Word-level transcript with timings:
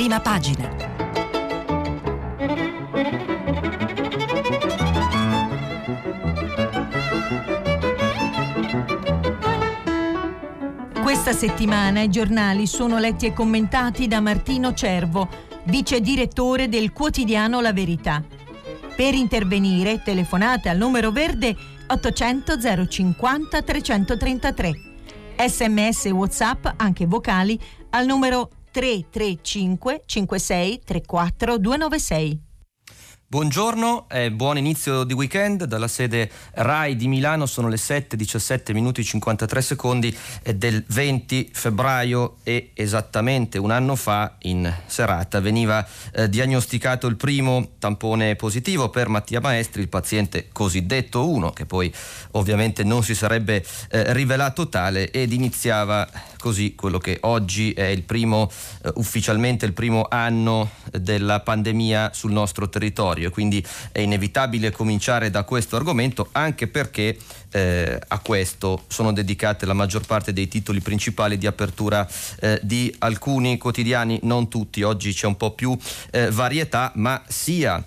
prima 0.00 0.18
pagina. 0.20 0.66
Questa 11.02 11.34
settimana 11.34 12.00
i 12.00 12.08
giornali 12.08 12.66
sono 12.66 12.98
letti 12.98 13.26
e 13.26 13.34
commentati 13.34 14.08
da 14.08 14.20
Martino 14.20 14.72
Cervo, 14.72 15.28
vice 15.64 16.00
direttore 16.00 16.70
del 16.70 16.94
quotidiano 16.94 17.60
La 17.60 17.74
Verità. 17.74 18.24
Per 18.96 19.12
intervenire 19.12 20.00
telefonate 20.02 20.70
al 20.70 20.78
numero 20.78 21.10
verde 21.10 21.54
800 21.88 22.86
050 22.88 23.60
333. 23.60 24.72
Sms 25.46 26.06
WhatsApp, 26.06 26.68
anche 26.76 27.04
vocali, 27.04 27.60
al 27.90 28.06
numero 28.06 28.48
335 28.70 30.02
56 30.06 30.80
34 30.84 31.58
296. 31.58 32.48
Buongiorno 33.30 34.08
e 34.08 34.32
buon 34.32 34.58
inizio 34.58 35.04
di 35.04 35.12
weekend 35.12 35.62
dalla 35.62 35.86
sede 35.86 36.28
RAI 36.50 36.96
di 36.96 37.06
Milano, 37.06 37.46
sono 37.46 37.68
le 37.68 37.76
7, 37.76 38.16
17 38.16 38.72
minuti 38.72 39.04
53 39.04 39.62
secondi 39.62 40.18
del 40.56 40.82
20 40.84 41.50
febbraio 41.52 42.38
e 42.42 42.72
esattamente 42.74 43.56
un 43.56 43.70
anno 43.70 43.94
fa 43.94 44.34
in 44.40 44.68
serata 44.86 45.38
veniva 45.38 45.86
eh, 46.12 46.28
diagnosticato 46.28 47.06
il 47.06 47.14
primo 47.14 47.74
tampone 47.78 48.34
positivo 48.34 48.88
per 48.88 49.06
Mattia 49.06 49.40
Maestri, 49.40 49.82
il 49.82 49.88
paziente 49.88 50.48
cosiddetto 50.50 51.30
1 51.30 51.52
che 51.52 51.66
poi 51.66 51.94
ovviamente 52.32 52.82
non 52.82 53.04
si 53.04 53.14
sarebbe 53.14 53.64
eh, 53.90 54.12
rivelato 54.12 54.68
tale 54.68 55.08
ed 55.12 55.32
iniziava 55.32 56.04
così 56.40 56.74
quello 56.74 56.98
che 56.98 57.18
oggi 57.22 57.72
è 57.72 57.84
il 57.84 58.02
primo 58.02 58.50
eh, 58.82 58.90
ufficialmente 58.94 59.66
il 59.66 59.72
primo 59.72 60.06
anno 60.08 60.70
della 60.90 61.40
pandemia 61.40 62.10
sul 62.12 62.32
nostro 62.32 62.68
territorio. 62.68 63.30
Quindi 63.30 63.64
è 63.92 64.00
inevitabile 64.00 64.72
cominciare 64.72 65.30
da 65.30 65.44
questo 65.44 65.76
argomento 65.76 66.28
anche 66.32 66.66
perché 66.66 67.16
eh, 67.52 68.00
a 68.08 68.18
questo 68.18 68.84
sono 68.88 69.12
dedicate 69.12 69.66
la 69.66 69.74
maggior 69.74 70.04
parte 70.06 70.32
dei 70.32 70.48
titoli 70.48 70.80
principali 70.80 71.38
di 71.38 71.46
apertura 71.46 72.08
eh, 72.40 72.58
di 72.62 72.94
alcuni 72.98 73.58
quotidiani, 73.58 74.20
non 74.22 74.48
tutti, 74.48 74.82
oggi 74.82 75.12
c'è 75.12 75.26
un 75.26 75.36
po' 75.36 75.52
più 75.52 75.76
eh, 76.10 76.30
varietà, 76.30 76.92
ma 76.94 77.22
sia 77.28 77.84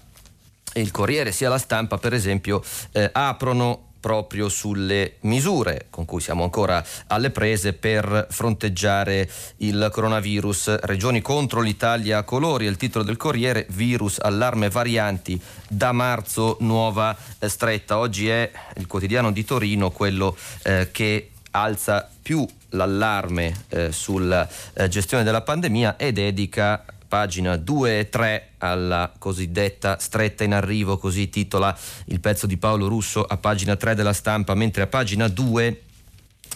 il 0.75 0.91
Corriere 0.91 1.31
sia 1.31 1.49
la 1.49 1.57
stampa 1.57 1.97
per 1.97 2.13
esempio 2.13 2.63
eh, 2.91 3.09
aprono 3.11 3.92
proprio 4.03 4.49
sulle 4.49 5.13
misure 5.21 5.85
con 5.89 6.03
cui 6.03 6.19
siamo 6.19 6.43
ancora 6.43 6.83
alle 7.07 7.29
prese 7.29 7.71
per 7.71 8.27
fronteggiare 8.29 9.29
il 9.59 9.87
coronavirus. 9.93 10.79
Regioni 10.81 11.21
contro 11.21 11.61
l'Italia 11.61 12.17
a 12.17 12.23
colori, 12.23 12.65
è 12.65 12.69
il 12.69 12.75
titolo 12.75 13.05
del 13.05 13.15
Corriere, 13.15 13.65
virus, 13.69 14.19
allarme 14.19 14.69
varianti, 14.69 15.41
da 15.69 15.93
marzo 15.93 16.57
nuova 16.59 17.15
eh, 17.39 17.47
stretta. 17.47 17.97
Oggi 17.97 18.27
è 18.27 18.51
il 18.75 18.87
quotidiano 18.87 19.31
di 19.31 19.45
Torino 19.45 19.89
quello 19.91 20.35
eh, 20.63 20.89
che 20.91 21.29
alza 21.51 22.09
più 22.21 22.45
l'allarme 22.71 23.63
eh, 23.69 23.93
sulla 23.93 24.45
eh, 24.73 24.89
gestione 24.89 25.23
della 25.23 25.43
pandemia 25.43 25.95
e 25.95 26.11
dedica 26.11 26.83
pagina 27.13 27.57
2 27.57 27.99
e 27.99 28.09
3 28.09 28.53
alla 28.57 29.13
cosiddetta 29.19 29.99
stretta 29.99 30.43
in 30.43 30.51
arrivo, 30.51 30.97
così 30.97 31.29
titola 31.29 31.77
il 32.05 32.19
pezzo 32.19 32.47
di 32.47 32.57
Paolo 32.57 32.87
Russo 32.87 33.23
a 33.23 33.37
pagina 33.37 33.75
3 33.75 33.93
della 33.93 34.13
stampa, 34.13 34.55
mentre 34.55 34.81
a 34.81 34.87
pagina 34.87 35.27
2 35.27 35.81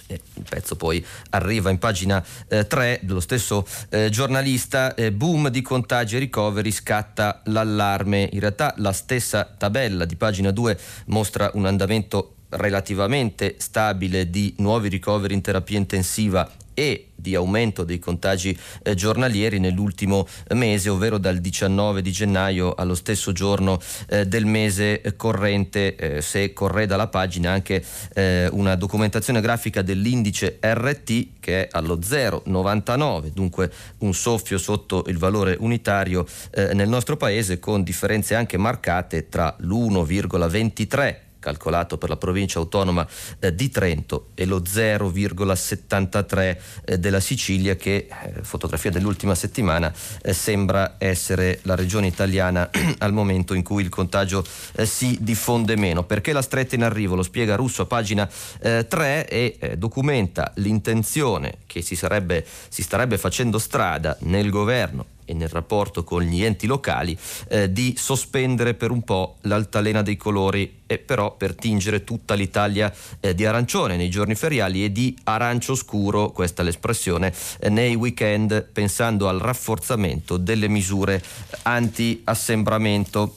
eh, 0.08 0.20
il 0.34 0.46
pezzo 0.50 0.76
poi 0.76 1.06
arriva 1.30 1.70
in 1.70 1.78
pagina 1.78 2.26
eh, 2.48 2.66
3 2.66 3.02
dello 3.04 3.20
stesso 3.20 3.68
eh, 3.90 4.10
giornalista, 4.10 4.96
eh, 4.96 5.12
boom 5.12 5.50
di 5.50 5.62
contagi 5.62 6.16
e 6.16 6.20
ricoveri, 6.20 6.72
scatta 6.72 7.42
l'allarme. 7.46 8.28
In 8.32 8.40
realtà 8.40 8.74
la 8.78 8.94
stessa 8.94 9.44
tabella 9.44 10.06
di 10.06 10.16
pagina 10.16 10.50
2 10.50 10.80
mostra 11.06 11.52
un 11.54 11.68
andamento 11.68 12.38
relativamente 12.50 13.58
stabile 13.60 14.28
di 14.32 14.56
nuovi 14.58 14.90
ricoveri 14.90 15.36
in 15.36 15.42
terapia 15.42 15.78
intensiva 15.78 16.50
e 16.80 17.08
di 17.16 17.34
aumento 17.34 17.84
dei 17.84 17.98
contagi 17.98 18.56
eh, 18.84 18.94
giornalieri 18.94 19.58
nell'ultimo 19.58 20.28
mese, 20.54 20.90
ovvero 20.90 21.18
dal 21.18 21.40
19 21.40 22.04
di 22.04 22.12
gennaio 22.12 22.76
allo 22.76 22.94
stesso 22.94 23.32
giorno 23.32 23.80
eh, 24.10 24.28
del 24.28 24.46
mese 24.46 25.02
corrente, 25.18 25.96
eh, 25.96 26.22
se 26.22 26.54
correda 26.54 26.96
la 26.96 27.08
pagina 27.08 27.50
anche 27.52 27.84
eh, 28.14 28.48
una 28.52 28.76
documentazione 28.76 29.42
grafica 29.42 29.82
dell'indice 29.82 30.60
RT 30.62 31.40
che 31.40 31.64
è 31.64 31.68
allo 31.72 31.98
0,99, 31.98 33.30
dunque 33.30 33.72
un 34.00 34.14
soffio 34.14 34.60
sotto 34.60 35.04
il 35.08 35.18
valore 35.18 35.58
unitario 35.60 36.28
eh, 36.52 36.76
nel 36.76 36.88
nostro 36.88 37.18
paese 37.18 37.58
con 37.58 37.82
differenze 37.82 38.36
anche 38.36 38.58
marcate 38.58 39.30
tra 39.30 39.56
l'1,23 39.62 41.26
calcolato 41.40 41.98
per 41.98 42.10
la 42.10 42.18
provincia 42.18 42.60
autonoma 42.60 43.08
eh, 43.40 43.54
di 43.54 43.70
Trento 43.70 44.30
e 44.34 44.46
lo 44.46 44.60
0,73 44.60 46.58
eh, 46.86 47.00
della 47.00 47.20
Sicilia 47.20 47.76
che, 47.76 48.08
eh, 48.08 48.44
fotografia 48.44 48.92
dell'ultima 48.92 49.36
settimana, 49.36 49.94
eh, 50.22 50.34
sembra 50.34 50.96
essere 50.98 51.60
la 51.64 51.76
regione 51.76 52.08
italiana 52.08 52.70
al 53.00 53.14
momento 53.14 53.54
in 53.54 53.64
cui 53.64 53.84
il 53.84 53.90
contagio 53.90 54.46
eh, 54.76 54.86
si 54.86 55.18
diffonde 55.22 55.76
meno. 55.76 56.04
Perché 56.04 56.34
la 56.34 56.42
stretta 56.42 56.76
in 56.76 56.84
arrivo? 56.84 57.16
Lo 57.16 57.24
spiega 57.24 57.56
Russo 57.56 57.84
a 57.84 57.86
pagina 57.86 58.30
3 58.60 59.28
eh, 59.28 59.58
e 59.60 59.78
documenta 59.78 60.52
l'intenzione 60.56 61.60
che 61.66 61.82
si, 61.82 61.96
sarebbe, 61.96 62.46
si 62.70 62.82
starebbe 62.82 63.18
facendo 63.18 63.60
strada 63.60 64.16
nel 64.22 64.50
governo 64.50 65.16
e 65.28 65.34
nel 65.34 65.50
rapporto 65.50 66.06
con 66.06 66.24
gli 66.24 66.44
enti 66.44 66.66
locali 66.68 67.16
eh, 67.50 67.72
di 67.72 67.96
sospendere 67.98 68.74
per 68.74 68.92
un 68.92 69.04
po' 69.04 69.36
l'altalena 69.42 70.02
dei 70.02 70.16
colori 70.16 70.84
e 70.88 70.98
però 70.98 71.36
per 71.36 71.54
tingere 71.54 72.06
tutta 72.06 72.34
l'Italia 72.34 72.92
eh, 73.20 73.36
di 73.36 73.46
arancione 73.46 73.98
nei 73.98 74.10
giorni 74.10 74.36
feriali 74.36 74.86
e 74.86 74.92
di 74.92 75.16
arancio 75.26 75.76
scuro, 75.76 76.32
questa 76.32 76.62
è 76.62 76.66
l'espressione, 76.66 77.34
eh, 77.60 77.70
nei 77.70 77.94
weekend 77.94 78.70
pensando 78.72 79.28
al 79.28 79.40
rafforzamento 79.40 80.38
delle 80.38 80.70
misure 80.70 81.22
anti-assembramento. 81.64 83.36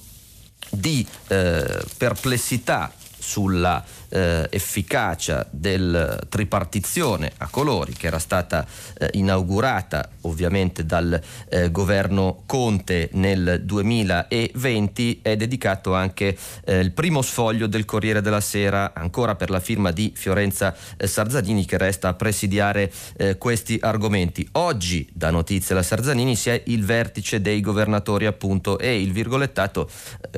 Di 0.72 1.05
eh, 1.27 1.83
perplessità 1.97 2.93
sulla 3.19 3.84
eh, 4.10 4.47
efficacia 4.50 5.47
della 5.50 6.19
tripartizione 6.28 7.32
a 7.38 7.48
colori 7.48 7.93
che 7.93 8.06
era 8.06 8.19
stata 8.19 8.66
eh, 8.98 9.10
inaugurata 9.12 10.09
ovviamente 10.22 10.84
dal 10.84 11.21
eh, 11.48 11.71
governo 11.71 12.43
Conte 12.47 13.09
nel 13.12 13.62
2020 13.65 15.21
è 15.22 15.37
dedicato 15.37 15.94
anche 15.94 16.37
eh, 16.65 16.81
il 16.81 16.93
primo 16.93 17.22
sfoglio 17.22 17.66
del 17.66 17.84
Corriere 17.84 18.21
della 18.21 18.41
Sera 18.41 18.93
ancora 18.94 19.37
per 19.37 19.50
la 19.50 19.60
firma 19.60 19.91
di 19.93 20.12
Fiorenza 20.15 20.75
eh, 20.97 21.06
Sarzanini 21.06 21.65
che 21.65 21.78
resta 21.78 22.09
a 22.09 22.15
presidiare 22.15 22.92
eh, 23.16 23.38
questi 23.38 23.78
argomenti. 23.81 24.47
Oggi 24.53 25.09
da 25.12 25.31
Notizia 25.31 25.75
la 25.75 25.82
Sarzanini 25.82 26.37
si 26.37 26.50
è 26.50 26.62
il 26.66 26.84
vertice 26.84 27.41
dei 27.41 27.60
governatori 27.60 28.27
appunto 28.27 28.78
e 28.78 29.00
il 29.00 29.12
virgolettato 29.12 29.88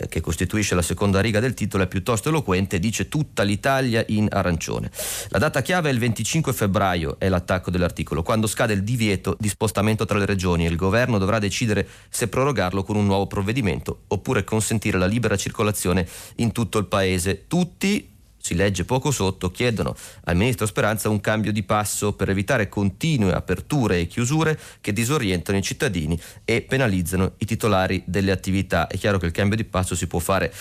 che 0.09 0.21
costituisce 0.21 0.75
la 0.75 0.83
seconda 0.83 1.21
riga 1.21 1.41
del 1.41 1.55
titolo 1.55 1.85
è 1.85 1.87
piuttosto 1.87 2.29
eloquente, 2.29 2.79
dice 2.79 3.09
tutta 3.09 3.43
l'Italia 3.43 3.62
l'Italia 3.63 4.05
in 4.09 4.27
arancione. 4.29 4.91
La 5.29 5.39
data 5.39 5.63
chiave 5.63 5.89
è 5.89 5.93
il 5.93 6.01
25 6.01 6.53
febbraio, 6.53 7.17
è 7.21 7.29
l'attacco 7.29 7.71
dell'articolo, 7.71 8.25
quando 8.25 8.49
scade 8.49 8.73
il 8.73 8.83
divieto 8.83 9.37
di 9.39 9.49
spostamento 9.49 10.05
tra 10.05 10.19
le 10.19 10.27
regioni 10.27 10.67
e 10.67 10.69
il 10.69 10.75
governo 10.75 11.19
dovrà 11.19 11.39
decidere 11.39 11.87
se 12.09 12.27
prorogarlo 12.27 12.83
con 12.83 12.97
un 12.97 13.07
nuovo 13.07 13.29
provvedimento 13.29 14.03
oppure 14.09 14.43
consentire 14.43 14.99
la 14.99 15.07
libera 15.07 15.37
circolazione 15.37 16.09
in 16.37 16.51
tutto 16.51 16.79
il 16.79 16.87
paese. 16.87 17.47
Tutti 17.47 18.11
si 18.43 18.57
legge 18.57 18.85
poco 18.85 19.13
sotto, 19.13 19.53
chiedono 19.53 19.95
al 20.25 20.35
ministro 20.35 20.67
Speranza 20.67 21.09
un 21.09 21.21
cambio 21.21 21.53
di 21.53 21.63
passo 21.63 22.15
per 22.15 22.29
evitare 22.29 22.69
continue 22.69 23.33
aperture 23.33 24.01
e 24.01 24.09
chiusure 24.09 24.59
che 24.81 24.93
disorientano 24.93 25.57
i 25.57 25.63
cittadini 25.63 26.21
e 26.45 26.63
penalizzano 26.63 27.35
i 27.39 27.45
titolari 27.45 28.03
delle 28.05 28.33
attività. 28.33 28.89
È 28.89 28.99
chiaro 28.99 29.19
che 29.19 29.27
il 29.27 29.33
cambio 29.33 29.57
di 29.57 29.63
passo 29.63 29.95
si 29.95 30.09
può 30.09 30.19
fare 30.19 30.53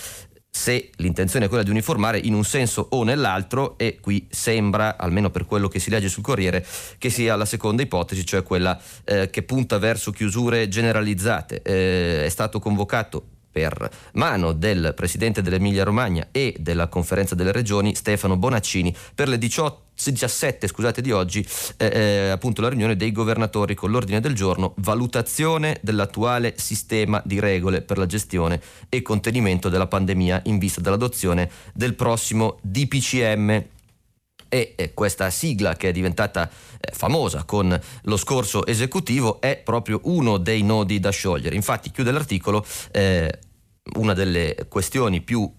se 0.54 0.90
l'intenzione 0.98 1.46
è 1.46 1.48
quella 1.48 1.64
di 1.64 1.70
uniformare 1.70 2.20
in 2.20 2.34
un 2.34 2.44
senso 2.44 2.86
o 2.92 3.04
nell'altro 3.04 3.78
e 3.78 4.00
qui 4.02 4.28
sembra, 4.30 4.98
almeno 4.98 5.30
per 5.30 5.46
quello 5.46 5.70
che 5.70 5.80
si 5.80 5.90
legge 5.90 6.10
sul 6.10 6.22
Corriere, 6.22 6.66
che 6.98 7.10
sia 7.10 7.38
la 7.38 7.46
seconda 7.46 7.82
ipotesi, 7.82 8.26
cioè 8.26 8.44
quella 8.44 8.80
eh, 9.06 9.30
che 9.30 9.44
punta 9.44 9.78
verso 9.78 10.12
chiusure 10.12 10.68
generalizzate. 10.68 11.62
Eh, 11.64 12.26
è 12.26 12.30
stato 12.30 12.60
convocato 12.60 13.31
per 13.52 13.90
mano 14.14 14.54
del 14.54 14.94
presidente 14.96 15.42
dell'Emilia 15.42 15.84
Romagna 15.84 16.28
e 16.32 16.56
della 16.60 16.88
conferenza 16.88 17.36
delle 17.36 17.52
regioni 17.52 17.96
Stefano 17.96 18.38
Bonaccini 18.38 18.96
per 19.14 19.28
le 19.28 19.38
18 19.38 19.90
17 20.04 20.68
scusate, 20.68 21.02
di 21.02 21.12
oggi 21.12 21.46
eh, 21.78 21.86
eh, 21.86 22.30
appunto 22.30 22.62
la 22.62 22.70
riunione 22.70 22.96
dei 22.96 23.12
governatori 23.12 23.76
con 23.76 23.92
l'ordine 23.92 24.20
del 24.20 24.34
giorno 24.34 24.74
valutazione 24.78 25.78
dell'attuale 25.82 26.56
sistema 26.58 27.22
di 27.24 27.40
regole 27.40 27.82
per 27.82 28.00
la 28.00 28.08
gestione 28.08 28.60
e 28.90 29.04
contenimento 29.04 29.70
della 29.70 29.86
pandemia 29.86 30.42
in 30.46 30.58
vista 30.58 30.82
dell'adozione 30.82 31.50
del 31.74 31.94
prossimo 31.94 32.58
DPCM 32.62 33.64
e 34.52 34.92
questa 34.94 35.30
sigla 35.30 35.76
che 35.76 35.90
è 35.90 35.92
diventata 35.94 36.50
eh, 36.50 36.92
famosa 36.92 37.46
con 37.46 37.80
lo 38.04 38.18
scorso 38.18 38.66
esecutivo 38.66 39.40
è 39.40 39.58
proprio 39.58 40.02
uno 40.04 40.38
dei 40.38 40.62
nodi 40.62 41.00
da 41.00 41.10
sciogliere. 41.10 41.56
Infatti 41.56 41.90
chiude 41.90 42.12
l'articolo 42.12 42.66
eh, 42.92 43.40
una 43.96 44.14
delle 44.14 44.68
questioni 44.68 45.22
più 45.22 45.50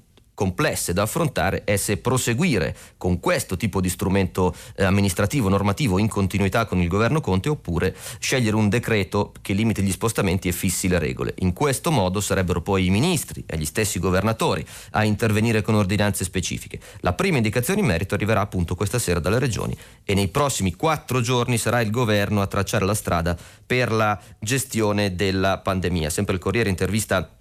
complesse 0.43 0.93
da 0.93 1.03
affrontare 1.03 1.63
è 1.63 1.77
se 1.77 1.99
proseguire 1.99 2.77
con 2.97 3.21
questo 3.21 3.57
tipo 3.57 3.81
di 3.81 3.89
strumento 3.89 4.53
eh, 4.75 4.83
amministrativo 4.83 5.49
normativo 5.49 5.99
in 5.99 6.09
continuità 6.09 6.67
con 6.67 6.81
il 6.81 6.89
governo 6.89 7.21
Conte 7.21 7.49
oppure 7.49 7.95
scegliere 8.19 8.57
un 8.57 8.69
decreto 8.69 9.33
che 9.41 9.53
limiti 9.53 9.83
gli 9.83 9.93
spostamenti 9.93 10.49
e 10.49 10.53
fissi 10.53 10.89
le 10.89 10.99
regole. 10.99 11.35
In 11.39 11.53
questo 11.53 11.93
modo 11.93 12.21
sarebbero 12.21 12.61
poi 12.61 12.87
i 12.87 12.91
ministri 12.91 13.45
e 13.47 13.57
gli 13.57 13.65
stessi 13.65 14.01
governatori 14.01 14.67
a 14.91 15.05
intervenire 15.05 15.63
con 15.63 15.77
ordinanze 15.77 16.25
specifiche. 16.25 16.81
La 17.03 17.13
prima 17.13 17.37
indicazione 17.37 17.79
in 17.79 17.87
merito 17.87 18.17
arriverà 18.17 18.41
appunto 18.41 18.75
questa 18.75 18.99
sera 18.99 19.21
dalle 19.21 19.39
regioni 19.39 19.77
e 20.03 20.15
nei 20.15 20.27
prossimi 20.27 20.75
quattro 20.75 21.21
giorni 21.21 21.57
sarà 21.57 21.81
il 21.81 21.93
governo 21.93 22.43
a 22.43 22.49
tracciare 22.49 22.85
la 22.85 22.95
strada 22.95 23.39
per 23.65 23.93
la 23.93 24.21
gestione 24.41 25.15
della 25.15 25.59
pandemia. 25.59 26.11
Sempre 26.11 26.35
il 26.35 26.41
Corriere 26.41 26.69
intervista 26.69 27.37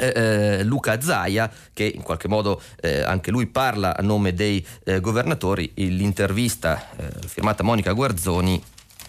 eh, 0.00 0.12
eh, 0.14 0.64
Luca 0.64 1.00
Zaia, 1.00 1.50
che 1.72 1.84
in 1.84 2.02
qualche 2.02 2.28
modo 2.28 2.60
eh, 2.80 3.02
anche 3.02 3.30
lui 3.30 3.46
parla 3.46 3.96
a 3.96 4.02
nome 4.02 4.32
dei 4.32 4.64
eh, 4.84 5.00
governatori, 5.00 5.70
l'intervista 5.74 6.88
eh, 6.96 7.26
firmata 7.26 7.62
Monica 7.62 7.92
Guarzoni 7.92 8.62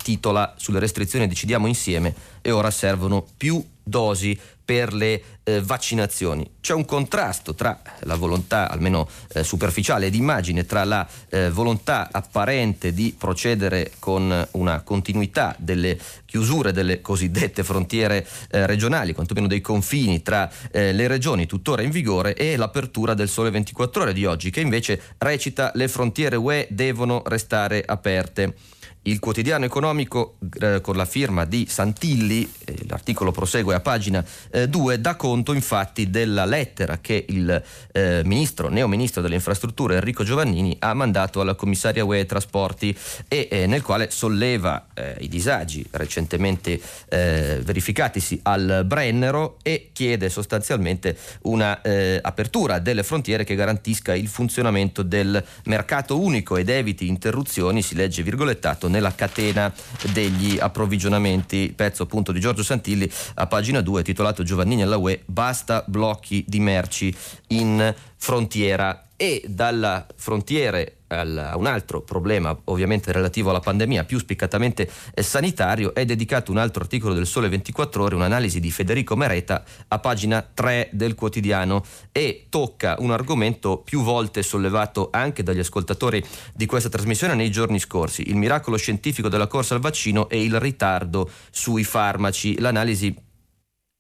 titola 0.04 0.54
Sulle 0.58 0.80
restrizioni 0.80 1.28
decidiamo 1.28 1.66
insieme 1.66 2.14
e 2.42 2.52
ora 2.52 2.70
servono 2.70 3.26
più 3.38 3.66
dosi 3.82 4.38
per 4.64 4.94
le 4.94 5.22
eh, 5.44 5.62
vaccinazioni. 5.62 6.50
C'è 6.62 6.74
un 6.74 6.86
contrasto 6.86 7.54
tra 7.54 7.82
la 8.02 8.16
volontà, 8.16 8.70
almeno 8.70 9.08
eh, 9.34 9.44
superficiale 9.44 10.10
di 10.10 10.18
immagine, 10.18 10.66
tra 10.66 10.84
la 10.84 11.08
eh, 11.30 11.50
volontà 11.50 12.10
apparente 12.12 12.94
di 12.94 13.14
procedere 13.18 13.92
con 14.00 14.48
una 14.52 14.82
continuità 14.82 15.56
delle 15.58 16.00
chiusure 16.26 16.72
delle 16.72 17.02
cosiddette 17.02 17.64
frontiere 17.64 18.26
eh, 18.50 18.66
regionali, 18.66 19.14
quantomeno 19.14 19.48
dei 19.48 19.62
confini 19.62 20.22
tra 20.22 20.50
eh, 20.72 20.94
le 20.94 21.08
regioni 21.08 21.46
tuttora 21.46 21.82
in 21.82 21.92
vigore, 21.92 22.34
e 22.36 22.56
l'apertura 22.56 23.14
del 23.14 23.30
sole 23.30 23.52
24 23.52 24.02
ore 24.02 24.14
di 24.14 24.26
oggi, 24.26 24.50
che 24.50 24.62
invece 24.62 25.00
recita 25.18 25.72
le 25.76 25.88
frontiere 25.88 26.36
UE 26.38 26.68
devono 26.70 27.22
restare 27.26 27.84
aperte. 27.86 28.56
Il 29.06 29.20
quotidiano 29.20 29.66
economico 29.66 30.38
eh, 30.62 30.80
con 30.80 30.96
la 30.96 31.04
firma 31.04 31.44
di 31.44 31.66
Santilli, 31.68 32.50
eh, 32.64 32.86
l'articolo 32.88 33.34
prosegue 33.34 33.76
a 33.76 33.82
pagina 33.82 34.24
2, 34.70 34.94
eh, 34.94 35.00
dà 35.00 35.16
conto 35.16 35.52
infatti 35.52 36.10
della 36.10 36.46
lettera 36.46 37.00
che 37.00 37.26
il 37.28 37.64
eh, 37.92 38.22
ministro, 38.24 38.70
neoministro 38.70 39.22
delle 39.22 39.36
infrastrutture 39.36 39.96
Enrico 39.96 40.24
Giovannini 40.24 40.78
ha 40.80 40.94
mandato 40.94 41.42
alla 41.42 41.56
commissaria 41.56 42.06
UE 42.06 42.26
Trasporti 42.26 42.98
e 43.28 43.50
eh, 43.52 43.66
nel 43.68 43.82
quale 43.82 44.10
solleva 44.10 44.88
eh, 44.94 45.18
i 45.20 45.28
disagi 45.28 45.86
recentemente 45.92 46.80
verificatisi 47.14 48.40
al 48.44 48.84
Brennero 48.86 49.58
e 49.62 49.90
chiede 49.94 50.30
sostanzialmente 50.30 51.18
una 51.44 51.82
apertura 52.22 52.80
delle 52.80 53.04
frontiere 53.04 53.44
che 53.44 53.56
garantisca 53.56 54.16
il 54.16 54.28
funzionamento 54.28 55.04
del 55.04 55.44
mercato 55.66 56.20
unico 56.20 56.58
ed 56.58 56.70
eviti 56.70 57.08
interruzioni, 57.08 57.82
si 57.82 57.96
legge 57.96 58.24
virgolettato, 58.24 58.88
nella 58.94 59.16
catena 59.16 59.74
degli 60.12 60.60
approvvigionamenti, 60.60 61.74
pezzo 61.76 62.04
appunto 62.04 62.32
di 62.32 62.40
Giorgio 62.40 62.62
Santilli 62.62 63.10
a 63.36 63.48
pagina 63.48 63.82
2 63.82 64.04
titolato 64.04 64.44
Giovannini 64.44 64.84
alla 64.84 64.98
UE, 64.98 65.24
basta 65.26 65.84
blocchi 65.88 66.46
di 66.48 66.60
merci 66.60 67.14
in 67.48 67.94
frontiera 68.16 69.08
e 69.18 69.44
dalla 69.48 70.06
frontiere 70.16 70.98
a 71.20 71.56
un 71.58 71.66
altro 71.66 72.02
problema 72.02 72.58
ovviamente 72.66 73.12
relativo 73.12 73.50
alla 73.50 73.60
pandemia, 73.60 74.04
più 74.04 74.20
spiccatamente 74.20 74.90
eh, 75.14 75.24
sanitario, 75.24 75.94
è 75.94 76.06
dedicato 76.06 76.52
un 76.52 76.58
altro 76.58 76.82
articolo 76.82 77.14
del 77.14 77.26
Sole 77.26 77.50
24 77.50 78.04
ore, 78.04 78.16
un'analisi 78.16 78.60
di 78.60 78.72
Federico 78.72 79.16
Mereta 79.16 79.64
a 79.88 80.00
pagina 80.00 80.42
3 80.42 80.90
del 80.92 81.16
quotidiano 81.16 81.84
e 82.12 82.48
tocca 82.50 82.96
un 83.00 83.12
argomento 83.12 83.78
più 83.78 84.02
volte 84.02 84.44
sollevato 84.44 85.10
anche 85.12 85.44
dagli 85.44 85.60
ascoltatori 85.60 86.24
di 86.54 86.66
questa 86.66 86.90
trasmissione 86.90 87.36
nei 87.36 87.52
giorni 87.52 87.80
scorsi, 87.80 88.30
il 88.30 88.36
miracolo 88.36 88.78
scientifico 88.78 89.30
della 89.30 89.48
corsa 89.48 89.76
al 89.76 89.82
vaccino 89.82 90.30
e 90.30 90.44
il 90.44 90.60
ritardo 90.60 91.30
sui 91.52 91.84
farmaci. 91.84 92.60
L'analisi 92.60 93.23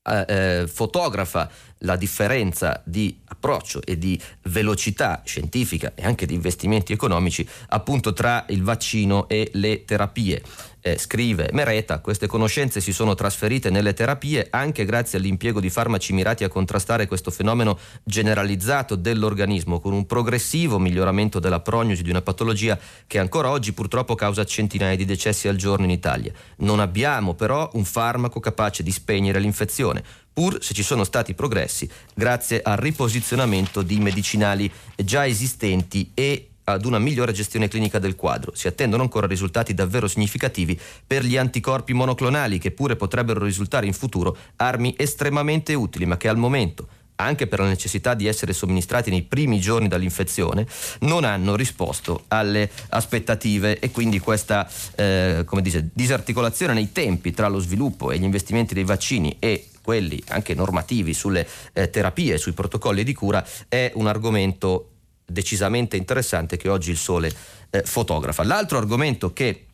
eh, 0.03 0.25
eh, 0.27 0.67
fotografa 0.67 1.49
la 1.79 1.95
differenza 1.95 2.81
di 2.85 3.19
approccio 3.25 3.81
e 3.81 3.97
di 3.97 4.19
velocità 4.43 5.21
scientifica 5.23 5.93
e 5.95 6.03
anche 6.03 6.25
di 6.25 6.33
investimenti 6.33 6.93
economici 6.93 7.47
appunto 7.69 8.13
tra 8.13 8.45
il 8.49 8.63
vaccino 8.63 9.27
e 9.27 9.49
le 9.53 9.85
terapie. 9.85 10.41
Eh, 10.85 10.97
scrive 10.97 11.47
Mereta, 11.53 11.99
queste 11.99 12.27
conoscenze 12.27 12.81
si 12.81 12.91
sono 12.91 13.15
trasferite 13.15 13.69
nelle 13.69 13.93
terapie 13.93 14.47
anche 14.49 14.83
grazie 14.83 15.17
all'impiego 15.17 15.61
di 15.61 15.69
farmaci 15.69 16.11
mirati 16.11 16.43
a 16.43 16.49
contrastare 16.49 17.07
questo 17.07 17.31
fenomeno 17.31 17.79
generalizzato 18.03 18.95
dell'organismo 18.95 19.79
con 19.79 19.93
un 19.93 20.05
progressivo 20.05 20.79
miglioramento 20.79 21.39
della 21.39 21.61
prognosi 21.61 22.03
di 22.03 22.09
una 22.09 22.21
patologia 22.21 22.77
che 23.07 23.17
ancora 23.17 23.49
oggi 23.49 23.71
purtroppo 23.71 24.15
causa 24.15 24.43
centinaia 24.43 24.97
di 24.97 25.05
decessi 25.05 25.47
al 25.47 25.55
giorno 25.55 25.85
in 25.85 25.91
Italia. 25.91 26.33
Non 26.57 26.81
abbiamo 26.81 27.33
però 27.33 27.69
un 27.75 27.85
farmaco 27.85 28.41
capace 28.41 28.83
di 28.83 28.91
spegnere 28.91 29.39
l'infezione 29.39 30.03
pur 30.33 30.57
se 30.61 30.73
ci 30.73 30.83
sono 30.83 31.05
stati 31.05 31.33
progressi 31.33 31.87
grazie 32.13 32.61
al 32.61 32.75
riposizionamento 32.75 33.83
di 33.83 33.99
medicinali 33.99 34.69
già 34.95 35.25
esistenti 35.27 36.11
e 36.13 36.49
ad 36.65 36.85
una 36.85 36.99
migliore 36.99 37.31
gestione 37.31 37.67
clinica 37.67 37.99
del 37.99 38.15
quadro. 38.15 38.53
Si 38.55 38.67
attendono 38.67 39.03
ancora 39.03 39.27
risultati 39.27 39.73
davvero 39.73 40.07
significativi 40.07 40.79
per 41.05 41.23
gli 41.23 41.37
anticorpi 41.37 41.93
monoclonali 41.93 42.57
che 42.59 42.71
pure 42.71 42.95
potrebbero 42.95 43.43
risultare 43.43 43.85
in 43.85 43.93
futuro 43.93 44.35
armi 44.57 44.95
estremamente 44.97 45.73
utili 45.73 46.05
ma 46.05 46.17
che 46.17 46.27
al 46.27 46.37
momento 46.37 46.87
anche 47.15 47.47
per 47.47 47.59
la 47.59 47.67
necessità 47.67 48.13
di 48.13 48.27
essere 48.27 48.53
somministrati 48.53 49.09
nei 49.09 49.21
primi 49.21 49.59
giorni 49.59 49.87
dall'infezione, 49.87 50.65
non 51.01 51.23
hanno 51.23 51.55
risposto 51.55 52.23
alle 52.29 52.69
aspettative 52.89 53.79
e 53.79 53.91
quindi 53.91 54.19
questa 54.19 54.67
eh, 54.95 55.45
dice, 55.61 55.89
disarticolazione 55.93 56.73
nei 56.73 56.91
tempi 56.91 57.31
tra 57.31 57.47
lo 57.47 57.59
sviluppo 57.59 58.11
e 58.11 58.17
gli 58.17 58.23
investimenti 58.23 58.73
dei 58.73 58.83
vaccini 58.83 59.37
e 59.39 59.67
quelli 59.81 60.21
anche 60.29 60.53
normativi 60.53 61.13
sulle 61.13 61.45
eh, 61.73 61.89
terapie, 61.89 62.37
sui 62.37 62.53
protocolli 62.53 63.03
di 63.03 63.13
cura, 63.13 63.45
è 63.67 63.91
un 63.95 64.07
argomento 64.07 64.92
decisamente 65.25 65.97
interessante 65.97 66.57
che 66.57 66.69
oggi 66.69 66.91
il 66.91 66.97
Sole 66.97 67.33
eh, 67.69 67.83
fotografa. 67.83 68.43
L'altro 68.43 68.77
argomento 68.77 69.33
che 69.33 69.65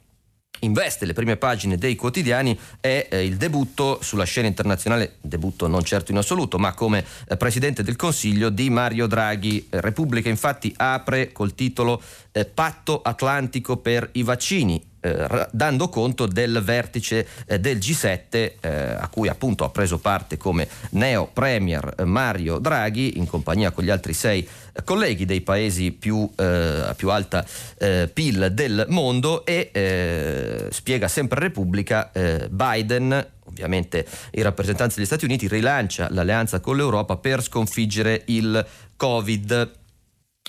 investe 0.62 1.06
le 1.06 1.14
prime 1.14 1.38
pagine 1.38 1.78
dei 1.78 1.96
quotidiani 1.96 2.58
è 2.80 3.08
eh, 3.10 3.24
il 3.24 3.38
debutto 3.38 4.00
sulla 4.02 4.24
scena 4.24 4.48
internazionale, 4.48 5.16
debutto 5.22 5.68
non 5.68 5.84
certo 5.84 6.12
in 6.12 6.18
assoluto, 6.18 6.58
ma 6.58 6.74
come 6.74 7.06
eh, 7.28 7.38
Presidente 7.38 7.84
del 7.84 7.96
Consiglio 7.96 8.50
di 8.50 8.70
Mario 8.70 9.08
Draghi. 9.08 9.68
Eh, 9.70 9.82
Repubblica 9.82 10.30
infatti 10.30 10.74
apre 10.76 11.32
col 11.32 11.56
titolo 11.56 12.02
eh, 12.32 12.46
Patto 12.46 13.02
Atlantico 13.02 13.78
per 13.78 14.10
i 14.14 14.24
vaccini, 14.24 14.84
eh, 15.02 15.48
dando 15.52 15.88
conto 15.90 16.26
del 16.26 16.62
vertice 16.62 17.26
eh, 17.46 17.60
del 17.60 17.78
G7 17.78 18.28
eh, 18.32 18.70
a 19.00 19.08
cui 19.08 19.30
appunto 19.30 19.64
ha 19.64 19.70
preso 19.70 19.98
parte 19.98 20.38
come 20.38 20.68
neo 20.92 21.30
premier 21.32 22.04
Mario 22.06 22.60
Draghi 22.60 23.18
in 23.18 23.26
compagnia 23.26 23.72
con 23.72 23.84
gli 23.84 23.90
altri 23.90 24.14
sei 24.14 24.48
colleghi 24.84 25.26
dei 25.26 25.42
paesi 25.42 25.92
più, 25.92 26.30
eh, 26.36 26.44
a 26.44 26.94
più 26.96 27.10
alta 27.12 27.46
eh, 27.78 28.10
PIL 28.12 28.52
del 28.52 28.86
mondo 28.90 29.46
e 29.46 30.68
spiega 30.70 31.08
sempre 31.08 31.40
Repubblica 31.40 32.12
Biden 32.50 33.28
ovviamente 33.46 34.06
i 34.32 34.42
rappresentanti 34.42 34.96
degli 34.96 35.06
Stati 35.06 35.26
Uniti 35.26 35.48
rilancia 35.48 36.08
l'alleanza 36.12 36.60
con 36.60 36.78
l'Europa 36.78 37.18
per 37.18 37.42
sconfiggere 37.42 38.24
il 38.26 38.66
Covid 38.96 39.79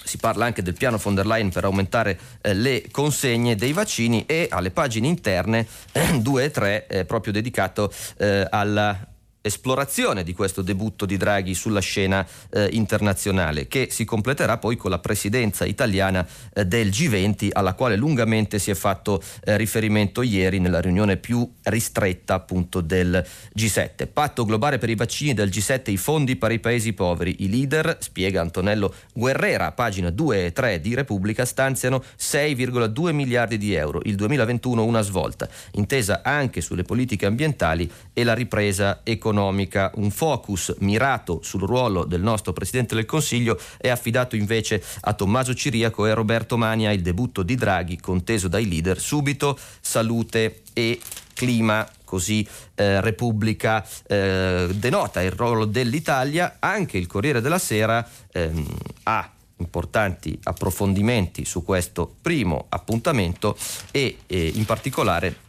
si 0.04 0.16
parla 0.16 0.44
anche 0.44 0.62
del 0.62 0.74
piano 0.74 0.98
von 0.98 1.14
der 1.14 1.26
Leyen 1.26 1.50
per 1.50 1.64
aumentare 1.64 2.18
eh, 2.40 2.54
le 2.54 2.84
consegne 2.90 3.56
dei 3.56 3.72
vaccini 3.72 4.24
e 4.26 4.48
alle 4.50 4.70
pagine 4.70 5.06
interne 5.06 5.66
2 6.20 6.42
eh, 6.42 6.44
e 6.44 6.50
3 6.50 6.86
eh, 6.86 7.04
proprio 7.04 7.32
dedicato 7.32 7.92
eh, 8.16 8.46
alla 8.48 9.09
esplorazione 9.42 10.22
di 10.22 10.34
questo 10.34 10.60
debutto 10.60 11.06
di 11.06 11.16
Draghi 11.16 11.54
sulla 11.54 11.80
scena 11.80 12.26
eh, 12.50 12.68
internazionale 12.72 13.68
che 13.68 13.88
si 13.90 14.04
completerà 14.04 14.58
poi 14.58 14.76
con 14.76 14.90
la 14.90 14.98
presidenza 14.98 15.64
italiana 15.64 16.26
eh, 16.52 16.66
del 16.66 16.88
G20 16.88 17.48
alla 17.52 17.72
quale 17.72 17.96
lungamente 17.96 18.58
si 18.58 18.70
è 18.70 18.74
fatto 18.74 19.22
eh, 19.44 19.56
riferimento 19.56 20.20
ieri 20.22 20.58
nella 20.58 20.80
riunione 20.80 21.16
più 21.16 21.50
ristretta 21.64 22.34
appunto 22.34 22.80
del 22.82 23.24
G7. 23.56 24.08
Patto 24.12 24.44
globale 24.44 24.78
per 24.78 24.90
i 24.90 24.94
vaccini 24.94 25.32
del 25.32 25.48
G7 25.48 25.90
i 25.90 25.96
fondi 25.96 26.36
per 26.36 26.52
i 26.52 26.58
paesi 26.58 26.92
poveri. 26.92 27.36
I 27.38 27.48
leader, 27.48 27.96
spiega 28.00 28.42
Antonello 28.42 28.94
Guerrera, 29.14 29.72
pagina 29.72 30.10
2 30.10 30.46
e 30.46 30.52
3 30.52 30.80
di 30.80 30.94
Repubblica, 30.94 31.46
stanziano 31.46 32.02
6,2 32.18 33.12
miliardi 33.12 33.56
di 33.56 33.72
euro. 33.72 34.00
Il 34.04 34.16
2021 34.16 34.84
una 34.84 35.00
svolta, 35.00 35.48
intesa 35.72 36.20
anche 36.22 36.60
sulle 36.60 36.82
politiche 36.82 37.24
ambientali 37.24 37.90
e 38.12 38.24
la 38.24 38.34
ripresa 38.34 39.00
economica 39.02 39.28
economica. 39.30 39.90
Un 39.94 40.10
focus 40.10 40.74
mirato 40.80 41.40
sul 41.42 41.62
ruolo 41.62 42.04
del 42.04 42.20
nostro 42.20 42.52
Presidente 42.52 42.94
del 42.94 43.06
Consiglio 43.06 43.58
è 43.78 43.88
affidato 43.88 44.36
invece 44.36 44.82
a 45.02 45.12
Tommaso 45.14 45.54
Ciriaco 45.54 46.06
e 46.06 46.14
Roberto 46.14 46.56
Mania, 46.56 46.90
il 46.90 47.02
debutto 47.02 47.42
di 47.42 47.54
Draghi 47.54 47.98
conteso 47.98 48.48
dai 48.48 48.68
leader 48.68 48.98
subito, 48.98 49.56
salute 49.80 50.62
e 50.72 50.98
clima 51.32 51.88
così 52.04 52.46
eh, 52.74 53.00
Repubblica 53.00 53.86
eh, 54.06 54.68
denota 54.74 55.22
il 55.22 55.30
ruolo 55.30 55.64
dell'Italia, 55.64 56.56
anche 56.58 56.98
il 56.98 57.06
Corriere 57.06 57.40
della 57.40 57.58
Sera 57.58 58.06
ehm, 58.32 58.66
ha 59.04 59.30
importanti 59.58 60.38
approfondimenti 60.42 61.44
su 61.44 61.62
questo 61.62 62.12
primo 62.20 62.66
appuntamento 62.70 63.56
e 63.90 64.18
eh, 64.26 64.52
in 64.54 64.64
particolare 64.64 65.48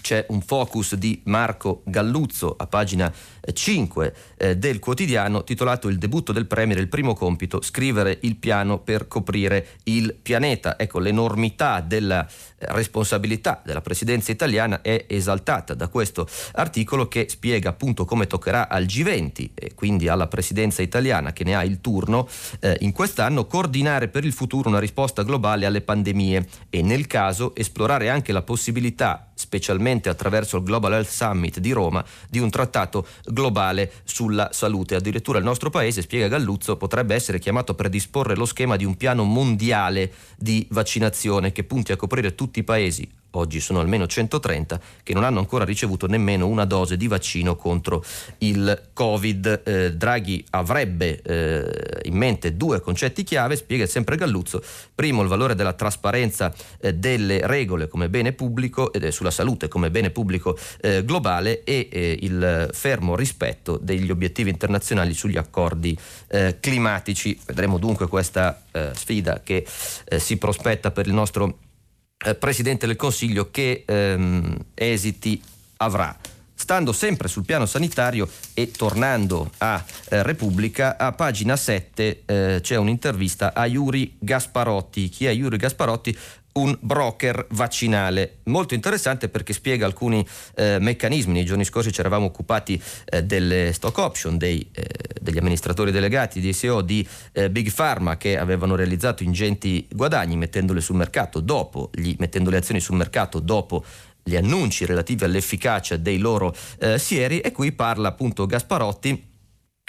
c'è 0.00 0.26
un 0.28 0.40
focus 0.40 0.94
di 0.94 1.20
Marco 1.24 1.82
Galluzzo 1.84 2.54
a 2.56 2.66
pagina 2.66 3.12
5 3.52 4.14
eh, 4.36 4.56
del 4.56 4.78
quotidiano 4.78 5.44
titolato 5.44 5.88
Il 5.88 5.98
debutto 5.98 6.32
del 6.32 6.46
Premier, 6.46 6.78
il 6.78 6.88
primo 6.88 7.14
compito, 7.14 7.62
scrivere 7.62 8.18
il 8.22 8.36
piano 8.36 8.78
per 8.78 9.08
coprire 9.08 9.66
il 9.84 10.14
pianeta. 10.20 10.78
Ecco, 10.78 10.98
l'enormità 10.98 11.80
della 11.80 12.26
eh, 12.26 12.66
responsabilità 12.70 13.62
della 13.64 13.80
presidenza 13.80 14.32
italiana 14.32 14.82
è 14.82 15.06
esaltata 15.08 15.74
da 15.74 15.88
questo 15.88 16.26
articolo 16.52 17.08
che 17.08 17.26
spiega 17.28 17.70
appunto 17.70 18.04
come 18.04 18.26
toccherà 18.26 18.68
al 18.68 18.84
G20 18.84 19.50
e 19.54 19.74
quindi 19.74 20.08
alla 20.08 20.26
presidenza 20.26 20.82
italiana 20.82 21.32
che 21.32 21.44
ne 21.44 21.54
ha 21.54 21.64
il 21.64 21.80
turno 21.80 22.28
eh, 22.60 22.76
in 22.80 22.92
quest'anno 22.92 23.46
coordinare 23.46 24.08
per 24.08 24.24
il 24.24 24.32
futuro 24.32 24.68
una 24.68 24.78
risposta 24.78 25.22
globale 25.22 25.66
alle 25.66 25.80
pandemie 25.80 26.46
e 26.68 26.82
nel 26.82 27.06
caso 27.06 27.54
esplorare 27.54 28.08
anche 28.08 28.32
la 28.32 28.42
possibilità 28.42 29.30
specialmente 29.34 30.08
attraverso 30.08 30.56
il 30.56 30.64
Global 30.64 30.94
Health 30.94 31.08
Summit 31.08 31.60
di 31.60 31.70
Roma, 31.70 32.04
di 32.28 32.40
un 32.40 32.50
trattato 32.50 33.06
globale 33.24 33.37
sulla 34.04 34.50
salute. 34.52 34.94
Addirittura 34.94 35.38
il 35.38 35.44
nostro 35.44 35.70
paese, 35.70 36.02
spiega 36.02 36.28
Galluzzo, 36.28 36.76
potrebbe 36.76 37.14
essere 37.14 37.38
chiamato 37.38 37.72
a 37.72 37.74
predisporre 37.74 38.34
lo 38.34 38.44
schema 38.44 38.76
di 38.76 38.84
un 38.84 38.96
piano 38.96 39.24
mondiale 39.24 40.12
di 40.36 40.66
vaccinazione 40.70 41.52
che 41.52 41.64
punti 41.64 41.92
a 41.92 41.96
coprire 41.96 42.34
tutti 42.34 42.58
i 42.58 42.64
paesi 42.64 43.17
oggi 43.32 43.60
sono 43.60 43.80
almeno 43.80 44.06
130, 44.06 44.80
che 45.02 45.14
non 45.14 45.24
hanno 45.24 45.38
ancora 45.38 45.64
ricevuto 45.64 46.06
nemmeno 46.06 46.46
una 46.46 46.64
dose 46.64 46.96
di 46.96 47.06
vaccino 47.06 47.56
contro 47.56 48.04
il 48.38 48.90
Covid. 48.92 49.62
Eh, 49.64 49.92
Draghi 49.94 50.44
avrebbe 50.50 51.20
eh, 51.22 52.00
in 52.04 52.16
mente 52.16 52.56
due 52.56 52.80
concetti 52.80 53.22
chiave, 53.24 53.56
spiega 53.56 53.86
sempre 53.86 54.16
Galluzzo. 54.16 54.62
Primo, 54.94 55.22
il 55.22 55.28
valore 55.28 55.54
della 55.54 55.72
trasparenza 55.72 56.52
eh, 56.80 56.94
delle 56.94 57.46
regole 57.46 57.88
come 57.88 58.08
bene 58.08 58.32
pubblico, 58.32 58.92
eh, 58.92 59.10
sulla 59.10 59.30
salute 59.30 59.68
come 59.68 59.90
bene 59.90 60.10
pubblico 60.10 60.56
eh, 60.80 61.04
globale 61.04 61.64
e 61.64 61.88
eh, 61.90 62.18
il 62.22 62.70
fermo 62.72 63.14
rispetto 63.14 63.78
degli 63.80 64.10
obiettivi 64.10 64.50
internazionali 64.50 65.14
sugli 65.14 65.36
accordi 65.36 65.96
climatici. 66.60 67.38
Vedremo 67.46 67.78
dunque 67.78 68.06
questa 68.06 68.62
sfida 68.92 69.40
che 69.42 69.64
si 69.66 70.36
prospetta 70.36 70.90
per 70.90 71.06
il 71.06 71.14
nostro 71.14 71.56
eh, 72.24 72.34
Presidente 72.34 72.86
del 72.86 72.96
Consiglio 72.96 73.50
che 73.50 73.84
ehm, 73.86 74.56
esiti 74.74 75.40
avrà. 75.78 76.16
Stando 76.54 76.92
sempre 76.92 77.28
sul 77.28 77.44
piano 77.44 77.66
sanitario 77.66 78.28
e 78.52 78.72
tornando 78.72 79.50
a 79.58 79.82
eh, 80.08 80.22
Repubblica, 80.24 80.96
a 80.98 81.12
pagina 81.12 81.56
7 81.56 82.22
eh, 82.26 82.58
c'è 82.60 82.76
un'intervista 82.76 83.54
a 83.54 83.64
Yuri 83.66 84.16
Gasparotti. 84.18 85.08
Chi 85.08 85.26
è 85.26 85.30
Yuri 85.30 85.56
Gasparotti? 85.56 86.18
Un 86.58 86.76
broker 86.80 87.46
vaccinale. 87.50 88.38
Molto 88.44 88.74
interessante 88.74 89.28
perché 89.28 89.52
spiega 89.52 89.86
alcuni 89.86 90.26
eh, 90.56 90.78
meccanismi. 90.80 91.32
Nei 91.32 91.44
giorni 91.44 91.64
scorsi 91.64 91.92
ci 91.92 92.00
eravamo 92.00 92.26
occupati 92.26 92.80
eh, 93.04 93.22
delle 93.22 93.72
stock 93.72 93.96
option 93.98 94.36
dei, 94.36 94.68
eh, 94.72 94.84
degli 95.20 95.38
amministratori 95.38 95.90
delegati 95.90 96.40
di 96.40 96.52
CEO 96.52 96.82
di 96.82 97.06
eh, 97.32 97.50
Big 97.50 97.72
Pharma 97.72 98.16
che 98.16 98.38
avevano 98.38 98.74
realizzato 98.74 99.22
ingenti 99.22 99.86
guadagni 99.90 100.36
mettendole 100.36 100.80
sul 100.80 100.96
mercato 100.96 101.40
dopo, 101.40 101.90
gli, 101.94 102.14
mettendo 102.18 102.50
le 102.50 102.58
azioni 102.58 102.80
sul 102.80 102.96
mercato 102.96 103.38
dopo 103.40 103.84
gli 104.22 104.36
annunci 104.36 104.84
relativi 104.84 105.24
all'efficacia 105.24 105.96
dei 105.96 106.18
loro 106.18 106.54
eh, 106.78 106.98
sieri 106.98 107.40
e 107.40 107.50
qui 107.50 107.72
parla 107.72 108.08
appunto 108.08 108.44
Gasparotti 108.44 109.27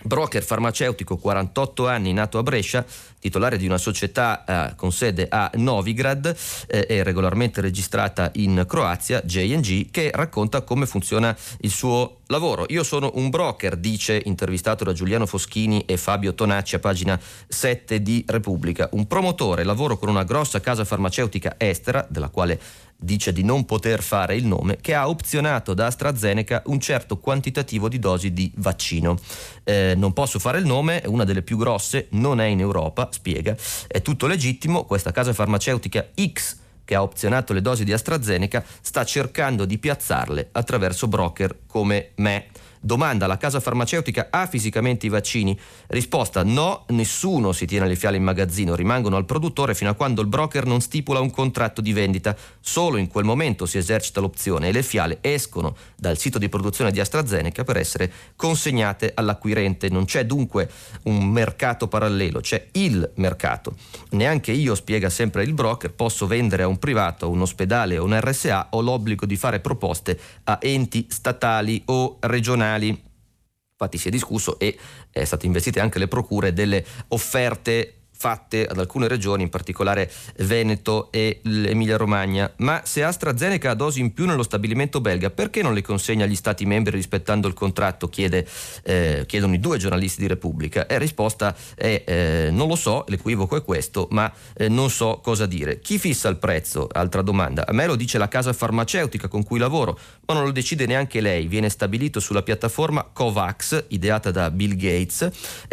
Broker 0.04 0.44
farmaceutico, 0.44 1.18
48 1.18 1.88
anni, 1.88 2.14
nato 2.14 2.38
a 2.38 2.44
Brescia, 2.44 2.86
titolare 3.20 3.58
di 3.58 3.66
una 3.66 3.78
società 3.78 4.70
eh, 4.72 4.76
con 4.76 4.92
sede 4.92 5.28
a 5.30 5.52
Novigrad 5.56 6.36
eh, 6.68 6.86
e 6.88 7.04
regolarmente 7.04 7.62
registrata 7.62 8.32
in 8.36 8.66
Croazia, 8.68 9.22
JG, 9.22 9.92
che 9.92 10.12
racconta 10.14 10.62
come 10.62 10.86
funziona 10.86 11.36
il 11.62 11.70
suo 11.70 12.20
lavoro. 12.28 12.66
Io 12.70 12.84
sono 12.84 13.12
un 13.16 13.30
broker, 13.30 13.76
dice 13.76 14.22
intervistato 14.24 14.84
da 14.84 14.94
Giuliano 14.94 15.26
Foschini 15.26 15.84
e 15.86 15.98
Fabio 15.98 16.34
Tonacci 16.34 16.76
a 16.76 16.80
pagina 16.80 17.20
7 17.48 18.02
di 18.02 18.24
Repubblica. 18.28 18.88
Un 18.94 19.08
promotore, 19.08 19.64
lavoro 19.64 19.98
con 19.98 20.10
una 20.10 20.24
grossa 20.24 20.60
casa 20.62 20.86
farmaceutica 20.86 21.56
estera, 21.58 22.06
della 22.10 22.30
quale 22.30 22.60
dice 23.00 23.32
di 23.32 23.44
non 23.44 23.66
poter 23.66 24.02
fare 24.04 24.36
il 24.36 24.46
nome, 24.46 24.78
che 24.82 24.94
ha 24.94 25.08
opzionato 25.08 25.74
da 25.74 25.86
AstraZeneca 25.86 26.64
un 26.66 26.80
certo 26.80 27.18
quantitativo 27.18 27.88
di 27.88 27.98
dosi 27.98 28.34
di 28.34 28.52
vaccino. 28.58 29.18
Eh, 29.64 29.94
non 29.96 30.12
posso 30.12 30.38
fare 30.38 30.60
il 30.60 30.66
nome, 30.66 31.02
è 31.02 31.08
una 31.08 31.24
delle 31.24 31.42
più 31.42 31.58
grosse, 31.58 32.08
non 32.12 32.42
è 32.42 32.46
in 32.46 32.60
Europa, 32.60 33.08
spiega. 33.12 33.56
È 33.88 34.02
tutto 34.02 34.28
legittimo, 34.28 34.84
questa 34.84 35.12
casa 35.12 35.34
farmaceutica 35.34 36.10
X 36.14 36.58
che 36.84 36.96
ha 36.96 37.04
opzionato 37.04 37.54
le 37.54 37.62
dosi 37.62 37.84
di 37.84 37.94
AstraZeneca 37.94 38.66
sta 38.82 39.06
cercando 39.06 39.66
di 39.66 39.78
piazzarle 39.78 40.50
attraverso 40.52 41.08
broker 41.08 41.60
come 41.68 42.14
me. 42.16 42.48
Domanda, 42.82 43.28
la 43.28 43.38
casa 43.38 43.60
farmaceutica 43.60 44.30
ha 44.32 44.48
fisicamente 44.48 45.06
i 45.06 45.10
vaccini? 45.10 45.60
Risposta, 45.88 46.44
no, 46.44 46.86
nessuno 46.90 47.52
si 47.52 47.66
tiene 47.66 47.88
le 47.88 47.98
fiale 47.98 48.16
in 48.16 48.24
magazzino, 48.24 48.74
rimangono 48.74 49.18
al 49.18 49.26
produttore 49.26 49.76
fino 49.76 49.90
a 49.90 49.96
quando 49.96 50.22
il 50.22 50.28
broker 50.28 50.66
non 50.66 50.80
stipula 50.80 51.20
un 51.20 51.30
contratto 51.30 51.82
di 51.82 51.92
vendita. 51.92 52.36
Solo 52.70 52.98
in 52.98 53.08
quel 53.08 53.26
momento 53.26 53.66
si 53.66 53.80
esercita 53.80 54.20
l'opzione 54.20 54.68
e 54.68 54.72
le 54.72 54.84
fiale 54.84 55.18
escono 55.22 55.76
dal 55.96 56.20
sito 56.20 56.38
di 56.38 56.50
produzione 56.50 56.92
di 56.92 57.00
AstraZeneca 57.00 57.64
per 57.64 57.78
essere 57.78 58.12
consegnate 58.36 59.12
all'acquirente. 59.16 59.90
Non 59.90 60.06
c'è 60.06 60.24
dunque 60.24 60.70
un 61.06 61.26
mercato 61.30 61.88
parallelo, 61.88 62.42
c'è 62.42 62.68
il 62.74 63.12
mercato. 63.16 63.76
Neanche 64.12 64.52
io, 64.52 64.76
spiega 64.76 65.10
sempre 65.10 65.42
il 65.42 65.54
broker, 65.56 65.92
posso 65.94 66.28
vendere 66.28 66.62
a 66.62 66.68
un 66.68 66.78
privato, 66.78 67.32
un 67.32 67.42
ospedale 67.42 67.98
o 67.98 68.04
un 68.04 68.16
RSA, 68.16 68.68
ho 68.70 68.82
l'obbligo 68.82 69.26
di 69.26 69.36
fare 69.36 69.62
proposte 69.62 70.20
a 70.44 70.60
enti 70.62 71.08
statali 71.10 71.82
o 71.86 72.18
regionali. 72.20 72.90
Infatti 72.90 73.98
si 73.98 74.10
è 74.10 74.12
discusso 74.12 74.60
e 74.60 74.78
è 75.10 75.24
state 75.24 75.48
investite 75.48 75.80
anche 75.80 75.98
le 75.98 76.08
procure 76.08 76.54
delle 76.54 76.86
offerte 77.08 77.99
fatte 78.20 78.66
ad 78.66 78.78
alcune 78.78 79.08
regioni, 79.08 79.44
in 79.44 79.50
particolare 79.50 80.12
Veneto 80.40 81.10
e 81.10 81.40
l'Emilia 81.44 81.96
Romagna. 81.96 82.52
Ma 82.58 82.82
se 82.84 83.02
AstraZeneca 83.02 83.72
ha 83.72 83.76
dosi 83.76 84.02
in 84.02 84.12
più 84.12 84.26
nello 84.26 84.44
stabilimento 84.44 85.00
belga, 85.00 85.30
perché 85.30 85.62
non 85.62 85.74
le 85.74 85.82
consegna 85.82 86.26
agli 86.26 86.36
Stati 86.36 86.66
membri 86.66 86.98
rispettando 86.98 87.48
il 87.48 87.54
contratto? 87.54 88.10
Chiede, 88.10 88.46
eh, 88.84 89.24
chiedono 89.26 89.54
i 89.54 89.60
due 89.62 89.78
giornalisti 89.78 90.20
di 90.20 90.28
Repubblica. 90.28 90.86
E 90.86 90.98
risposta 90.98 91.56
è 91.76 92.04
eh, 92.06 92.50
non 92.52 92.68
lo 92.68 92.76
so, 92.76 93.06
l'equivoco 93.08 93.56
è 93.56 93.64
questo, 93.64 94.10
ma 94.12 94.30
eh, 94.54 94.68
non 94.68 94.90
so 94.90 95.22
cosa 95.24 95.46
dire. 95.46 95.80
Chi 95.80 95.98
fissa 95.98 96.28
il 96.28 96.38
prezzo? 96.38 96.90
Altra 96.92 97.22
domanda. 97.22 97.66
A 97.66 97.72
me 97.72 97.86
lo 97.86 97.96
dice 97.96 98.18
la 98.18 98.28
casa 98.28 98.52
farmaceutica 98.52 99.30
con 99.30 99.44
cui 99.44 99.60
lavoro, 99.60 99.98
ma 100.26 100.34
non 100.34 100.44
lo 100.44 100.52
decide 100.52 100.86
neanche 100.86 101.22
lei. 101.22 101.48
Viene 101.48 101.70
stabilito 101.70 102.20
sulla 102.20 102.44
piattaforma 102.44 103.04
COVAX, 103.04 103.86
ideata 103.90 104.30
da 104.32 104.52
Bill 104.52 104.76
Gates. 104.76 105.30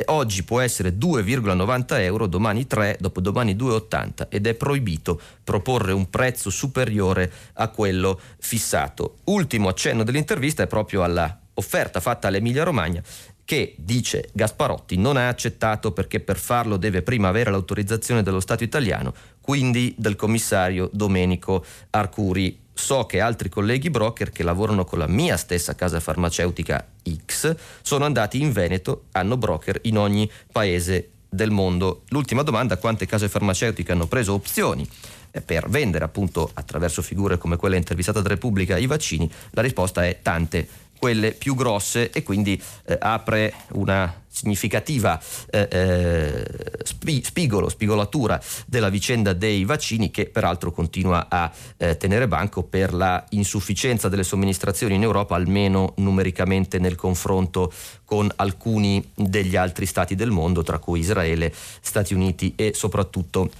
oggi 0.06 0.44
può 0.44 0.60
essere 0.60 0.96
2,90 0.96 2.00
euro 2.02 2.26
domani 2.36 2.66
3, 2.66 2.98
dopodomani 3.00 3.54
2,80 3.54 4.26
ed 4.28 4.46
è 4.46 4.52
proibito 4.52 5.18
proporre 5.42 5.92
un 5.92 6.10
prezzo 6.10 6.50
superiore 6.50 7.32
a 7.54 7.68
quello 7.68 8.20
fissato. 8.38 9.16
Ultimo 9.24 9.68
accenno 9.68 10.04
dell'intervista 10.04 10.62
è 10.62 10.66
proprio 10.66 11.02
alla 11.02 11.40
offerta 11.54 12.00
fatta 12.00 12.28
all'Emilia 12.28 12.62
Romagna 12.62 13.02
che, 13.46 13.76
dice 13.78 14.28
Gasparotti, 14.32 14.96
non 14.96 15.16
ha 15.16 15.28
accettato 15.28 15.92
perché 15.92 16.20
per 16.20 16.36
farlo 16.36 16.76
deve 16.76 17.02
prima 17.02 17.28
avere 17.28 17.50
l'autorizzazione 17.50 18.22
dello 18.22 18.40
Stato 18.40 18.64
italiano, 18.64 19.14
quindi 19.40 19.94
del 19.96 20.16
commissario 20.16 20.90
Domenico 20.92 21.64
Arcuri. 21.90 22.64
So 22.74 23.06
che 23.06 23.20
altri 23.20 23.48
colleghi 23.48 23.88
broker 23.88 24.30
che 24.30 24.42
lavorano 24.42 24.84
con 24.84 24.98
la 24.98 25.06
mia 25.06 25.38
stessa 25.38 25.74
casa 25.74 25.98
farmaceutica 25.98 26.86
X 27.24 27.56
sono 27.80 28.04
andati 28.04 28.42
in 28.42 28.52
Veneto, 28.52 29.04
hanno 29.12 29.38
broker 29.38 29.78
in 29.84 29.96
ogni 29.96 30.30
paese 30.52 31.12
del 31.28 31.50
mondo. 31.50 32.02
L'ultima 32.08 32.42
domanda, 32.42 32.76
quante 32.76 33.06
case 33.06 33.28
farmaceutiche 33.28 33.92
hanno 33.92 34.06
preso 34.06 34.32
opzioni 34.32 34.88
eh, 35.30 35.40
per 35.40 35.68
vendere 35.68 36.04
appunto 36.04 36.50
attraverso 36.54 37.02
figure 37.02 37.38
come 37.38 37.56
quella 37.56 37.76
intervistata 37.76 38.20
da 38.20 38.28
Repubblica 38.28 38.76
i 38.76 38.86
vaccini? 38.86 39.30
La 39.50 39.62
risposta 39.62 40.04
è 40.04 40.20
tante 40.22 40.66
quelle 40.98 41.32
più 41.32 41.54
grosse 41.54 42.10
e 42.10 42.22
quindi 42.22 42.60
eh, 42.86 42.96
apre 43.00 43.52
una 43.72 44.24
significativa 44.36 45.18
eh, 45.50 45.66
eh, 45.70 46.44
spi- 46.82 47.22
spigolo, 47.24 47.70
spigolatura 47.70 48.38
della 48.66 48.90
vicenda 48.90 49.32
dei 49.32 49.64
vaccini 49.64 50.10
che 50.10 50.26
peraltro 50.26 50.72
continua 50.72 51.26
a 51.30 51.50
eh, 51.78 51.96
tenere 51.96 52.28
banco 52.28 52.62
per 52.62 52.92
la 52.92 53.24
insufficienza 53.30 54.10
delle 54.10 54.24
somministrazioni 54.24 54.94
in 54.94 55.02
Europa, 55.02 55.34
almeno 55.34 55.94
numericamente 55.96 56.78
nel 56.78 56.96
confronto 56.96 57.72
con 58.04 58.30
alcuni 58.36 59.02
degli 59.14 59.56
altri 59.56 59.86
stati 59.86 60.14
del 60.14 60.30
mondo, 60.30 60.62
tra 60.62 60.78
cui 60.78 61.00
Israele, 61.00 61.52
Stati 61.80 62.12
Uniti 62.12 62.52
e 62.56 62.72
soprattutto 62.74 63.50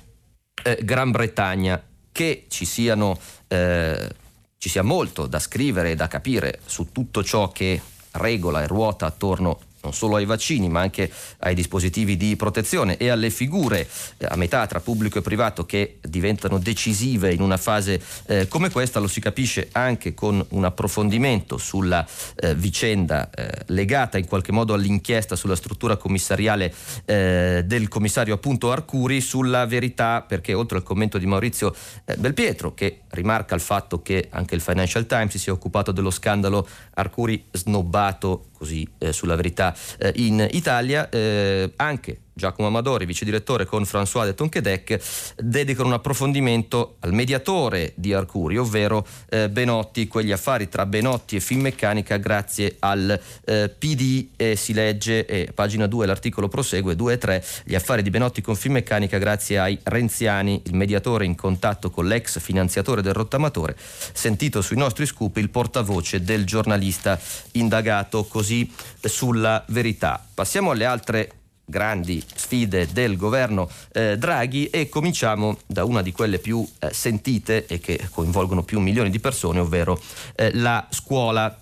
eh, 0.62 0.78
Gran 0.82 1.10
Bretagna. 1.10 1.82
Che 2.12 2.46
ci 2.48 2.64
siano 2.64 3.18
eh, 3.48 4.08
ci 4.58 4.68
sia 4.68 4.82
molto 4.82 5.26
da 5.26 5.38
scrivere 5.38 5.92
e 5.92 5.94
da 5.94 6.08
capire 6.08 6.60
su 6.64 6.90
tutto 6.92 7.22
ciò 7.22 7.50
che 7.52 7.80
regola 8.12 8.62
e 8.62 8.66
ruota 8.66 9.06
attorno 9.06 9.60
non 9.86 9.94
solo 9.94 10.16
ai 10.16 10.24
vaccini 10.24 10.68
ma 10.68 10.80
anche 10.80 11.10
ai 11.38 11.54
dispositivi 11.54 12.16
di 12.16 12.34
protezione 12.34 12.96
e 12.96 13.08
alle 13.08 13.30
figure 13.30 13.88
eh, 14.18 14.26
a 14.28 14.36
metà 14.36 14.66
tra 14.66 14.80
pubblico 14.80 15.18
e 15.18 15.22
privato 15.22 15.64
che 15.64 15.98
diventano 16.02 16.58
decisive 16.58 17.32
in 17.32 17.40
una 17.40 17.56
fase 17.56 18.00
eh, 18.26 18.48
come 18.48 18.70
questa. 18.70 18.98
Lo 18.98 19.06
si 19.06 19.20
capisce 19.20 19.68
anche 19.72 20.14
con 20.14 20.44
un 20.50 20.64
approfondimento 20.64 21.56
sulla 21.56 22.04
eh, 22.36 22.54
vicenda 22.54 23.30
eh, 23.30 23.62
legata 23.66 24.18
in 24.18 24.26
qualche 24.26 24.52
modo 24.52 24.74
all'inchiesta 24.74 25.36
sulla 25.36 25.56
struttura 25.56 25.96
commissariale 25.96 26.74
eh, 27.04 27.62
del 27.64 27.88
commissario 27.88 28.34
appunto 28.34 28.72
Arcuri 28.72 29.20
sulla 29.20 29.66
verità 29.66 30.22
perché 30.22 30.54
oltre 30.54 30.78
al 30.78 30.82
commento 30.82 31.18
di 31.18 31.26
Maurizio 31.26 31.74
eh, 32.04 32.16
Belpietro 32.16 32.74
che 32.74 33.02
rimarca 33.10 33.54
il 33.54 33.60
fatto 33.60 34.02
che 34.02 34.28
anche 34.30 34.54
il 34.54 34.60
Financial 34.60 35.06
Times 35.06 35.30
si 35.30 35.38
sia 35.38 35.52
occupato 35.52 35.92
dello 35.92 36.10
scandalo 36.10 36.66
Arcuri 36.94 37.44
snobbato 37.52 38.46
così 38.56 38.86
eh, 38.98 39.12
sulla 39.12 39.36
verità 39.36 39.74
eh, 39.98 40.12
in 40.16 40.46
Italia, 40.50 41.08
eh, 41.08 41.72
anche 41.76 42.20
Giacomo 42.38 42.68
Amadori, 42.68 43.06
vice 43.06 43.24
direttore 43.24 43.64
con 43.64 43.84
François 43.84 44.26
de 44.26 44.34
Tonquedec, 44.34 45.00
dedicano 45.36 45.88
un 45.88 45.94
approfondimento 45.94 46.96
al 47.00 47.14
mediatore 47.14 47.94
di 47.96 48.12
Arcuri, 48.12 48.58
ovvero 48.58 49.06
eh, 49.30 49.48
Benotti, 49.48 50.06
quegli 50.06 50.32
affari 50.32 50.68
tra 50.68 50.84
Benotti 50.84 51.36
e 51.36 51.40
Finmeccanica 51.40 52.18
grazie 52.18 52.76
al 52.80 53.18
eh, 53.42 53.70
PD 53.70 54.28
e 54.36 54.54
si 54.54 54.74
legge, 54.74 55.24
e 55.24 55.50
pagina 55.54 55.86
2 55.86 56.04
l'articolo 56.04 56.48
prosegue, 56.48 56.94
2 56.94 57.12
e 57.14 57.18
3, 57.18 57.44
gli 57.64 57.74
affari 57.74 58.02
di 58.02 58.10
Benotti 58.10 58.42
con 58.42 58.54
Finmeccanica 58.54 59.16
grazie 59.16 59.58
ai 59.58 59.78
Renziani, 59.82 60.60
il 60.66 60.74
mediatore 60.74 61.24
in 61.24 61.36
contatto 61.36 61.88
con 61.88 62.06
l'ex 62.06 62.38
finanziatore 62.38 63.00
del 63.00 63.14
rottamatore, 63.14 63.74
sentito 63.78 64.60
sui 64.60 64.76
nostri 64.76 65.06
scoop 65.06 65.38
il 65.38 65.48
portavoce 65.48 66.22
del 66.22 66.44
giornalista 66.44 67.18
indagato 67.52 68.24
così 68.24 68.70
sulla 69.00 69.64
verità. 69.68 70.22
Passiamo 70.34 70.72
alle 70.72 70.84
altre 70.84 71.30
grandi 71.66 72.22
sfide 72.34 72.88
del 72.92 73.16
governo 73.16 73.68
eh, 73.92 74.16
Draghi 74.16 74.70
e 74.70 74.88
cominciamo 74.88 75.58
da 75.66 75.84
una 75.84 76.00
di 76.00 76.12
quelle 76.12 76.38
più 76.38 76.66
eh, 76.78 76.92
sentite 76.92 77.66
e 77.66 77.80
che 77.80 78.08
coinvolgono 78.10 78.62
più 78.62 78.80
milioni 78.80 79.10
di 79.10 79.18
persone, 79.18 79.58
ovvero 79.58 80.00
eh, 80.36 80.54
la 80.54 80.86
scuola. 80.90 81.58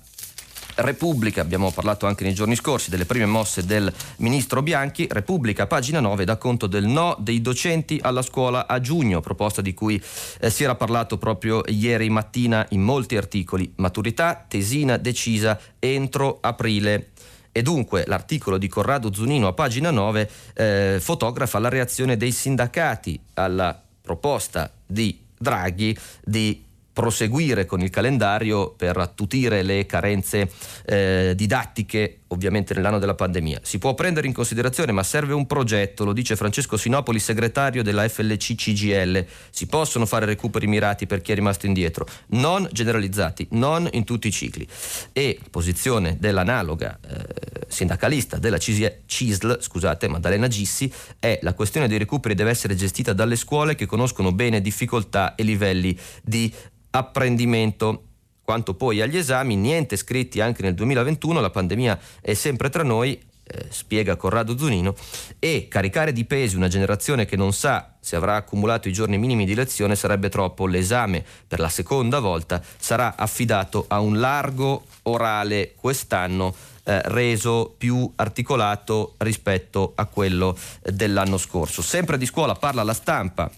Repubblica, 0.76 1.40
abbiamo 1.40 1.70
parlato 1.70 2.04
anche 2.06 2.24
nei 2.24 2.34
giorni 2.34 2.56
scorsi 2.56 2.90
delle 2.90 3.04
prime 3.04 3.26
mosse 3.26 3.64
del 3.64 3.92
ministro 4.16 4.60
Bianchi, 4.60 5.06
Repubblica, 5.08 5.68
pagina 5.68 6.00
9, 6.00 6.24
dà 6.24 6.36
conto 6.36 6.66
del 6.66 6.86
no 6.86 7.16
dei 7.20 7.40
docenti 7.40 8.00
alla 8.02 8.22
scuola 8.22 8.66
a 8.66 8.80
giugno, 8.80 9.20
proposta 9.20 9.62
di 9.62 9.72
cui 9.72 10.02
eh, 10.40 10.50
si 10.50 10.64
era 10.64 10.74
parlato 10.74 11.16
proprio 11.16 11.62
ieri 11.68 12.10
mattina 12.10 12.66
in 12.70 12.82
molti 12.82 13.16
articoli. 13.16 13.72
Maturità, 13.76 14.44
tesina 14.48 14.96
decisa 14.96 15.60
entro 15.78 16.38
aprile 16.40 17.10
e 17.56 17.62
dunque 17.62 18.02
l'articolo 18.08 18.58
di 18.58 18.66
Corrado 18.66 19.14
Zunino 19.14 19.46
a 19.46 19.52
pagina 19.52 19.92
9 19.92 20.30
eh, 20.54 20.98
fotografa 21.00 21.60
la 21.60 21.68
reazione 21.68 22.16
dei 22.16 22.32
sindacati 22.32 23.20
alla 23.34 23.80
proposta 24.02 24.72
di 24.84 25.20
Draghi 25.38 25.96
di 26.24 26.64
proseguire 26.92 27.64
con 27.64 27.80
il 27.80 27.90
calendario 27.90 28.70
per 28.70 28.96
attutire 28.96 29.62
le 29.62 29.86
carenze 29.86 30.50
eh, 30.84 31.32
didattiche 31.36 32.20
ovviamente 32.34 32.74
nell'anno 32.74 32.98
della 32.98 33.14
pandemia. 33.14 33.60
Si 33.62 33.78
può 33.78 33.94
prendere 33.94 34.26
in 34.26 34.32
considerazione, 34.32 34.92
ma 34.92 35.02
serve 35.02 35.32
un 35.32 35.46
progetto, 35.46 36.04
lo 36.04 36.12
dice 36.12 36.36
Francesco 36.36 36.76
Sinopoli, 36.76 37.18
segretario 37.18 37.82
della 37.82 38.06
FLC 38.08 38.54
CGL. 38.54 39.24
Si 39.50 39.66
possono 39.66 40.04
fare 40.06 40.26
recuperi 40.26 40.66
mirati 40.66 41.06
per 41.06 41.22
chi 41.22 41.32
è 41.32 41.34
rimasto 41.34 41.66
indietro, 41.66 42.06
non 42.28 42.68
generalizzati, 42.70 43.48
non 43.52 43.88
in 43.92 44.04
tutti 44.04 44.28
i 44.28 44.32
cicli. 44.32 44.66
E 45.12 45.38
posizione 45.50 46.16
dell'analoga 46.18 46.98
eh, 47.00 47.66
sindacalista 47.68 48.38
della 48.38 48.58
CISL, 48.58 49.58
scusate, 49.60 50.08
Maddalena 50.08 50.48
Gissi, 50.48 50.92
è 51.18 51.38
la 51.42 51.54
questione 51.54 51.88
dei 51.88 51.98
recuperi 51.98 52.34
deve 52.34 52.50
essere 52.50 52.74
gestita 52.74 53.12
dalle 53.12 53.36
scuole 53.36 53.74
che 53.74 53.86
conoscono 53.86 54.32
bene 54.32 54.60
difficoltà 54.60 55.34
e 55.34 55.42
livelli 55.42 55.96
di 56.22 56.52
apprendimento. 56.90 58.08
Quanto 58.44 58.74
poi 58.74 59.00
agli 59.00 59.16
esami, 59.16 59.56
niente 59.56 59.96
scritti 59.96 60.40
anche 60.42 60.62
nel 60.62 60.74
2021, 60.74 61.40
la 61.40 61.48
pandemia 61.48 61.98
è 62.20 62.34
sempre 62.34 62.68
tra 62.68 62.82
noi, 62.82 63.18
eh, 63.46 63.66
spiega 63.70 64.16
Corrado 64.16 64.58
Zunino, 64.58 64.94
e 65.38 65.66
caricare 65.66 66.12
di 66.12 66.26
pesi 66.26 66.54
una 66.54 66.68
generazione 66.68 67.24
che 67.24 67.36
non 67.36 67.54
sa 67.54 67.94
se 68.00 68.16
avrà 68.16 68.36
accumulato 68.36 68.86
i 68.86 68.92
giorni 68.92 69.16
minimi 69.16 69.46
di 69.46 69.54
lezione 69.54 69.96
sarebbe 69.96 70.28
troppo. 70.28 70.66
L'esame 70.66 71.24
per 71.48 71.58
la 71.58 71.70
seconda 71.70 72.20
volta 72.20 72.62
sarà 72.76 73.16
affidato 73.16 73.86
a 73.88 74.00
un 74.00 74.20
largo 74.20 74.84
orale 75.04 75.72
quest'anno 75.74 76.54
eh, 76.84 77.00
reso 77.06 77.74
più 77.78 78.12
articolato 78.16 79.14
rispetto 79.18 79.92
a 79.94 80.04
quello 80.04 80.54
dell'anno 80.82 81.38
scorso. 81.38 81.80
Sempre 81.80 82.18
di 82.18 82.26
scuola 82.26 82.54
parla 82.54 82.82
la 82.82 82.92
stampa, 82.92 83.50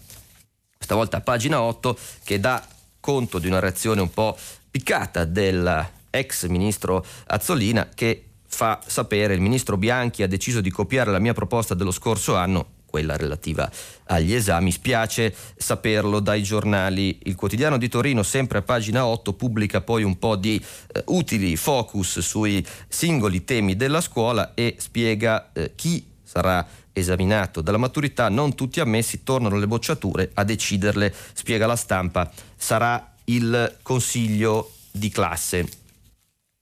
stavolta 0.79 1.17
a 1.17 1.21
pagina 1.21 1.61
8, 1.61 1.97
che 2.23 2.39
dà 2.39 2.65
conto 3.01 3.39
di 3.39 3.47
una 3.47 3.59
reazione 3.59 3.99
un 3.99 4.11
po' 4.11 4.37
piccata 4.77 5.25
dell'ex 5.25 6.45
ministro 6.45 7.03
Azzolina 7.25 7.89
che 7.95 8.25
fa 8.45 8.79
sapere 8.85 9.33
il 9.33 9.41
ministro 9.41 9.75
Bianchi 9.75 10.21
ha 10.21 10.27
deciso 10.27 10.61
di 10.61 10.69
copiare 10.69 11.09
la 11.09 11.17
mia 11.17 11.33
proposta 11.33 11.73
dello 11.73 11.89
scorso 11.89 12.35
anno 12.35 12.75
quella 12.85 13.17
relativa 13.17 13.69
agli 14.05 14.33
esami. 14.33 14.71
Spiace 14.71 15.35
saperlo 15.57 16.19
dai 16.19 16.43
giornali. 16.43 17.19
Il 17.23 17.33
quotidiano 17.33 17.77
di 17.77 17.89
Torino, 17.89 18.21
sempre 18.21 18.59
a 18.59 18.61
pagina 18.61 19.05
8, 19.05 19.33
pubblica 19.33 19.81
poi 19.81 20.03
un 20.03 20.19
po' 20.19 20.35
di 20.35 20.63
eh, 20.93 21.03
utili 21.07 21.55
focus 21.55 22.19
sui 22.19 22.63
singoli 22.87 23.43
temi 23.43 23.75
della 23.75 23.99
scuola 23.99 24.53
e 24.53 24.75
spiega 24.77 25.49
eh, 25.53 25.71
chi 25.75 26.05
sarà 26.23 26.65
esaminato 26.93 27.61
dalla 27.61 27.77
maturità, 27.77 28.29
non 28.29 28.53
tutti 28.53 28.79
ammessi, 28.79 29.23
tornano 29.23 29.57
le 29.57 29.67
bocciature 29.67 30.29
a 30.35 30.43
deciderle, 30.43 31.13
spiega 31.33 31.65
la 31.65 31.75
stampa, 31.75 32.31
sarà 32.55 33.15
il 33.29 33.77
consiglio 33.81 34.73
di 34.91 35.09
classe. 35.09 35.67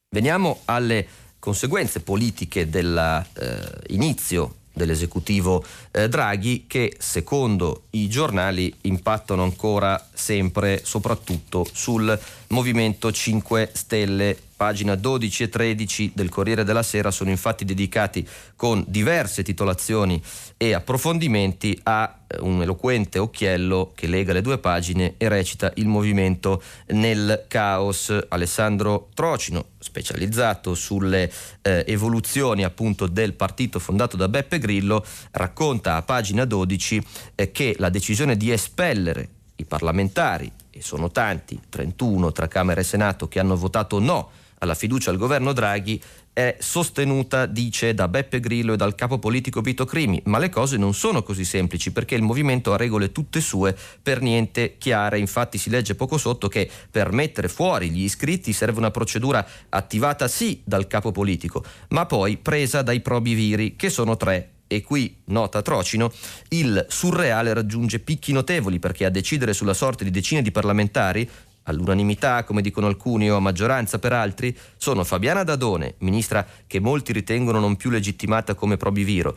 Veniamo 0.08 0.60
alle 0.66 1.06
conseguenze 1.38 2.00
politiche 2.00 2.68
dell'inizio 2.68 4.46
eh, 4.46 4.64
dell'esecutivo 4.76 5.64
eh, 5.90 6.08
Draghi 6.08 6.64
che 6.66 6.94
secondo 6.98 7.84
i 7.90 8.08
giornali 8.08 8.72
impattano 8.82 9.42
ancora 9.42 10.08
sempre 10.12 10.82
soprattutto 10.84 11.66
sul 11.72 12.18
Movimento 12.48 13.10
5 13.10 13.70
Stelle 13.72 14.36
pagina 14.56 14.94
12 14.94 15.42
e 15.42 15.48
13 15.48 16.12
del 16.14 16.30
Corriere 16.30 16.64
della 16.64 16.82
Sera 16.82 17.10
sono 17.10 17.28
infatti 17.28 17.64
dedicati 17.64 18.26
con 18.54 18.84
diverse 18.86 19.42
titolazioni 19.42 20.22
e 20.56 20.72
approfondimenti 20.72 21.78
a 21.82 22.18
eh, 22.26 22.38
un 22.40 22.62
eloquente 22.62 23.18
occhiello 23.18 23.92
che 23.94 24.06
lega 24.06 24.32
le 24.32 24.42
due 24.42 24.58
pagine 24.58 25.14
e 25.18 25.28
recita 25.28 25.72
Il 25.74 25.88
movimento 25.88 26.62
nel 26.88 27.44
caos. 27.48 28.16
Alessandro 28.28 29.08
Trocino, 29.12 29.66
specializzato 29.78 30.74
sulle 30.74 31.30
eh, 31.62 31.84
evoluzioni 31.86 32.64
appunto 32.64 33.06
del 33.06 33.34
partito 33.34 33.78
fondato 33.78 34.16
da 34.16 34.28
Beppe 34.28 34.58
Grillo, 34.58 35.04
racconta 35.32 35.96
a 35.96 36.02
pagina 36.02 36.44
12 36.44 37.02
eh, 37.34 37.50
che 37.50 37.74
la 37.78 37.90
decisione 37.90 38.36
di 38.36 38.50
espellere 38.50 39.28
i 39.56 39.64
parlamentari, 39.64 40.50
e 40.76 40.82
sono 40.82 41.10
tanti, 41.10 41.58
31 41.68 42.32
tra 42.32 42.48
Camera 42.48 42.80
e 42.80 42.84
Senato, 42.84 43.28
che 43.28 43.38
hanno 43.38 43.56
votato 43.56 43.98
no 43.98 44.30
alla 44.58 44.74
fiducia 44.74 45.10
al 45.10 45.16
governo 45.16 45.52
Draghi 45.52 46.00
è 46.32 46.56
sostenuta, 46.60 47.46
dice, 47.46 47.94
da 47.94 48.08
Beppe 48.08 48.40
Grillo 48.40 48.74
e 48.74 48.76
dal 48.76 48.94
capo 48.94 49.18
politico 49.18 49.62
Vito 49.62 49.86
Crimi, 49.86 50.20
ma 50.26 50.38
le 50.38 50.50
cose 50.50 50.76
non 50.76 50.92
sono 50.92 51.22
così 51.22 51.46
semplici 51.46 51.92
perché 51.92 52.14
il 52.14 52.20
movimento 52.20 52.74
ha 52.74 52.76
regole 52.76 53.10
tutte 53.10 53.40
sue 53.40 53.74
per 54.02 54.20
niente 54.20 54.76
chiare. 54.76 55.18
Infatti 55.18 55.56
si 55.56 55.70
legge 55.70 55.94
poco 55.94 56.18
sotto 56.18 56.48
che 56.48 56.70
per 56.90 57.10
mettere 57.12 57.48
fuori 57.48 57.88
gli 57.88 58.02
iscritti 58.02 58.52
serve 58.52 58.78
una 58.78 58.90
procedura 58.90 59.46
attivata 59.70 60.28
sì 60.28 60.60
dal 60.62 60.86
capo 60.86 61.10
politico, 61.10 61.64
ma 61.88 62.04
poi 62.04 62.36
presa 62.36 62.82
dai 62.82 63.00
probi 63.00 63.32
viri, 63.32 63.76
che 63.76 63.88
sono 63.88 64.18
tre 64.18 64.55
e 64.66 64.82
qui, 64.82 65.22
nota 65.26 65.62
Trocino, 65.62 66.12
il 66.48 66.86
surreale 66.88 67.54
raggiunge 67.54 68.00
picchi 68.00 68.32
notevoli 68.32 68.78
perché 68.78 69.04
a 69.04 69.10
decidere 69.10 69.52
sulla 69.52 69.74
sorte 69.74 70.04
di 70.04 70.10
decine 70.10 70.42
di 70.42 70.50
parlamentari 70.50 71.28
all'unanimità, 71.64 72.44
come 72.44 72.62
dicono 72.62 72.86
alcuni, 72.86 73.30
o 73.30 73.36
a 73.36 73.40
maggioranza 73.40 73.98
per 73.98 74.12
altri, 74.12 74.56
sono 74.76 75.04
Fabiana 75.04 75.42
Dadone, 75.42 75.94
ministra 75.98 76.46
che 76.66 76.80
molti 76.80 77.12
ritengono 77.12 77.58
non 77.58 77.76
più 77.76 77.90
legittimata 77.90 78.54
come 78.54 78.76
probiviro, 78.76 79.36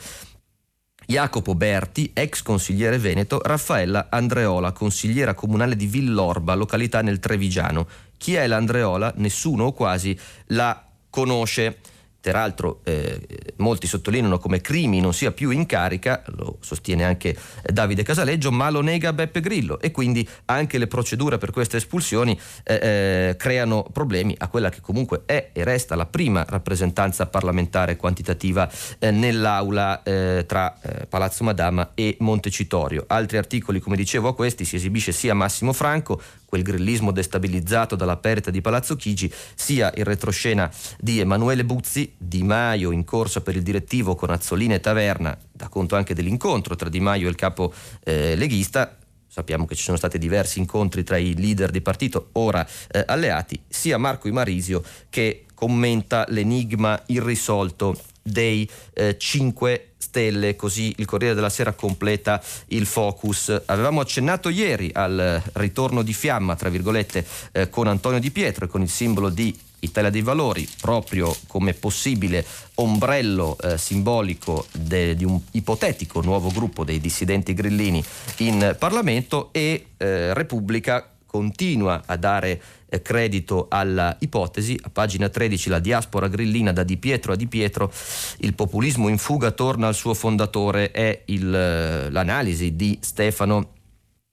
Jacopo 1.10 1.56
Berti, 1.56 2.12
ex 2.14 2.44
consigliere 2.44 3.00
veneto, 3.00 3.42
Raffaella 3.44 4.10
Andreola, 4.12 4.74
consigliera 4.74 5.34
comunale 5.34 5.76
di 5.76 5.88
Villorba, 5.88 6.54
località 6.54 7.02
nel 7.02 7.18
Trevigiano. 7.18 7.88
Chi 8.16 8.36
è 8.36 8.46
l'Andreola? 8.46 9.14
Nessuno 9.16 9.66
o 9.66 9.74
quasi 9.74 10.16
la 10.50 10.86
conosce 11.10 11.80
peraltro 12.22 12.82
eh, 12.84 13.20
molti 13.58 13.88
sottolineano 13.88 14.38
come 14.40 14.62
Crimi 14.62 15.00
non 15.00 15.14
sia 15.14 15.32
più 15.32 15.52
in 15.52 15.66
carica, 15.66 16.24
lo 16.36 16.58
sostiene 16.60 17.04
anche 17.04 17.36
Davide 17.64 18.04
Casaleggio, 18.04 18.52
ma 18.52 18.70
lo 18.70 18.82
nega 18.82 19.14
Beppe 19.14 19.40
Grillo 19.40 19.80
e 19.80 19.92
quindi 19.92 20.28
anche 20.46 20.78
le 20.78 20.88
procedure 20.88 21.38
per 21.38 21.52
queste 21.52 21.78
espulsioni 21.78 22.38
eh, 22.64 22.74
eh, 22.74 23.36
creano 23.38 23.88
problemi 23.92 24.36
a 24.38 24.48
quella 24.48 24.70
che 24.70 24.82
comunque 24.82 25.24
è 25.26 25.50
e 25.54 25.64
resta 25.64 25.96
la 25.96 26.06
prima 26.06 26.46
rappresentanza 26.48 27.26
parlamentare 27.28 27.96
quantitativa 27.96 28.70
eh, 29.00 29.12
nell'aula 29.12 30.04
eh, 30.04 30.46
tra 30.48 30.80
eh, 30.82 31.06
Palazzo 31.06 31.44
Madama 31.44 31.92
e 31.96 32.18
Montecitorio. 32.20 33.06
Altri 33.08 33.38
articoli, 33.38 33.80
come 33.80 33.96
dicevo, 33.96 34.28
a 34.28 34.36
questi 34.36 34.66
si 34.66 34.76
esibisce 34.76 35.12
sia 35.12 35.34
Massimo 35.34 35.74
Franco, 35.74 36.22
quel 36.50 36.64
grillismo 36.64 37.12
destabilizzato 37.12 37.96
dalla 37.96 38.18
perdita 38.18 38.50
di 38.50 38.60
Palazzo 38.60 38.96
Chigi, 38.96 39.32
sia 39.54 39.94
il 39.96 40.04
retroscena 40.04 40.70
di 41.00 41.20
Emanuele 41.20 41.64
Buzzi, 41.64 42.12
Di 42.18 42.42
Maio 42.42 42.90
in 42.90 43.04
corsa 43.04 43.42
per 43.42 43.56
il 43.56 43.62
direttivo 43.62 44.16
con 44.16 44.32
Azzolina 44.32 44.74
e 44.74 44.80
Taverna, 44.80 45.38
da 45.52 45.70
conto 45.70 45.96
anche 45.96 46.16
dell'incontro 46.16 46.76
tra 46.76 46.90
Di 46.90 47.00
Maio 47.00 47.28
e 47.28 47.30
il 47.30 47.36
capo 47.36 47.72
eh, 48.04 48.36
leghista, 48.36 48.98
sappiamo 49.28 49.68
che 49.68 49.76
ci 49.76 49.84
sono 49.84 49.96
stati 49.96 50.18
diversi 50.18 50.58
incontri 50.58 51.04
tra 51.04 51.18
i 51.18 51.36
leader 51.36 51.70
di 51.70 51.82
partito 51.82 52.30
ora 52.34 52.68
eh, 52.92 53.04
alleati, 53.06 53.62
sia 53.68 54.00
Marco 54.00 54.28
Imarisio 54.28 54.84
che 55.10 55.46
commenta 55.54 56.26
l'enigma 56.30 57.00
irrisolto 57.06 57.96
dei 58.24 58.68
eh, 58.94 59.18
5 59.20 59.89
stelle, 60.10 60.56
così 60.56 60.94
il 60.98 61.06
Corriere 61.06 61.36
della 61.36 61.50
Sera 61.50 61.74
completa 61.74 62.42
il 62.68 62.88
focus. 62.88 63.62
Avevamo 63.66 64.02
accennato 64.02 64.50
ieri 64.50 64.90
al 64.92 65.42
ritorno 65.54 66.02
di 66.02 66.14
fiamma, 66.14 66.56
tra 66.56 66.70
virgolette, 66.70 67.26
eh, 67.52 67.70
con 67.70 67.88
Antonio 67.88 68.20
Di 68.20 68.32
Pietro 68.32 68.66
e 68.66 68.68
con 68.68 68.82
il 68.82 68.90
simbolo 68.90 69.30
di 69.30 69.56
Italia 69.82 70.10
dei 70.10 70.24
Valori, 70.24 70.68
proprio 70.82 71.34
come 71.48 71.74
possibile 71.74 72.46
ombrello 72.76 73.56
eh, 73.62 73.78
simbolico 73.78 74.66
de, 74.72 75.16
di 75.16 75.24
un 75.24 75.40
ipotetico 75.52 76.22
nuovo 76.22 76.50
gruppo 76.50 76.84
dei 76.84 77.00
dissidenti 77.00 77.54
grillini 77.54 78.04
in 78.38 78.76
Parlamento 78.78 79.50
e 79.52 79.86
eh, 79.96 80.34
Repubblica 80.34 81.08
continua 81.30 82.02
a 82.08 82.18
dare 82.18 82.60
eh, 82.90 83.02
credito 83.04 83.68
alla 83.70 84.16
ipotesi. 84.20 84.80
A 84.82 84.90
pagina 84.90 85.30
13 85.30 85.70
la 85.70 85.80
diaspora 85.80 86.28
grillina 86.28 86.74
da 86.74 86.82
Di 86.82 86.98
Pietro 86.98 87.34
a 87.34 87.36
Di 87.36 87.46
Pietro, 87.46 87.92
il 88.38 88.56
populismo 88.56 89.08
in 89.10 89.20
fuga 89.20 89.52
torna 89.52 89.88
al 89.88 89.94
suo 89.94 90.16
fondatore, 90.16 90.90
è 90.90 91.22
il, 91.26 91.54
eh, 91.54 92.10
l'analisi 92.10 92.76
di 92.76 92.98
Stefano 93.00 93.74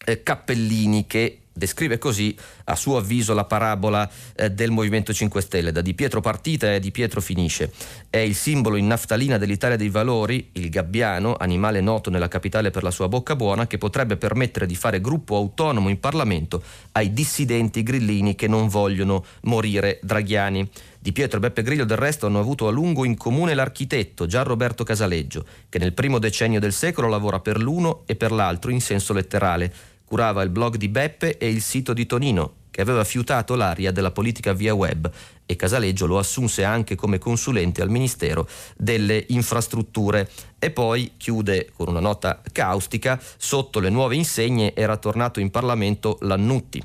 eh, 0.07 0.23
Cappellini 0.23 1.07
che 1.07 1.41
descrive 1.57 1.99
così 1.99 2.37
a 2.65 2.77
suo 2.77 2.99
avviso 2.99 3.33
la 3.33 3.45
parabola 3.45 4.09
eh, 4.37 4.51
del 4.51 4.71
Movimento 4.71 5.13
5 5.13 5.41
Stelle, 5.41 5.73
da 5.73 5.81
Di 5.81 5.95
Pietro 5.95 6.21
partita 6.21 6.75
e 6.75 6.81
Di 6.81 6.91
Pietro 6.91 7.21
finisce. 7.21 7.73
È 8.11 8.19
il 8.19 8.35
simbolo 8.35 8.77
in 8.77 8.87
naftalina 8.87 9.39
dell'Italia 9.39 9.77
dei 9.77 9.89
valori, 9.89 10.51
il 10.53 10.69
gabbiano, 10.69 11.35
animale 11.37 11.81
noto 11.81 12.11
nella 12.11 12.29
capitale 12.29 12.71
per 12.71 12.83
la 12.83 12.91
sua 12.91 13.09
bocca 13.09 13.35
buona, 13.35 13.67
che 13.67 13.79
potrebbe 13.79 14.17
permettere 14.17 14.67
di 14.67 14.77
fare 14.77 15.01
gruppo 15.01 15.37
autonomo 15.37 15.89
in 15.89 15.99
Parlamento 15.99 16.63
ai 16.93 17.13
dissidenti 17.13 17.83
grillini 17.83 18.35
che 18.35 18.49
non 18.49 18.69
vogliono 18.69 19.25
morire 19.43 19.99
draghiani. 20.03 20.69
Di 20.99 21.13
Pietro 21.13 21.39
e 21.39 21.41
Beppe 21.41 21.63
Grillo 21.63 21.85
del 21.85 21.97
resto 21.97 22.27
hanno 22.27 22.41
avuto 22.41 22.67
a 22.67 22.73
lungo 22.73 23.05
in 23.05 23.17
comune 23.17 23.55
l'architetto 23.55 24.27
Gian 24.27 24.43
Roberto 24.43 24.83
Casaleggio, 24.83 25.45
che 25.69 25.79
nel 25.79 25.93
primo 25.93 26.19
decennio 26.19 26.59
del 26.59 26.73
secolo 26.73 27.09
lavora 27.09 27.39
per 27.39 27.61
l'uno 27.61 28.03
e 28.07 28.17
per 28.17 28.33
l'altro 28.33 28.73
in 28.73 28.81
senso 28.81 29.13
letterale 29.13 29.73
curava 30.07 30.43
il 30.43 30.51
blog 30.51 30.77
di 30.77 30.89
Beppe 30.89 31.37
e 31.37 31.51
il 31.51 31.61
sito 31.61 31.93
di 31.93 32.07
Tonino, 32.07 32.55
che 32.71 32.81
aveva 32.81 33.05
fiutato 33.05 33.55
l'aria 33.55 33.91
della 33.91 34.13
politica 34.13 34.53
via 34.53 34.73
web 34.73 35.11
e 35.47 35.57
Casaleggio 35.57 36.07
lo 36.07 36.19
assunse 36.19 36.65
anche 36.65 36.97
come 36.97 37.19
consulente 37.19 37.81
al 37.81 37.89
Ministero 37.89 38.49
delle 38.77 39.25
Infrastrutture. 39.29 40.29
E 40.59 40.71
poi 40.71 41.13
chiude 41.17 41.71
con 41.75 41.89
una 41.89 42.01
nota 42.01 42.43
caustica, 42.53 43.21
sotto 43.37 43.79
le 43.79 43.89
nuove 43.89 44.17
insegne 44.17 44.75
era 44.75 44.97
tornato 44.97 45.39
in 45.39 45.51
Parlamento 45.51 46.19
Lannutti. 46.23 46.83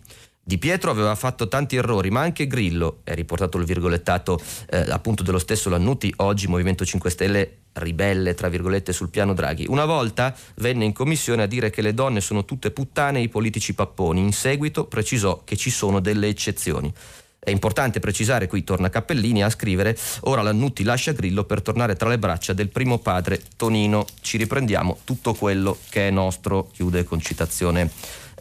Di 0.51 0.57
Pietro 0.57 0.91
aveva 0.91 1.15
fatto 1.15 1.47
tanti 1.47 1.77
errori, 1.77 2.09
ma 2.09 2.19
anche 2.19 2.45
Grillo, 2.45 2.99
è 3.05 3.13
riportato 3.13 3.57
il 3.57 3.63
virgolettato 3.63 4.37
eh, 4.69 4.79
appunto 4.89 5.23
dello 5.23 5.39
stesso 5.39 5.69
Lannuti, 5.69 6.13
oggi 6.17 6.47
Movimento 6.47 6.83
5 6.83 7.09
Stelle 7.09 7.57
ribelle, 7.75 8.33
tra 8.33 8.49
virgolette, 8.49 8.91
sul 8.91 9.07
piano 9.07 9.33
Draghi. 9.33 9.65
Una 9.69 9.85
volta 9.85 10.35
venne 10.55 10.83
in 10.83 10.91
commissione 10.91 11.43
a 11.43 11.45
dire 11.45 11.69
che 11.69 11.81
le 11.81 11.93
donne 11.93 12.19
sono 12.19 12.43
tutte 12.43 12.71
puttane 12.71 13.19
e 13.19 13.21
i 13.21 13.29
politici 13.29 13.73
papponi. 13.73 14.19
In 14.19 14.33
seguito 14.33 14.87
precisò 14.87 15.41
che 15.45 15.55
ci 15.55 15.69
sono 15.69 16.01
delle 16.01 16.27
eccezioni. 16.27 16.93
È 17.39 17.49
importante 17.49 18.01
precisare, 18.01 18.47
qui 18.47 18.65
torna 18.65 18.89
Cappellini 18.89 19.43
a 19.43 19.49
scrivere, 19.49 19.97
ora 20.23 20.41
Lannutti 20.41 20.83
lascia 20.83 21.13
Grillo 21.13 21.45
per 21.45 21.61
tornare 21.61 21.95
tra 21.95 22.09
le 22.09 22.19
braccia 22.19 22.51
del 22.51 22.67
primo 22.67 22.99
padre 22.99 23.41
Tonino. 23.55 24.05
Ci 24.19 24.35
riprendiamo 24.35 24.99
tutto 25.05 25.33
quello 25.33 25.77
che 25.89 26.09
è 26.09 26.11
nostro, 26.11 26.69
chiude 26.73 27.05
con 27.05 27.21
citazione 27.21 27.89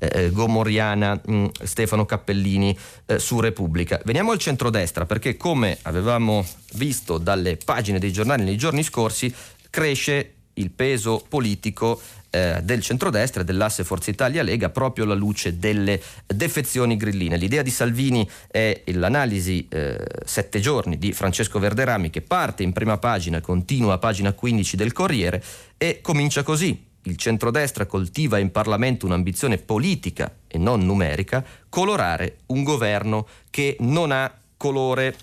eh, 0.00 0.10
eh, 0.12 0.30
gomoriana 0.30 1.20
mh, 1.22 1.34
mm, 1.34 1.46
Stefano 1.62 2.06
Cappellini 2.06 2.76
eh, 3.06 3.18
su 3.18 3.38
Repubblica. 3.38 4.00
Veniamo 4.04 4.32
al 4.32 4.38
centrodestra 4.38 5.04
perché 5.04 5.36
come 5.36 5.78
avevamo 5.82 6.44
visto 6.72 7.18
dalle 7.18 7.58
pagine 7.62 7.98
dei 7.98 8.10
giornali 8.10 8.42
nei 8.42 8.56
giorni 8.56 8.82
scorsi 8.82 9.32
cresce 9.68 10.34
il 10.54 10.70
peso 10.70 11.24
politico 11.28 12.00
eh, 12.30 12.60
del 12.62 12.80
centrodestra 12.80 13.42
dell'asse 13.42 13.84
Forza 13.84 14.10
Italia-Lega 14.10 14.70
proprio 14.70 15.04
alla 15.04 15.14
luce 15.14 15.58
delle 15.58 16.00
defezioni 16.26 16.96
grilline. 16.96 17.36
L'idea 17.36 17.62
di 17.62 17.70
Salvini 17.70 18.28
è 18.50 18.82
l'analisi 18.86 19.66
eh, 19.68 19.98
sette 20.24 20.60
giorni 20.60 20.98
di 20.98 21.12
Francesco 21.12 21.58
Verderami 21.58 22.10
che 22.10 22.22
parte 22.22 22.62
in 22.62 22.72
prima 22.72 22.98
pagina, 22.98 23.40
continua 23.40 23.94
a 23.94 23.98
pagina 23.98 24.32
15 24.32 24.76
del 24.76 24.92
Corriere 24.92 25.42
e 25.76 26.00
comincia 26.00 26.42
così 26.42 26.88
il 27.04 27.16
centrodestra 27.16 27.86
coltiva 27.86 28.38
in 28.38 28.50
Parlamento 28.50 29.06
un'ambizione 29.06 29.58
politica 29.58 30.34
e 30.46 30.58
non 30.58 30.84
numerica, 30.84 31.44
colorare 31.68 32.38
un 32.46 32.62
governo 32.62 33.26
che 33.50 33.76
non 33.80 34.12
ha 34.12 34.32
colore. 34.56 35.16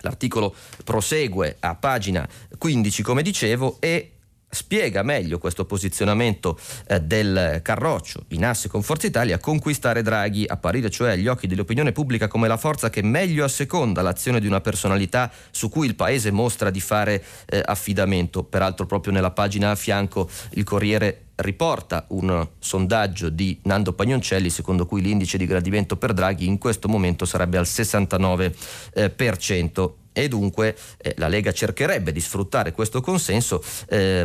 L'articolo 0.00 0.54
prosegue 0.84 1.56
a 1.60 1.74
pagina 1.74 2.28
15, 2.58 3.02
come 3.02 3.22
dicevo, 3.22 3.76
e 3.80 4.15
spiega 4.56 5.02
meglio 5.02 5.38
questo 5.38 5.66
posizionamento 5.66 6.58
eh, 6.88 7.00
del 7.00 7.60
Carroccio 7.62 8.24
in 8.28 8.44
asse 8.44 8.68
con 8.68 8.82
Forza 8.82 9.06
Italia, 9.06 9.38
conquistare 9.38 10.00
Draghi, 10.00 10.46
apparire 10.46 10.88
cioè 10.88 11.10
agli 11.10 11.28
occhi 11.28 11.46
dell'opinione 11.46 11.92
pubblica 11.92 12.26
come 12.26 12.48
la 12.48 12.56
forza 12.56 12.88
che 12.88 13.02
meglio 13.02 13.44
asseconda 13.44 14.00
l'azione 14.00 14.40
di 14.40 14.46
una 14.46 14.62
personalità 14.62 15.30
su 15.50 15.68
cui 15.68 15.86
il 15.86 15.94
Paese 15.94 16.30
mostra 16.30 16.70
di 16.70 16.80
fare 16.80 17.22
eh, 17.46 17.60
affidamento. 17.62 18.44
Peraltro 18.44 18.86
proprio 18.86 19.12
nella 19.12 19.30
pagina 19.30 19.70
a 19.72 19.76
fianco 19.76 20.28
il 20.52 20.64
Corriere 20.64 21.26
riporta 21.36 22.06
un 22.08 22.48
sondaggio 22.58 23.28
di 23.28 23.60
Nando 23.64 23.92
Pagnoncelli 23.92 24.48
secondo 24.48 24.86
cui 24.86 25.02
l'indice 25.02 25.36
di 25.36 25.44
gradimento 25.44 25.96
per 25.98 26.14
Draghi 26.14 26.46
in 26.46 26.56
questo 26.56 26.88
momento 26.88 27.26
sarebbe 27.26 27.58
al 27.58 27.66
69%. 27.66 28.54
Eh, 28.94 30.04
e 30.16 30.28
dunque 30.28 30.74
eh, 30.96 31.12
la 31.18 31.28
Lega 31.28 31.52
cercherebbe 31.52 32.10
di 32.10 32.20
sfruttare 32.20 32.72
questo 32.72 33.02
consenso 33.02 33.62
eh, 33.90 34.24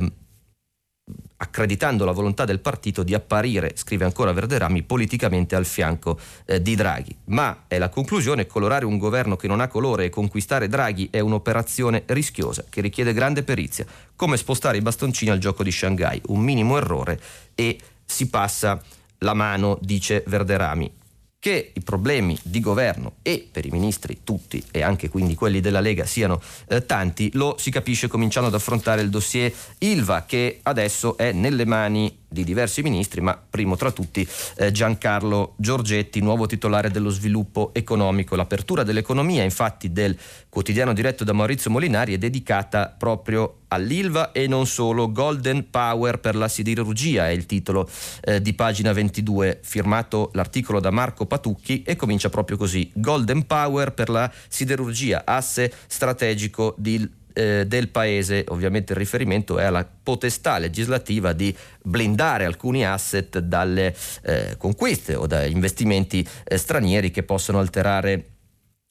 accreditando 1.41 2.06
la 2.06 2.12
volontà 2.12 2.45
del 2.45 2.60
partito 2.60 3.01
di 3.01 3.15
apparire, 3.15 3.71
scrive 3.75 4.06
ancora 4.06 4.32
Verderami, 4.32 4.84
politicamente 4.84 5.56
al 5.56 5.65
fianco 5.65 6.19
eh, 6.45 6.62
di 6.62 6.75
Draghi. 6.75 7.15
Ma 7.25 7.63
è 7.67 7.80
la 7.80 7.89
conclusione, 7.89 8.45
colorare 8.45 8.86
un 8.86 8.99
governo 8.99 9.36
che 9.36 9.47
non 9.47 9.60
ha 9.60 9.67
colore 9.67 10.06
e 10.06 10.10
conquistare 10.10 10.67
Draghi 10.67 11.10
è 11.10 11.19
un'operazione 11.19 12.04
rischiosa 12.08 12.65
che 12.69 12.82
richiede 12.82 13.13
grande 13.13 13.41
perizia, 13.41 13.86
come 14.15 14.38
spostare 14.38 14.77
i 14.77 14.82
bastoncini 14.82 15.32
al 15.32 15.39
gioco 15.39 15.63
di 15.63 15.71
Shanghai, 15.71 16.21
un 16.27 16.41
minimo 16.41 16.77
errore 16.77 17.19
e 17.56 17.80
si 18.06 18.30
passa 18.30 18.80
la 19.19 19.34
mano, 19.34 19.80
dice 19.82 20.23
Verderami 20.27 20.99
che 21.41 21.71
i 21.73 21.82
problemi 21.82 22.38
di 22.43 22.60
governo 22.60 23.13
e 23.23 23.47
per 23.51 23.65
i 23.65 23.71
ministri 23.71 24.19
tutti 24.23 24.63
e 24.69 24.84
anche 24.84 25.10
quindi 25.10 25.34
quelli 25.34 25.60
della 25.60 25.80
Lega 25.80 26.06
siano 26.06 26.39
eh, 26.67 26.86
tanti, 26.86 27.32
lo 27.34 27.56
si 27.58 27.71
capisce 27.71 28.08
cominciando 28.08 28.49
ad 28.49 28.54
affrontare 28.54 29.01
il 29.01 29.10
dossier 29.10 29.51
Ilva 29.80 30.25
che 30.27 30.60
adesso 30.62 31.17
è 31.17 31.32
nelle 31.32 31.65
mani 31.65 32.15
di 32.31 32.45
diversi 32.45 32.81
ministri, 32.81 33.19
ma 33.19 33.37
primo 33.37 33.75
tra 33.75 33.91
tutti 33.91 34.25
eh, 34.55 34.71
Giancarlo 34.71 35.53
Giorgetti, 35.57 36.21
nuovo 36.21 36.45
titolare 36.45 36.89
dello 36.89 37.09
sviluppo 37.09 37.71
economico. 37.73 38.37
L'apertura 38.37 38.83
dell'economia, 38.83 39.43
infatti, 39.43 39.91
del 39.91 40.17
quotidiano 40.47 40.93
diretto 40.93 41.25
da 41.25 41.33
Maurizio 41.33 41.69
Molinari 41.69 42.13
è 42.13 42.17
dedicata 42.17 42.95
proprio 42.97 43.57
all'Ilva 43.67 44.31
e 44.31 44.47
non 44.47 44.65
solo. 44.65 45.11
Golden 45.11 45.69
Power 45.69 46.19
per 46.19 46.35
la 46.35 46.47
siderurgia 46.47 47.27
è 47.27 47.31
il 47.31 47.45
titolo 47.45 47.89
eh, 48.21 48.41
di 48.41 48.53
pagina 48.53 48.93
22, 48.93 49.59
firmato 49.61 50.29
l'articolo 50.33 50.79
da 50.79 50.89
Marco 50.89 51.25
Patucchi 51.25 51.83
e 51.83 51.97
comincia 51.97 52.29
proprio 52.29 52.55
così. 52.55 52.89
Golden 52.93 53.45
Power 53.45 53.93
per 53.93 54.09
la 54.09 54.31
siderurgia, 54.47 55.23
asse 55.25 55.71
strategico 55.87 56.75
di 56.77 57.19
eh, 57.33 57.65
del 57.67 57.89
paese, 57.89 58.45
ovviamente 58.49 58.93
il 58.93 58.99
riferimento 58.99 59.57
è 59.57 59.63
alla 59.63 59.85
potestà 59.85 60.57
legislativa 60.57 61.33
di 61.33 61.55
blindare 61.83 62.45
alcuni 62.45 62.85
asset 62.85 63.39
dalle 63.39 63.95
eh, 64.23 64.55
conquiste 64.57 65.15
o 65.15 65.27
da 65.27 65.45
investimenti 65.45 66.27
eh, 66.43 66.57
stranieri 66.57 67.11
che 67.11 67.23
possono 67.23 67.59
alterare 67.59 68.25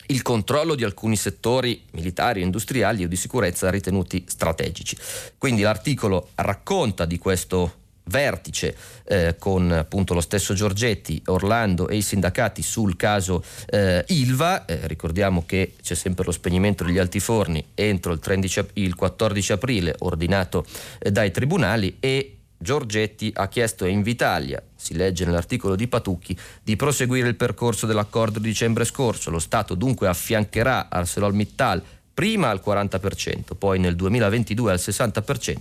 il 0.07 0.23
controllo 0.23 0.75
di 0.75 0.85
alcuni 0.85 1.17
settori 1.17 1.85
militari, 1.93 2.43
industriali 2.43 3.05
o 3.05 3.09
di 3.09 3.17
sicurezza 3.17 3.71
ritenuti 3.71 4.25
strategici. 4.27 4.97
Quindi 5.39 5.63
l'articolo 5.63 6.31
racconta 6.37 7.05
di 7.05 7.19
questo 7.19 7.80
vertice 8.11 8.77
eh, 9.05 9.37
con 9.39 9.71
appunto 9.71 10.13
lo 10.13 10.21
stesso 10.21 10.53
Giorgetti, 10.53 11.23
Orlando 11.27 11.89
e 11.89 11.97
i 11.97 12.03
sindacati 12.03 12.61
sul 12.63 12.97
caso 12.97 13.43
eh, 13.67 14.05
Ilva. 14.09 14.67
Eh, 14.67 14.87
ricordiamo 14.87 15.45
che 15.47 15.75
c'è 15.81 15.95
sempre 15.95 16.25
lo 16.25 16.33
spegnimento 16.33 16.85
degli 16.85 16.99
altiforni 16.99 17.65
entro 17.75 18.13
il, 18.13 18.19
13, 18.19 18.67
il 18.75 18.95
14 18.95 19.53
aprile 19.53 19.95
ordinato 20.01 20.67
eh, 20.99 21.11
dai 21.11 21.31
tribunali 21.31 21.97
e 22.01 22.35
Giorgetti 22.63 23.33
ha 23.37 23.49
chiesto 23.49 23.85
a 23.85 23.89
Invitalia, 23.89 24.63
si 24.77 24.95
legge 24.95 25.25
nell'articolo 25.25 25.77
di 25.77 25.89
Patucchi, 25.89 26.37
di 26.63 26.77
proseguire 26.77 27.27
il 27.27 27.35
percorso 27.35 27.87
dell'accordo 27.87 28.39
di 28.39 28.49
dicembre 28.49 28.85
scorso. 28.85 29.31
Lo 29.31 29.39
Stato 29.39 29.75
dunque 29.75 30.09
affiancherà 30.09 30.91
ArcelorMittal 30.91 31.83
prima 32.13 32.51
al 32.51 32.63
40%, 32.65 33.57
poi 33.59 33.79
nel 33.79 33.97
2022 33.97 34.73
al 34.73 34.79
60%, 34.79 35.57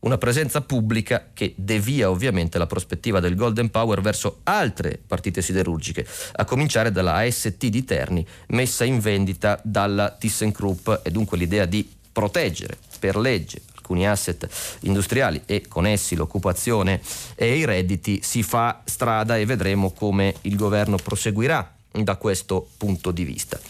una 0.00 0.18
presenza 0.18 0.60
pubblica 0.60 1.30
che 1.32 1.54
devia 1.56 2.10
ovviamente 2.10 2.58
la 2.58 2.66
prospettiva 2.66 3.20
del 3.20 3.34
Golden 3.34 3.70
Power 3.70 4.00
verso 4.00 4.40
altre 4.44 5.00
partite 5.04 5.42
siderurgiche, 5.42 6.06
a 6.36 6.44
cominciare 6.44 6.92
dalla 6.92 7.16
AST 7.16 7.66
di 7.66 7.84
Terni, 7.84 8.26
messa 8.48 8.84
in 8.84 9.00
vendita 9.00 9.60
dalla 9.62 10.10
ThyssenKrupp 10.10 10.90
e 11.02 11.10
dunque 11.10 11.36
l'idea 11.36 11.64
di 11.64 11.90
proteggere 12.12 12.78
per 12.98 13.16
legge 13.16 13.60
alcuni 13.74 14.08
asset 14.08 14.48
industriali 14.80 15.42
e 15.44 15.64
con 15.68 15.86
essi 15.86 16.14
l'occupazione 16.14 17.02
e 17.34 17.58
i 17.58 17.66
redditi 17.66 18.20
si 18.22 18.42
fa 18.42 18.80
strada 18.84 19.36
e 19.36 19.44
vedremo 19.44 19.90
come 19.90 20.36
il 20.42 20.56
governo 20.56 20.96
proseguirà 20.96 21.74
da 21.90 22.16
questo 22.16 22.66
punto 22.78 23.10
di 23.10 23.24
vista. 23.24 23.60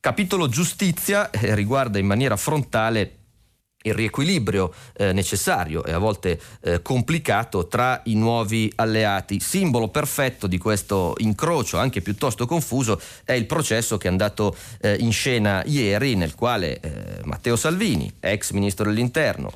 Capitolo 0.00 0.48
giustizia 0.48 1.28
eh, 1.30 1.56
riguarda 1.56 1.98
in 1.98 2.06
maniera 2.06 2.36
frontale 2.36 3.14
il 3.82 3.94
riequilibrio 3.94 4.72
eh, 4.96 5.12
necessario 5.12 5.84
e 5.84 5.92
a 5.92 5.98
volte 5.98 6.40
eh, 6.62 6.82
complicato 6.82 7.66
tra 7.66 8.02
i 8.04 8.14
nuovi 8.14 8.72
alleati. 8.76 9.40
Simbolo 9.40 9.88
perfetto 9.88 10.46
di 10.46 10.56
questo 10.56 11.14
incrocio, 11.18 11.78
anche 11.78 12.00
piuttosto 12.00 12.46
confuso, 12.46 13.00
è 13.24 13.32
il 13.32 13.46
processo 13.46 13.98
che 13.98 14.06
è 14.06 14.10
andato 14.10 14.56
eh, 14.80 14.94
in 15.00 15.12
scena 15.12 15.64
ieri, 15.64 16.14
nel 16.14 16.34
quale 16.34 16.78
eh, 16.78 17.20
Matteo 17.24 17.56
Salvini, 17.56 18.12
ex 18.20 18.52
ministro 18.52 18.84
dell'Interno, 18.84 19.50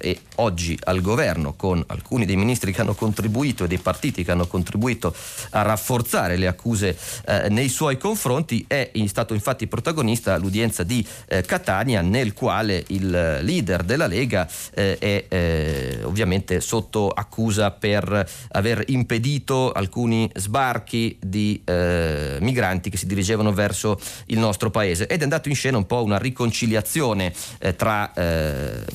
e 0.00 0.20
oggi 0.36 0.78
al 0.84 1.00
governo 1.00 1.54
con 1.54 1.82
alcuni 1.88 2.24
dei 2.24 2.36
ministri 2.36 2.72
che 2.72 2.80
hanno 2.80 2.94
contribuito 2.94 3.64
e 3.64 3.68
dei 3.68 3.78
partiti 3.78 4.24
che 4.24 4.30
hanno 4.30 4.46
contribuito 4.46 5.14
a 5.50 5.62
rafforzare 5.62 6.36
le 6.36 6.46
accuse 6.46 6.96
eh, 7.26 7.48
nei 7.50 7.68
suoi 7.68 7.98
confronti, 7.98 8.64
è 8.66 8.90
stato 9.06 9.34
infatti 9.34 9.66
protagonista 9.66 10.36
l'udienza 10.36 10.82
di 10.82 11.06
eh, 11.26 11.42
Catania 11.42 12.00
nel 12.00 12.32
quale 12.32 12.84
il 12.88 13.10
leader 13.10 13.82
della 13.82 14.06
Lega 14.06 14.48
eh, 14.74 14.98
è 14.98 15.24
eh, 15.28 16.00
ovviamente 16.04 16.60
sotto 16.60 17.08
accusa 17.08 17.70
per 17.70 18.28
aver 18.52 18.84
impedito 18.86 19.72
alcuni 19.72 20.30
sbarchi 20.34 21.18
di 21.20 21.60
eh, 21.64 22.38
migranti 22.40 22.90
che 22.90 22.96
si 22.96 23.06
dirigevano 23.06 23.52
verso 23.52 23.98
il 24.26 24.38
nostro 24.38 24.70
paese. 24.70 25.06
Ed 25.06 25.20
è 25.20 25.22
andato 25.22 25.48
in 25.48 25.54
scena 25.54 25.76
un 25.76 25.86
po' 25.86 26.02
una 26.02 26.18
riconciliazione 26.18 27.32
tra 27.76 28.12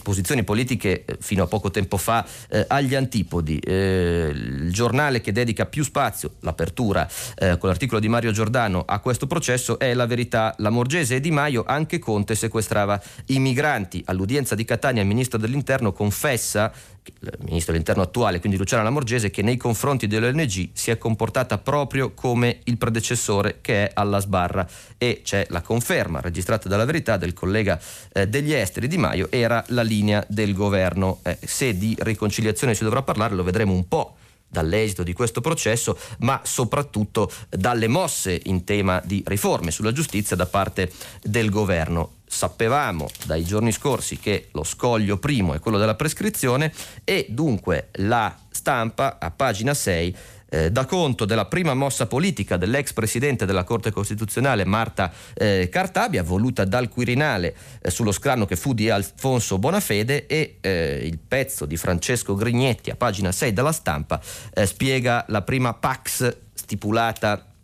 posizioni 0.01 0.43
politiche 0.43 0.54
politiche 0.55 1.03
eh, 1.03 1.17
fino 1.19 1.43
a 1.43 1.47
poco 1.47 1.69
tempo 1.69 1.97
fa 1.97 2.25
eh, 2.47 2.63
agli 2.69 2.95
antipodi. 2.95 3.59
Eh, 3.59 4.31
il 4.33 4.71
giornale 4.71 5.19
che 5.19 5.33
dedica 5.33 5.65
più 5.65 5.83
spazio, 5.83 6.35
l'apertura 6.39 7.05
eh, 7.35 7.57
con 7.57 7.67
l'articolo 7.67 7.99
di 7.99 8.07
Mario 8.07 8.31
Giordano 8.31 8.85
a 8.87 8.99
questo 8.99 9.27
processo 9.27 9.77
è 9.77 9.93
La 9.93 10.05
Verità. 10.05 10.55
La 10.59 10.69
Morgese 10.69 11.15
e 11.15 11.19
Di 11.19 11.31
Maio, 11.31 11.65
anche 11.67 11.99
Conte 11.99 12.35
sequestrava 12.35 13.01
i 13.27 13.39
migranti. 13.39 14.01
All'udienza 14.05 14.55
di 14.55 14.63
Catania 14.63 15.01
il 15.01 15.07
ministro 15.09 15.37
dell'Interno 15.37 15.91
confessa 15.91 16.71
il 17.19 17.37
ministro 17.39 17.71
dell'interno 17.71 18.01
attuale, 18.01 18.39
quindi 18.39 18.57
Luciana 18.57 18.83
Lamorgese, 18.83 19.29
che 19.29 19.41
nei 19.41 19.57
confronti 19.57 20.07
dell'ONG 20.07 20.69
si 20.73 20.91
è 20.91 20.97
comportata 20.97 21.57
proprio 21.57 22.13
come 22.13 22.59
il 22.63 22.77
predecessore 22.77 23.59
che 23.61 23.87
è 23.87 23.91
alla 23.93 24.19
sbarra 24.19 24.67
e 24.97 25.21
c'è 25.23 25.45
la 25.49 25.61
conferma 25.61 26.21
registrata 26.21 26.67
dalla 26.67 26.85
verità 26.85 27.17
del 27.17 27.33
collega 27.33 27.79
eh, 28.13 28.27
degli 28.27 28.53
esteri 28.53 28.87
Di 28.87 28.97
Maio, 28.97 29.27
era 29.29 29.63
la 29.69 29.81
linea 29.81 30.23
del 30.27 30.53
governo. 30.53 31.19
Eh, 31.23 31.37
se 31.43 31.77
di 31.77 31.95
riconciliazione 31.99 32.75
si 32.75 32.83
dovrà 32.83 33.01
parlare 33.01 33.35
lo 33.35 33.43
vedremo 33.43 33.73
un 33.73 33.87
po' 33.87 34.15
dall'esito 34.47 35.03
di 35.03 35.13
questo 35.13 35.41
processo, 35.41 35.97
ma 36.19 36.39
soprattutto 36.43 37.29
dalle 37.49 37.87
mosse 37.87 38.39
in 38.45 38.63
tema 38.63 39.01
di 39.03 39.21
riforme 39.25 39.71
sulla 39.71 39.91
giustizia 39.91 40.35
da 40.35 40.45
parte 40.45 40.91
del 41.21 41.49
governo 41.49 42.13
sapevamo 42.35 43.07
dai 43.23 43.45
giorni 43.45 43.71
scorsi 43.71 44.19
che 44.19 44.49
lo 44.51 44.65
scoglio 44.65 45.17
primo 45.17 45.53
è 45.53 45.59
quello 45.59 45.77
della 45.77 45.95
prescrizione 45.95 46.69
e 47.05 47.27
dunque 47.29 47.87
la 47.93 48.35
stampa 48.49 49.17
a 49.19 49.31
pagina 49.31 49.73
6 49.73 50.17
eh, 50.49 50.69
dà 50.69 50.85
conto 50.85 51.23
della 51.23 51.45
prima 51.45 51.73
mossa 51.73 52.07
politica 52.07 52.57
dell'ex 52.57 52.91
presidente 52.91 53.45
della 53.45 53.63
Corte 53.63 53.91
Costituzionale 53.91 54.65
Marta 54.65 55.13
eh, 55.33 55.69
Cartabia, 55.71 56.23
voluta 56.23 56.65
dal 56.65 56.89
Quirinale 56.89 57.55
eh, 57.81 57.89
sullo 57.89 58.11
scranno 58.11 58.45
che 58.45 58.57
fu 58.57 58.73
di 58.73 58.89
Alfonso 58.89 59.57
Bonafede 59.57 60.27
e 60.27 60.57
eh, 60.59 60.99
il 61.05 61.17
pezzo 61.25 61.65
di 61.65 61.77
Francesco 61.77 62.35
Grignetti 62.35 62.89
a 62.89 62.97
pagina 62.97 63.31
6 63.31 63.53
della 63.53 63.71
stampa 63.71 64.19
eh, 64.53 64.65
spiega 64.65 65.23
la 65.29 65.41
prima 65.41 65.73
Pax 65.73 66.35
stipulata 66.53 67.54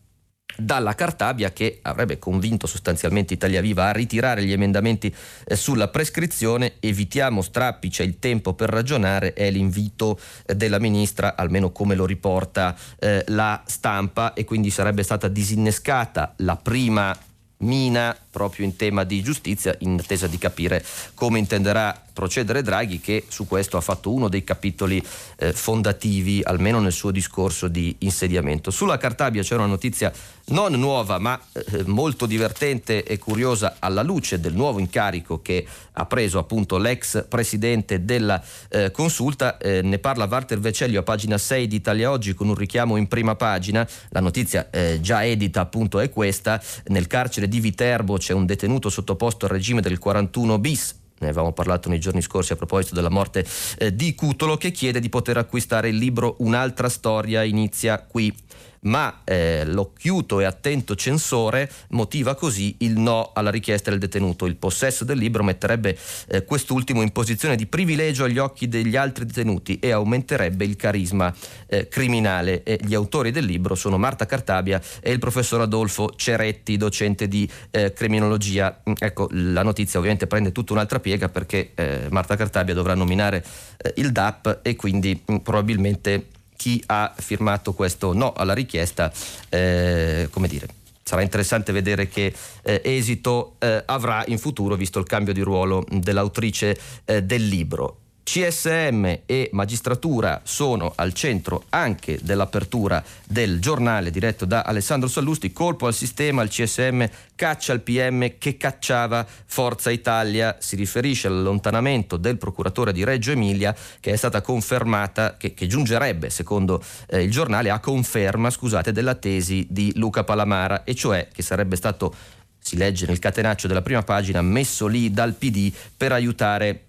dalla 0.57 0.95
Cartabia 0.95 1.51
che 1.51 1.79
avrebbe 1.81 2.19
convinto 2.19 2.67
sostanzialmente 2.67 3.33
Italia 3.33 3.61
Viva 3.61 3.85
a 3.85 3.91
ritirare 3.91 4.43
gli 4.43 4.51
emendamenti 4.51 5.13
eh, 5.45 5.55
sulla 5.55 5.87
prescrizione. 5.87 6.73
Evitiamo 6.79 7.41
strappi, 7.41 7.89
c'è 7.89 8.03
il 8.03 8.19
tempo 8.19 8.53
per 8.53 8.69
ragionare, 8.69 9.33
è 9.33 9.49
l'invito 9.49 10.19
eh, 10.45 10.55
della 10.55 10.79
ministra, 10.79 11.35
almeno 11.35 11.71
come 11.71 11.95
lo 11.95 12.05
riporta 12.05 12.75
eh, 12.99 13.23
la 13.27 13.61
stampa 13.65 14.33
e 14.33 14.43
quindi 14.43 14.69
sarebbe 14.69 15.03
stata 15.03 15.27
disinnescata 15.27 16.33
la 16.37 16.55
prima 16.55 17.17
mina 17.61 18.15
proprio 18.31 18.65
in 18.65 18.75
tema 18.75 19.03
di 19.03 19.21
giustizia 19.21 19.75
in 19.79 19.99
attesa 19.99 20.25
di 20.25 20.37
capire 20.37 20.83
come 21.13 21.37
intenderà 21.37 22.01
procedere 22.13 22.61
Draghi 22.61 22.99
che 22.99 23.25
su 23.27 23.47
questo 23.47 23.77
ha 23.77 23.81
fatto 23.81 24.11
uno 24.11 24.27
dei 24.27 24.43
capitoli 24.43 25.03
eh, 25.37 25.53
fondativi 25.53 26.41
almeno 26.43 26.79
nel 26.79 26.91
suo 26.91 27.11
discorso 27.11 27.67
di 27.67 27.95
insediamento. 27.99 28.71
Sulla 28.71 28.97
Cartabia 28.97 29.41
c'è 29.41 29.55
una 29.55 29.65
notizia 29.65 30.11
non 30.47 30.73
nuova 30.73 31.17
ma 31.19 31.39
eh, 31.53 31.83
molto 31.85 32.25
divertente 32.25 33.03
e 33.03 33.17
curiosa 33.17 33.77
alla 33.79 34.01
luce 34.01 34.39
del 34.39 34.53
nuovo 34.53 34.79
incarico 34.79 35.41
che 35.41 35.65
ha 35.93 36.05
preso 36.05 36.39
appunto 36.39 36.77
l'ex 36.77 37.25
presidente 37.27 38.03
della 38.03 38.41
eh, 38.69 38.91
consulta, 38.91 39.57
eh, 39.57 39.81
ne 39.81 39.99
parla 39.99 40.27
Walter 40.29 40.59
Vecellio 40.59 41.01
a 41.01 41.03
pagina 41.03 41.37
6 41.37 41.67
di 41.67 41.75
Italia 41.75 42.11
Oggi 42.11 42.33
con 42.33 42.49
un 42.49 42.55
richiamo 42.55 42.97
in 42.97 43.07
prima 43.07 43.35
pagina, 43.35 43.87
la 44.09 44.19
notizia 44.19 44.69
eh, 44.69 44.99
già 45.01 45.25
edita 45.25 45.61
appunto 45.61 45.99
è 45.99 46.09
questa, 46.09 46.61
nel 46.87 47.07
carcere 47.07 47.47
di 47.47 47.59
Viterbo 47.59 48.17
c'è 48.21 48.33
un 48.33 48.45
detenuto 48.45 48.89
sottoposto 48.89 49.45
al 49.45 49.51
regime 49.51 49.81
del 49.81 49.97
41 49.97 50.59
bis 50.59 50.99
ne 51.21 51.27
avevamo 51.27 51.53
parlato 51.53 51.87
nei 51.87 51.99
giorni 51.99 52.21
scorsi 52.21 52.51
a 52.51 52.55
proposito 52.55 52.95
della 52.95 53.09
morte 53.09 53.45
eh, 53.77 53.95
di 53.95 54.15
Cutolo, 54.15 54.57
che 54.57 54.71
chiede 54.71 54.99
di 54.99 55.07
poter 55.07 55.37
acquistare 55.37 55.89
il 55.89 55.97
libro 55.97 56.35
Un'altra 56.39 56.89
storia 56.89 57.43
inizia 57.43 58.01
qui. 58.01 58.33
Ma 58.81 59.21
eh, 59.23 59.65
l'occhiuto 59.65 60.39
e 60.39 60.45
attento 60.45 60.95
censore 60.95 61.69
motiva 61.89 62.35
così 62.35 62.75
il 62.79 62.97
no 62.97 63.31
alla 63.33 63.51
richiesta 63.51 63.89
del 63.89 63.99
detenuto. 63.99 64.45
Il 64.45 64.55
possesso 64.55 65.03
del 65.03 65.17
libro 65.17 65.43
metterebbe 65.43 65.97
eh, 66.27 66.45
quest'ultimo 66.45 67.01
in 67.01 67.11
posizione 67.11 67.55
di 67.55 67.67
privilegio 67.67 68.23
agli 68.23 68.37
occhi 68.37 68.67
degli 68.67 68.95
altri 68.95 69.25
detenuti 69.25 69.79
e 69.79 69.91
aumenterebbe 69.91 70.65
il 70.65 70.75
carisma 70.75 71.33
eh, 71.67 71.87
criminale. 71.87 72.63
E 72.63 72.79
gli 72.81 72.93
autori 72.93 73.31
del 73.31 73.45
libro 73.45 73.75
sono 73.75 73.97
Marta 73.97 74.25
Cartabia 74.25 74.81
e 75.01 75.11
il 75.11 75.19
professor 75.19 75.61
Adolfo 75.61 76.13
Ceretti, 76.15 76.77
docente 76.77 77.27
di 77.27 77.49
eh, 77.71 77.93
criminologia. 77.93 78.81
Mm, 78.89 78.93
ecco, 78.97 79.27
la 79.31 79.63
notizia 79.63 79.99
ovviamente 79.99 80.27
prende 80.27 80.51
tutta 80.51 80.73
un'altra 80.73 80.99
piega 80.99 81.29
perché 81.29 81.71
eh, 81.75 82.07
Marta 82.09 82.35
Cartabia 82.35 82.73
dovrà 82.73 82.95
nominare 82.95 83.43
eh, 83.77 83.93
il 83.97 84.11
DAP 84.11 84.59
e 84.63 84.75
quindi 84.75 85.21
mh, 85.23 85.33
mm, 85.33 85.37
probabilmente 85.37 86.25
chi 86.61 86.79
ha 86.85 87.11
firmato 87.17 87.73
questo 87.73 88.13
no 88.13 88.33
alla 88.33 88.53
richiesta, 88.53 89.11
eh, 89.49 90.27
come 90.29 90.47
dire, 90.47 90.67
sarà 91.01 91.23
interessante 91.23 91.71
vedere 91.71 92.07
che 92.07 92.31
eh, 92.61 92.81
esito 92.83 93.55
eh, 93.57 93.81
avrà 93.87 94.23
in 94.27 94.37
futuro 94.37 94.75
visto 94.75 94.99
il 94.99 95.07
cambio 95.07 95.33
di 95.33 95.41
ruolo 95.41 95.83
dell'autrice 95.89 96.79
eh, 97.05 97.23
del 97.23 97.47
libro. 97.47 98.00
CSM 98.23 99.21
e 99.25 99.49
magistratura 99.51 100.41
sono 100.43 100.93
al 100.95 101.11
centro 101.13 101.65
anche 101.69 102.19
dell'apertura 102.21 103.03
del 103.27 103.59
giornale 103.59 104.11
diretto 104.11 104.45
da 104.45 104.61
Alessandro 104.61 105.09
Sallusti. 105.09 105.51
Colpo 105.51 105.87
al 105.87 105.93
sistema, 105.93 106.41
il 106.43 106.49
CSM 106.49 107.03
caccia 107.35 107.73
il 107.73 107.81
PM 107.81 108.37
che 108.37 108.57
cacciava 108.57 109.25
Forza 109.45 109.89
Italia. 109.89 110.57
Si 110.59 110.75
riferisce 110.75 111.27
all'allontanamento 111.27 112.15
del 112.15 112.37
procuratore 112.37 112.93
di 112.93 113.03
Reggio 113.03 113.31
Emilia 113.31 113.75
che 113.99 114.11
è 114.11 114.15
stata 114.15 114.41
confermata, 114.41 115.35
che, 115.37 115.53
che 115.53 115.67
giungerebbe 115.67 116.29
secondo 116.29 116.81
eh, 117.07 117.23
il 117.23 117.31
giornale 117.31 117.69
a 117.69 117.79
conferma 117.79 118.49
scusate, 118.49 118.91
della 118.91 119.15
tesi 119.15 119.67
di 119.69 119.91
Luca 119.95 120.23
Palamara 120.23 120.83
e 120.83 120.95
cioè 120.95 121.27
che 121.33 121.41
sarebbe 121.41 121.75
stato, 121.75 122.13
si 122.59 122.77
legge 122.77 123.05
nel 123.07 123.19
catenaccio 123.19 123.67
della 123.67 123.81
prima 123.81 124.03
pagina, 124.03 124.41
messo 124.41 124.87
lì 124.87 125.11
dal 125.11 125.33
PD 125.33 125.73
per 125.97 126.11
aiutare 126.11 126.85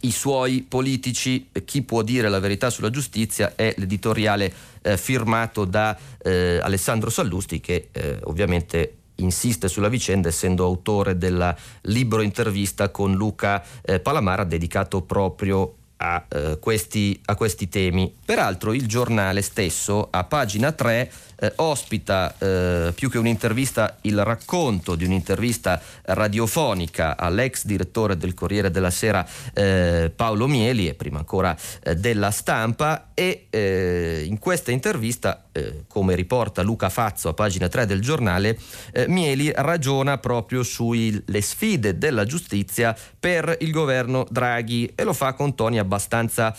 i 0.00 0.10
suoi 0.10 0.64
politici, 0.66 1.48
chi 1.64 1.82
può 1.82 2.02
dire 2.02 2.28
la 2.28 2.38
verità 2.38 2.70
sulla 2.70 2.90
giustizia 2.90 3.54
è 3.54 3.74
l'editoriale 3.76 4.52
eh, 4.82 4.96
firmato 4.96 5.64
da 5.64 5.96
eh, 6.22 6.58
Alessandro 6.62 7.10
Sallusti 7.10 7.60
che 7.60 7.88
eh, 7.92 8.18
ovviamente 8.24 8.94
insiste 9.16 9.68
sulla 9.68 9.88
vicenda 9.88 10.28
essendo 10.28 10.64
autore 10.64 11.18
del 11.18 11.54
libro 11.82 12.22
intervista 12.22 12.88
con 12.88 13.14
Luca 13.14 13.62
eh, 13.82 14.00
Palamara 14.00 14.44
dedicato 14.44 15.02
proprio 15.02 15.74
a, 16.02 16.24
eh, 16.28 16.58
questi, 16.58 17.20
a 17.26 17.34
questi 17.34 17.68
temi. 17.68 18.14
Peraltro 18.24 18.72
il 18.72 18.86
giornale 18.86 19.42
stesso 19.42 20.08
a 20.10 20.24
pagina 20.24 20.72
3 20.72 21.12
eh, 21.40 21.52
ospita 21.56 22.34
eh, 22.38 22.92
più 22.94 23.10
che 23.10 23.18
un'intervista 23.18 23.96
il 24.02 24.22
racconto 24.22 24.94
di 24.94 25.04
un'intervista 25.04 25.80
radiofonica 26.02 27.16
all'ex 27.16 27.64
direttore 27.64 28.16
del 28.16 28.34
Corriere 28.34 28.70
della 28.70 28.90
Sera 28.90 29.26
eh, 29.54 30.12
Paolo 30.14 30.46
Mieli 30.46 30.88
e 30.88 30.94
prima 30.94 31.18
ancora 31.18 31.56
eh, 31.82 31.96
della 31.96 32.30
stampa. 32.30 33.08
E 33.14 33.46
eh, 33.50 34.24
in 34.26 34.38
questa 34.38 34.70
intervista 34.70 35.44
eh, 35.52 35.84
come 35.88 36.14
riporta 36.14 36.62
Luca 36.62 36.88
Fazzo 36.88 37.28
a 37.28 37.34
pagina 37.34 37.68
3 37.68 37.86
del 37.86 38.00
giornale 38.00 38.58
Mieli 39.06 39.52
ragiona 39.54 40.18
proprio 40.18 40.62
sulle 40.62 41.40
sfide 41.40 41.98
della 41.98 42.24
giustizia 42.24 42.96
per 43.18 43.56
il 43.60 43.70
governo 43.70 44.26
Draghi 44.28 44.92
e 44.94 45.04
lo 45.04 45.12
fa 45.12 45.32
con 45.34 45.54
toni 45.54 45.78
abbastanza 45.78 46.54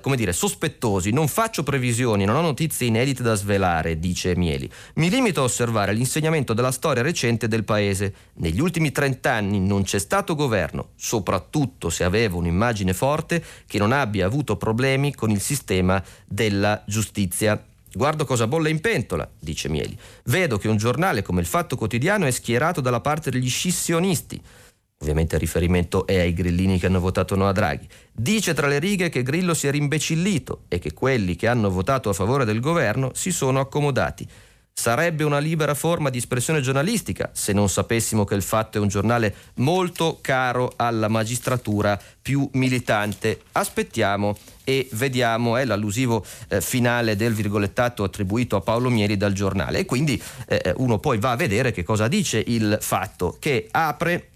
come 0.00 0.16
dire 0.16 0.32
sospettosi. 0.32 1.10
Non 1.12 1.28
faccio 1.28 1.62
previsioni 1.62 2.24
non 2.24 2.36
ho 2.36 2.40
notizie 2.40 2.86
inedite 2.86 3.22
da 3.22 3.34
svelare 3.34 3.98
di 3.98 4.11
dice 4.12 4.36
Mieli. 4.36 4.70
Mi 4.96 5.08
limito 5.08 5.40
a 5.40 5.44
osservare 5.44 5.94
l'insegnamento 5.94 6.52
della 6.52 6.70
storia 6.70 7.02
recente 7.02 7.48
del 7.48 7.64
paese. 7.64 8.14
Negli 8.34 8.60
ultimi 8.60 8.92
trent'anni 8.92 9.58
non 9.58 9.82
c'è 9.82 9.98
stato 9.98 10.34
governo, 10.34 10.90
soprattutto 10.96 11.88
se 11.88 12.04
aveva 12.04 12.36
un'immagine 12.36 12.92
forte, 12.92 13.42
che 13.66 13.78
non 13.78 13.90
abbia 13.90 14.26
avuto 14.26 14.56
problemi 14.56 15.14
con 15.14 15.30
il 15.30 15.40
sistema 15.40 16.02
della 16.26 16.82
giustizia. 16.86 17.62
Guardo 17.94 18.24
cosa 18.24 18.46
bolle 18.46 18.70
in 18.70 18.80
pentola, 18.80 19.28
dice 19.38 19.68
Mieli. 19.68 19.98
Vedo 20.24 20.58
che 20.58 20.68
un 20.68 20.76
giornale 20.76 21.22
come 21.22 21.40
il 21.40 21.46
Fatto 21.46 21.76
Quotidiano 21.76 22.26
è 22.26 22.30
schierato 22.30 22.80
dalla 22.80 23.00
parte 23.00 23.30
degli 23.30 23.50
scissionisti. 23.50 24.40
Ovviamente 25.02 25.34
il 25.34 25.40
riferimento 25.40 26.06
è 26.06 26.20
ai 26.20 26.32
grillini 26.32 26.78
che 26.78 26.86
hanno 26.86 27.00
votato 27.00 27.34
no 27.34 27.48
a 27.48 27.52
Draghi. 27.52 27.88
Dice 28.12 28.54
tra 28.54 28.68
le 28.68 28.78
righe 28.78 29.08
che 29.08 29.24
Grillo 29.24 29.52
si 29.52 29.66
è 29.66 29.70
rimbecillito 29.72 30.62
e 30.68 30.78
che 30.78 30.92
quelli 30.92 31.34
che 31.34 31.48
hanno 31.48 31.70
votato 31.70 32.08
a 32.08 32.12
favore 32.12 32.44
del 32.44 32.60
governo 32.60 33.10
si 33.12 33.32
sono 33.32 33.58
accomodati. 33.58 34.28
Sarebbe 34.72 35.24
una 35.24 35.40
libera 35.40 35.74
forma 35.74 36.08
di 36.08 36.18
espressione 36.18 36.60
giornalistica 36.60 37.30
se 37.34 37.52
non 37.52 37.68
sapessimo 37.68 38.24
che 38.24 38.36
il 38.36 38.42
fatto 38.42 38.78
è 38.78 38.80
un 38.80 38.86
giornale 38.86 39.34
molto 39.56 40.18
caro 40.20 40.72
alla 40.76 41.08
magistratura 41.08 42.00
più 42.22 42.48
militante. 42.52 43.40
Aspettiamo 43.52 44.36
e 44.62 44.88
vediamo, 44.92 45.56
è 45.56 45.64
l'allusivo 45.64 46.24
eh, 46.48 46.60
finale 46.60 47.16
del 47.16 47.34
virgolettato 47.34 48.04
attribuito 48.04 48.54
a 48.54 48.60
Paolo 48.60 48.88
Mieri 48.88 49.16
dal 49.16 49.32
giornale. 49.32 49.80
E 49.80 49.84
quindi 49.84 50.20
eh, 50.46 50.72
uno 50.76 51.00
poi 51.00 51.18
va 51.18 51.32
a 51.32 51.36
vedere 51.36 51.72
che 51.72 51.82
cosa 51.82 52.06
dice 52.06 52.42
il 52.46 52.78
fatto 52.80 53.36
che 53.40 53.66
apre 53.68 54.28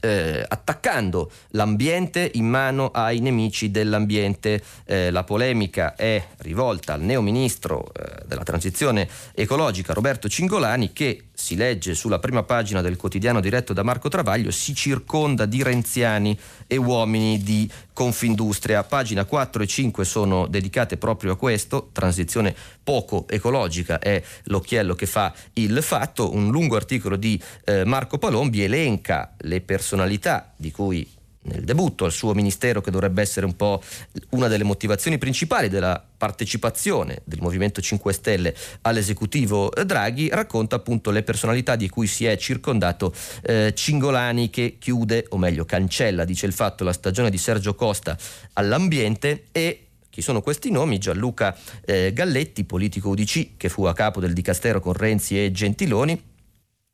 eh, 0.00 0.44
attaccando 0.46 1.30
l'ambiente 1.50 2.30
in 2.34 2.46
mano 2.46 2.90
ai 2.90 3.20
nemici 3.20 3.70
dell'ambiente. 3.70 4.62
Eh, 4.84 5.10
la 5.10 5.24
polemica 5.24 5.94
è 5.94 6.22
rivolta 6.38 6.94
al 6.94 7.02
neo 7.02 7.22
ministro 7.22 7.92
eh, 7.92 8.22
della 8.26 8.42
transizione 8.42 9.08
ecologica 9.34 9.92
Roberto 9.92 10.28
Cingolani 10.28 10.92
che 10.92 11.24
si 11.40 11.56
legge 11.56 11.94
sulla 11.94 12.18
prima 12.18 12.42
pagina 12.42 12.82
del 12.82 12.96
quotidiano 12.96 13.40
diretto 13.40 13.72
da 13.72 13.82
Marco 13.82 14.10
Travaglio, 14.10 14.50
si 14.50 14.74
circonda 14.74 15.46
di 15.46 15.62
renziani 15.62 16.38
e 16.66 16.76
uomini 16.76 17.42
di 17.42 17.68
Confindustria. 17.94 18.84
Pagina 18.84 19.24
4 19.24 19.62
e 19.62 19.66
5 19.66 20.04
sono 20.04 20.46
dedicate 20.46 20.98
proprio 20.98 21.32
a 21.32 21.36
questo, 21.36 21.88
transizione 21.92 22.54
poco 22.84 23.26
ecologica 23.26 23.98
è 23.98 24.22
l'occhiello 24.44 24.94
che 24.94 25.06
fa 25.06 25.32
il 25.54 25.82
fatto, 25.82 26.34
un 26.34 26.50
lungo 26.50 26.76
articolo 26.76 27.16
di 27.16 27.40
eh, 27.64 27.84
Marco 27.86 28.18
Palombi 28.18 28.62
elenca 28.62 29.34
le 29.38 29.62
personalità 29.62 30.52
di 30.56 30.70
cui 30.70 31.08
nel 31.42 31.64
debutto 31.64 32.04
al 32.04 32.12
suo 32.12 32.34
ministero, 32.34 32.80
che 32.80 32.90
dovrebbe 32.90 33.22
essere 33.22 33.46
un 33.46 33.56
po' 33.56 33.82
una 34.30 34.48
delle 34.48 34.64
motivazioni 34.64 35.16
principali 35.18 35.68
della 35.68 36.04
partecipazione 36.16 37.22
del 37.24 37.40
Movimento 37.40 37.80
5 37.80 38.12
Stelle 38.12 38.54
all'esecutivo 38.82 39.70
Draghi, 39.84 40.28
racconta 40.28 40.76
appunto 40.76 41.10
le 41.10 41.22
personalità 41.22 41.76
di 41.76 41.88
cui 41.88 42.06
si 42.06 42.26
è 42.26 42.36
circondato 42.36 43.14
eh, 43.42 43.72
Cingolani 43.74 44.50
che 44.50 44.76
chiude, 44.78 45.26
o 45.30 45.38
meglio 45.38 45.64
cancella, 45.64 46.24
dice 46.24 46.46
il 46.46 46.52
fatto, 46.52 46.84
la 46.84 46.92
stagione 46.92 47.30
di 47.30 47.38
Sergio 47.38 47.74
Costa 47.74 48.16
all'ambiente 48.54 49.44
e 49.52 49.86
chi 50.10 50.22
sono 50.22 50.42
questi 50.42 50.72
nomi? 50.72 50.98
Gianluca 50.98 51.56
eh, 51.84 52.12
Galletti, 52.12 52.64
politico 52.64 53.10
UDC 53.10 53.56
che 53.56 53.68
fu 53.68 53.84
a 53.84 53.94
capo 53.94 54.18
del 54.18 54.32
Dicastero 54.32 54.80
con 54.80 54.92
Renzi 54.92 55.42
e 55.42 55.52
Gentiloni, 55.52 56.29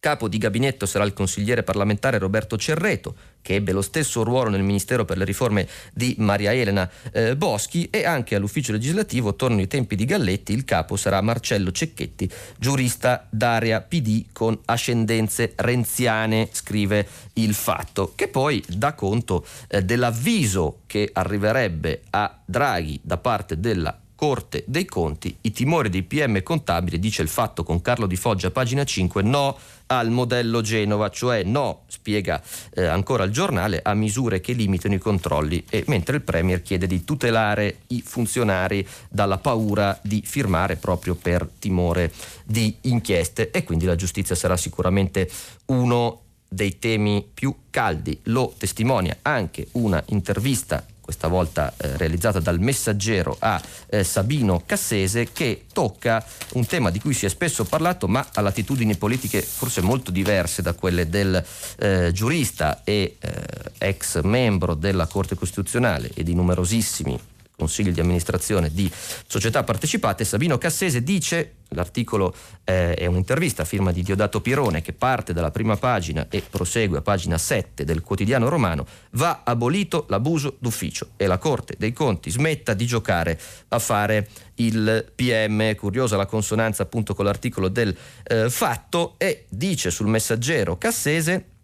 Capo 0.07 0.29
di 0.29 0.39
gabinetto 0.39 0.87
sarà 0.87 1.03
il 1.03 1.13
consigliere 1.13 1.65
parlamentare 1.65 2.19
Roberto 2.19 2.57
Cerreto, 2.57 3.17
che 3.43 3.55
ebbe 3.55 3.73
lo 3.73 3.83
stesso 3.83 4.23
ruolo 4.23 4.51
nel 4.51 4.63
Ministero 4.63 5.05
per 5.05 5.17
le 5.19 5.25
riforme 5.25 5.67
di 5.93 6.15
Maria 6.19 6.55
Elena 6.55 6.89
eh, 7.11 7.35
Boschi 7.35 7.91
e 7.91 8.05
anche 8.05 8.37
all'ufficio 8.37 8.71
legislativo, 8.71 9.35
tornano 9.35 9.63
i 9.63 9.67
tempi 9.67 9.97
di 9.97 10.05
Galletti, 10.05 10.53
il 10.53 10.65
capo 10.65 10.95
sarà 10.95 11.21
Marcello 11.23 11.73
Cecchetti, 11.73 12.31
giurista 12.57 13.27
d'area 13.29 13.81
PD 13.81 14.27
con 14.33 14.57
ascendenze 14.67 15.55
renziane, 15.57 16.51
scrive 16.53 17.05
il 17.33 17.53
fatto, 17.53 18.13
che 18.15 18.29
poi 18.29 18.63
dà 18.69 18.93
conto 18.93 19.45
eh, 19.67 19.83
dell'avviso 19.83 20.83
che 20.87 21.11
arriverebbe 21.13 22.03
a 22.11 22.43
Draghi 22.45 23.01
da 23.03 23.17
parte 23.17 23.59
della 23.59 23.99
Corte 24.17 24.65
dei 24.67 24.87
Conti, 24.87 25.37
i 25.43 25.53
timori 25.53 25.91
dei 25.91 26.03
PM 26.03 26.43
contabili, 26.43 26.99
dice 26.99 27.21
il 27.21 27.29
fatto 27.29 27.63
con 27.63 27.83
Carlo 27.83 28.07
Di 28.07 28.17
Foggia, 28.17 28.51
pagina 28.51 28.83
5, 28.83 29.23
no 29.23 29.57
al 29.89 30.11
modello 30.11 30.63
Genova, 30.63 31.11
cioè 31.11 31.43
no, 31.45 31.83
spiega 31.87 32.43
eh, 32.75 32.87
ancora 32.87 33.25
il 33.25 33.31
giornale, 33.31 33.81
a 33.83 33.93
misure 33.95 34.41
che 34.41 34.55
limitano 34.55 34.95
i 34.95 34.99
controlli, 34.99 35.63
e 35.69 35.85
mentre 35.87 36.17
il 36.17 36.23
Premier 36.23 36.63
chiede 36.63 36.87
di 36.87 37.05
tutelare 37.05 37.81
i 37.89 38.03
funzionari 38.05 38.85
dalla 39.11 39.39
paura 39.39 39.97
di 40.03 40.23
firmare 40.25 40.77
proprio 40.77 41.15
per 41.15 41.49
timore 41.59 42.11
di 42.43 42.75
inchieste 42.83 43.51
e 43.51 43.65
quindi 43.65 43.85
la 43.85 43.97
giustizia 43.97 44.35
sarà 44.35 44.57
sicuramente 44.57 45.31
uno 45.67 46.23
dei 46.49 46.79
temi 46.79 47.27
più 47.33 47.55
caldi. 47.71 48.19
Lo 48.25 48.55
testimonia 48.57 49.19
anche 49.23 49.69
una 49.73 50.03
intervista 50.07 50.85
questa 51.07 51.29
volta 51.29 51.73
eh, 51.77 51.97
realizzata 51.97 52.41
dal 52.41 52.59
messaggero 52.59 53.37
a 53.39 53.63
eh, 53.87 54.03
Sabino 54.03 54.65
Cassese, 54.67 55.33
che 55.33 55.67
tocca 55.73 56.23
un 56.55 56.67
tema 56.67 56.91
di 56.91 56.99
cui 56.99 57.15
si 57.15 57.27
è 57.27 57.29
spesso 57.29 57.65
parlato, 57.65 58.09
ma 58.09 58.27
ha 58.35 58.41
latitudini 58.41 58.97
politiche 58.97 59.41
forse 59.41 59.81
molto 59.83 60.11
diverse 60.11 60.63
da 60.63 60.73
quelle 60.75 61.09
del 61.09 61.43
eh, 61.79 62.11
giurista 62.13 62.83
e 62.83 63.17
eh, 63.21 63.31
ex 63.79 64.21
membro 64.23 64.75
della 64.75 65.07
Corte 65.07 65.37
Costituzionale 65.37 66.11
e 66.13 66.25
di 66.25 66.35
numerosissimi 66.35 67.19
consigli 67.57 67.91
di 67.91 68.01
amministrazione 68.01 68.71
di 68.71 68.91
società 69.27 69.65
partecipate, 69.65 70.25
Sabino 70.25 70.59
Cassese 70.59 71.03
dice, 71.03 71.55
l'articolo 71.71 72.35
eh, 72.65 72.95
è 72.95 73.07
un'intervista 73.07 73.63
a 73.63 73.65
firma 73.65 73.93
di 73.93 74.03
Diodato 74.03 74.41
Pirone 74.41 74.83
che 74.83 74.93
parte 74.93 75.33
dalla 75.33 75.51
prima 75.51 75.77
pagina 75.77 76.27
e 76.29 76.43
prosegue 76.49 76.99
a 76.99 77.03
pagina 77.03 77.39
7 77.39 77.85
del 77.85 78.03
quotidiano 78.03 78.49
romano, 78.49 78.87
va 79.13 79.41
abolito 79.43 80.05
l'abuso 80.11 80.57
d'ufficio 80.59 81.09
e 81.17 81.27
la 81.27 81.39
Corte 81.39 81.75
dei 81.79 81.93
Conti 81.93 82.31
smetta 82.31 82.75
di 82.75 82.87
giocare 82.87 83.41
a 83.69 83.79
fare 83.79 84.29
il 84.57 85.11
PM, 85.15 85.75
curiosa 85.75 86.17
la 86.17 86.27
consonanza 86.27 86.83
appunto 86.83 87.15
con 87.15 87.25
l'articolo 87.25 87.69
del 87.69 87.97
eh, 88.25 88.51
fatto 88.51 89.15
e 89.17 89.47
dice 89.49 89.91
sul 89.91 90.09
messaggero 90.09 90.77
Cassese 90.77 91.55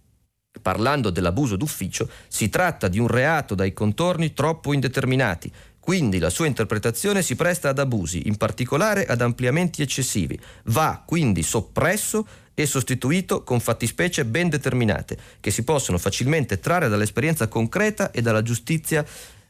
Parlando 0.61 1.09
dell'abuso 1.09 1.57
d'ufficio, 1.57 2.11
si 2.29 2.51
tratta 2.51 2.87
di 2.87 2.99
un 2.99 3.09
reato 3.09 3.55
dai 3.55 3.73
contorni 3.73 4.35
troppo 4.35 4.75
indeterminati, 4.75 5.51
quindi 5.83 6.21
la 6.21 6.31
sua 6.31 6.47
interpretazione 6.47 7.23
si 7.23 7.35
presta 7.35 7.71
ad 7.71 7.81
abusi, 7.81 8.29
in 8.29 8.37
particolare 8.37 9.05
ad 9.05 9.21
ampliamenti 9.21 9.83
eccessivi. 9.83 10.39
Va 10.67 11.03
quindi 11.05 11.43
soppresso 11.43 12.25
e 12.55 12.67
sostituito 12.67 13.43
con 13.43 13.59
fattispecie 13.59 14.25
ben 14.25 14.49
determinate, 14.49 15.19
che 15.41 15.51
si 15.51 15.65
possono 15.65 15.99
facilmente 15.99 16.61
trarre 16.61 16.89
dall'esperienza 16.89 17.49
concreta 17.49 18.13
e 18.13 18.23
dalla 18.23 18.43
giustizia 18.43 19.05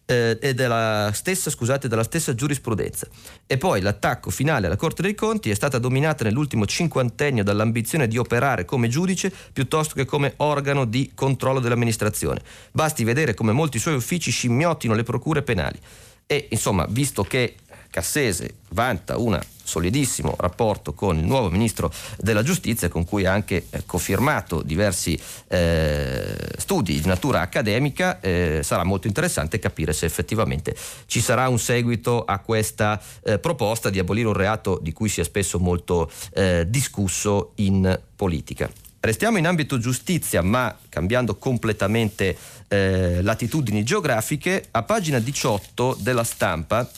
eh, 0.07 0.39
e 0.41 0.55
della 0.55 1.11
stessa, 1.13 1.51
scusate, 1.51 1.87
della 1.87 2.03
stessa 2.03 2.35
giurisprudenza. 2.35 3.07
E 3.47 3.59
poi 3.59 3.83
l'attacco 3.83 4.31
finale 4.31 4.69
alla 4.69 4.77
Corte 4.77 5.03
dei 5.03 5.15
Conti 5.15 5.51
è 5.51 5.55
stata 5.55 5.79
dominata 5.79 6.25
nell'ultimo 6.25 6.65
cinquantennio 6.65 7.45
dall'ambizione 7.45 8.09
di 8.09 8.17
operare 8.17 8.65
come 8.65 8.89
giudice 8.89 9.31
piuttosto 9.53 9.93
che 9.95 10.07
come 10.07 10.33
organo 10.39 10.87
di 10.87 11.13
controllo 11.15 11.61
dell'amministrazione. 11.61 12.41
Basti 12.71 13.05
vedere 13.05 13.35
come 13.35 13.53
molti 13.53 13.79
suoi 13.79 13.97
uffici 13.97 14.31
scimmiottino 14.31 14.95
le 14.95 15.03
procure 15.03 15.43
penali. 15.43 15.79
E 16.27 16.49
insomma, 16.51 16.87
visto 16.89 17.23
che 17.25 17.57
Cassese 17.93 18.55
vanta 18.71 19.19
un 19.19 19.39
solidissimo 19.63 20.35
rapporto 20.39 20.95
con 20.95 21.19
il 21.19 21.25
nuovo 21.25 21.51
ministro 21.51 21.93
della 22.19 22.43
giustizia 22.43 22.89
con 22.89 23.05
cui 23.05 23.27
ha 23.27 23.33
anche 23.33 23.67
eh, 23.69 23.83
cofirmato 23.85 24.63
diversi 24.63 25.19
eh, 25.49 26.35
studi 26.57 27.01
di 27.01 27.07
natura 27.07 27.43
accademica, 27.43 28.19
eh, 28.21 28.61
sarà 28.63 28.85
molto 28.85 29.07
interessante 29.07 29.59
capire 29.59 29.93
se 29.93 30.07
effettivamente 30.07 30.75
ci 31.07 31.21
sarà 31.21 31.49
un 31.49 31.59
seguito 31.59 32.25
a 32.25 32.39
questa 32.39 33.01
eh, 33.23 33.39
proposta 33.39 33.91
di 33.91 33.99
abolire 33.99 34.29
un 34.29 34.35
reato 34.35 34.79
di 34.83 34.93
cui 34.93 35.11
si 35.11 35.21
è 35.21 35.25
spesso 35.25 35.59
molto 35.59 36.11
eh, 36.33 36.65
discusso 36.69 37.53
in 37.57 38.01
politica. 38.17 38.71
Restiamo 39.05 39.37
in 39.37 39.49
ambito 39.49 39.79
giustizia, 39.79 40.43
ma 40.43 40.77
cambiando 40.89 41.35
completamente 41.35 42.37
eh, 42.69 43.21
latitudini 43.21 43.83
geografiche, 43.83 44.69
a 44.71 44.85
pagina 44.85 45.19
18 45.19 45.97
della 45.99 46.23
stampa 46.23 46.89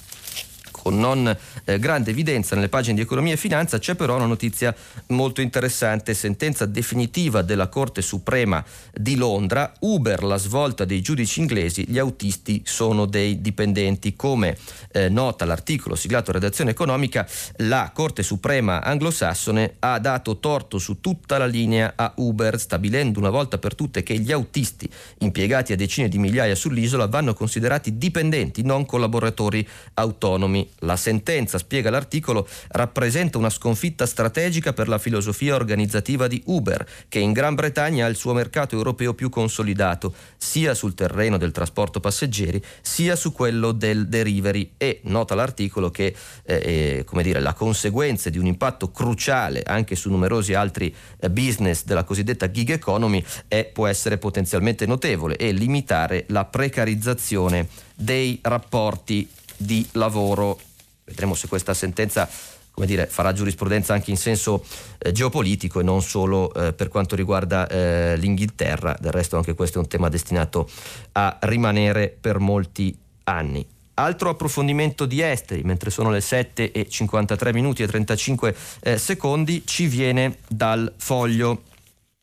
con 0.70 0.98
non 1.00 1.34
eh, 1.64 1.78
grande 1.78 2.10
evidenza 2.10 2.54
nelle 2.54 2.68
pagine 2.68 2.94
di 2.94 3.00
economia 3.00 3.34
e 3.34 3.36
finanza, 3.36 3.78
c'è 3.78 3.94
però 3.94 4.16
una 4.16 4.26
notizia 4.26 4.74
molto 5.08 5.40
interessante, 5.40 6.14
sentenza 6.14 6.66
definitiva 6.66 7.42
della 7.42 7.68
Corte 7.68 8.02
Suprema 8.02 8.64
di 8.92 9.16
Londra, 9.16 9.72
Uber 9.80 10.22
la 10.22 10.36
svolta 10.36 10.84
dei 10.84 11.00
giudici 11.00 11.40
inglesi, 11.40 11.84
gli 11.88 11.98
autisti 11.98 12.62
sono 12.64 13.06
dei 13.06 13.40
dipendenti. 13.40 14.14
Come 14.14 14.56
eh, 14.92 15.08
nota 15.08 15.44
l'articolo 15.44 15.94
siglato 15.94 16.32
redazione 16.32 16.70
economica, 16.70 17.26
la 17.56 17.90
Corte 17.92 18.22
Suprema 18.22 18.82
anglosassone 18.82 19.76
ha 19.80 19.98
dato 19.98 20.38
torto 20.38 20.78
su 20.78 21.00
tutta 21.00 21.38
la 21.38 21.46
linea 21.46 21.92
a 21.96 22.12
Uber, 22.16 22.58
stabilendo 22.58 23.18
una 23.18 23.30
volta 23.30 23.58
per 23.58 23.74
tutte 23.74 24.02
che 24.02 24.18
gli 24.18 24.32
autisti 24.32 24.88
impiegati 25.18 25.72
a 25.72 25.76
decine 25.76 26.08
di 26.08 26.18
migliaia 26.18 26.54
sull'isola 26.54 27.06
vanno 27.06 27.34
considerati 27.34 27.98
dipendenti, 27.98 28.62
non 28.62 28.86
collaboratori 28.86 29.66
autonomi. 29.94 30.68
La 30.80 30.96
sentenza, 30.96 31.53
spiega 31.58 31.90
l'articolo, 31.90 32.46
rappresenta 32.68 33.38
una 33.38 33.50
sconfitta 33.50 34.06
strategica 34.06 34.72
per 34.72 34.88
la 34.88 34.98
filosofia 34.98 35.54
organizzativa 35.54 36.26
di 36.26 36.42
Uber, 36.46 36.86
che 37.08 37.18
in 37.18 37.32
Gran 37.32 37.54
Bretagna 37.54 38.06
ha 38.06 38.08
il 38.08 38.16
suo 38.16 38.32
mercato 38.32 38.76
europeo 38.76 39.14
più 39.14 39.28
consolidato, 39.28 40.14
sia 40.36 40.74
sul 40.74 40.94
terreno 40.94 41.38
del 41.38 41.52
trasporto 41.52 42.00
passeggeri, 42.00 42.62
sia 42.80 43.16
su 43.16 43.32
quello 43.32 43.72
del 43.72 44.08
delivery. 44.08 44.72
E 44.76 45.00
nota 45.04 45.34
l'articolo 45.34 45.90
che 45.90 46.14
eh, 46.44 47.04
eh 47.12 47.22
dire, 47.22 47.40
la 47.40 47.54
conseguenza 47.54 48.30
di 48.30 48.38
un 48.38 48.46
impatto 48.46 48.90
cruciale 48.90 49.62
anche 49.64 49.96
su 49.96 50.10
numerosi 50.10 50.54
altri 50.54 50.94
eh, 51.18 51.30
business 51.30 51.84
della 51.84 52.04
cosiddetta 52.04 52.50
gig 52.50 52.70
economy 52.70 53.24
è, 53.48 53.64
può 53.64 53.86
essere 53.86 54.18
potenzialmente 54.18 54.86
notevole 54.86 55.36
e 55.36 55.52
limitare 55.52 56.24
la 56.28 56.44
precarizzazione 56.44 57.68
dei 57.94 58.38
rapporti 58.42 59.28
di 59.56 59.86
lavoro. 59.92 60.58
Vedremo 61.04 61.34
se 61.34 61.48
questa 61.48 61.74
sentenza 61.74 62.28
come 62.74 62.86
dire, 62.86 63.06
farà 63.06 63.32
giurisprudenza 63.32 63.94
anche 63.94 64.10
in 64.10 64.16
senso 64.16 64.64
eh, 64.98 65.12
geopolitico 65.12 65.78
e 65.78 65.84
non 65.84 66.02
solo 66.02 66.52
eh, 66.52 66.72
per 66.72 66.88
quanto 66.88 67.14
riguarda 67.14 67.68
eh, 67.68 68.16
l'Inghilterra. 68.16 68.96
Del 68.98 69.12
resto 69.12 69.36
anche 69.36 69.54
questo 69.54 69.78
è 69.78 69.80
un 69.80 69.86
tema 69.86 70.08
destinato 70.08 70.68
a 71.12 71.38
rimanere 71.42 72.14
per 72.20 72.40
molti 72.40 72.96
anni. 73.24 73.64
Altro 73.94 74.30
approfondimento 74.30 75.06
di 75.06 75.20
esteri, 75.20 75.62
mentre 75.62 75.90
sono 75.90 76.10
le 76.10 76.20
7 76.20 76.72
e 76.72 76.88
53 76.88 77.52
minuti 77.52 77.84
e 77.84 77.86
35 77.86 78.56
eh, 78.80 78.98
secondi, 78.98 79.62
ci 79.64 79.86
viene 79.86 80.38
dal 80.48 80.92
foglio, 80.96 81.62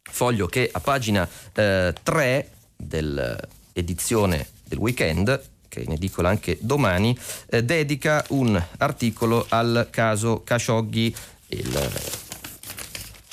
foglio 0.02 0.48
che 0.48 0.70
a 0.70 0.82
pagina 0.82 1.26
3 1.54 1.94
eh, 2.04 2.50
dell'edizione 2.76 4.48
del 4.66 4.80
weekend 4.80 5.50
che 5.72 5.80
in 5.80 5.94
edicola 5.94 6.28
anche 6.28 6.58
domani, 6.60 7.18
eh, 7.50 7.64
dedica 7.64 8.26
un 8.30 8.62
articolo 8.78 9.46
al 9.48 9.88
caso 9.90 10.42
Khashoggi, 10.44 11.16
il 11.48 11.90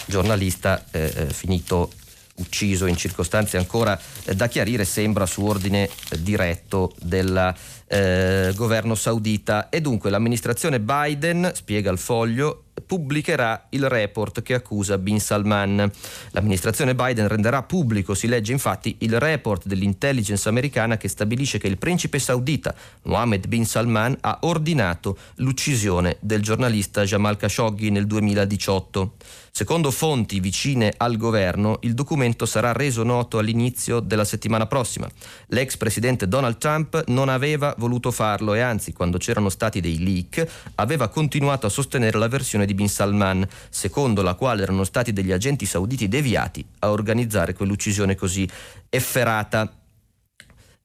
giornalista 0.06 0.84
eh, 0.92 1.12
eh, 1.14 1.26
finito 1.26 1.90
ucciso 2.36 2.86
in 2.86 2.96
circostanze 2.96 3.56
ancora 3.56 3.98
eh, 4.24 4.36
da 4.36 4.46
chiarire, 4.46 4.84
sembra 4.84 5.26
su 5.26 5.44
ordine 5.44 5.90
diretto 6.20 6.94
del 7.00 7.54
eh, 7.88 8.52
governo 8.54 8.94
saudita. 8.94 9.68
E 9.68 9.80
dunque 9.80 10.08
l'amministrazione 10.08 10.78
Biden, 10.78 11.50
spiega 11.52 11.90
il 11.90 11.98
foglio, 11.98 12.66
pubblicherà 12.88 13.66
il 13.68 13.86
report 13.86 14.40
che 14.40 14.54
accusa 14.54 14.96
Bin 14.96 15.20
Salman. 15.20 15.88
L'amministrazione 16.30 16.94
Biden 16.94 17.28
renderà 17.28 17.62
pubblico, 17.62 18.14
si 18.14 18.26
legge 18.26 18.52
infatti, 18.52 18.96
il 19.00 19.20
report 19.20 19.66
dell'intelligence 19.66 20.48
americana 20.48 20.96
che 20.96 21.08
stabilisce 21.08 21.58
che 21.58 21.66
il 21.66 21.76
principe 21.76 22.18
saudita 22.18 22.74
Mohammed 23.02 23.46
bin 23.46 23.66
Salman 23.66 24.16
ha 24.22 24.38
ordinato 24.42 25.18
l'uccisione 25.36 26.16
del 26.20 26.40
giornalista 26.40 27.04
Jamal 27.04 27.36
Khashoggi 27.36 27.90
nel 27.90 28.06
2018. 28.06 29.14
Secondo 29.58 29.90
fonti 29.90 30.38
vicine 30.38 30.94
al 30.98 31.16
governo, 31.16 31.78
il 31.80 31.94
documento 31.94 32.46
sarà 32.46 32.70
reso 32.70 33.02
noto 33.02 33.38
all'inizio 33.38 33.98
della 33.98 34.24
settimana 34.24 34.66
prossima. 34.66 35.08
L'ex 35.48 35.76
presidente 35.76 36.28
Donald 36.28 36.58
Trump 36.58 37.02
non 37.08 37.28
aveva 37.28 37.74
voluto 37.76 38.12
farlo 38.12 38.54
e 38.54 38.60
anzi, 38.60 38.92
quando 38.92 39.18
c'erano 39.18 39.48
stati 39.48 39.80
dei 39.80 39.98
leak, 39.98 40.46
aveva 40.76 41.08
continuato 41.08 41.66
a 41.66 41.70
sostenere 41.70 42.18
la 42.18 42.28
versione 42.28 42.66
di 42.66 42.74
Bin 42.74 42.88
Salman, 42.88 43.44
secondo 43.68 44.22
la 44.22 44.34
quale 44.34 44.62
erano 44.62 44.84
stati 44.84 45.12
degli 45.12 45.32
agenti 45.32 45.66
sauditi 45.66 46.06
deviati 46.06 46.64
a 46.78 46.92
organizzare 46.92 47.52
quell'uccisione 47.52 48.14
così 48.14 48.48
efferata 48.88 49.77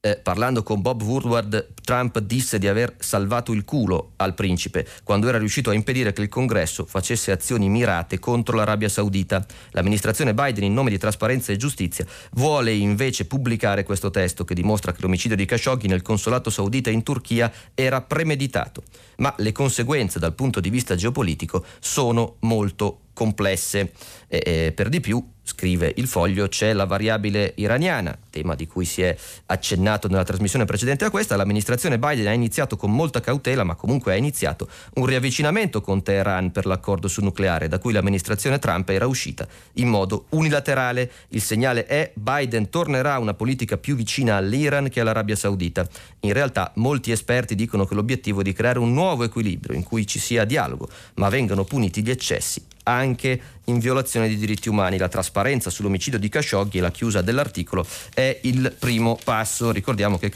eh, 0.04 0.16
parlando 0.16 0.62
con 0.62 0.82
Bob 0.82 1.00
Woodward, 1.00 1.68
Trump 1.82 2.18
disse 2.18 2.58
di 2.58 2.68
aver 2.68 2.94
salvato 2.98 3.52
il 3.52 3.64
culo 3.64 4.12
al 4.16 4.34
principe 4.34 4.86
quando 5.02 5.28
era 5.28 5.38
riuscito 5.38 5.70
a 5.70 5.72
impedire 5.72 6.12
che 6.12 6.20
il 6.20 6.28
congresso 6.28 6.84
facesse 6.84 7.30
azioni 7.30 7.70
mirate 7.70 8.18
contro 8.18 8.54
l'Arabia 8.54 8.90
Saudita. 8.90 9.44
L'amministrazione 9.70 10.34
Biden, 10.34 10.64
in 10.64 10.74
nome 10.74 10.90
di 10.90 10.98
trasparenza 10.98 11.52
e 11.52 11.56
giustizia, 11.56 12.04
vuole 12.32 12.74
invece 12.74 13.24
pubblicare 13.24 13.82
questo 13.82 14.10
testo 14.10 14.44
che 14.44 14.54
dimostra 14.54 14.92
che 14.92 15.00
l'omicidio 15.00 15.36
di 15.36 15.46
Khashoggi 15.46 15.88
nel 15.88 16.02
consolato 16.02 16.50
saudita 16.50 16.90
in 16.90 17.02
Turchia 17.02 17.50
era 17.72 18.02
premeditato. 18.02 18.82
Ma 19.16 19.32
le 19.38 19.52
conseguenze 19.52 20.18
dal 20.18 20.34
punto 20.34 20.60
di 20.60 20.68
vista 20.68 20.96
geopolitico 20.96 21.64
sono 21.80 22.36
molto 22.40 23.03
complesse. 23.14 23.92
E, 24.28 24.42
e, 24.44 24.72
per 24.72 24.90
di 24.90 25.00
più, 25.00 25.24
scrive 25.44 25.92
il 25.96 26.06
foglio, 26.06 26.48
c'è 26.48 26.72
la 26.72 26.86
variabile 26.86 27.52
iraniana, 27.56 28.18
tema 28.30 28.54
di 28.54 28.66
cui 28.66 28.86
si 28.86 29.02
è 29.02 29.16
accennato 29.46 30.08
nella 30.08 30.24
trasmissione 30.24 30.64
precedente 30.64 31.04
a 31.04 31.10
questa. 31.10 31.36
L'amministrazione 31.36 31.98
Biden 31.98 32.26
ha 32.26 32.32
iniziato 32.32 32.76
con 32.76 32.90
molta 32.90 33.20
cautela, 33.20 33.62
ma 33.62 33.74
comunque 33.74 34.12
ha 34.12 34.16
iniziato 34.16 34.68
un 34.94 35.06
riavvicinamento 35.06 35.82
con 35.82 36.02
Teheran 36.02 36.50
per 36.50 36.64
l'accordo 36.64 37.08
sul 37.08 37.24
nucleare, 37.24 37.68
da 37.68 37.78
cui 37.78 37.92
l'amministrazione 37.92 38.58
Trump 38.58 38.88
era 38.88 39.06
uscita 39.06 39.46
in 39.74 39.88
modo 39.88 40.26
unilaterale. 40.30 41.10
Il 41.28 41.42
segnale 41.42 41.84
è 41.86 42.10
Biden 42.14 42.70
tornerà 42.70 43.14
a 43.14 43.18
una 43.18 43.34
politica 43.34 43.76
più 43.76 43.94
vicina 43.94 44.36
all'Iran 44.36 44.88
che 44.88 45.00
all'Arabia 45.00 45.36
Saudita. 45.36 45.86
In 46.20 46.32
realtà 46.32 46.72
molti 46.76 47.12
esperti 47.12 47.54
dicono 47.54 47.84
che 47.84 47.94
l'obiettivo 47.94 48.40
è 48.40 48.42
di 48.42 48.52
creare 48.54 48.78
un 48.78 48.92
nuovo 48.92 49.24
equilibrio 49.24 49.76
in 49.76 49.82
cui 49.82 50.06
ci 50.06 50.18
sia 50.18 50.44
dialogo, 50.44 50.88
ma 51.14 51.28
vengano 51.28 51.64
puniti 51.64 52.02
gli 52.02 52.10
eccessi 52.10 52.72
anche 52.84 53.40
in 53.64 53.78
violazione 53.78 54.28
di 54.28 54.36
diritti 54.36 54.68
umani. 54.68 54.98
La 54.98 55.08
trasparenza 55.08 55.70
sull'omicidio 55.70 56.18
di 56.18 56.28
Khashoggi 56.28 56.78
e 56.78 56.80
la 56.80 56.90
chiusa 56.90 57.22
dell'articolo 57.22 57.86
è 58.12 58.38
il 58.42 58.74
primo 58.78 59.18
passo. 59.22 59.70
Ricordiamo 59.70 60.18
che 60.18 60.30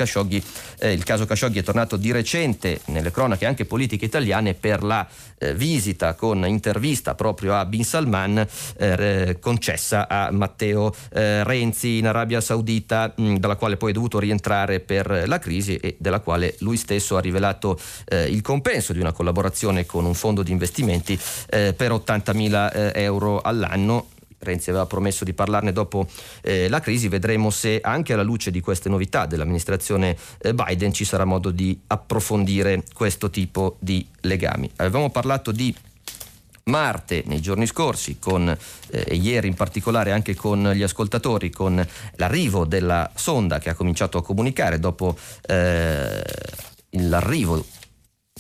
eh, 0.79 0.93
il 0.93 1.05
caso 1.05 1.27
Khashoggi 1.27 1.59
è 1.59 1.63
tornato 1.63 1.97
di 1.97 2.13
recente 2.13 2.81
nelle 2.87 3.11
cronache 3.11 3.47
anche 3.47 3.65
politiche 3.65 4.05
italiane 4.05 4.55
per 4.55 4.83
la 4.83 5.07
eh, 5.39 5.55
visita 5.55 6.15
con 6.15 6.47
intervista 6.47 7.15
proprio 7.15 7.57
a 7.57 7.65
Bin 7.65 7.85
Salman 7.85 8.47
eh, 8.77 9.37
concessa 9.41 10.09
a 10.09 10.31
Matteo 10.31 10.95
eh, 11.13 11.45
Renzi 11.45 11.99
in 11.99 12.07
Arabia 12.07 12.41
Saudita, 12.41 13.13
mh, 13.15 13.37
dalla 13.37 13.57
quale 13.57 13.77
poi 13.77 13.91
è 13.91 13.95
dovuto 13.95 14.19
rientrare 14.19 14.81
per 14.81 15.25
la 15.27 15.39
crisi 15.39 15.77
e 15.77 15.97
della 15.99 16.21
quale 16.21 16.57
lui 16.61 16.77
stesso 16.77 17.17
ha 17.17 17.21
rivelato 17.21 17.79
eh, 18.07 18.25
il 18.25 18.43
compenso 18.43 18.93
di 18.93 19.01
una 19.01 19.13
collaborazione 19.13 19.87
con 19.87 20.05
un 20.05 20.15
fondo 20.15 20.43
di 20.43 20.53
investimenti 20.53 21.19
eh, 21.51 21.75
per 21.75 21.93
80.000 21.93 22.93
euro 22.95 23.18
euro 23.19 23.41
all'anno. 23.41 24.07
Renzi 24.41 24.71
aveva 24.71 24.87
promesso 24.87 25.25
di 25.25 25.33
parlarne 25.33 25.73
dopo 25.73 26.07
eh, 26.43 26.69
la 26.69 26.79
crisi, 26.79 27.09
vedremo 27.09 27.51
se 27.51 27.81
anche 27.83 28.13
alla 28.13 28.23
luce 28.23 28.53
di 28.53 28.61
queste 28.61 28.89
novità 28.89 29.27
dell'amministrazione 29.27 30.17
eh, 30.39 30.55
Biden 30.55 30.93
ci 30.93 31.05
sarà 31.05 31.25
modo 31.25 31.51
di 31.51 31.77
approfondire 31.89 32.85
questo 32.95 33.31
tipo 33.31 33.77
di 33.81 34.07
legami. 34.21 34.71
Avevamo 34.77 35.11
parlato 35.11 35.51
di 35.51 35.75
Marte 36.67 37.25
nei 37.27 37.41
giorni 37.41 37.67
scorsi, 37.67 38.19
con, 38.21 38.57
eh, 38.91 39.15
ieri 39.17 39.49
in 39.49 39.55
particolare 39.55 40.13
anche 40.13 40.37
con 40.37 40.71
gli 40.73 40.83
ascoltatori, 40.85 41.51
con 41.51 41.85
l'arrivo 42.15 42.65
della 42.65 43.11
sonda 43.17 43.59
che 43.59 43.71
ha 43.71 43.75
cominciato 43.75 44.19
a 44.19 44.23
comunicare 44.23 44.79
dopo 44.79 45.17
eh, 45.47 46.23
l'arrivo 46.91 47.65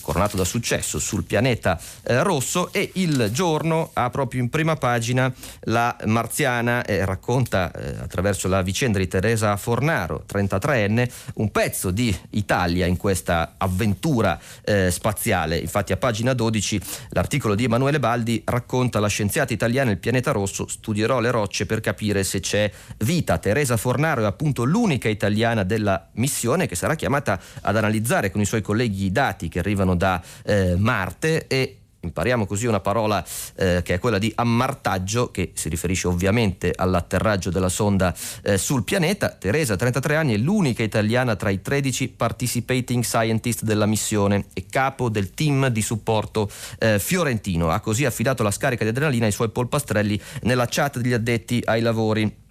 coronato 0.01 0.36
da 0.36 0.44
successo 0.44 0.99
sul 0.99 1.24
pianeta 1.24 1.78
eh, 2.03 2.22
rosso 2.22 2.72
e 2.72 2.90
il 2.94 3.30
giorno 3.32 3.90
ha 3.92 4.11
proprio 4.11 4.40
in 4.40 4.51
prima 4.51 4.76
pagina 4.76 5.32
la 5.62 5.96
marziana 6.07 6.84
e 6.84 7.05
racconta 7.05 7.70
eh, 7.72 7.99
attraverso 8.01 8.49
la 8.49 8.62
vicenda 8.62 8.99
di 8.99 9.09
Teresa 9.09 9.57
Fornaro, 9.57 10.24
33enne, 10.30 11.11
un 11.34 11.51
pezzo 11.51 11.90
di 11.90 12.14
Italia 12.30 12.86
in 12.86 12.96
questa 12.96 13.55
avventura 13.57 14.38
eh, 14.64 14.90
spaziale. 14.90 15.57
Infatti 15.59 15.92
a 15.92 15.96
pagina 15.96 16.32
12 16.32 16.80
l'articolo 17.11 17.55
di 17.55 17.64
Emanuele 17.64 17.99
Baldi 17.99 18.42
racconta 18.44 19.01
la 19.01 19.09
scienziata 19.09 19.53
italiana 19.53 19.90
il 19.90 19.99
pianeta 19.99 20.32
rosso, 20.32 20.66
studierò 20.68 21.20
le 21.20 21.30
rocce 21.30 21.66
per 21.66 21.80
capire 21.80 22.24
se 22.24 22.40
c'è 22.40 22.70
vita. 22.99 23.38
Teresa 23.38 23.76
Fornaro 23.76 24.22
è 24.22 24.26
appunto 24.26 24.64
l'unica 24.64 25.09
italiana 25.09 25.62
della 25.62 26.09
missione 26.14 26.66
che 26.66 26.74
sarà 26.74 26.94
chiamata 26.94 27.40
ad 27.62 27.76
analizzare 27.76 28.30
con 28.30 28.40
i 28.40 28.46
suoi 28.46 28.62
colleghi 28.62 29.05
i 29.05 29.12
dati 29.12 29.49
che 29.49 29.59
arrivano 29.59 29.88
da 29.95 30.22
eh, 30.45 30.76
Marte 30.76 31.47
e 31.47 31.78
impariamo 32.01 32.47
così 32.47 32.66
una 32.66 32.80
parola 32.80 33.24
eh, 33.57 33.82
che 33.82 33.95
è 33.95 33.99
quella 33.99 34.18
di 34.18 34.32
ammartaggio, 34.34 35.30
che 35.30 35.53
si 35.55 35.68
riferisce 35.68 36.07
ovviamente 36.07 36.72
all'atterraggio 36.74 37.51
della 37.51 37.68
sonda 37.68 38.14
eh, 38.43 38.59
sul 38.59 38.84
pianeta. 38.84 39.30
Teresa, 39.30 39.76
33 39.76 40.16
anni, 40.16 40.34
è 40.34 40.36
l'unica 40.36 40.82
italiana 40.82 41.36
tra 41.36 41.51
i 41.51 41.61
13 41.61 42.09
participating 42.11 43.03
scientist 43.03 43.62
della 43.62 43.86
missione 43.86 44.47
e 44.53 44.66
capo 44.68 45.09
del 45.09 45.30
team 45.30 45.68
di 45.68 45.82
supporto 45.82 46.51
eh, 46.78 46.99
fiorentino. 46.99 47.70
Ha 47.70 47.80
così 47.80 48.05
affidato 48.05 48.43
la 48.43 48.51
scarica 48.51 48.84
di 48.84 48.91
adrenalina 48.91 49.26
ai 49.26 49.32
suoi 49.32 49.51
polpastrelli 49.51 50.20
nella 50.43 50.66
chat 50.68 50.99
degli 50.99 51.12
addetti 51.12 51.61
ai 51.64 51.80
lavori 51.80 52.47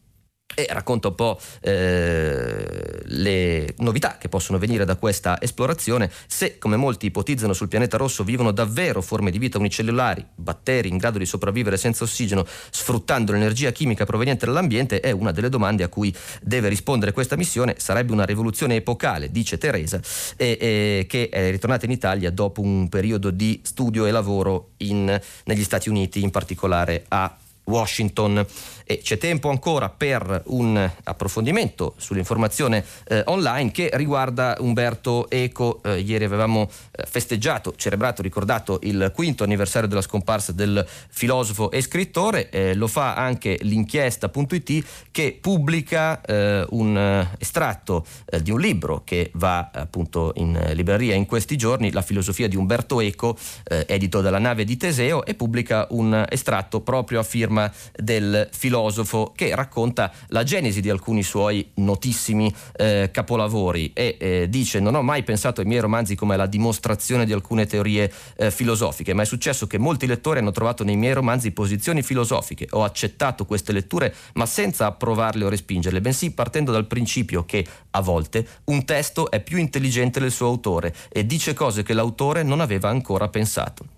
e 0.56 0.66
racconta 0.70 1.10
un 1.10 1.16
po' 1.16 1.40
eh, 1.62 3.02
le 3.04 3.74
novità 3.78 4.18
che 4.18 4.28
possono 4.28 4.58
venire 4.58 4.86
da 4.86 4.96
questa 4.96 5.40
esplorazione 5.40 6.10
se, 6.26 6.58
come 6.58 6.76
molti 6.78 7.08
ipotizzano, 7.08 7.54
sul 7.54 7.68
pianeta 7.68 7.98
rosso 7.98 8.24
vivono 8.24 8.52
davvero 8.52 9.02
forme 9.02 9.30
di 9.30 9.38
vita 9.38 9.60
unicellulari, 9.60 10.26
batteri 10.34 10.90
in 10.90 10.98
grado 10.98 11.20
di 11.20 11.26
sopravvivere 11.26 11.78
senza 11.78 12.04
ossigeno, 12.06 12.46
sfruttando 12.72 13.34
l'energia 13.34 13.72
chimica 13.72 14.06
proveniente 14.06 14.46
dall'ambiente, 14.46 15.00
è 15.00 15.12
una 15.12 15.32
delle 15.32 15.50
domande 15.50 15.84
a 15.84 15.90
cui 15.90 16.16
deve 16.42 16.70
rispondere 16.70 17.12
questa 17.12 17.36
missione. 17.36 17.76
Sarebbe 17.78 18.14
una 18.14 18.26
rivoluzione 18.26 18.76
epocale, 18.76 19.32
dice 19.32 19.58
Teresa, 19.58 20.02
e, 20.36 20.58
e, 20.60 21.06
che 21.08 21.30
è 21.30 21.52
ritornata 21.52 21.86
in 21.86 21.92
Italia 21.92 22.32
dopo 22.32 22.62
un 22.62 22.90
periodo 22.90 23.30
di 23.30 23.62
studio 23.64 24.06
e 24.06 24.12
lavoro 24.12 24.72
in, 24.78 25.20
negli 25.44 25.64
Stati 25.64 25.90
Uniti, 25.90 26.24
in 26.24 26.32
particolare 26.32 27.06
a 27.10 27.38
Washington. 27.68 28.46
E 28.90 29.00
c'è 29.04 29.18
tempo 29.18 29.50
ancora 29.50 29.90
per 29.90 30.44
un 30.46 30.90
approfondimento 31.04 31.96
sull'informazione 31.98 32.86
eh, 33.10 33.22
online 33.26 33.72
che 33.72 33.90
riguarda 33.92 34.56
Umberto 34.60 35.30
Eco. 35.30 35.82
Eh, 35.84 36.00
ieri 36.00 36.24
avevamo 36.24 36.70
eh, 36.92 37.04
festeggiato, 37.06 37.74
celebrato, 37.76 38.22
ricordato 38.22 38.80
il 38.84 39.12
quinto 39.14 39.44
anniversario 39.44 39.90
della 39.90 40.00
scomparsa 40.00 40.54
del 40.54 40.88
filosofo 41.10 41.70
e 41.70 41.82
scrittore. 41.82 42.50
Eh, 42.50 42.76
lo 42.76 42.88
fa 42.88 43.16
anche 43.16 43.58
l'inchiesta.it 43.60 44.86
che 45.12 45.38
pubblica 45.42 46.22
eh, 46.22 46.66
un 46.70 46.98
eh, 46.98 47.36
estratto 47.40 48.06
di 48.42 48.52
un 48.52 48.62
libro 48.62 49.02
che 49.04 49.32
va 49.34 49.70
appunto 49.74 50.32
in 50.36 50.58
libreria 50.74 51.14
in 51.14 51.26
questi 51.26 51.58
giorni, 51.58 51.92
La 51.92 52.02
filosofia 52.02 52.48
di 52.48 52.56
Umberto 52.56 53.02
Eco, 53.02 53.38
edito 53.66 54.22
dalla 54.22 54.40
nave 54.40 54.64
di 54.64 54.78
Teseo, 54.78 55.26
e 55.26 55.34
pubblica 55.34 55.88
un 55.90 56.26
estratto 56.30 56.82
proprio 56.82 57.20
a 57.20 57.24
firma 57.24 57.70
del 57.94 58.48
filosofo 58.52 58.77
filosofo 58.78 59.34
che 59.36 59.56
racconta 59.56 60.12
la 60.28 60.44
genesi 60.44 60.82
di 60.82 60.90
alcuni 60.90 61.24
suoi 61.24 61.72
notissimi 61.76 62.54
eh, 62.76 63.10
capolavori 63.12 63.92
e 63.94 64.18
eh, 64.20 64.50
dice 64.50 64.80
non 64.80 64.96
ho 64.96 65.02
mai 65.02 65.24
pensato 65.24 65.62
ai 65.62 65.68
miei 65.68 65.82
romanzi 65.82 66.16
come 66.16 66.36
alla 66.36 66.46
dimostrazione 66.46 67.26
di 67.26 67.34
alcune 67.34 67.66
teorie 67.66 68.12
eh, 68.36 68.52
filosofiche, 68.52 69.14
ma 69.14 69.24
è 69.24 69.26
successo 69.26 69.66
che 69.68 69.80
molti 69.80 70.06
lettori 70.06 70.40
hanno 70.40 70.52
trovato 70.52 70.84
nei 70.84 70.96
miei 70.96 71.14
romanzi 71.14 71.52
posizioni 71.52 72.04
filosofiche. 72.04 72.68
Ho 72.72 72.84
accettato 72.84 73.46
queste 73.46 73.72
letture 73.72 74.14
ma 74.34 74.46
senza 74.46 74.86
approvarle 74.86 75.46
o 75.46 75.50
respingerle, 75.50 76.02
bensì 76.02 76.32
partendo 76.32 76.72
dal 76.72 76.86
principio 76.86 77.46
che 77.46 77.66
a 77.92 78.02
volte 78.02 78.48
un 78.66 78.86
testo 78.86 79.32
è 79.32 79.42
più 79.42 79.58
intelligente 79.58 80.20
del 80.20 80.32
suo 80.32 80.48
autore 80.48 80.94
e 81.10 81.26
dice 81.26 81.54
cose 81.54 81.84
che 81.84 81.94
l'autore 81.94 82.44
non 82.44 82.62
aveva 82.62 82.90
ancora 82.90 83.28
pensato. 83.28 83.96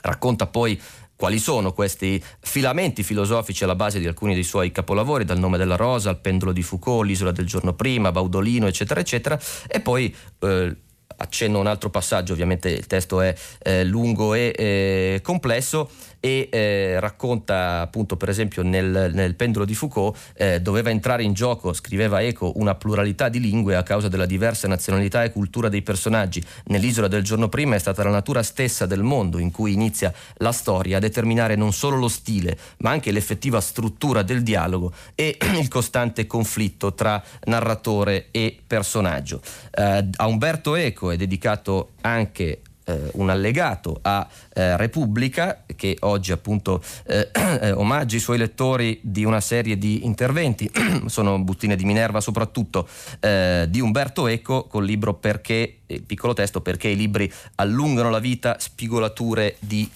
Racconta 0.00 0.46
poi 0.46 0.80
quali 1.18 1.40
sono 1.40 1.72
questi 1.72 2.22
filamenti 2.38 3.02
filosofici 3.02 3.64
alla 3.64 3.74
base 3.74 3.98
di 3.98 4.06
alcuni 4.06 4.34
dei 4.34 4.44
suoi 4.44 4.70
capolavori, 4.70 5.24
dal 5.24 5.40
nome 5.40 5.58
della 5.58 5.74
rosa 5.74 6.10
al 6.10 6.20
pendolo 6.20 6.52
di 6.52 6.62
Foucault, 6.62 7.04
l'isola 7.04 7.32
del 7.32 7.44
giorno 7.44 7.74
prima, 7.74 8.12
Baudolino, 8.12 8.68
eccetera, 8.68 9.00
eccetera, 9.00 9.36
e 9.66 9.80
poi 9.80 10.14
eh, 10.38 10.76
accenno 11.18 11.58
un 11.58 11.66
altro 11.66 11.90
passaggio, 11.90 12.32
ovviamente 12.32 12.68
il 12.68 12.86
testo 12.86 13.20
è 13.20 13.34
eh, 13.62 13.84
lungo 13.84 14.34
e 14.34 14.52
eh, 14.56 15.20
complesso 15.22 15.90
e 16.20 16.48
eh, 16.50 16.98
racconta 16.98 17.80
appunto 17.80 18.16
per 18.16 18.28
esempio 18.28 18.62
nel, 18.62 19.10
nel 19.14 19.34
pendolo 19.36 19.64
di 19.64 19.74
Foucault 19.74 20.18
eh, 20.34 20.60
doveva 20.60 20.90
entrare 20.90 21.22
in 21.22 21.32
gioco, 21.32 21.72
scriveva 21.72 22.22
Eco, 22.22 22.52
una 22.56 22.74
pluralità 22.74 23.28
di 23.28 23.40
lingue 23.40 23.76
a 23.76 23.82
causa 23.82 24.08
della 24.08 24.26
diversa 24.26 24.66
nazionalità 24.66 25.22
e 25.22 25.30
cultura 25.30 25.68
dei 25.68 25.82
personaggi. 25.82 26.42
Nell'isola 26.66 27.08
del 27.08 27.22
giorno 27.22 27.48
prima 27.48 27.76
è 27.76 27.78
stata 27.78 28.02
la 28.02 28.10
natura 28.10 28.42
stessa 28.42 28.86
del 28.86 29.02
mondo 29.02 29.38
in 29.38 29.50
cui 29.50 29.72
inizia 29.72 30.12
la 30.38 30.52
storia 30.52 30.96
a 30.96 31.00
determinare 31.00 31.54
non 31.54 31.72
solo 31.72 31.96
lo 31.96 32.08
stile 32.08 32.58
ma 32.78 32.90
anche 32.90 33.12
l'effettiva 33.12 33.60
struttura 33.60 34.22
del 34.22 34.42
dialogo 34.42 34.92
e 35.14 35.36
il 35.58 35.68
costante 35.68 36.26
conflitto 36.26 36.94
tra 36.94 37.22
narratore 37.44 38.28
e 38.30 38.58
personaggio. 38.66 39.40
Eh, 39.70 40.08
a 40.16 40.26
Umberto 40.26 40.74
Eco 40.74 41.07
è 41.10 41.16
dedicato 41.16 41.90
anche 42.02 42.60
eh, 42.88 43.10
un 43.14 43.28
allegato 43.28 43.98
a 44.02 44.26
eh, 44.54 44.76
Repubblica 44.76 45.64
che 45.76 45.96
oggi 46.00 46.32
appunto 46.32 46.82
eh, 47.06 47.28
eh 47.60 47.72
omaggia 47.72 48.16
i 48.16 48.20
suoi 48.20 48.38
lettori 48.38 48.98
di 49.02 49.24
una 49.24 49.40
serie 49.40 49.76
di 49.76 50.04
interventi, 50.04 50.70
sono 51.06 51.38
bustine 51.38 51.76
di 51.76 51.84
Minerva 51.84 52.20
soprattutto, 52.20 52.88
eh, 53.20 53.66
di 53.68 53.80
Umberto 53.80 54.26
Eco 54.26 54.64
col 54.64 54.84
libro 54.84 55.14
Perché, 55.14 55.80
piccolo 56.06 56.32
testo, 56.32 56.60
perché 56.60 56.88
i 56.88 56.96
libri 56.96 57.30
allungano 57.56 58.10
la 58.10 58.18
vita, 58.18 58.56
spigolature 58.58 59.56
di 59.58 59.88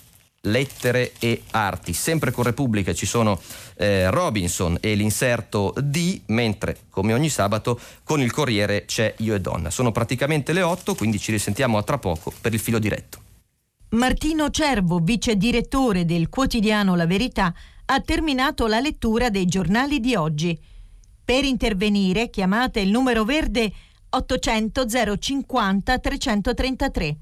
lettere 0.43 1.13
e 1.19 1.43
arti. 1.53 1.93
Sempre 1.93 2.31
con 2.31 2.45
Repubblica 2.45 2.93
ci 2.95 3.07
sono 3.07 3.41
eh, 3.77 4.11
Robinson 4.11 4.79
e 4.81 4.95
l'inserto 4.95 5.73
D, 5.77 6.23
mentre 6.27 6.79
come 6.91 7.13
ogni 7.13 7.29
sabato 7.29 7.79
con 8.03 8.21
il 8.21 8.33
Corriere 8.33 8.85
c'è 8.85 9.15
Io 9.19 9.35
e 9.35 9.41
Donna. 9.41 9.71
Sono 9.71 9.93
praticamente 9.93 10.53
le 10.53 10.63
8, 10.63 10.95
quindi 10.95 11.19
ci 11.19 11.31
risentiamo 11.31 11.79
a 11.79 11.83
tra 11.83 11.99
poco 11.99 12.33
per 12.41 12.53
il 12.53 12.61
filo 12.61 12.79
diretto. 12.79 13.21
Martino 13.91 14.49
Cervo, 14.49 14.99
vice 14.99 15.37
direttore 15.37 16.05
del 16.05 16.29
quotidiano 16.29 16.97
La 16.97 17.07
Verità, 17.07 17.55
ha 17.85 18.01
terminato 18.01 18.67
la 18.67 18.81
lettura 18.81 19.29
dei 19.29 19.45
giornali 19.45 20.01
di 20.01 20.15
oggi. 20.15 20.59
Per 21.25 21.45
intervenire 21.45 22.31
chiamate 22.31 22.81
il 22.81 22.91
numero 22.91 23.25
verde 23.25 23.71
800 24.09 24.87
050 25.19 25.99
333 25.99 27.17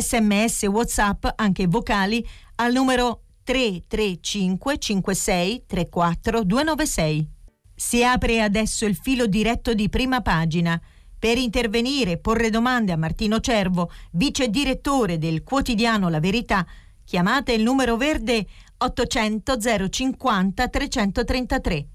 sms 0.00 0.62
whatsapp 0.64 1.26
anche 1.36 1.66
vocali 1.66 2.26
al 2.56 2.72
numero 2.72 3.22
335 3.44 4.78
56 4.78 5.64
34 5.66 6.44
296. 6.44 7.28
Si 7.74 8.04
apre 8.04 8.40
adesso 8.40 8.86
il 8.86 8.96
filo 8.96 9.26
diretto 9.26 9.74
di 9.74 9.88
prima 9.88 10.20
pagina. 10.20 10.80
Per 11.18 11.38
intervenire 11.38 12.12
e 12.12 12.18
porre 12.18 12.50
domande 12.50 12.92
a 12.92 12.96
Martino 12.96 13.40
Cervo, 13.40 13.90
vice 14.12 14.48
direttore 14.48 15.18
del 15.18 15.42
quotidiano 15.42 16.08
La 16.08 16.20
Verità, 16.20 16.66
chiamate 17.04 17.52
il 17.52 17.62
numero 17.62 17.96
verde 17.96 18.46
800 18.78 19.56
050 19.88 20.68
333. 20.68 21.86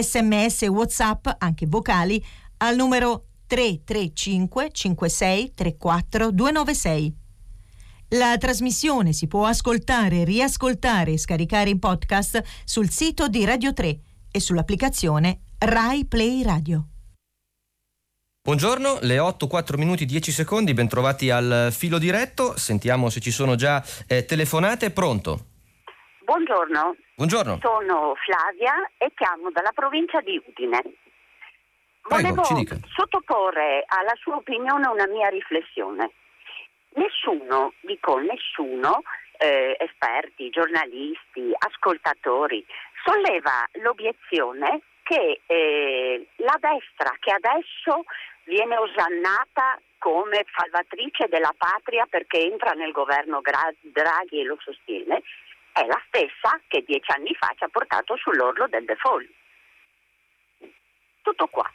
Sms 0.00 0.62
WhatsApp, 0.62 1.28
anche 1.38 1.66
vocali, 1.66 2.24
al 2.58 2.76
numero 2.76 3.26
335 3.46 4.70
56 4.72 5.54
34 5.54 6.30
296. 6.30 7.22
La 8.10 8.36
trasmissione 8.38 9.12
si 9.12 9.26
può 9.26 9.46
ascoltare, 9.46 10.24
riascoltare 10.24 11.12
e 11.12 11.18
scaricare 11.18 11.70
in 11.70 11.78
podcast 11.78 12.42
sul 12.64 12.88
sito 12.90 13.28
di 13.28 13.44
Radio 13.44 13.72
3 13.72 13.98
e 14.30 14.40
sull'applicazione 14.40 15.40
Rai 15.58 16.06
Play 16.06 16.42
Radio. 16.42 16.88
Buongiorno, 18.42 18.98
le 19.00 19.18
8, 19.18 19.46
4 19.46 19.78
minuti 19.78 20.04
10 20.04 20.30
secondi, 20.30 20.74
bentrovati 20.74 21.30
al 21.30 21.68
filo 21.72 21.98
diretto. 21.98 22.56
Sentiamo 22.58 23.08
se 23.08 23.20
ci 23.20 23.30
sono 23.30 23.54
già 23.54 23.82
eh, 24.06 24.26
telefonate. 24.26 24.90
Pronto? 24.90 25.46
Buongiorno. 26.24 26.94
Buongiorno. 27.16 27.58
Sono 27.62 28.12
Flavia 28.24 28.74
e 28.98 29.12
chiamo 29.14 29.50
dalla 29.50 29.72
provincia 29.74 30.20
di 30.20 30.40
Udine. 30.46 30.82
Prego, 32.06 32.42
Volevo 32.42 32.76
sottoporre 32.94 33.84
alla 33.86 34.14
sua 34.20 34.36
opinione 34.36 34.86
una 34.88 35.06
mia 35.06 35.28
riflessione. 35.28 36.10
Nessuno, 36.96 37.72
dico 37.80 38.18
nessuno, 38.18 39.02
eh, 39.38 39.74
esperti, 39.80 40.50
giornalisti, 40.50 41.50
ascoltatori, 41.58 42.64
solleva 43.04 43.66
l'obiezione 43.82 44.82
che 45.02 45.40
eh, 45.46 46.26
la 46.36 46.58
destra 46.60 47.10
che 47.18 47.32
adesso 47.32 48.04
viene 48.44 48.76
osannata 48.76 49.80
come 49.98 50.44
salvatrice 50.54 51.28
della 51.28 51.54
patria 51.56 52.06
perché 52.08 52.38
entra 52.38 52.72
nel 52.72 52.92
governo 52.92 53.40
Draghi 53.40 54.40
e 54.40 54.44
lo 54.44 54.58
sostiene, 54.60 55.22
è 55.72 55.84
la 55.86 56.00
stessa 56.06 56.60
che 56.68 56.84
dieci 56.86 57.10
anni 57.10 57.34
fa 57.34 57.50
ci 57.56 57.64
ha 57.64 57.68
portato 57.68 58.14
sull'orlo 58.16 58.66
del 58.68 58.84
default. 58.84 59.28
Tutto 61.22 61.46
qua. 61.46 61.68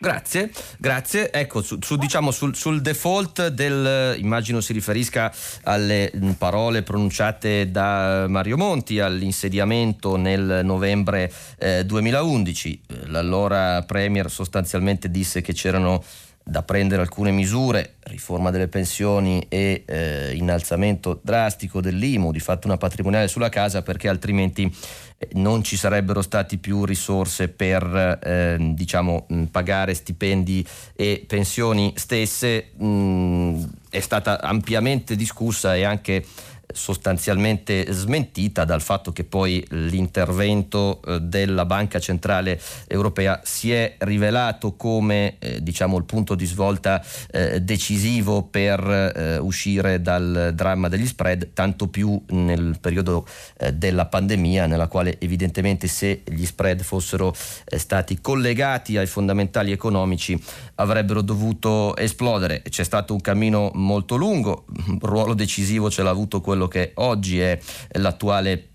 Grazie, 0.00 0.52
grazie. 0.78 1.32
Ecco, 1.32 1.60
su, 1.60 1.78
su, 1.80 1.96
diciamo, 1.96 2.30
sul, 2.30 2.54
sul, 2.54 2.80
default 2.80 3.48
del, 3.48 4.16
immagino 4.20 4.60
si 4.60 4.72
riferisca 4.72 5.34
alle 5.64 6.12
parole 6.38 6.84
pronunciate 6.84 7.68
da 7.72 8.26
Mario 8.28 8.56
Monti 8.56 9.00
all'insediamento 9.00 10.14
nel 10.14 10.60
novembre 10.62 11.32
eh, 11.58 11.84
2011. 11.84 12.80
L'allora 13.06 13.82
Premier 13.82 14.30
sostanzialmente 14.30 15.10
disse 15.10 15.40
che 15.40 15.52
c'erano 15.52 16.00
da 16.48 16.62
prendere 16.62 17.02
alcune 17.02 17.30
misure, 17.30 17.96
riforma 18.04 18.50
delle 18.50 18.68
pensioni 18.68 19.44
e 19.50 19.84
eh, 19.84 20.32
innalzamento 20.34 21.20
drastico 21.22 21.82
dell'IMU, 21.82 22.32
di 22.32 22.40
fatto 22.40 22.66
una 22.66 22.78
patrimoniale 22.78 23.28
sulla 23.28 23.50
casa 23.50 23.82
perché 23.82 24.08
altrimenti 24.08 24.74
eh, 25.18 25.28
non 25.34 25.62
ci 25.62 25.76
sarebbero 25.76 26.22
stati 26.22 26.56
più 26.56 26.86
risorse 26.86 27.48
per 27.48 28.18
eh, 28.22 28.56
diciamo, 28.58 29.26
pagare 29.50 29.92
stipendi 29.92 30.66
e 30.96 31.22
pensioni 31.26 31.92
stesse. 31.96 32.70
Mm, 32.82 33.64
è 33.90 34.00
stata 34.00 34.40
ampiamente 34.40 35.16
discussa 35.16 35.76
e 35.76 35.84
anche 35.84 36.24
sostanzialmente 36.72 37.86
smentita 37.92 38.64
dal 38.64 38.82
fatto 38.82 39.12
che 39.12 39.24
poi 39.24 39.64
l'intervento 39.70 41.00
eh, 41.02 41.20
della 41.20 41.64
Banca 41.64 41.98
Centrale 41.98 42.60
Europea 42.86 43.40
si 43.42 43.72
è 43.72 43.96
rivelato 43.98 44.76
come 44.76 45.36
eh, 45.38 45.62
diciamo, 45.62 45.96
il 45.96 46.04
punto 46.04 46.34
di 46.34 46.44
svolta 46.44 47.02
eh, 47.30 47.60
decisivo 47.60 48.42
per 48.42 48.80
eh, 48.80 49.38
uscire 49.38 50.02
dal 50.02 50.52
dramma 50.54 50.88
degli 50.88 51.06
spread, 51.06 51.50
tanto 51.54 51.88
più 51.88 52.20
nel 52.28 52.78
periodo 52.80 53.26
eh, 53.58 53.72
della 53.72 54.06
pandemia, 54.06 54.66
nella 54.66 54.88
quale 54.88 55.18
evidentemente 55.20 55.86
se 55.86 56.22
gli 56.24 56.44
spread 56.44 56.82
fossero 56.82 57.34
eh, 57.64 57.78
stati 57.78 58.20
collegati 58.20 58.96
ai 58.96 59.06
fondamentali 59.06 59.72
economici 59.72 60.40
avrebbero 60.76 61.22
dovuto 61.22 61.96
esplodere. 61.96 62.62
C'è 62.68 62.84
stato 62.84 63.14
un 63.14 63.20
cammino 63.20 63.70
molto 63.74 64.16
lungo, 64.16 64.66
un 64.86 64.98
ruolo 65.00 65.34
decisivo 65.34 65.90
ce 65.90 66.02
l'ha 66.02 66.10
avuto 66.10 66.40
quello 66.40 66.57
che 66.66 66.92
oggi 66.94 67.38
è 67.38 67.58
l'attuale 67.92 68.68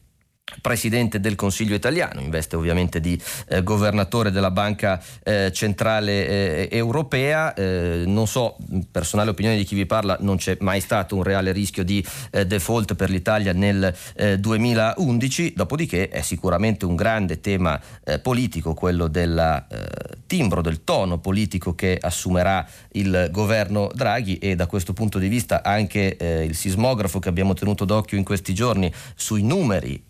Presidente 0.61 1.19
del 1.19 1.35
Consiglio 1.35 1.73
italiano, 1.73 2.19
investe 2.19 2.55
ovviamente 2.55 2.99
di 2.99 3.19
eh, 3.47 3.63
governatore 3.63 4.29
della 4.29 4.51
Banca 4.51 5.01
eh, 5.23 5.51
Centrale 5.53 6.67
eh, 6.69 6.69
Europea. 6.71 7.53
Eh, 7.53 8.03
non 8.05 8.27
so, 8.27 8.57
personale 8.91 9.29
opinione 9.29 9.55
di 9.55 9.63
chi 9.63 9.75
vi 9.75 9.85
parla, 9.85 10.17
non 10.19 10.37
c'è 10.37 10.57
mai 10.59 10.81
stato 10.81 11.15
un 11.15 11.23
reale 11.23 11.53
rischio 11.53 11.83
di 11.83 12.05
eh, 12.31 12.45
default 12.45 12.95
per 12.95 13.09
l'Italia 13.09 13.53
nel 13.53 13.93
2011, 14.39 15.47
eh, 15.47 15.53
dopodiché 15.55 16.09
è 16.09 16.21
sicuramente 16.21 16.85
un 16.85 16.95
grande 16.95 17.39
tema 17.39 17.79
politico 18.21 18.73
quello 18.73 19.07
del 19.07 19.65
timbro, 20.27 20.61
del 20.61 20.83
tono 20.83 21.19
politico 21.19 21.73
che 21.73 21.97
assumerà 21.99 22.65
il 22.93 23.29
governo 23.31 23.89
Draghi 23.93 24.37
e 24.37 24.55
da 24.55 24.67
questo 24.67 24.93
punto 24.93 25.19
di 25.19 25.27
vista 25.27 25.63
anche 25.63 26.17
il 26.47 26.55
sismografo 26.55 27.19
che 27.19 27.29
abbiamo 27.29 27.53
tenuto 27.53 27.85
d'occhio 27.85 28.17
in 28.17 28.23
questi 28.23 28.53
giorni 28.53 28.91
sui 29.15 29.43
numeri 29.43 30.03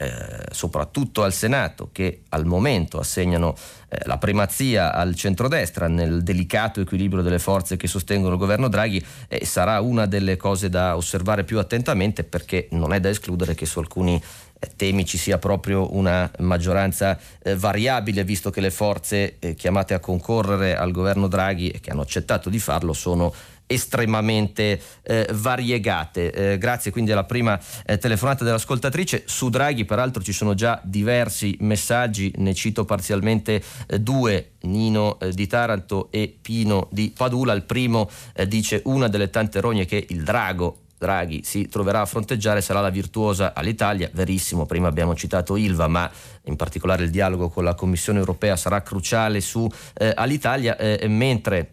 soprattutto 0.52 1.24
al 1.24 1.34
Senato, 1.34 1.90
che 1.92 2.22
al 2.30 2.46
momento 2.46 3.00
assegnano 3.00 3.56
eh, 3.90 4.00
la 4.06 4.18
primazia 4.18 4.94
al 4.94 5.16
centrodestra 5.16 5.88
nel 5.88 6.24
delicato 6.24 6.82
equilibrio 6.82 7.22
delle 7.22 7.40
forze 7.40 7.78
che 7.78 7.88
sostengono 7.88 8.34
il 8.34 8.40
governo 8.40 8.68
Draghi, 8.68 9.04
eh, 9.28 9.46
sarà 9.46 9.82
una 9.82 10.06
delle 10.06 10.38
cose 10.38 10.70
da 10.70 10.96
osservare 10.96 11.44
più 11.44 11.60
attentamente 11.60 12.24
perché 12.24 12.68
non 12.72 12.94
è 12.94 13.00
da 13.00 13.10
escludere 13.10 13.56
che 13.56 13.66
su 13.66 13.80
alcuni 13.80 14.22
eh, 14.60 14.72
temi 14.76 15.06
ci 15.06 15.18
sia 15.18 15.38
proprio 15.38 15.96
una 15.96 16.30
maggioranza 16.40 17.20
eh, 17.42 17.56
variabile, 17.56 18.24
visto 18.24 18.50
che 18.50 18.62
le 18.62 18.72
forze 18.72 19.36
eh, 19.40 19.54
chiamate 19.54 19.94
a 19.94 20.00
concorrere 20.00 20.76
al 20.76 20.92
governo 20.92 21.28
Draghi 21.28 21.70
e 21.70 21.80
che 21.80 21.92
hanno 21.92 22.02
accettato 22.02 22.50
di 22.50 22.60
farlo 22.60 22.94
sono 22.94 23.34
estremamente 23.66 24.82
eh, 25.04 25.28
variegate. 25.32 26.32
Eh, 26.32 26.58
grazie 26.58 26.92
quindi 26.92 27.12
alla 27.12 27.24
prima 27.24 27.60
eh, 27.86 27.98
telefonata 27.98 28.44
dell'ascoltatrice. 28.44 29.24
Su 29.26 29.50
Draghi 29.50 29.86
peraltro 29.86 30.22
ci 30.22 30.34
sono 30.34 30.54
già 30.54 30.80
diversi 30.84 31.56
messaggi, 31.60 32.34
ne 32.38 32.54
cito 32.54 32.86
parzialmente 32.86 33.62
eh, 33.88 34.00
due, 34.00 34.52
Nino 34.62 35.20
eh, 35.20 35.32
di 35.32 35.48
Taranto 35.48 36.10
e 36.12 36.36
Pino 36.42 36.88
di 36.92 37.14
Padula. 37.16 37.54
Il 37.54 37.64
primo 37.64 38.10
eh, 38.34 38.48
dice 38.48 38.82
una 38.86 39.08
delle 39.08 39.30
tante 39.30 39.60
rogne 39.60 39.86
che 39.86 40.06
il 40.10 40.24
drago 40.24 40.78
Draghi 41.04 41.44
si 41.44 41.68
troverà 41.68 42.00
a 42.00 42.06
fronteggiare 42.06 42.62
sarà 42.62 42.80
la 42.80 42.90
virtuosa 42.90 43.54
all'Italia, 43.54 44.10
verissimo, 44.14 44.66
prima 44.66 44.88
abbiamo 44.88 45.14
citato 45.16 45.58
Ilva, 45.58 45.90
ma 45.90 46.10
in 46.46 46.56
particolare 46.56 47.04
il 47.04 47.10
dialogo 47.10 47.50
con 47.50 47.66
la 47.66 47.76
Commissione 47.76 48.20
europea 48.20 48.56
sarà 48.56 48.82
cruciale 48.82 49.42
su 49.42 49.70
eh, 49.96 50.14
all'Italia, 50.16 50.78
eh, 50.78 51.06
mentre 51.10 51.73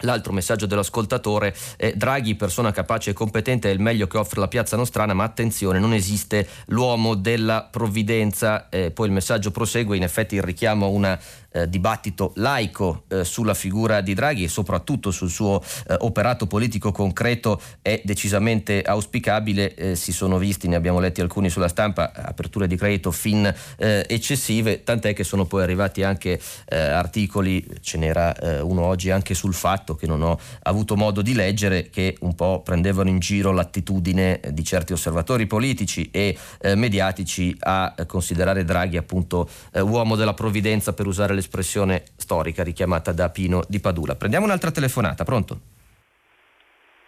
L'altro 0.00 0.32
messaggio 0.32 0.66
dell'ascoltatore 0.66 1.54
è 1.76 1.92
Draghi, 1.92 2.34
persona 2.34 2.72
capace 2.72 3.10
e 3.10 3.12
competente, 3.12 3.70
è 3.70 3.72
il 3.72 3.78
meglio 3.78 4.08
che 4.08 4.18
offre 4.18 4.40
la 4.40 4.48
piazza 4.48 4.76
nostrana, 4.76 5.14
ma 5.14 5.22
attenzione, 5.22 5.78
non 5.78 5.94
esiste 5.94 6.48
l'uomo 6.66 7.14
della 7.14 7.68
provvidenza. 7.70 8.68
Eh, 8.70 8.90
poi 8.90 9.06
il 9.06 9.12
messaggio 9.12 9.52
prosegue, 9.52 9.96
in 9.96 10.02
effetti 10.02 10.34
il 10.34 10.42
richiamo 10.42 10.86
a 10.86 10.88
una 10.88 11.20
eh, 11.52 11.68
dibattito 11.68 12.32
laico 12.34 13.04
eh, 13.06 13.22
sulla 13.22 13.54
figura 13.54 14.00
di 14.00 14.14
Draghi 14.14 14.42
e 14.42 14.48
soprattutto 14.48 15.12
sul 15.12 15.30
suo 15.30 15.62
eh, 15.62 15.94
operato 16.00 16.48
politico 16.48 16.90
concreto 16.90 17.60
è 17.80 18.02
decisamente 18.02 18.82
auspicabile. 18.82 19.74
Eh, 19.76 19.94
si 19.94 20.10
sono 20.10 20.38
visti, 20.38 20.66
ne 20.66 20.74
abbiamo 20.74 20.98
letti 20.98 21.20
alcuni 21.20 21.48
sulla 21.50 21.68
stampa, 21.68 22.10
aperture 22.12 22.66
di 22.66 22.74
credito 22.74 23.12
fin 23.12 23.46
eh, 23.76 24.04
eccessive, 24.08 24.82
tant'è 24.82 25.14
che 25.14 25.22
sono 25.22 25.44
poi 25.44 25.62
arrivati 25.62 26.02
anche 26.02 26.40
articoli, 26.68 27.64
ce 27.80 27.98
n'era 27.98 28.34
uno 28.62 28.82
oggi 28.82 29.10
anche 29.10 29.34
sul 29.34 29.54
fatto 29.54 29.83
che 29.94 30.06
non 30.06 30.22
ho 30.22 30.36
avuto 30.62 30.96
modo 30.96 31.22
di 31.22 31.34
leggere, 31.34 31.90
che 31.90 32.16
un 32.22 32.34
po' 32.34 32.62
prendevano 32.64 33.10
in 33.10 33.20
giro 33.20 33.52
l'attitudine 33.52 34.40
di 34.50 34.64
certi 34.64 34.92
osservatori 34.92 35.46
politici 35.46 36.10
e 36.10 36.36
mediatici 36.74 37.54
a 37.60 37.94
considerare 38.06 38.64
Draghi 38.64 38.96
appunto 38.96 39.48
uomo 39.74 40.16
della 40.16 40.34
provvidenza 40.34 40.94
per 40.94 41.06
usare 41.06 41.34
le 41.34 41.42
l'espressione 41.44 42.02
storica 42.16 42.64
richiamata 42.64 43.12
da 43.12 43.28
Pino 43.28 43.62
di 43.68 43.80
Padula. 43.80 44.16
Prendiamo 44.16 44.46
un'altra 44.46 44.70
telefonata, 44.70 45.24
pronto? 45.24 45.58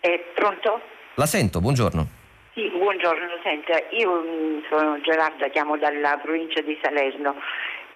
Eh, 0.00 0.24
pronto? 0.34 0.80
La 1.14 1.26
sento, 1.26 1.60
buongiorno. 1.60 2.24
Sì, 2.54 2.70
buongiorno, 2.70 3.26
senta, 3.42 3.76
io 3.90 4.10
mm, 4.10 4.58
sono 4.70 5.00
Gerarda, 5.00 5.48
chiamo 5.48 5.76
dalla 5.76 6.18
provincia 6.22 6.60
di 6.60 6.78
Salerno 6.82 7.34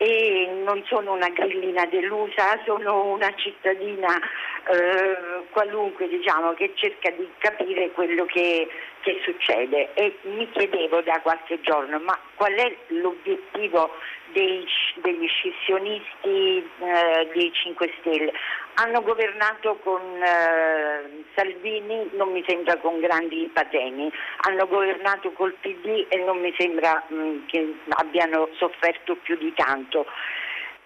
e 0.03 0.49
non 0.65 0.83
sono 0.87 1.13
una 1.13 1.29
grillina 1.29 1.85
delusa, 1.85 2.59
sono 2.65 3.05
una 3.05 3.31
cittadina 3.37 4.17
eh, 4.17 5.45
qualunque 5.51 6.09
diciamo, 6.09 6.55
che 6.55 6.73
cerca 6.75 7.11
di 7.11 7.29
capire 7.37 7.91
quello 7.91 8.25
che, 8.25 8.67
che, 9.03 9.21
succede. 9.23 9.93
E 9.93 10.17
mi 10.23 10.49
chiedevo 10.53 11.03
da 11.03 11.21
qualche 11.21 11.61
giorno 11.61 11.99
ma 11.99 12.19
qual 12.35 12.55
è 12.55 12.75
l'obiettivo 12.89 13.91
dei, 14.33 14.65
degli 15.03 15.27
scissionisti 15.27 16.69
eh, 16.79 17.29
dei 17.33 17.53
5 17.53 17.93
Stelle. 18.01 18.33
Hanno 18.75 19.03
governato 19.03 19.77
con 19.83 20.01
eh, 20.23 21.25
Salvini, 21.35 22.11
non 22.13 22.33
mi 22.33 22.43
sembra 22.47 22.77
con 22.79 23.01
grandi 23.01 23.51
patemi, 23.53 24.11
hanno 24.43 24.67
governato 24.67 25.33
col 25.33 25.55
PD 25.61 26.07
e 26.09 26.17
non 26.19 26.41
mi 26.41 26.55
sembra 26.57 27.03
mh, 27.09 27.15
mm, 27.15 27.47
che 27.47 27.75
abbiano 27.91 28.49
sofferto 28.57 29.17
più 29.17 29.37
di 29.37 29.53
tanto. 29.55 30.07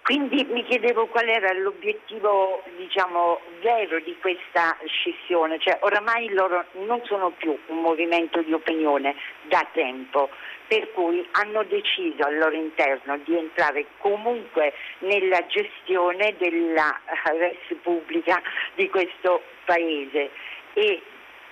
Quindi 0.05 0.43
mi 0.43 0.63
chiedevo 0.63 1.07
qual 1.07 1.27
era 1.27 1.51
l'obiettivo 1.53 2.61
diciamo, 2.77 3.39
vero 3.63 3.99
di 4.01 4.15
questa 4.21 4.77
scissione, 4.85 5.57
cioè 5.57 5.79
oramai 5.81 6.29
loro 6.29 6.63
non 6.73 7.01
sono 7.05 7.31
più 7.31 7.57
un 7.65 7.81
movimento 7.81 8.43
di 8.43 8.53
opinione 8.53 9.15
da 9.49 9.67
tempo, 9.73 10.29
per 10.67 10.91
cui 10.93 11.25
hanno 11.31 11.63
deciso 11.63 12.23
al 12.23 12.37
loro 12.37 12.55
interno 12.55 13.17
di 13.23 13.37
entrare 13.37 13.85
comunque 13.99 14.73
nella 14.99 15.45
gestione 15.47 16.35
della 16.37 16.99
res 17.37 17.77
pubblica 17.81 18.41
di 18.75 18.89
questo 18.89 19.41
paese 19.65 20.29
e 20.73 21.01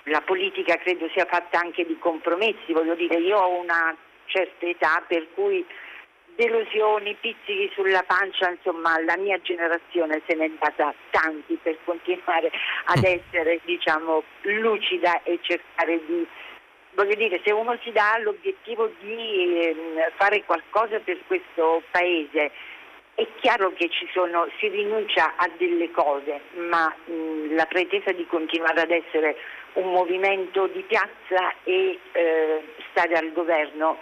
la 0.04 0.20
politica 0.20 0.76
credo 0.76 1.08
sia 1.14 1.24
fatta 1.24 1.58
anche 1.60 1.86
di 1.86 1.98
compromessi, 1.98 2.72
voglio 2.72 2.94
dire 2.94 3.16
io 3.18 3.38
ho 3.38 3.60
una 3.60 3.96
certa 4.26 4.66
età 4.66 5.02
per 5.06 5.26
cui 5.34 5.64
delusioni, 6.36 7.16
pizzichi 7.20 7.70
sulla 7.74 8.02
pancia, 8.02 8.50
insomma 8.50 9.00
la 9.02 9.16
mia 9.16 9.40
generazione 9.40 10.20
se 10.26 10.34
n'è 10.34 10.50
data 10.58 10.92
tanti 11.10 11.58
per 11.62 11.78
continuare 11.84 12.50
ad 12.86 12.98
mm. 12.98 13.04
essere 13.04 13.60
diciamo, 13.64 14.22
lucida 14.42 15.22
e 15.22 15.38
cercare 15.42 16.00
di 16.06 16.26
voglio 16.94 17.14
dire, 17.14 17.40
se 17.44 17.52
uno 17.52 17.76
si 17.82 17.92
dà 17.92 18.18
l'obiettivo 18.18 18.90
di 19.00 19.58
eh, 19.58 19.76
fare 20.16 20.44
qualcosa 20.44 20.98
per 20.98 21.18
questo 21.26 21.82
paese, 21.90 22.50
è 23.14 23.26
chiaro 23.40 23.72
che 23.74 23.88
sono, 24.12 24.48
si 24.58 24.68
rinuncia 24.68 25.34
a 25.36 25.48
delle 25.56 25.90
cose, 25.90 26.40
ma 26.68 26.92
mh, 27.04 27.54
la 27.54 27.66
pretesa 27.66 28.12
di 28.12 28.26
continuare 28.26 28.82
ad 28.82 28.90
essere 28.90 29.36
un 29.74 29.90
movimento 29.92 30.66
di 30.68 30.82
piazza 30.82 31.52
e 31.64 31.98
eh, 32.12 32.64
stare 32.90 33.14
al 33.14 33.32
governo 33.32 33.98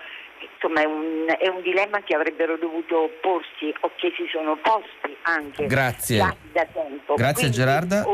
insomma 0.55 0.80
è 0.80 0.84
un, 0.84 1.26
è 1.38 1.49
un, 1.49 1.62
dilemma 1.62 2.03
che 2.03 2.14
avrebbero 2.14 2.57
dovuto 2.57 3.11
porsi 3.20 3.72
o 3.80 3.93
che 3.97 4.12
si 4.16 4.26
sono 4.32 4.57
posti 4.57 5.16
anche 5.22 5.66
Grazie. 5.66 6.18
Da, 6.18 6.34
da 6.53 6.66
tempo. 6.72 7.14
Grazie 7.14 7.49
Quindi, 7.49 7.57
Gerarda. 7.57 8.05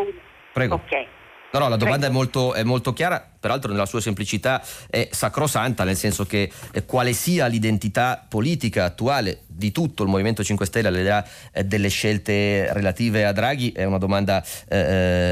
Prego. 0.52 0.80
Okay. 0.84 1.06
No, 1.50 1.60
no, 1.60 1.68
la 1.70 1.76
domanda 1.76 2.06
è 2.06 2.10
molto, 2.10 2.52
è 2.52 2.62
molto, 2.62 2.92
chiara, 2.92 3.26
peraltro 3.38 3.70
nella 3.70 3.86
sua 3.86 4.00
semplicità 4.00 4.62
è 4.88 5.08
sacrosanta, 5.10 5.84
nel 5.84 5.96
senso 5.96 6.24
che 6.24 6.50
eh, 6.72 6.84
quale 6.84 7.12
sia 7.12 7.46
l'identità 7.46 8.24
politica 8.28 8.84
attuale 8.84 9.42
di 9.58 9.72
tutto 9.72 10.04
il 10.04 10.08
Movimento 10.08 10.44
5 10.44 10.64
Stelle 10.66 10.88
all'idea 10.88 11.26
eh, 11.52 11.64
delle 11.64 11.88
scelte 11.88 12.72
relative 12.72 13.24
a 13.24 13.32
Draghi 13.32 13.72
è 13.72 13.84
una 13.84 13.98
domanda 13.98 14.42
eh, 14.68 14.78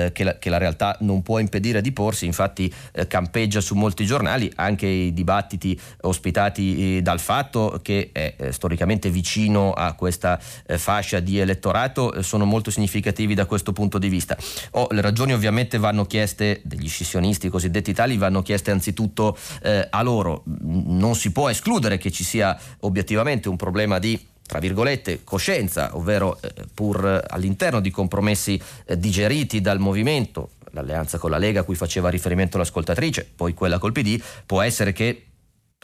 eh, 0.07 0.12
che, 0.12 0.24
la, 0.24 0.38
che, 0.38 0.50
la, 0.50 0.59
realtà 0.59 0.96
non 1.00 1.22
può 1.22 1.38
impedire 1.38 1.80
di 1.80 1.92
porsi, 1.92 2.26
infatti 2.26 2.72
eh, 2.92 3.07
campeggia 3.07 3.61
su 3.61 3.76
molti 3.76 4.04
giornali, 4.04 4.50
anche 4.57 4.86
i 4.86 5.12
dibattiti 5.12 5.78
ospitati 6.02 6.96
eh, 6.96 7.02
dal 7.02 7.20
fatto 7.20 7.78
che 7.82 8.11
è 8.12 8.34
storicamente 8.50 9.11
vicino 9.11 9.72
a 9.72 9.92
questa 9.94 10.38
fascia 10.76 11.20
di 11.20 11.38
elettorato 11.38 12.22
sono 12.22 12.44
molto 12.44 12.70
significativi 12.70 13.34
da 13.34 13.46
questo 13.46 13.72
punto 13.72 13.98
di 13.98 14.09
vista. 14.09 14.36
Oh, 14.72 14.88
le 14.90 15.00
ragioni 15.00 15.32
ovviamente 15.32 15.78
vanno 15.78 16.04
chieste, 16.04 16.61
degli 16.64 16.88
scissionisti 16.88 17.48
cosiddetti 17.48 17.92
tali, 17.97 18.16
vanno 18.16 18.42
chieste 18.42 18.70
anzitutto 18.70 19.36
a 19.90 20.03
loro. 20.03 20.42
Non 20.44 21.16
si 21.16 21.32
può 21.32 21.49
escludere 21.49 21.99
che 21.99 22.12
ci 22.12 22.22
sia 22.22 22.57
obiettivamente 22.80 23.49
un 23.49 23.57
problema 23.57 23.99
di 23.99 24.18
tra 24.47 24.61
virgolette, 24.61 25.24
coscienza, 25.24 25.97
ovvero 25.97 26.40
eh, 26.40 26.53
pur 26.72 27.24
all'interno 27.28 27.80
di 27.80 27.90
compromessi 27.90 28.61
eh, 28.86 28.99
digeriti 28.99 29.61
dal 29.61 29.80
movimento, 29.80 30.51
l'alleanza 30.70 31.18
con 31.18 31.30
la 31.30 31.38
Lega 31.38 31.61
a 31.61 31.62
cui 31.64 31.74
faceva 31.74 32.09
riferimento 32.09 32.57
l'ascoltatrice, 32.57 33.28
poi 33.34 33.55
quella 33.55 33.78
col 33.78 33.92
PD, 33.92 34.20
può 34.47 34.62
essere 34.62 34.92
che 34.92 35.26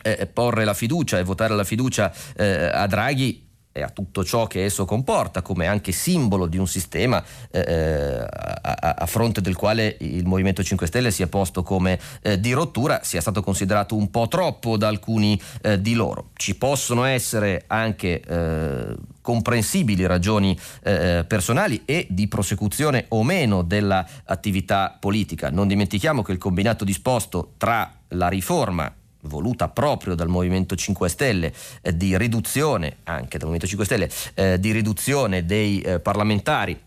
eh, 0.01 0.27
porre 0.27 0.65
la 0.65 0.75
fiducia 0.75 1.19
e 1.19 1.25
votare 1.25 1.55
la 1.55 1.65
fiducia 1.65 2.13
eh, 2.37 2.71
a 2.73 2.87
Draghi 2.87 3.51
e 3.73 3.83
a 3.83 3.89
tutto 3.89 4.23
ciò 4.25 4.47
che 4.47 4.65
esso 4.65 4.85
comporta, 4.85 5.43
come 5.43 5.67
anche 5.67 5.93
simbolo 5.93 6.47
di 6.47 6.59
un 6.59 6.67
sistema 6.67 7.23
eh, 7.51 7.61
eh 7.61 8.51
a, 8.65 8.95
a, 8.99 9.07
fronte 9.07 9.41
del 9.41 9.57
quale 9.57 9.97
il 10.01 10.25
Movimento 10.25 10.63
5 10.63 10.87
Stelle 10.87 11.11
si 11.11 11.23
è 11.23 11.27
posto 11.27 11.63
come 11.63 11.99
eh, 12.23 12.39
di 12.39 12.53
rottura, 12.53 13.01
sia 13.03 13.21
stato 13.21 13.43
considerato 13.43 13.97
un 13.97 14.11
po' 14.11 14.29
troppo 14.29 14.77
da 14.77 14.89
alcuni 14.89 15.41
eh, 15.63 15.81
di 15.81 15.95
loro. 15.95 16.31
Ci 16.35 16.57
possono 16.57 17.05
essere 17.05 17.65
anche 17.67 18.21
eh, 18.21 18.95
comprensibili 19.21 20.07
ragioni 20.07 20.59
eh, 20.83 21.25
personali 21.27 21.83
e 21.85 22.07
di 22.11 22.29
prosecuzione 22.29 23.07
o 23.09 23.23
meno 23.23 23.63
dell'attività 23.63 24.97
politica. 24.99 25.51
Non 25.51 25.69
dimentichiamo 25.69 26.23
che 26.23 26.33
il 26.33 26.39
combinato 26.39 26.85
disposto 26.85 27.53
tra 27.57 27.91
la 28.09 28.29
riforma 28.29 28.93
voluta 29.23 29.69
proprio 29.69 30.15
dal 30.15 30.29
Movimento 30.29 30.75
5 30.75 31.09
Stelle 31.09 31.53
eh, 31.83 31.97
di 31.97 32.17
riduzione, 32.17 32.99
anche 33.05 33.39
dal 33.39 33.49
Movimento 33.49 33.67
5 33.67 33.85
Stelle, 33.85 34.11
eh, 34.35 34.59
di 34.59 34.73
riduzione 34.73 35.45
dei 35.45 35.81
eh, 35.81 36.01
parlamentari, 36.01 36.79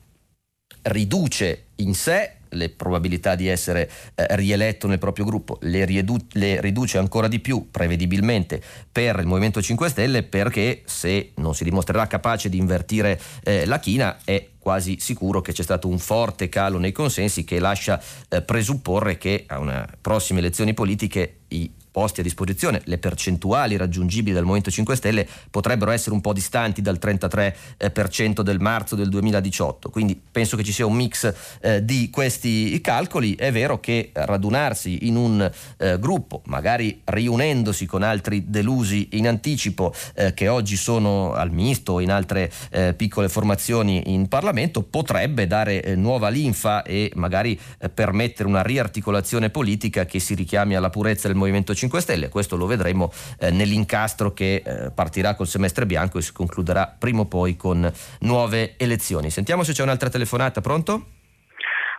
riduce 0.84 1.68
in 1.76 1.94
sé 1.94 2.32
le 2.50 2.70
probabilità 2.70 3.36
di 3.36 3.48
essere 3.48 3.90
eh, 4.16 4.36
rieletto 4.36 4.88
nel 4.88 4.98
proprio 4.98 5.26
gruppo, 5.26 5.58
le, 5.62 5.86
riedu- 5.86 6.34
le, 6.34 6.62
riduce 6.62 6.98
ancora 6.98 7.28
di 7.28 7.40
più 7.40 7.70
prevedibilmente 7.70 8.62
per 8.92 9.20
il 9.20 9.26
Movimento 9.26 9.62
5 9.62 9.90
Stelle 9.90 10.24
perché 10.24 10.84
se 10.86 11.32
non 11.36 11.54
si 11.54 11.64
dimostrerà 11.64 12.08
capace 12.08 12.50
di 12.50 12.58
invertire 12.58 13.20
eh, 13.44 13.66
la 13.66 13.80
china 13.80 14.18
è 14.24 14.48
quasi 14.58 14.98
sicuro 15.00 15.42
che 15.42 15.52
c'è 15.52 15.64
stato 15.64 15.88
un 15.88 16.00
forte 16.00 16.50
calo 16.50 16.80
nei 16.80 16.92
consensi 16.92 17.44
che 17.44 17.60
lascia 17.60 18.02
eh, 18.30 18.42
presupporre 18.42 19.18
che 19.18 19.44
a 19.48 19.60
una 19.60 19.88
prossime 20.02 20.40
elezioni 20.40 20.74
politiche 20.74 21.40
i 21.50 21.70
posti 21.96 22.20
a 22.20 22.24
disposizione, 22.24 22.82
le 22.84 22.98
percentuali 22.98 23.78
raggiungibili 23.78 24.34
dal 24.34 24.44
Movimento 24.44 24.70
5 24.70 24.98
Stelle 24.98 25.26
potrebbero 25.50 25.92
essere 25.92 26.14
un 26.14 26.20
po' 26.20 26.34
distanti 26.34 26.82
dal 26.82 27.00
33% 27.02 28.42
del 28.42 28.60
marzo 28.60 28.98
del 28.98 29.08
2018. 29.08 29.90
Quindi 29.92 30.22
penso 30.30 30.58
che 30.58 30.66
ci 30.66 30.74
sia 30.74 30.86
un 30.86 30.94
mix 30.94 31.34
eh, 31.62 31.86
di 31.86 32.10
questi 32.10 32.82
calcoli. 32.82 33.36
È 33.36 33.50
vero 33.50 33.80
che 33.80 34.10
radunarsi 34.12 35.08
in 35.08 35.16
un 35.16 35.50
eh, 35.78 35.98
gruppo, 35.98 36.42
magari 36.48 37.00
riunendosi 37.06 37.86
con 37.86 38.04
altri 38.04 38.44
delusi 38.50 39.08
in 39.14 39.30
anticipo 39.30 39.94
eh, 40.16 40.34
che 40.34 40.50
oggi 40.50 40.76
sono 40.76 41.32
al 41.32 41.52
misto 41.52 41.94
o 41.94 42.02
in 42.02 42.12
altre 42.12 42.52
eh, 42.72 42.94
piccole 42.94 43.30
formazioni 43.30 44.12
in 44.12 44.28
Parlamento, 44.28 44.84
potrebbe 44.84 45.48
dare 45.48 45.82
eh, 45.82 45.96
nuova 45.96 46.28
linfa 46.28 46.84
e 46.84 47.10
magari 47.16 47.58
eh, 47.80 47.88
permettere 47.88 48.50
una 48.50 48.64
riarticolazione 48.64 49.50
politica 49.50 50.04
che 50.04 50.20
si 50.20 50.34
richiami 50.34 50.76
alla 50.76 50.90
purezza 50.90 51.30
del 51.30 51.38
Movimento 51.38 51.74
5 51.74 51.84
5 51.86 52.02
Stelle. 52.02 52.30
Questo 52.30 52.58
lo 52.58 52.66
vedremo 52.66 53.12
eh, 53.40 53.52
nell'incastro 53.52 54.34
che 54.34 54.64
eh, 54.66 54.92
partirà 54.94 55.36
col 55.36 55.48
semestre 55.48 55.86
bianco 55.86 56.18
e 56.18 56.22
si 56.22 56.34
concluderà 56.34 56.94
prima 56.98 57.22
o 57.22 57.26
poi 57.26 57.56
con 57.56 57.92
nuove 58.22 58.76
elezioni. 58.78 59.30
Sentiamo 59.30 59.64
se 59.64 59.74
c'è 59.74 59.84
un'altra 59.84 60.10
telefonata. 60.10 60.62
Pronto? 60.62 61.06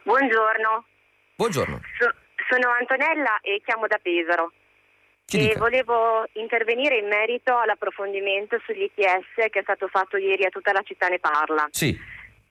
Buongiorno. 0.02 0.84
Buongiorno. 1.36 1.80
So, 1.98 2.10
sono 2.48 2.70
Antonella 2.78 3.38
e 3.42 3.60
chiamo 3.64 3.86
da 3.86 3.98
Pesaro. 4.02 4.52
E 5.28 5.38
dica. 5.38 5.58
volevo 5.58 6.24
intervenire 6.34 6.98
in 6.98 7.08
merito 7.08 7.56
all'approfondimento 7.58 8.58
sugli 8.64 8.82
ITS 8.82 9.50
che 9.50 9.58
è 9.58 9.62
stato 9.62 9.88
fatto 9.88 10.16
ieri 10.16 10.44
a 10.44 10.50
tutta 10.50 10.72
la 10.72 10.82
città 10.82 11.08
ne 11.08 11.18
parla. 11.18 11.66
Sì. 11.70 11.98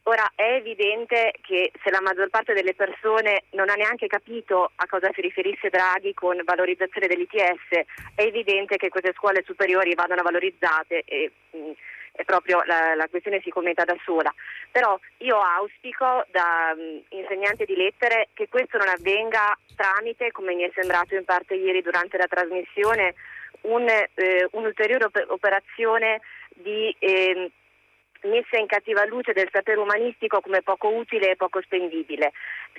Ora 0.07 0.31
è 0.35 0.53
evidente 0.53 1.33
che 1.41 1.71
se 1.81 1.89
la 1.89 1.99
maggior 1.99 2.29
parte 2.29 2.53
delle 2.53 2.75
persone 2.75 3.45
non 3.51 3.69
ha 3.69 3.73
neanche 3.73 4.05
capito 4.05 4.71
a 4.75 4.85
cosa 4.85 5.09
si 5.13 5.21
riferisse 5.21 5.69
Draghi 5.69 6.13
con 6.13 6.39
valorizzazione 6.45 7.07
dell'ITS, 7.07 7.87
è 8.13 8.21
evidente 8.21 8.77
che 8.77 8.89
queste 8.89 9.13
scuole 9.15 9.41
superiori 9.43 9.95
vadano 9.95 10.21
valorizzate 10.21 11.01
e 11.05 11.31
mh, 11.49 11.57
mm, 11.57 11.71
proprio 12.23 12.61
la, 12.65 12.93
la, 12.93 13.07
questione 13.07 13.41
si 13.41 13.49
commenta 13.49 13.83
da 13.83 13.97
sola. 14.03 14.31
Però 14.69 14.95
io 15.17 15.39
auspico 15.39 16.23
da 16.29 16.75
mh, 16.75 16.81
mm, 16.81 16.97
insegnante 17.19 17.65
di 17.65 17.75
lettere 17.75 18.27
che 18.33 18.47
questo 18.47 18.77
non 18.77 18.89
avvenga 18.89 19.57
tramite, 19.75 20.31
come 20.31 20.53
mi 20.53 20.61
è 20.61 20.71
sembrato 20.75 21.15
in 21.15 21.25
parte 21.25 21.55
ieri 21.55 21.81
durante 21.81 22.17
la 22.17 22.27
trasmissione, 22.27 23.15
un, 23.61 23.89
eh, 23.89 24.47
un'ulteriore 24.51 25.09
operazione 25.29 26.21
di 26.53 26.95
eh, 26.99 27.49
messa 28.25 28.57
in 28.57 28.67
cattiva 28.67 29.05
luce 29.05 29.33
del 29.33 29.49
sapere 29.51 29.79
umanistico 29.79 30.41
come 30.41 30.61
poco 30.61 30.89
utile 30.89 31.31
e 31.31 31.35
poco 31.35 31.61
spendibile. 31.61 32.31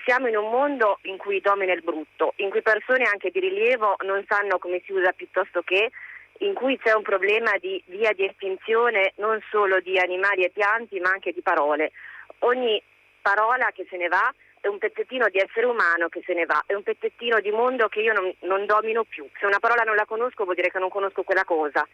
Siamo 0.05 0.29
in 0.29 0.37
un 0.37 0.51
mondo 0.51 0.99
in 1.03 1.17
cui 1.17 1.41
domina 1.41 1.73
il 1.73 1.83
brutto, 1.83 2.35
in 2.37 2.51
cui 2.51 2.63
persone 2.63 3.05
anche 3.05 3.31
di 3.31 3.41
rilievo 3.41 3.97
non 4.05 4.25
sanno 4.29 4.59
come 4.59 4.83
si 4.85 4.93
usa 4.93 5.13
piuttosto 5.13 5.63
che, 5.63 5.91
in 6.39 6.55
cui 6.55 6.79
c'è 6.79 6.93
un 6.93 7.03
problema 7.03 7.57
di 7.59 7.83
via 7.87 8.13
di 8.13 8.27
estinzione 8.27 9.13
non 9.17 9.41
solo 9.51 9.81
di 9.81 9.99
animali 9.99 10.45
e 10.45 10.51
pianti 10.51 11.01
ma 11.01 11.11
anche 11.11 11.33
di 11.33 11.41
parole. 11.41 11.93
Ogni 12.41 12.83
parola 13.23 13.71
che 13.73 13.87
se 13.89 13.97
ne 13.97 14.09
va 14.09 14.33
è 14.61 14.69
un 14.69 14.79
pezzettino 14.79 15.29
di 15.29 15.39
essere 15.39 15.67
umano 15.67 16.09
che 16.09 16.23
se 16.27 16.35
ne 16.35 16.45
va, 16.45 16.63
è 16.67 16.75
un 16.75 16.83
pezzettino 16.83 17.41
di 17.41 17.51
mondo 17.51 17.89
che 17.89 18.01
io 18.01 18.13
non, 18.13 18.33
non 18.41 18.67
domino 18.67 19.05
più. 19.05 19.27
Se 19.39 19.47
una 19.47 19.61
parola 19.61 19.83
non 19.83 19.95
la 19.95 20.07
conosco 20.07 20.45
vuol 20.45 20.57
dire 20.57 20.71
che 20.71 20.79
non 20.79 20.89
conosco 20.89 21.23
quella 21.23 21.45
cosa. 21.45 21.87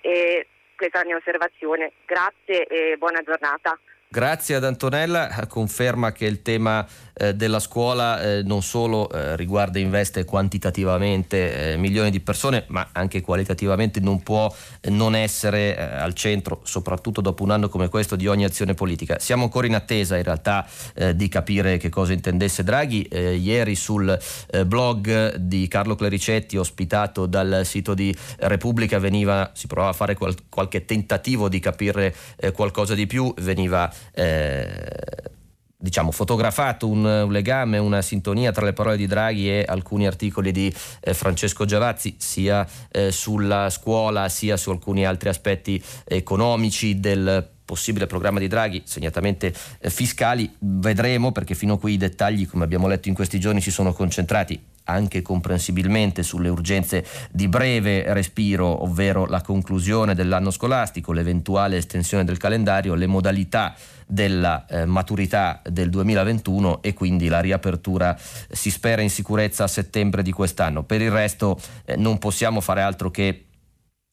E 0.00 0.46
questa 0.78 0.98
è 0.98 1.02
la 1.02 1.08
mia 1.08 1.16
osservazione. 1.16 1.92
Grazie 2.06 2.64
e 2.66 2.96
buona 2.96 3.20
giornata. 3.22 3.78
Grazie 4.10 4.54
ad 4.54 4.64
Antonella, 4.64 5.28
conferma 5.48 6.12
che 6.12 6.24
il 6.24 6.40
tema 6.40 6.86
eh, 7.18 7.34
della 7.34 7.58
scuola 7.58 8.22
eh, 8.22 8.42
non 8.42 8.62
solo 8.62 9.10
eh, 9.10 9.36
riguarda 9.36 9.78
e 9.78 9.82
investe 9.82 10.24
quantitativamente 10.24 11.72
eh, 11.72 11.76
milioni 11.76 12.10
di 12.10 12.20
persone, 12.20 12.64
ma 12.68 12.88
anche 12.92 13.20
qualitativamente 13.20 14.00
non 14.00 14.22
può 14.22 14.52
eh, 14.80 14.90
non 14.90 15.14
essere 15.14 15.76
al 15.78 16.14
centro, 16.14 16.60
soprattutto 16.62 17.20
dopo 17.20 17.42
un 17.42 17.50
anno 17.50 17.68
come 17.68 17.88
questo, 17.88 18.16
di 18.16 18.26
ogni 18.26 18.44
azione 18.44 18.74
politica. 18.74 19.18
Siamo 19.18 19.44
ancora 19.44 19.66
in 19.66 19.74
attesa 19.74 20.16
in 20.16 20.22
realtà 20.22 20.66
di 21.14 21.28
capire 21.28 21.76
che 21.76 21.88
cosa 21.88 22.12
intendesse 22.12 22.62
Draghi. 22.62 23.08
ieri 23.10 23.74
sul 23.74 24.18
blog 24.66 25.36
di 25.36 25.68
Carlo 25.68 25.94
Clericetti, 25.94 26.56
ospitato 26.56 27.26
dal 27.26 27.62
sito 27.64 27.94
di 27.94 28.14
Repubblica, 28.38 28.98
veniva, 28.98 29.50
si 29.54 29.66
provava 29.66 29.90
a 29.90 29.94
fare 29.94 30.14
qual- 30.14 30.34
qualche 30.48 30.84
tentativo 30.84 31.48
di 31.48 31.60
capire 31.60 32.14
qualcosa 32.52 32.94
di 32.94 33.06
più, 33.06 33.32
veniva 33.38 33.92
eh, 34.12 35.36
diciamo, 35.80 36.10
fotografato 36.10 36.88
un, 36.88 37.04
un, 37.04 37.30
legame, 37.30 37.78
una 37.78 38.02
sintonia 38.02 38.50
tra 38.50 38.64
le 38.64 38.72
parole 38.72 38.96
di 38.96 39.06
Draghi 39.06 39.48
e 39.48 39.64
alcuni 39.66 40.06
articoli 40.06 40.50
di 40.50 40.74
eh, 41.00 41.14
Francesco 41.14 41.64
Giavazzi, 41.64 42.16
sia 42.18 42.66
eh, 42.90 43.12
sulla 43.12 43.70
scuola 43.70 44.28
sia 44.28 44.56
su 44.56 44.70
alcuni 44.70 45.06
altri 45.06 45.28
aspetti 45.28 45.82
economici 46.04 46.98
del 46.98 47.56
possibile 47.68 48.06
programma 48.06 48.38
di 48.38 48.46
Draghi, 48.46 48.80
segnatamente 48.86 49.52
eh, 49.78 49.90
fiscali. 49.90 50.50
Vedremo 50.58 51.32
perché 51.32 51.54
fino 51.54 51.74
a 51.74 51.78
qui 51.78 51.92
i 51.92 51.96
dettagli, 51.98 52.48
come 52.48 52.64
abbiamo 52.64 52.88
letto 52.88 53.08
in 53.08 53.14
questi 53.14 53.38
giorni, 53.38 53.60
si 53.60 53.70
sono 53.70 53.92
concentrati 53.92 54.58
anche 54.84 55.20
comprensibilmente 55.20 56.22
sulle 56.22 56.48
urgenze 56.48 57.04
di 57.30 57.46
breve 57.46 58.10
respiro, 58.14 58.84
ovvero 58.84 59.26
la 59.26 59.42
conclusione 59.42 60.14
dell'anno 60.14 60.50
scolastico, 60.50 61.12
l'eventuale 61.12 61.76
estensione 61.76 62.24
del 62.24 62.38
calendario, 62.38 62.94
le 62.94 63.06
modalità 63.06 63.74
della 64.06 64.64
eh, 64.64 64.86
maturità 64.86 65.60
del 65.68 65.90
2021 65.90 66.80
e 66.80 66.94
quindi 66.94 67.28
la 67.28 67.40
riapertura 67.40 68.16
si 68.18 68.70
spera 68.70 69.02
in 69.02 69.10
sicurezza 69.10 69.64
a 69.64 69.68
settembre 69.68 70.22
di 70.22 70.32
quest'anno. 70.32 70.84
Per 70.84 71.02
il 71.02 71.10
resto 71.10 71.60
eh, 71.84 71.96
non 71.96 72.16
possiamo 72.16 72.62
fare 72.62 72.80
altro 72.80 73.10
che 73.10 73.47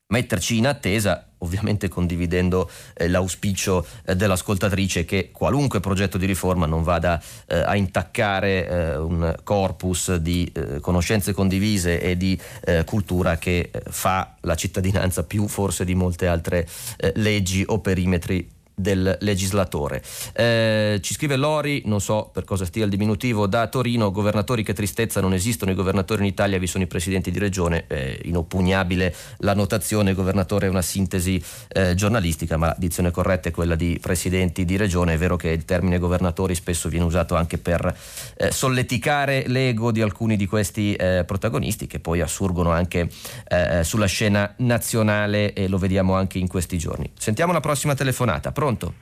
metterci 0.08 0.58
in 0.58 0.68
attesa, 0.68 1.30
ovviamente 1.40 1.88
condividendo 1.88 2.70
eh, 2.94 3.08
l'auspicio 3.08 3.86
eh, 4.06 4.16
dell'ascoltatrice 4.16 5.04
che 5.04 5.32
qualunque 5.32 5.80
progetto 5.80 6.18
di 6.18 6.26
riforma 6.26 6.66
non 6.66 6.84
vada 6.84 7.22
eh, 7.48 7.58
a 7.58 7.76
intaccare 7.76 8.68
eh, 8.68 8.98
un 8.98 9.36
corpus 9.44 10.16
di 10.16 10.50
eh, 10.54 10.80
conoscenze 10.80 11.34
condivise 11.34 12.00
e 12.00 12.18
di 12.18 12.40
eh, 12.66 12.84
cultura 12.84 13.38
che 13.38 13.72
fa 13.90 14.36
la 14.42 14.56
cittadinanza 14.56 15.24
più 15.24 15.48
forse 15.48 15.86
di 15.86 15.96
molte 15.96 16.28
altre 16.28 16.68
leggi 17.16 17.64
o 17.66 17.80
perimetri 17.80 18.55
del 18.76 19.18
legislatore. 19.22 20.04
Eh, 20.34 21.00
ci 21.02 21.14
scrive 21.14 21.38
Lori, 21.38 21.84
non 21.86 22.02
so 22.02 22.30
per 22.32 22.44
cosa 22.44 22.66
stia 22.66 22.84
il 22.84 22.90
diminutivo, 22.90 23.48
da 23.48 23.68
Torino, 23.68 24.12
governatori 24.12 24.64
che 24.64 24.74
tristezza, 24.74 25.22
non 25.22 25.34
esistono 25.34 25.72
i 25.72 25.76
governatori 25.76 26.22
in 26.22 26.28
Italia, 26.28 26.60
vi 26.60 26.68
sono 26.68 26.84
i 26.84 26.88
presidenti 26.88 27.32
di 27.32 27.40
regione, 27.40 27.86
eh, 27.88 28.20
inoppugnabile 28.24 29.16
la 29.38 29.54
notazione, 29.54 30.14
governatore 30.14 30.68
è 30.68 30.70
una 30.70 30.82
sintesi 30.82 31.42
eh, 31.70 31.96
giornalistica, 31.96 32.58
ma 32.58 32.68
la 32.68 32.76
dizione 32.78 33.12
corretta 33.12 33.50
è 33.50 33.52
quella 33.52 33.76
di 33.76 33.98
presidenti 34.02 34.66
di 34.66 34.76
regione, 34.76 35.14
è 35.14 35.18
vero 35.18 35.38
che 35.38 35.50
il 35.50 35.66
termine 35.66 35.98
governatori 35.98 36.54
spesso 36.54 36.90
viene 36.90 37.06
usato 37.06 37.36
anche 37.36 37.58
per 37.58 37.96
eh, 38.38 38.52
solleticare 38.52 39.46
l'ego 39.48 39.92
di 39.92 40.02
alcuni 40.02 40.36
di 40.36 40.46
questi 40.46 40.94
eh, 40.94 41.24
protagonisti 41.26 41.88
che 41.88 42.00
poi 42.00 42.22
assurgono 42.22 42.72
anche 42.72 43.10
eh, 43.48 43.84
sulla 43.84 44.06
scena 44.06 44.54
nazionale 44.58 45.54
e 45.54 45.68
lo 45.68 45.78
vediamo 45.78 46.16
anche 46.16 46.38
in 46.40 46.48
questi 46.48 46.78
giorni. 46.78 47.10
Sentiamo 47.18 47.54
la 47.54 47.60
prossima 47.60 47.96
telefonata 47.96 48.52
pronto? 48.66 48.94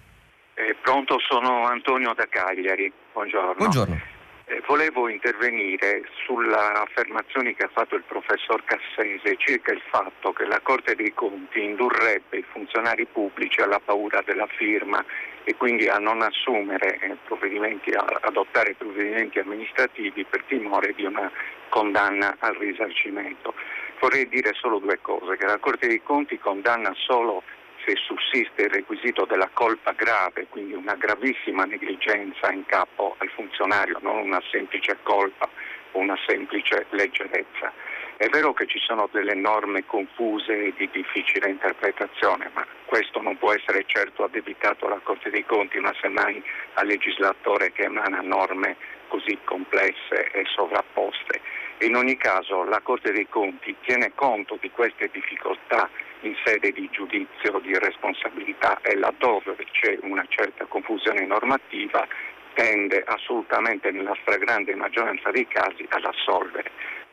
Eh, 0.56 0.76
pronto, 0.82 1.18
sono 1.20 1.66
Antonio 1.66 2.14
da 2.14 2.28
Cagliari. 2.28 2.92
Buongiorno. 3.14 3.54
Buongiorno. 3.54 4.02
Eh, 4.46 4.62
volevo 4.68 5.08
intervenire 5.08 6.04
sulle 6.26 6.54
affermazioni 6.54 7.56
che 7.56 7.64
ha 7.64 7.70
fatto 7.72 7.96
il 7.96 8.04
professor 8.04 8.62
Cassese 8.66 9.38
circa 9.38 9.72
il 9.72 9.82
fatto 9.90 10.34
che 10.34 10.46
la 10.46 10.60
Corte 10.60 10.96
dei 10.96 11.14
Conti 11.14 11.64
indurrebbe 11.64 12.40
i 12.40 12.46
funzionari 12.52 13.06
pubblici 13.06 13.62
alla 13.62 13.80
paura 13.80 14.22
della 14.26 14.48
firma 14.48 15.04
e 15.46 15.56
quindi 15.56 15.88
a 15.88 15.98
non 15.98 16.22
assumere 16.22 17.00
eh, 17.00 17.16
provvedimenti, 17.24 17.92
a 17.92 18.06
adottare 18.22 18.76
provvedimenti 18.78 19.40
amministrativi 19.40 20.26
per 20.26 20.44
timore 20.44 20.94
di 20.94 21.06
una 21.06 21.32
condanna 21.70 22.36
al 22.40 22.56
risarcimento. 22.56 23.54
Vorrei 24.02 24.28
dire 24.28 24.52
solo 24.54 24.80
due 24.80 25.00
cose, 25.02 25.38
che 25.38 25.46
la 25.46 25.58
Corte 25.58 25.88
dei 25.88 26.04
Conti 26.04 26.38
condanna 26.38 26.94
solo 26.96 27.44
se 27.86 27.96
sussiste 27.96 28.64
il 28.64 28.70
requisito 28.70 29.26
della 29.26 29.50
colpa 29.52 29.92
grave, 29.92 30.48
quindi 30.50 30.74
una 30.74 30.96
gravissima 30.96 31.66
negligenza 31.66 32.52
in 32.52 32.66
capo 32.66 33.16
al 33.18 33.30
funzionario, 33.30 34.00
non 34.02 34.18
una 34.18 34.42
semplice 34.52 34.98
colpa 35.04 35.50
o 35.92 36.00
una 36.00 36.18
semplice 36.26 36.86
leggerezza. 36.90 37.72
È 38.16 38.28
vero 38.30 38.54
che 38.54 38.68
ci 38.68 38.80
sono 38.80 39.10
delle 39.12 39.34
norme 39.34 39.86
confuse 39.86 40.68
e 40.68 40.74
di 40.78 40.90
difficile 40.92 41.50
interpretazione, 41.50 42.50
ma 42.54 42.66
questo 42.86 43.22
non 43.22 43.38
può 43.38 43.52
essere 43.52 43.84
certo 43.86 44.24
addebitato 44.24 44.86
alla 44.86 45.02
Corte 45.04 45.30
dei 45.30 45.46
Conti, 45.46 45.80
ma 45.80 45.94
semmai 46.00 46.42
al 46.76 46.88
legislatore 46.88 47.72
che 47.72 47.84
emana 47.84 48.22
norme 48.22 48.78
così 49.08 49.38
complesse 49.44 50.32
e 50.32 50.44
sovrapposte. 50.46 51.42
In 51.80 51.96
ogni 51.96 52.16
caso 52.16 52.64
la 52.64 52.80
Corte 52.82 53.12
dei 53.12 53.28
Conti 53.28 53.76
tiene 53.82 54.14
conto 54.16 54.58
di 54.62 54.70
queste 54.72 55.10
difficoltà 55.12 55.90
in 56.28 56.36
sede 56.44 56.72
di 56.72 56.90
giudizio 56.92 57.60
di 57.60 57.78
responsabilità 57.78 58.80
e 58.82 58.96
laddove 58.96 59.56
c'è 59.72 59.98
una 60.02 60.26
certa 60.30 60.66
confusione 60.66 61.26
normativa 61.26 62.08
tende 62.54 63.04
assolutamente 63.06 63.92
nella 63.92 64.16
stragrande 64.22 64.76
maggioranza 64.76 65.32
dei 65.32 65.48
casi 65.48 65.86
ad 65.90 66.06
assolvere. 66.06 66.72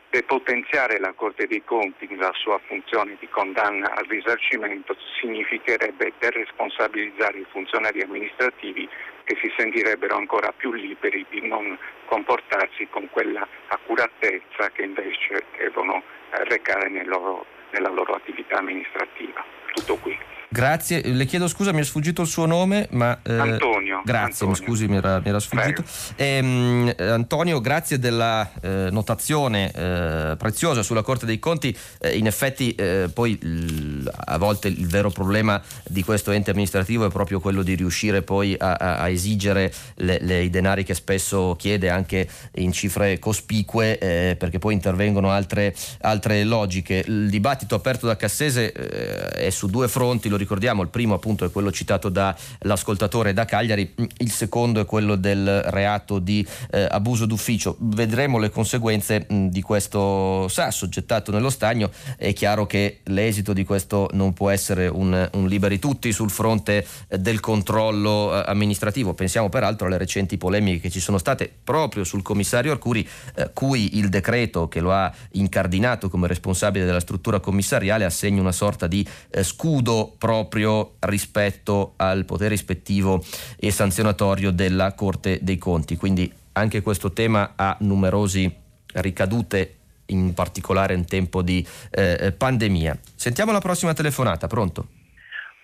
Depotenziare 0.09 0.99
la 0.99 1.13
Corte 1.13 1.47
dei 1.47 1.63
Conti 1.63 2.05
nella 2.09 2.33
sua 2.33 2.59
funzione 2.67 3.15
di 3.19 3.29
condanna 3.29 3.93
al 3.93 4.05
risarcimento 4.07 4.95
significherebbe 5.19 6.11
deresponsabilizzare 6.19 7.39
i 7.39 7.45
funzionari 7.49 8.01
amministrativi 8.01 8.89
che 9.23 9.37
si 9.41 9.51
sentirebbero 9.55 10.17
ancora 10.17 10.51
più 10.51 10.73
liberi 10.73 11.25
di 11.29 11.47
non 11.47 11.77
comportarsi 12.05 12.87
con 12.89 13.09
quella 13.09 13.47
accuratezza 13.67 14.69
che 14.73 14.81
invece 14.81 15.45
devono 15.57 16.03
eh, 16.31 16.43
recare 16.43 16.89
nel 16.89 17.07
loro 17.07 17.45
nella 17.71 17.89
loro 17.89 18.13
attività 18.13 18.57
amministrativa. 18.57 19.43
Tutto 19.73 19.95
qui. 19.97 20.17
Grazie, 20.53 21.01
le 21.07 21.25
chiedo 21.25 21.47
scusa, 21.47 21.71
mi 21.71 21.79
è 21.79 21.83
sfuggito 21.85 22.23
il 22.23 22.27
suo 22.27 22.45
nome, 22.45 22.85
ma... 22.91 23.17
Eh, 23.23 23.31
Antonio. 23.33 24.01
Grazie, 24.03 24.45
Antonio. 24.45 24.55
mi 24.59 24.65
scusi, 24.65 24.87
mi 24.89 24.97
era, 24.97 25.19
mi 25.19 25.29
era 25.29 25.39
sfuggito. 25.39 25.81
Ehm, 26.17 26.93
Antonio, 26.97 27.61
grazie 27.61 27.99
della 27.99 28.51
eh, 28.61 28.89
notazione 28.91 29.71
eh, 29.71 30.35
preziosa 30.37 30.83
sulla 30.83 31.03
Corte 31.03 31.25
dei 31.25 31.39
Conti. 31.39 31.73
Eh, 32.01 32.17
in 32.17 32.27
effetti 32.27 32.75
eh, 32.75 33.09
poi 33.13 33.39
l- 33.41 34.11
a 34.25 34.37
volte 34.37 34.67
il 34.67 34.87
vero 34.87 35.09
problema 35.09 35.61
di 35.87 36.03
questo 36.03 36.31
ente 36.31 36.51
amministrativo 36.51 37.05
è 37.05 37.09
proprio 37.09 37.39
quello 37.39 37.63
di 37.63 37.75
riuscire 37.75 38.21
poi 38.21 38.53
a, 38.57 38.73
a, 38.73 38.97
a 38.97 39.09
esigere 39.09 39.71
le, 39.95 40.19
le, 40.19 40.43
i 40.43 40.49
denari 40.49 40.83
che 40.83 40.95
spesso 40.95 41.55
chiede 41.57 41.89
anche 41.89 42.27
in 42.55 42.73
cifre 42.73 43.19
cospicue 43.19 43.97
eh, 43.99 44.35
perché 44.37 44.59
poi 44.59 44.73
intervengono 44.73 45.31
altre, 45.31 45.73
altre, 46.01 46.43
logiche. 46.43 47.05
Il 47.07 47.29
dibattito 47.29 47.73
aperto 47.73 48.05
da 48.05 48.17
Cassese 48.17 48.73
è 48.73 49.49
su 49.49 49.67
due 49.67 49.87
fronti, 49.87 50.27
lo 50.27 50.39
ricordiamo, 50.41 50.81
il 50.81 50.89
primo 50.89 51.13
appunto 51.13 51.45
è 51.45 51.51
quello 51.51 51.71
citato 51.71 52.09
dall'ascoltatore 52.09 53.33
da 53.33 53.45
Cagliari, 53.45 53.93
il 54.17 54.31
secondo 54.31 54.81
è 54.81 54.85
quello 54.85 55.15
del 55.15 55.61
reato 55.63 56.19
di 56.19 56.45
eh, 56.71 56.87
abuso 56.89 57.25
d'ufficio. 57.25 57.77
Vedremo 57.79 58.39
le 58.39 58.49
conseguenze 58.49 59.25
mh, 59.27 59.47
di 59.47 59.61
questo 59.61 60.47
sasso 60.47 60.89
gettato 60.89 61.31
nello 61.31 61.49
stagno, 61.49 61.91
è 62.17 62.33
chiaro 62.33 62.65
che 62.65 62.99
l'esito 63.05 63.53
di 63.53 63.63
questo 63.63 64.09
non 64.13 64.33
può 64.33 64.49
essere 64.49 64.87
un, 64.87 65.29
un 65.33 65.47
liberi 65.47 65.79
tutti 65.79 66.11
sul 66.11 66.31
fronte 66.31 66.85
eh, 67.07 67.17
del 67.19 67.39
controllo 67.39 68.35
eh, 68.35 68.43
amministrativo. 68.47 69.13
Pensiamo 69.13 69.49
peraltro 69.49 69.87
alle 69.87 69.97
recenti 69.97 70.37
polemiche 70.37 70.79
che 70.79 70.89
ci 70.89 70.99
sono 70.99 71.17
state 71.19 71.51
proprio 71.63 72.03
sul 72.03 72.23
commissario 72.23 72.71
Arcuri, 72.71 73.07
eh, 73.35 73.51
cui 73.53 73.97
il 73.97 74.09
decreto 74.09 74.67
che 74.67 74.79
lo 74.79 74.91
ha 74.91 75.11
incardinato 75.33 76.09
come 76.09 76.27
responsabile 76.27 76.85
della 76.85 76.99
struttura 76.99 77.39
commissariale 77.39 78.05
assegna 78.05 78.41
una 78.41 78.51
sorta 78.51 78.87
di 78.87 79.05
eh, 79.29 79.43
scudo 79.43 80.13
proprio 80.17 80.30
proprio 80.31 80.95
rispetto 81.01 81.95
al 81.97 82.23
potere 82.23 82.53
ispettivo 82.53 83.21
e 83.59 83.69
sanzionatorio 83.69 84.51
della 84.51 84.93
Corte 84.93 85.39
dei 85.41 85.57
Conti. 85.57 85.97
Quindi 85.97 86.31
anche 86.53 86.81
questo 86.81 87.11
tema 87.11 87.51
ha 87.57 87.75
numerosi 87.81 88.49
ricadute 88.93 89.75
in 90.05 90.33
particolare 90.33 90.93
in 90.93 91.05
tempo 91.05 91.41
di 91.41 91.65
eh, 91.91 92.31
pandemia. 92.31 92.97
Sentiamo 93.13 93.51
la 93.51 93.59
prossima 93.59 93.93
telefonata, 93.93 94.47
pronto? 94.47 94.87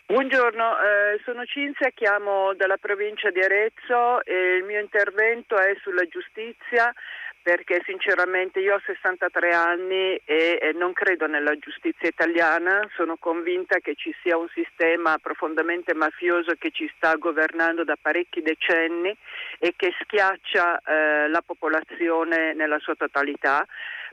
Buongiorno, 0.06 0.64
eh, 0.64 1.22
sono 1.24 1.46
Cinzia, 1.46 1.92
chiamo 1.94 2.54
dalla 2.56 2.78
provincia 2.78 3.30
di 3.30 3.40
Arezzo 3.40 4.24
e 4.24 4.58
il 4.60 4.64
mio 4.64 4.82
intervento 4.82 5.56
è 5.56 5.76
sulla 5.82 6.04
giustizia 6.08 6.94
perché 7.48 7.82
sinceramente 7.86 8.60
io 8.60 8.76
ho 8.76 8.82
63 8.86 9.54
anni 9.54 10.20
e, 10.26 10.74
non 10.76 10.92
credo 10.92 11.28
nella 11.28 11.58
giustizia 11.58 12.10
italiana, 12.10 12.86
sono 12.94 13.16
convinta 13.16 13.80
che 13.80 13.96
ci 13.96 14.14
sia 14.22 14.36
un 14.36 14.50
sistema 14.50 15.18
profondamente 15.18 15.94
mafioso 15.94 16.56
che 16.60 16.72
ci 16.72 16.92
sta 16.98 17.16
governando 17.16 17.86
da 17.86 17.96
parecchi 17.96 18.42
decenni 18.42 19.16
e 19.60 19.76
che 19.78 19.94
schiaccia 20.02 20.80
eh, 20.80 21.30
la 21.30 21.42
popolazione 21.42 22.54
nella 22.54 22.80
sua 22.80 22.96
totalità. 22.96 23.66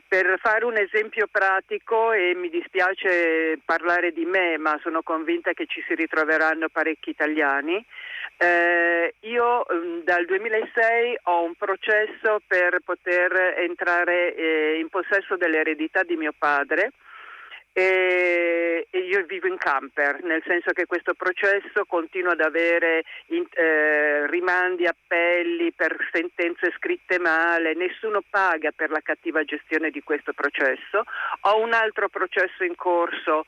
Per 0.07 0.39
fare 0.39 0.63
un 0.63 0.77
esempio 0.77 1.27
pratico, 1.29 2.13
e 2.13 2.35
mi 2.35 2.47
dispiace 2.47 3.59
parlare 3.65 4.13
di 4.13 4.23
me, 4.23 4.57
ma 4.57 4.79
sono 4.81 5.01
convinta 5.01 5.51
che 5.51 5.65
ci 5.65 5.83
si 5.85 5.93
ritroveranno 5.93 6.69
parecchi 6.69 7.09
italiani, 7.09 7.85
eh, 8.37 9.15
io 9.21 9.65
mm, 9.71 9.99
dal 10.03 10.25
2006 10.25 11.19
ho 11.23 11.43
un 11.43 11.55
processo 11.55 12.41
per 12.45 12.79
poter 12.83 13.55
entrare 13.59 14.35
eh, 14.35 14.79
in 14.79 14.89
possesso 14.89 15.37
dell'eredità 15.37 16.03
di 16.03 16.15
mio 16.15 16.33
padre 16.37 16.91
e, 17.77 18.87
io 18.91 19.25
vivo 19.25 19.47
in 19.47 19.57
camper, 19.57 20.23
nel 20.23 20.41
senso 20.47 20.71
che 20.71 20.85
questo 20.85 21.13
processo 21.13 21.83
continua 21.85 22.31
ad 22.31 22.39
avere 22.39 23.03
eh, 23.27 24.27
rimandi, 24.27 24.87
appelli 24.87 25.73
per 25.73 25.93
sentenze 26.13 26.71
scritte 26.77 27.19
male, 27.19 27.73
nessuno 27.73 28.21
paga 28.29 28.71
per 28.73 28.91
la 28.91 29.01
cattiva 29.01 29.43
gestione 29.43 29.89
di 29.89 30.01
questo 30.03 30.31
processo. 30.31 31.03
Ho 31.41 31.59
un 31.59 31.73
altro 31.73 32.07
processo 32.07 32.63
in 32.63 32.75
corso 32.75 33.43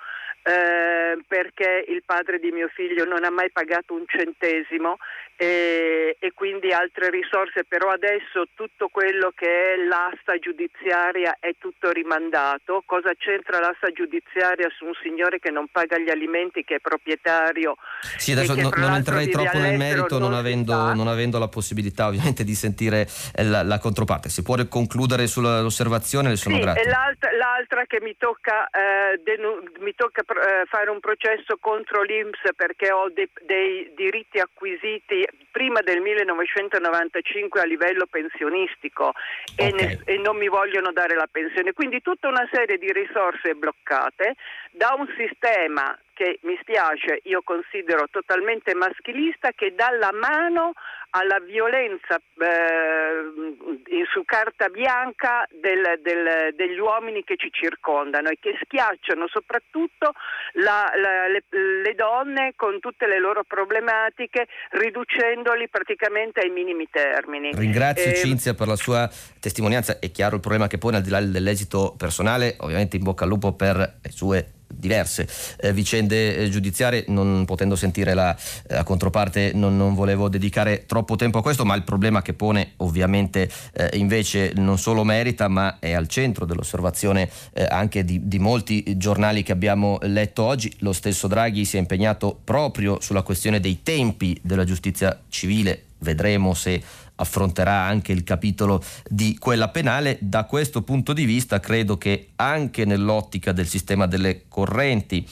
eh, 0.48 1.20
perché 1.28 1.84
il 1.90 2.04
padre 2.06 2.40
di 2.40 2.52
mio 2.52 2.70
figlio 2.70 3.04
non 3.04 3.26
ha 3.26 3.30
mai 3.30 3.52
pagato 3.52 3.94
un 3.94 4.06
centesimo 4.08 4.98
e, 5.40 6.18
e, 6.20 6.32
quindi 6.34 6.72
altre 6.72 7.12
risorse, 7.12 7.64
però 7.64 7.92
adesso 7.92 8.48
tutto 8.56 8.88
quello 8.88 9.32
che 9.36 9.46
è 9.46 9.76
l'asta 9.76 10.40
giudiziaria 10.40 11.38
è 11.40 11.54
tutto 11.60 11.92
rimandato. 11.92 12.82
Cosa 12.88 13.12
c'entra 13.16 13.60
l'asta 13.60 13.92
giudiziaria 13.92 14.68
su 14.76 14.86
un 14.86 14.98
signore 15.04 15.38
che 15.38 15.52
non 15.52 15.68
paga 15.72 16.00
gli 16.00 16.10
alimenti, 16.10 16.64
che 16.64 16.76
è 16.76 16.80
proprietario? 16.80 17.78
Sì, 18.18 18.32
adesso 18.32 18.56
no, 18.56 18.72
non 18.76 18.94
entrerei 18.94 19.30
troppo 19.30 19.60
nel 19.60 19.78
merito 19.78 20.18
non, 20.18 20.32
non, 20.32 20.40
avendo, 20.40 20.94
non, 20.96 21.08
avendo, 21.08 21.38
la 21.38 21.50
possibilità 21.50 22.08
ovviamente 22.08 22.44
di 22.44 22.56
sentire 22.56 23.06
eh, 23.36 23.44
la, 23.44 23.62
la 23.62 23.78
controparte. 23.78 24.30
Si 24.30 24.42
può 24.42 24.56
concludere 24.68 25.28
sull'osservazione? 25.28 26.30
Le 26.30 26.36
sono 26.36 26.56
sì, 26.56 26.62
grato. 26.62 26.82
L'altra, 26.82 27.32
l'altra, 27.38 27.86
che 27.86 28.02
mi 28.02 28.16
tocca, 28.18 28.68
eh, 28.70 29.22
denu- 29.24 29.78
mi 29.82 29.94
tocca 29.94 30.22
eh, 30.22 30.66
fare 30.66 30.90
un 30.90 31.00
processo 31.00 31.58
contro 31.60 32.02
l'Inps 32.02 32.40
perché 32.56 32.92
ho 32.92 33.08
de- 33.14 33.30
dei 33.46 33.94
diritti 33.96 34.40
acquisiti 34.40 35.26
prima 35.52 35.82
del 35.82 36.02
1995 36.02 37.62
a 37.62 37.66
livello 37.66 38.06
pensionistico 38.06 39.14
okay. 39.54 39.70
e, 39.70 39.72
ne- 39.72 40.00
e 40.06 40.18
non 40.18 40.38
mi 40.38 40.48
vogliono 40.48 40.92
dare 40.92 41.16
la 41.16 41.28
pensione. 41.30 41.74
Quindi 41.74 42.02
tutta 42.02 42.28
una 42.28 42.48
serie 42.52 42.78
di 42.78 42.92
risorse 42.92 43.56
bloccate 43.56 44.36
da 44.72 44.94
un 44.98 45.08
sistema 45.18 45.98
che 46.14 46.40
mi 46.44 46.58
spiace, 46.62 47.20
io 47.24 47.42
considero 47.44 48.08
totalmente 48.10 48.74
maschilista, 48.74 49.52
che 49.52 49.76
dà 49.76 49.92
la 49.92 50.12
mano 50.12 50.74
alla 51.12 51.40
violenza 51.40 52.18
eh, 52.18 54.06
su 54.12 54.24
carta 54.26 54.70
bianca 54.70 55.48
del, 55.50 56.00
del, 56.02 56.54
degli 56.56 56.78
uomini 56.78 57.24
che 57.24 57.36
ci 57.38 57.50
circondano 57.52 58.30
e 58.30 58.38
che 58.40 58.58
schiacciano 58.62 59.28
soprattutto 59.28 60.14
la, 60.54 60.92
la, 60.96 61.28
le, 61.28 61.44
le, 61.50 61.96
donne 61.96 62.54
con 62.56 62.80
tutte 62.80 63.08
le 63.08 63.20
loro 63.20 63.44
problematiche, 63.44 64.48
riducendoli 64.72 65.70
praticamente 65.70 66.42
ai 66.42 66.50
minimi 66.50 66.88
termini. 66.90 67.52
Ringrazio 67.54 68.12
eh, 68.12 68.16
Cinzia 68.16 68.54
per 68.54 68.68
la 68.68 68.76
sua 68.76 69.10
testimonianza. 69.40 70.00
È 70.00 70.12
chiaro 70.12 70.36
il 70.36 70.42
problema 70.42 70.68
che 70.68 70.78
pone 70.78 70.98
al 70.98 71.04
di 71.04 71.10
là 71.10 71.22
dell'esito 71.22 71.96
personale, 71.98 72.56
ovviamente 72.60 72.98
in 72.98 73.04
bocca 73.04 73.24
al 73.24 73.30
lupo 73.30 73.54
per 73.54 73.78
le 73.78 74.12
sue 74.12 74.57
diverse 74.68 75.28
eh, 75.60 75.74
vicende 75.74 76.38
eh, 76.38 76.50
giudiziarie, 76.50 77.06
non 77.08 77.46
potendo 77.46 77.76
sentire 77.76 78.14
la, 78.14 78.36
eh, 78.36 78.76
la 78.76 78.84
controparte 78.84 79.52
non, 79.54 79.76
non, 79.78 79.94
volevo 79.94 80.30
dedicare 80.30 80.86
troppo 80.86 81.16
tempo 81.16 81.40
a 81.40 81.42
questo, 81.42 81.66
ma 81.66 81.76
il 81.76 81.84
problema 81.84 82.22
che 82.22 82.34
pone 82.34 82.74
ovviamente 82.78 83.50
eh, 83.74 83.90
invece 83.94 84.54
non 84.56 84.78
solo 84.78 85.04
merita, 85.04 85.48
ma 85.48 85.80
è 85.80 85.94
al 85.94 86.08
centro 86.08 86.46
dell'osservazione 86.46 87.30
eh, 87.54 87.66
anche 87.70 88.04
di, 88.04 88.28
di, 88.28 88.40
molti 88.40 88.98
giornali 88.98 89.44
che 89.44 89.52
abbiamo 89.52 89.98
letto 90.02 90.44
oggi. 90.44 90.74
Lo 90.80 90.94
stesso 90.94 91.28
Draghi 91.28 91.66
si 91.66 91.78
è 91.78 91.80
impegnato 91.80 92.40
proprio 92.44 93.00
sulla 93.02 93.22
questione 93.22 93.60
dei 93.60 93.82
tempi 93.84 94.40
della 94.44 94.64
giustizia 94.64 95.20
civile, 95.30 95.84
vedremo 96.00 96.54
se 96.54 96.82
affronterà 97.18 97.82
anche 97.82 98.12
il 98.12 98.24
capitolo 98.24 98.84
di 99.08 99.38
quella 99.38 99.70
penale. 99.70 100.18
Da 100.22 100.46
questo 100.46 100.82
punto 100.82 101.14
di 101.14 101.26
vista 101.26 101.60
credo 101.60 101.98
che 101.98 102.30
anche 102.36 102.86
nell'ottica 102.86 103.52
del 103.52 103.68
sistema 103.68 104.08
delle 104.08 104.44
correnti 104.48 105.26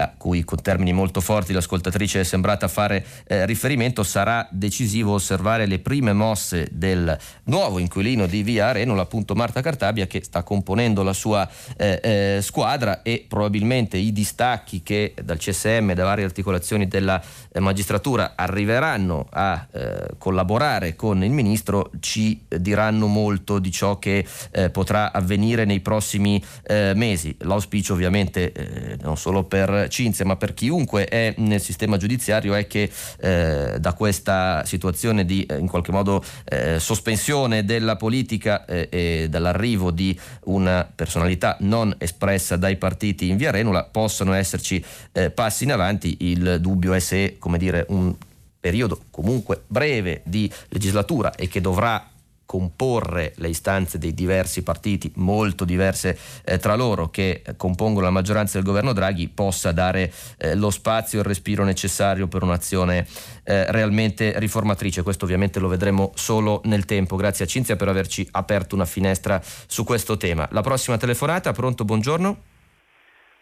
a 0.00 0.12
cui 0.16 0.44
con 0.44 0.60
termini 0.62 0.92
molto 0.92 1.20
forti 1.20 1.52
l'ascoltatrice 1.52 2.20
è 2.20 2.24
sembrata 2.24 2.68
fare 2.68 3.04
eh, 3.26 3.44
riferimento, 3.46 4.02
sarà 4.02 4.48
decisivo 4.50 5.12
osservare 5.12 5.66
le 5.66 5.78
prime 5.78 6.12
mosse 6.12 6.68
del 6.70 7.16
nuovo 7.44 7.78
inquilino 7.78 8.26
di 8.26 8.42
Via 8.42 8.68
Arenula, 8.68 9.02
appunto 9.02 9.34
Marta 9.34 9.60
Cartabia, 9.60 10.06
che 10.06 10.22
sta 10.22 10.42
componendo 10.42 11.02
la 11.02 11.12
sua 11.12 11.48
eh, 11.76 12.00
eh, 12.02 12.38
squadra 12.42 13.02
e 13.02 13.24
probabilmente 13.28 13.96
i 13.96 14.12
distacchi 14.12 14.82
che 14.82 15.14
dal 15.22 15.38
CSM 15.38 15.90
e 15.90 15.94
da 15.94 16.04
varie 16.04 16.24
articolazioni 16.24 16.88
della 16.88 17.20
eh, 17.52 17.60
magistratura 17.60 18.32
arriveranno 18.36 19.26
a 19.30 19.66
eh, 19.70 20.08
collaborare 20.18 20.96
con 20.96 21.22
il 21.22 21.30
ministro 21.30 21.90
ci 22.00 22.44
diranno 22.48 23.06
molto 23.06 23.58
di 23.58 23.70
ciò 23.70 23.98
che 23.98 24.26
eh, 24.50 24.70
potrà 24.70 25.12
avvenire 25.12 25.64
nei 25.64 25.80
prossimi 25.80 26.42
mesi. 26.70 27.34
L'auspicio 27.40 27.94
ovviamente 27.94 28.98
non 29.02 29.16
solo 29.16 29.44
per 29.44 29.86
Cinzia, 29.90 30.24
ma 30.24 30.36
per 30.36 30.54
chiunque 30.54 31.04
è 31.04 31.34
nel 31.36 31.60
sistema 31.60 31.98
giudiziario 31.98 32.54
è 32.54 32.66
che 32.66 32.90
eh, 33.20 33.76
da 33.78 33.92
questa 33.92 34.64
situazione 34.64 35.26
di 35.26 35.44
eh, 35.44 35.58
in 35.58 35.68
qualche 35.68 35.92
modo 35.92 36.24
eh, 36.44 36.78
sospensione 36.80 37.64
della 37.64 37.96
politica 37.96 38.64
eh, 38.64 38.88
e 38.90 39.26
dall'arrivo 39.28 39.90
di 39.90 40.18
una 40.44 40.90
personalità 40.94 41.56
non 41.60 41.94
espressa 41.98 42.56
dai 42.56 42.76
partiti 42.76 43.28
in 43.28 43.36
via 43.36 43.50
Renula 43.50 43.84
possano 43.84 44.32
esserci 44.32 44.82
eh, 45.12 45.30
passi 45.30 45.64
in 45.64 45.72
avanti. 45.72 46.16
Il 46.20 46.58
dubbio 46.60 46.92
è 46.94 47.00
se, 47.00 47.36
come 47.38 47.58
dire, 47.58 47.84
un 47.88 48.14
periodo 48.58 49.00
comunque 49.10 49.64
breve 49.66 50.20
di 50.24 50.50
legislatura 50.68 51.34
e 51.34 51.48
che 51.48 51.60
dovrà 51.60 52.08
comporre 52.50 53.32
le 53.36 53.46
istanze 53.46 53.96
dei 53.96 54.12
diversi 54.12 54.64
partiti, 54.64 55.12
molto 55.14 55.64
diverse 55.64 56.18
eh, 56.44 56.58
tra 56.58 56.74
loro, 56.74 57.08
che 57.08 57.44
compongono 57.56 58.06
la 58.06 58.10
maggioranza 58.10 58.58
del 58.58 58.66
governo 58.66 58.92
Draghi, 58.92 59.28
possa 59.28 59.70
dare 59.70 60.12
eh, 60.36 60.56
lo 60.56 60.70
spazio 60.70 61.18
e 61.18 61.20
il 61.20 61.28
respiro 61.28 61.62
necessario 61.62 62.26
per 62.26 62.42
un'azione 62.42 63.06
eh, 63.44 63.70
realmente 63.70 64.36
riformatrice. 64.40 65.04
Questo 65.04 65.26
ovviamente 65.26 65.60
lo 65.60 65.68
vedremo 65.68 66.10
solo 66.16 66.60
nel 66.64 66.86
tempo. 66.86 67.14
Grazie 67.14 67.44
a 67.44 67.48
Cinzia 67.48 67.76
per 67.76 67.86
averci 67.86 68.26
aperto 68.32 68.74
una 68.74 68.84
finestra 68.84 69.40
su 69.40 69.84
questo 69.84 70.16
tema. 70.16 70.48
La 70.50 70.62
prossima 70.62 70.96
telefonata, 70.96 71.52
pronto, 71.52 71.84
buongiorno. 71.84 72.36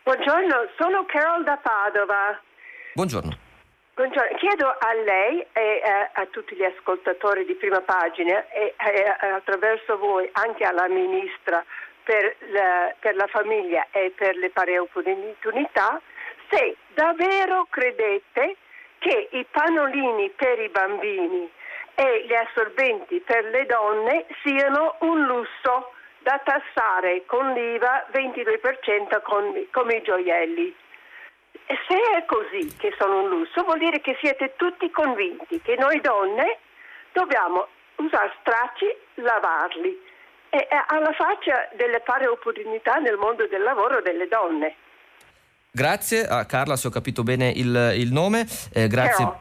Buongiorno, 0.05 0.55
sono 0.77 1.07
Carol 1.07 1.45
da 1.45 1.59
Padova. 1.63 2.39
Buongiorno. 2.93 3.48
Buongiorno, 3.99 4.37
chiedo 4.37 4.69
a 4.69 4.93
lei 4.93 5.45
e 5.53 5.83
eh, 5.83 6.11
a 6.13 6.25
tutti 6.27 6.55
gli 6.55 6.63
ascoltatori 6.63 7.45
di 7.45 7.57
prima 7.57 7.81
pagina 7.81 8.47
e, 8.49 8.73
e 8.79 9.29
attraverso 9.35 9.99
voi 9.99 10.31
anche 10.35 10.63
alla 10.63 10.87
Ministra 10.87 11.65
per 12.05 12.37
la, 12.53 12.95
per 13.01 13.17
la 13.17 13.27
famiglia 13.27 13.89
e 13.91 14.13
per 14.15 14.37
le 14.37 14.51
pari 14.51 14.79
opportunità 14.79 16.01
se 16.49 16.77
davvero 16.95 17.67
credete 17.69 18.55
che 18.99 19.31
i 19.33 19.45
pannolini 19.51 20.31
per 20.31 20.61
i 20.61 20.69
bambini 20.69 21.51
e 21.97 22.25
gli 22.25 22.35
assorbenti 22.35 23.19
per 23.19 23.47
le 23.47 23.67
donne 23.67 24.27
siano 24.45 24.95
un 25.01 25.25
lusso 25.25 25.91
da 26.21 26.41
tassare 26.45 27.25
con 27.27 27.53
l'IVA 27.53 28.07
22% 28.13 29.23
con, 29.23 29.67
come 29.73 29.95
i 29.95 30.03
gioielli. 30.03 30.87
E 31.67 31.75
se 31.87 31.95
è 32.17 32.25
così 32.25 32.77
che 32.77 32.95
sono 32.99 33.23
un 33.23 33.29
lusso, 33.29 33.63
vuol 33.63 33.79
dire 33.79 34.01
che 34.01 34.17
siete 34.21 34.55
tutti 34.57 34.91
convinti 34.91 35.61
che 35.61 35.77
noi 35.77 36.01
donne 36.01 36.59
dobbiamo 37.13 37.67
usare 37.97 38.33
stracci, 38.41 38.87
lavarli. 39.15 40.07
E 40.51 40.67
alla 40.87 41.13
faccia 41.13 41.69
delle 41.77 42.01
pari 42.01 42.25
opportunità 42.25 42.95
nel 42.97 43.17
mondo 43.17 43.47
del 43.47 43.63
lavoro 43.63 44.01
delle 44.01 44.29
donne. 44.29 44.75
Grazie 45.71 46.27
a 46.27 46.47
Carla, 46.47 46.77
se 46.77 46.89
ho 46.89 46.91
capito 46.91 47.23
bene 47.23 47.51
il, 47.51 47.93
il 47.97 48.13
nome. 48.13 48.47
Eh, 48.73 48.87
grazie. 48.89 49.25
Però 49.25 49.41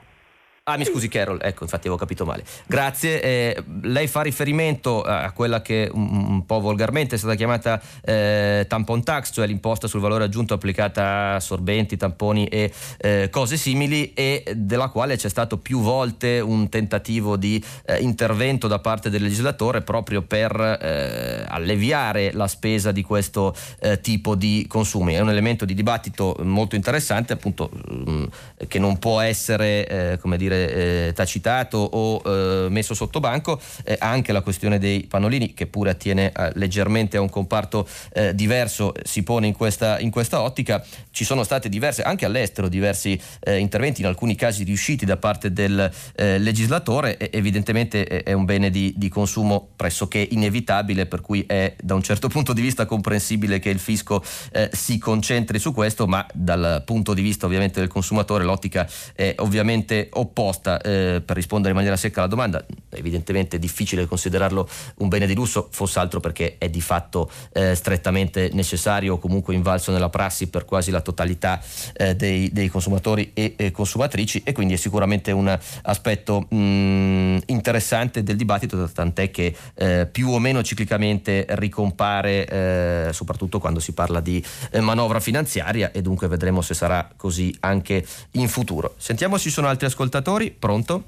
Ah, 0.69 0.75
mi 0.75 0.83
scusi 0.83 1.07
Carol, 1.07 1.39
ecco, 1.41 1.63
infatti 1.63 1.87
avevo 1.87 1.95
capito 1.95 2.25
male. 2.25 2.43
Grazie. 2.65 3.21
Eh, 3.21 3.63
lei 3.83 4.05
fa 4.07 4.21
riferimento 4.21 5.01
a 5.01 5.31
quella 5.31 5.61
che 5.61 5.89
un, 5.93 6.25
un 6.27 6.45
po' 6.45 6.59
volgarmente 6.59 7.15
è 7.15 7.17
stata 7.17 7.35
chiamata 7.35 7.81
eh, 8.03 8.65
tampon 8.67 9.01
tax, 9.01 9.31
cioè 9.31 9.47
l'imposta 9.47 9.87
sul 9.87 10.01
valore 10.01 10.25
aggiunto 10.25 10.53
applicata 10.53 11.35
a 11.35 11.39
sorbenti, 11.39 11.95
tamponi 11.95 12.47
e 12.47 12.73
eh, 12.97 13.29
cose 13.31 13.55
simili 13.55 14.11
e 14.11 14.43
della 14.57 14.89
quale 14.89 15.15
c'è 15.15 15.29
stato 15.29 15.57
più 15.57 15.79
volte 15.79 16.41
un 16.41 16.67
tentativo 16.67 17.37
di 17.37 17.63
eh, 17.85 17.99
intervento 17.99 18.67
da 18.67 18.79
parte 18.79 19.09
del 19.09 19.21
legislatore 19.21 19.83
proprio 19.83 20.21
per 20.23 20.51
eh, 20.59 21.45
alleviare 21.47 22.33
la 22.33 22.49
spesa 22.49 22.91
di 22.91 23.03
questo 23.03 23.55
eh, 23.79 24.01
tipo 24.01 24.35
di 24.35 24.65
consumi. 24.67 25.13
È 25.13 25.21
un 25.21 25.29
elemento 25.29 25.63
di 25.63 25.73
dibattito 25.73 26.35
molto 26.41 26.75
interessante, 26.75 27.31
appunto, 27.31 27.69
mh, 27.71 28.11
mm, 28.11 28.23
che 28.67 28.79
non 28.79 28.99
può 28.99 29.21
essere, 29.21 30.17
come 30.19 30.35
dire, 30.35 30.55
eh, 30.65 31.13
tacitato 31.13 31.77
o 31.77 32.21
eh, 32.25 32.69
messo 32.69 32.93
sotto 32.93 33.19
banco, 33.19 33.59
eh, 33.83 33.95
anche 33.99 34.31
la 34.31 34.41
questione 34.41 34.79
dei 34.79 35.05
pannolini 35.05 35.53
che 35.53 35.67
pure 35.67 35.91
attiene 35.91 36.31
eh, 36.31 36.51
leggermente 36.55 37.17
a 37.17 37.21
un 37.21 37.29
comparto 37.29 37.87
eh, 38.13 38.33
diverso 38.33 38.93
si 39.03 39.23
pone 39.23 39.47
in 39.47 39.53
questa, 39.53 39.99
in 39.99 40.11
questa, 40.11 40.41
ottica. 40.41 40.83
Ci 41.11 41.23
sono 41.23 41.43
state 41.43 41.69
diverse, 41.69 42.03
anche 42.03 42.25
all'estero, 42.25 42.67
diversi 42.67 43.19
eh, 43.39 43.57
interventi, 43.57 44.01
in 44.01 44.07
alcuni 44.07 44.35
casi 44.35 44.63
riusciti 44.63 45.05
da 45.05 45.17
parte 45.17 45.51
del 45.51 45.91
legislatore, 46.15 47.31
evidentemente 47.31 48.23
è 48.23 48.33
un 48.33 48.45
bene 48.45 48.69
di, 48.69 48.93
di 48.95 49.09
consumo 49.09 49.69
pressoché 49.75 50.25
inevitabile, 50.31 51.05
per 51.05 51.21
cui 51.21 51.43
è 51.45 51.75
da 51.81 51.95
un 51.95 52.01
certo 52.01 52.27
punto 52.29 52.53
di 52.53 52.61
vista 52.61 52.85
comprensibile 52.85 53.59
che 53.59 53.69
il 53.69 53.79
fisco 53.79 54.23
si 54.71 54.97
concentri 54.97 55.59
su 55.59 55.73
questo, 55.73 56.07
ma 56.07 56.25
dal 56.33 56.83
punto 56.85 57.13
di 57.13 57.21
vista 57.21 57.45
ovviamente 57.45 57.79
del 57.79 57.89
consumatore 57.89 58.43
l'ottica 58.43 58.87
è 59.13 59.35
ovviamente 59.37 60.09
opposta 60.13 60.46
risposta 60.47 60.81
eh, 60.81 61.21
per 61.23 61.35
rispondere 61.35 61.69
in 61.71 61.75
maniera 61.75 61.97
secca 61.97 62.19
alla 62.19 62.29
domanda. 62.29 62.65
Evidentemente 62.89 63.57
è 63.57 63.59
difficile 63.59 64.05
considerarlo 64.05 64.67
un 64.97 65.07
bene 65.07 65.25
di 65.27 65.35
lusso, 65.35 65.67
fosse 65.71 65.99
altro 65.99 66.19
perché 66.19 66.55
è 66.57 66.69
di 66.69 66.81
fatto 66.81 67.29
eh, 67.53 67.75
strettamente 67.75 68.49
necessario 68.53 69.15
o 69.15 69.17
comunque 69.17 69.53
invalso 69.53 69.91
nella 69.91 70.09
prassi 70.09 70.47
per 70.47 70.65
quasi 70.65 70.91
la 70.91 71.01
totalità 71.01 71.61
eh, 71.93 72.15
dei, 72.15 72.51
dei, 72.51 72.69
consumatori 72.69 73.31
e, 73.33 73.53
e, 73.57 73.71
consumatrici 73.71 74.41
e 74.43 74.51
quindi 74.51 74.73
è 74.73 74.77
sicuramente 74.77 75.31
un 75.31 75.57
aspetto 75.83 76.45
mh, 76.49 76.55
mm, 76.55 77.37
interessante 77.47 78.23
del 78.23 78.35
dibattito, 78.35 78.89
tant'è 78.89 79.31
che 79.31 79.55
eh, 79.75 80.07
più 80.11 80.29
o 80.29 80.39
meno 80.39 80.63
ciclicamente 80.63 81.45
ricompare 81.49 82.47
eh, 82.47 83.09
soprattutto 83.11 83.59
quando 83.59 83.79
si 83.79 83.93
parla 83.93 84.19
di 84.19 84.43
eh, 84.71 84.79
manovra 84.79 85.19
finanziaria 85.19 85.91
e 85.91 86.01
dunque 86.01 86.27
vedremo 86.27 86.61
se 86.61 86.73
sarà 86.73 87.09
così 87.15 87.55
anche 87.61 88.05
in 88.31 88.47
futuro. 88.47 88.95
Sentiamo 88.97 89.37
se 89.37 89.43
ci 89.43 89.49
sono 89.49 89.67
altri 89.67 89.87
ascoltatori 89.87 90.36
ascoltatori. 90.37 90.51
Pronto? 90.51 91.03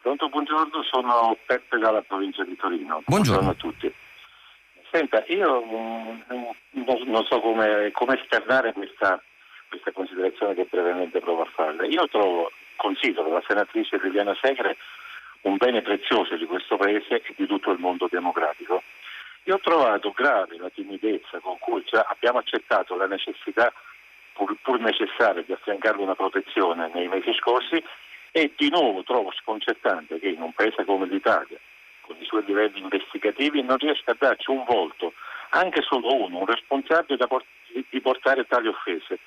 Pronto, 0.00 0.28
buongiorno, 0.28 0.82
sono 0.84 1.36
Peppe 1.46 1.78
dalla 1.78 2.02
provincia 2.02 2.44
di 2.44 2.56
Torino. 2.56 3.02
Buongiorno, 3.06 3.42
buongiorno 3.42 3.50
a 3.50 3.54
tutti. 3.54 3.94
Senta, 4.90 5.24
io 5.26 5.64
mm, 5.64 6.20
non, 7.06 7.24
so 7.24 7.40
come, 7.40 7.90
come 7.92 8.20
esternare 8.20 8.72
questa, 8.72 9.20
questa, 9.68 9.90
considerazione 9.92 10.54
che 10.54 10.68
brevemente 10.70 11.20
provo 11.20 11.42
a 11.42 11.50
fare. 11.52 11.86
Io 11.88 12.06
trovo, 12.08 12.52
considero 12.76 13.32
la 13.32 13.42
senatrice 13.46 13.98
Liliana 14.02 14.36
Segre 14.40 14.76
un 15.42 15.56
bene 15.56 15.82
prezioso 15.82 16.36
di 16.36 16.46
questo 16.46 16.76
Paese 16.76 17.22
e 17.22 17.34
di 17.36 17.46
tutto 17.46 17.70
il 17.70 17.78
mondo 17.78 18.06
democratico. 18.10 18.82
Io 19.44 19.56
ho 19.56 19.60
trovato 19.60 20.12
grave 20.12 20.56
la 20.58 20.70
timidezza 20.70 21.38
con 21.40 21.58
cui 21.58 21.84
abbiamo 22.08 22.38
accettato 22.38 22.96
la 22.96 23.06
necessità 23.06 23.72
pur, 24.34 24.54
pur 24.60 24.78
necessario 24.80 25.42
di 25.42 25.52
affiancarle 25.52 26.02
una 26.02 26.14
protezione 26.14 26.90
nei 26.92 27.08
mesi 27.08 27.32
scorsi 27.34 27.82
e 28.30 28.52
di 28.56 28.68
nuovo 28.68 29.02
trovo 29.04 29.32
sconcertante 29.32 30.18
che 30.18 30.28
in 30.28 30.42
un 30.42 30.52
paese 30.52 30.84
come 30.84 31.06
l'Italia, 31.06 31.58
con 32.00 32.16
i 32.18 32.24
suoi 32.26 32.44
livelli 32.44 32.80
investigativi, 32.80 33.62
non 33.62 33.78
riesca 33.78 34.10
a 34.10 34.16
darci 34.18 34.50
un 34.50 34.64
volto, 34.66 35.14
anche 35.50 35.80
solo 35.82 36.12
uno, 36.12 36.38
un 36.38 36.46
responsabile 36.46 37.26
port- 37.26 37.46
di 37.88 38.00
portare 38.00 38.44
tali 38.46 38.68
offese. 38.68 39.20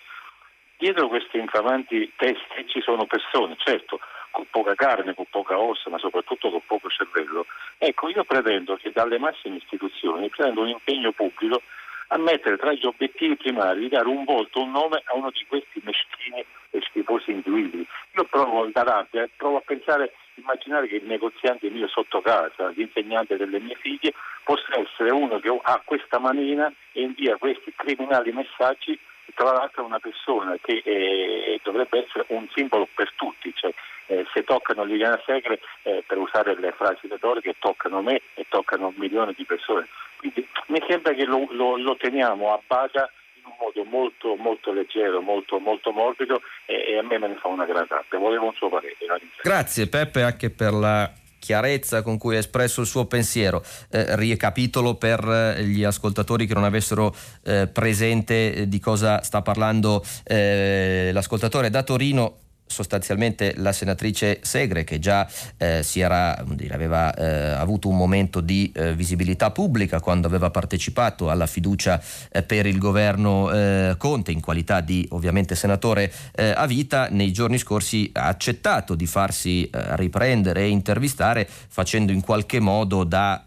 Dietro 0.78 1.08
questi 1.08 1.40
infamanti 1.40 2.12
testi 2.18 2.68
ci 2.68 2.82
sono 2.82 3.06
persone, 3.06 3.56
certo, 3.58 4.00
con 4.30 4.46
poca 4.52 4.76
carne, 4.76 5.16
con 5.16 5.26
poca 5.30 5.58
ossa, 5.58 5.90
ma 5.90 5.98
soprattutto 5.98 6.52
con 6.52 6.62
poco 6.68 6.90
cervello. 6.90 7.46
Ecco, 7.78 8.10
io 8.10 8.24
pretendo 8.26 8.76
che 8.76 8.92
dalle 8.92 9.18
massime 9.18 9.56
istituzioni 9.56 10.30
prenda 10.30 10.62
un 10.62 10.68
impegno 10.68 11.12
pubblico 11.14 11.62
a 12.08 12.18
mettere 12.18 12.58
tra 12.58 12.72
gli 12.72 12.86
obiettivi 12.86 13.36
primari 13.36 13.82
di 13.82 13.90
dare 13.90 14.08
un 14.08 14.24
volto, 14.24 14.62
un 14.62 14.72
nome 14.72 15.02
a 15.06 15.16
uno 15.16 15.30
di 15.32 15.46
questi 15.48 15.82
meschini 15.84 16.44
e 16.70 16.82
schifosi 16.82 17.32
individui. 17.32 17.86
Io 18.16 18.24
provo 18.26 18.66
da 18.68 18.84
rabbia, 18.84 19.28
provo 19.36 19.58
a 19.58 19.64
pensare, 19.66 20.14
immaginare 20.36 20.88
che 20.88 20.96
il 20.96 21.06
negoziante 21.06 21.70
mio 21.70 21.88
sotto 21.88 22.22
casa, 22.22 22.70
l'insegnante 22.70 23.36
delle 23.38 23.60
mie 23.60 23.76
figlie, 23.76 24.14
possa 24.44 24.80
essere 24.80 25.12
uno 25.12 25.40
che 25.40 25.50
ha 25.62 25.82
questa 25.84 26.20
manina 26.20 26.72
e 26.94 27.02
invia 27.02 27.38
questi 27.38 27.74
criminali 27.76 28.32
messaggi 28.32 28.98
tra 29.36 29.52
l'altro 29.52 29.86
una 29.86 30.00
persona 30.00 30.56
che 30.62 30.82
eh, 30.84 31.60
dovrebbe 31.64 32.06
essere 32.06 32.26
un 32.30 32.48
simbolo 32.56 32.88
per 32.94 33.12
tutti, 33.16 33.52
cioè, 33.54 33.72
eh, 34.08 34.26
se 34.34 34.44
toccano 34.44 34.84
Liliana 34.84 35.22
Segre, 35.26 35.60
eh, 35.84 36.04
per 36.06 36.18
usare 36.18 36.60
le 36.60 36.74
frasi 36.76 37.08
retoriche, 37.08 37.56
toccano 37.60 38.02
me 38.02 38.22
e 38.34 38.46
toccano 38.50 38.94
milioni 38.98 39.34
di 39.36 39.46
persone. 39.46 39.88
Quindi 40.18 40.48
mi 40.68 40.82
sembra 40.88 41.14
che 41.14 41.26
lo, 41.26 41.48
lo, 41.52 41.78
lo 41.78 41.96
teniamo 41.96 42.54
a 42.54 42.60
bada 42.66 43.10
in 43.36 43.44
un 43.46 43.56
modo 43.60 43.84
molto, 43.84 44.36
molto 44.36 44.72
leggero, 44.74 45.22
molto, 45.22 45.60
molto 45.60 45.92
morbido 45.92 46.42
e, 46.66 46.94
e, 46.94 46.98
a 46.98 47.04
me 47.04 47.20
me 47.20 47.28
ne 47.28 47.36
fa 47.36 47.48
una 47.48 47.66
gran 47.66 47.86
parte. 47.88 48.18
Volevo 48.18 48.48
un 48.48 48.54
suo 48.54 48.70
parere. 48.70 48.96
Grazie 49.42 49.88
Peppe 49.88 50.24
anche 50.24 50.50
per 50.50 50.74
la 50.74 51.12
chiarezza 51.40 52.02
con 52.02 52.18
cui 52.18 52.36
ha 52.36 52.40
espresso 52.40 52.82
il 52.82 52.88
suo 52.88 53.06
pensiero. 53.06 53.64
Eh, 53.92 54.16
ricapitolo 54.16 54.96
per 54.96 55.24
eh, 55.24 55.64
gli 55.64 55.84
ascoltatori 55.84 56.46
che 56.46 56.54
non 56.54 56.64
avessero 56.64 57.16
eh, 57.46 57.68
presente 57.68 58.54
eh, 58.54 58.68
di 58.68 58.80
cosa 58.80 59.22
sta 59.22 59.42
parlando 59.42 60.04
eh, 60.26 61.12
l'ascoltatore 61.14 61.70
da 61.70 61.84
Torino 61.84 62.40
sostanzialmente 62.68 63.54
la 63.58 63.72
senatrice 63.72 64.40
Segre 64.42 64.84
che 64.84 65.00
già 65.00 65.28
eh, 65.58 65.84
era, 65.96 66.44
dire, 66.50 66.74
aveva 66.74 67.14
eh, 67.14 67.26
avuto 67.54 67.88
un 67.88 67.98
momento 67.98 68.42
di 68.42 68.72
eh, 68.76 68.94
visibilità 68.94 69.52
pubblica 69.52 70.00
quando 70.00 70.28
aveva 70.28 70.52
partecipato 70.52 71.30
alla 71.30 71.48
fiducia 71.48 72.00
eh, 72.32 72.44
per 72.44 72.66
il 72.66 72.78
governo 72.78 73.52
eh, 73.52 73.96
Conte 73.98 74.32
in 74.32 74.42
qualità 74.42 74.82
di 74.82 75.08
ovviamente 75.12 75.56
senatore 75.56 76.12
eh, 76.36 76.54
a 76.56 76.66
vita, 76.66 77.08
nei 77.10 77.32
giorni 77.32 77.58
scorsi 77.58 78.10
ha 78.14 78.28
accettato 78.28 78.96
di 78.96 79.06
farsi 79.06 79.70
riprendere 79.72 80.62
e 80.62 80.68
intervistare 80.68 81.48
facendo 81.48 82.12
in 82.12 82.22
qualche 82.22 82.60
modo 82.60 83.04
da 83.04 83.44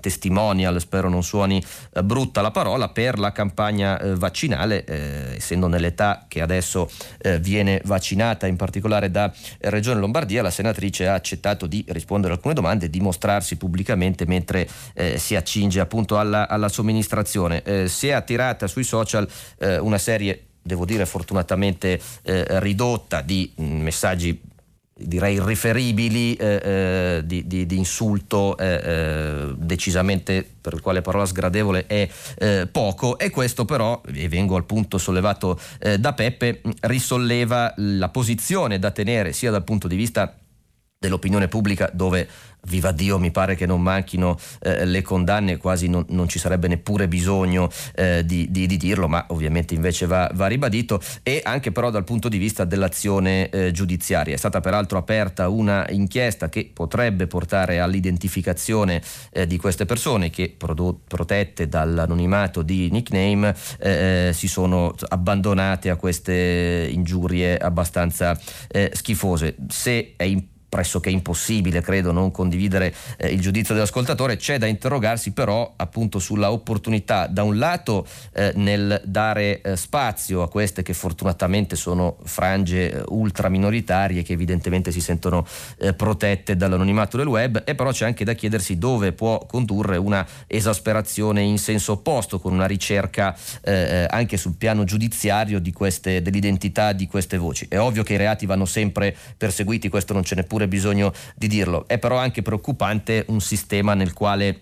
testimonial, 0.00 0.80
spero 0.80 1.08
non 1.08 1.22
suoni 1.22 1.62
brutta 2.02 2.40
la 2.40 2.50
parola, 2.50 2.88
per 2.88 3.18
la 3.18 3.32
campagna 3.32 3.98
vaccinale, 4.14 5.36
essendo 5.36 5.66
nell'età 5.68 6.24
che 6.28 6.40
adesso 6.40 6.90
viene 7.40 7.80
vaccinata 7.84 8.23
nominata 8.24 8.46
in 8.46 8.56
particolare 8.56 9.10
da 9.10 9.32
Regione 9.60 10.00
Lombardia, 10.00 10.42
la 10.42 10.50
senatrice 10.50 11.06
ha 11.06 11.14
accettato 11.14 11.66
di 11.66 11.84
rispondere 11.88 12.32
a 12.32 12.36
alcune 12.36 12.54
domande 12.54 12.86
e 12.86 12.90
di 12.90 13.00
mostrarsi 13.00 13.56
pubblicamente 13.56 14.26
mentre 14.26 14.66
eh, 14.94 15.18
si 15.18 15.36
accinge 15.36 15.80
appunto 15.80 16.18
alla, 16.18 16.48
alla 16.48 16.68
somministrazione. 16.68 17.62
Eh, 17.62 17.88
si 17.88 18.08
è 18.08 18.12
attirata 18.12 18.66
sui 18.66 18.84
social 18.84 19.28
eh, 19.58 19.78
una 19.78 19.98
serie 19.98 20.46
devo 20.66 20.86
dire 20.86 21.04
fortunatamente 21.04 22.00
eh, 22.22 22.58
ridotta 22.60 23.20
di 23.20 23.52
mm, 23.60 23.82
messaggi 23.82 24.40
direi 24.96 25.34
irriferibili 25.34 26.34
eh, 26.36 26.60
eh, 26.62 27.22
di, 27.24 27.46
di, 27.46 27.66
di, 27.66 27.76
insulto 27.76 28.56
eh, 28.56 28.80
eh, 28.84 29.54
decisamente 29.56 30.48
per 30.60 30.80
quale 30.80 31.02
parola 31.02 31.26
sgradevole 31.26 31.86
è 31.86 32.08
eh, 32.38 32.68
poco. 32.70 33.18
E 33.18 33.30
questo 33.30 33.64
però, 33.64 34.00
e 34.12 34.28
vengo 34.28 34.56
al 34.56 34.64
punto 34.64 34.98
sollevato 34.98 35.58
eh, 35.80 35.98
da 35.98 36.12
Peppe, 36.12 36.60
risolleva 36.82 37.74
la 37.76 38.08
posizione 38.08 38.78
da 38.78 38.92
tenere 38.92 39.32
sia 39.32 39.50
dal 39.50 39.64
punto 39.64 39.88
di 39.88 39.96
vista 39.96 40.38
dell'opinione 40.96 41.48
pubblica 41.48 41.90
dove 41.92 42.26
viva 42.66 42.92
Dio, 42.92 43.18
mi 43.18 43.30
pare 43.30 43.54
che 43.54 43.66
non 43.66 43.82
manchino 43.82 44.38
eh, 44.60 44.84
le 44.84 45.02
condanne, 45.02 45.56
quasi 45.56 45.88
non, 45.88 46.04
non, 46.08 46.28
ci 46.28 46.38
sarebbe 46.38 46.68
neppure 46.68 47.08
bisogno 47.08 47.70
eh, 47.94 48.24
di, 48.24 48.50
di, 48.50 48.66
di, 48.66 48.76
dirlo, 48.76 49.08
ma 49.08 49.26
ovviamente 49.28 49.74
invece 49.74 50.06
va, 50.06 50.30
va, 50.34 50.46
ribadito, 50.46 51.00
e 51.22 51.40
anche 51.44 51.72
però 51.72 51.90
dal 51.90 52.04
punto 52.04 52.28
di 52.28 52.38
vista 52.38 52.64
dell'azione 52.64 53.48
eh, 53.50 53.70
giudiziaria. 53.72 54.34
È 54.34 54.38
stata 54.38 54.60
peraltro 54.60 54.98
aperta 54.98 55.48
una 55.48 55.88
inchiesta 55.90 56.48
che 56.48 56.70
potrebbe 56.72 57.26
portare 57.26 57.80
all'identificazione 57.80 59.02
eh, 59.32 59.46
di 59.46 59.56
queste 59.56 59.84
persone 59.84 60.30
che, 60.30 60.54
prodotto, 60.56 61.02
protette 61.06 61.68
dall'anonimato 61.68 62.62
di 62.62 62.90
nickname, 62.90 63.54
eh, 63.78 64.28
eh, 64.28 64.32
si 64.32 64.48
sono 64.48 64.94
abbandonate 65.08 65.90
a 65.90 65.96
queste 65.96 66.88
ingiurie 66.90 67.56
abbastanza 67.56 68.38
schifose. 68.92 69.56
Se 69.68 70.14
è 70.16 70.22
importante 70.24 70.52
pressoché 70.74 71.08
impossibile, 71.08 71.82
credo, 71.82 72.10
non 72.10 72.32
condividere 72.32 72.92
eh, 73.16 73.28
il 73.28 73.40
giudizio 73.40 73.74
dell'ascoltatore, 73.74 74.36
c'è 74.36 74.58
da 74.58 74.66
interrogarsi 74.66 75.30
però 75.30 75.72
appunto 75.76 76.18
sulla 76.18 76.50
opportunità 76.50 77.28
da 77.28 77.44
un 77.44 77.58
lato 77.58 78.04
eh, 78.32 78.50
nel 78.56 79.00
dare 79.04 79.60
eh, 79.60 79.76
spazio 79.76 80.42
a 80.42 80.48
queste 80.48 80.82
che 80.82 80.92
fortunatamente 80.92 81.76
sono 81.76 82.16
frange 82.24 82.90
eh, 82.90 83.02
ultra 83.10 83.48
minoritarie 83.48 84.24
che 84.24 84.32
evidentemente 84.32 84.90
si 84.90 85.00
sentono 85.00 85.46
eh, 85.78 85.94
protette 85.94 86.56
dall'anonimato 86.56 87.18
del 87.18 87.28
web 87.28 87.62
e 87.64 87.76
però 87.76 87.92
c'è 87.92 88.06
anche 88.06 88.24
da 88.24 88.32
chiedersi 88.32 88.76
dove 88.76 89.12
può 89.12 89.46
condurre 89.46 89.96
una 89.96 90.26
esasperazione 90.48 91.40
in 91.40 91.58
senso 91.58 91.92
opposto 91.92 92.40
con 92.40 92.52
una 92.52 92.66
ricerca 92.66 93.36
eh, 93.62 94.08
anche 94.10 94.36
sul 94.36 94.56
piano 94.56 94.82
giudiziario 94.82 95.60
di 95.60 95.72
queste, 95.72 96.20
dell'identità 96.20 96.92
di 96.92 97.06
queste 97.06 97.38
voci. 97.38 97.66
È 97.68 97.78
ovvio 97.78 98.02
che 98.02 98.14
i 98.14 98.16
reati 98.16 98.44
vanno 98.44 98.64
sempre 98.64 99.14
perseguiti, 99.36 99.88
questo 99.88 100.12
non 100.12 100.24
ce 100.24 100.34
n'è 100.34 100.42
pure 100.42 100.62
bisogno 100.68 101.12
di 101.34 101.46
dirlo, 101.46 101.86
è 101.86 101.98
però 101.98 102.16
anche 102.16 102.42
preoccupante 102.42 103.24
un 103.28 103.40
sistema 103.40 103.94
nel 103.94 104.12
quale 104.12 104.60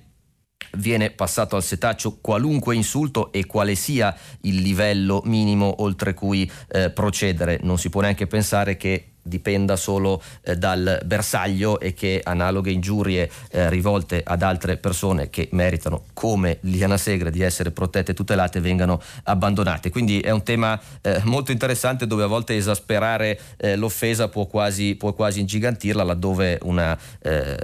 viene 0.77 1.11
passato 1.11 1.57
al 1.57 1.63
setaccio 1.63 2.19
qualunque 2.21 2.75
insulto 2.75 3.33
e 3.33 3.47
quale 3.47 3.75
sia 3.75 4.17
il 4.43 4.57
livello 4.57 5.23
minimo 5.25 5.83
oltre 5.83 6.15
cui 6.15 6.51
eh, 6.69 6.91
procedere. 6.91 7.59
Non 7.63 7.79
si 7.79 7.91
può 7.91 8.01
neanche 8.01 8.27
pensare 8.27 8.77
che 8.77 9.12
dipenda 9.23 9.77
solo 9.77 10.23
eh, 10.43 10.57
dal 10.57 11.01
bersaglio 11.05 11.81
e 11.81 11.95
che 11.95 12.21
analoghe 12.23 12.71
ingiurie 12.71 13.31
eh, 13.51 13.71
rivolte 13.71 14.23
ad 14.25 14.43
altre 14.43 14.77
persone 14.77 15.31
che 15.31 15.49
meritano 15.53 16.05
come 16.13 16.59
Liliana 16.61 16.97
Segre 16.97 17.31
di 17.31 17.43
essere 17.43 17.71
protette 17.71 18.13
e 18.13 18.15
tutelate 18.15 18.61
vengano 18.61 19.01
abbandonate. 19.25 19.91
Quindi 19.91 20.21
è 20.21 20.31
un 20.31 20.43
tema 20.43 20.81
eh, 21.01 21.21
molto 21.25 21.53
interessante 21.53 22.07
dove 22.07 22.25
a 22.25 22.27
volte 22.27 22.57
esasperare 22.57 23.39
eh, 23.57 23.77
l'offesa 23.77 24.29
può 24.29 24.47
quasi, 24.47 24.95
può 24.97 25.13
quasi 25.13 25.41
ingigantirla 25.41 26.03
laddove 26.03 26.59
una 26.63 26.99
eh, 27.21 27.57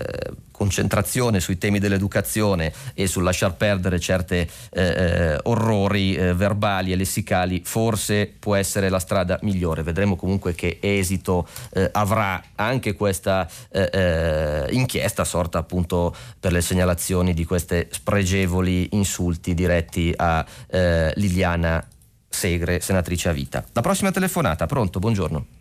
concentrazione 0.59 1.39
sui 1.39 1.57
temi 1.57 1.79
dell'educazione 1.79 2.73
e 2.93 3.07
sul 3.07 3.23
lasciar 3.23 3.55
perdere 3.55 4.01
certi 4.01 4.35
eh, 4.35 4.49
eh, 4.73 5.39
orrori 5.45 6.17
eh, 6.17 6.35
verbali 6.35 6.91
e 6.91 6.97
lessicali 6.97 7.63
forse 7.65 8.27
può 8.27 8.57
essere 8.57 8.89
la 8.89 8.99
strada 8.99 9.39
migliore. 9.43 9.85
Vedremo 9.85 10.17
comunque 10.17 10.57
che 10.57 10.79
esito 10.81 11.47
eh, 11.71 11.89
avrà 11.93 12.43
anche 12.57 12.95
questa 12.95 13.49
eh, 13.71 13.89
eh, 13.93 14.67
inchiesta 14.71 15.23
sorta 15.25 15.59
appunto 15.59 16.15
per 16.41 16.51
le 16.51 16.61
segnalazioni 16.61 17.33
di 17.35 17.45
queste 17.45 17.87
spregevoli 17.93 18.89
insulti 18.93 19.55
diretti 19.55 20.13
a 20.17 20.45
Liliana 21.15 21.87
Segre, 22.29 22.81
senatrice 22.81 23.29
a 23.29 23.33
vita. 23.33 23.65
La 23.73 23.81
prossima 23.81 24.11
telefonata, 24.11 24.67
pronto? 24.67 24.99
Buongiorno. 24.99 25.58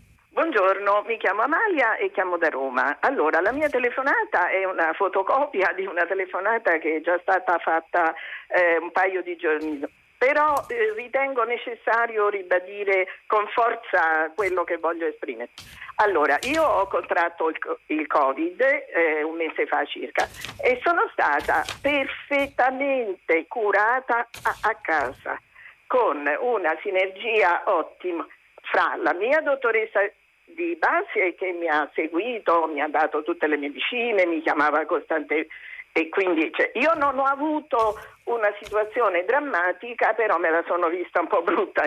Buongiorno, 0.57 1.03
mi 1.05 1.17
chiamo 1.17 1.43
Amalia 1.43 1.97
e 1.97 2.09
chiamo 2.09 2.35
da 2.35 2.49
Roma. 2.49 2.97
Allora, 3.01 3.41
la 3.41 3.51
mia 3.51 3.69
telefonata 3.69 4.49
è 4.49 4.65
una 4.65 4.91
fotocopia 4.93 5.71
di 5.75 5.85
una 5.85 6.07
telefonata 6.07 6.79
che 6.79 6.95
è 6.95 7.01
già 7.01 7.19
stata 7.21 7.59
fatta 7.59 8.15
eh, 8.47 8.77
un 8.81 8.91
paio 8.91 9.21
di 9.21 9.35
giorni 9.35 9.79
però 10.17 10.55
eh, 10.67 10.93
ritengo 10.95 11.43
necessario 11.43 12.29
ribadire 12.29 13.05
con 13.27 13.45
forza 13.49 14.31
quello 14.34 14.63
che 14.63 14.77
voglio 14.77 15.05
esprimere. 15.05 15.51
Allora, 15.97 16.39
io 16.41 16.63
ho 16.63 16.88
contratto 16.88 17.49
il, 17.49 17.57
il 17.85 18.07
Covid 18.07 18.59
eh, 18.59 19.21
un 19.21 19.35
mese 19.35 19.67
fa 19.67 19.85
circa 19.85 20.27
e 20.59 20.81
sono 20.84 21.07
stata 21.11 21.63
perfettamente 21.79 23.45
curata 23.47 24.27
a, 24.41 24.57
a 24.69 24.75
casa 24.81 25.39
con 25.85 26.27
una 26.39 26.75
sinergia 26.81 27.61
ottima 27.65 28.25
fra 28.63 28.95
la 28.97 29.13
mia 29.13 29.39
dottoressa 29.41 30.01
di 30.57 30.75
base 30.75 31.35
che 31.35 31.51
mi 31.51 31.67
ha 31.67 31.88
seguito, 31.93 32.67
mi 32.73 32.81
ha 32.81 32.88
dato 32.88 33.21
tutte 33.21 33.45
le 33.45 33.57
medicine, 33.57 34.25
mi 34.25 34.41
chiamava 34.41 34.84
costantemente 34.88 35.53
e 35.93 36.09
quindi 36.09 36.51
cioè, 36.53 36.71
io 36.75 36.93
non 36.95 37.17
ho 37.17 37.23
avuto 37.23 37.97
una 38.25 38.53
situazione 38.61 39.23
drammatica, 39.23 40.13
però 40.13 40.38
me 40.38 40.49
la 40.49 40.63
sono 40.67 40.89
vista 40.89 41.21
un 41.21 41.27
po' 41.27 41.41
brutta. 41.41 41.84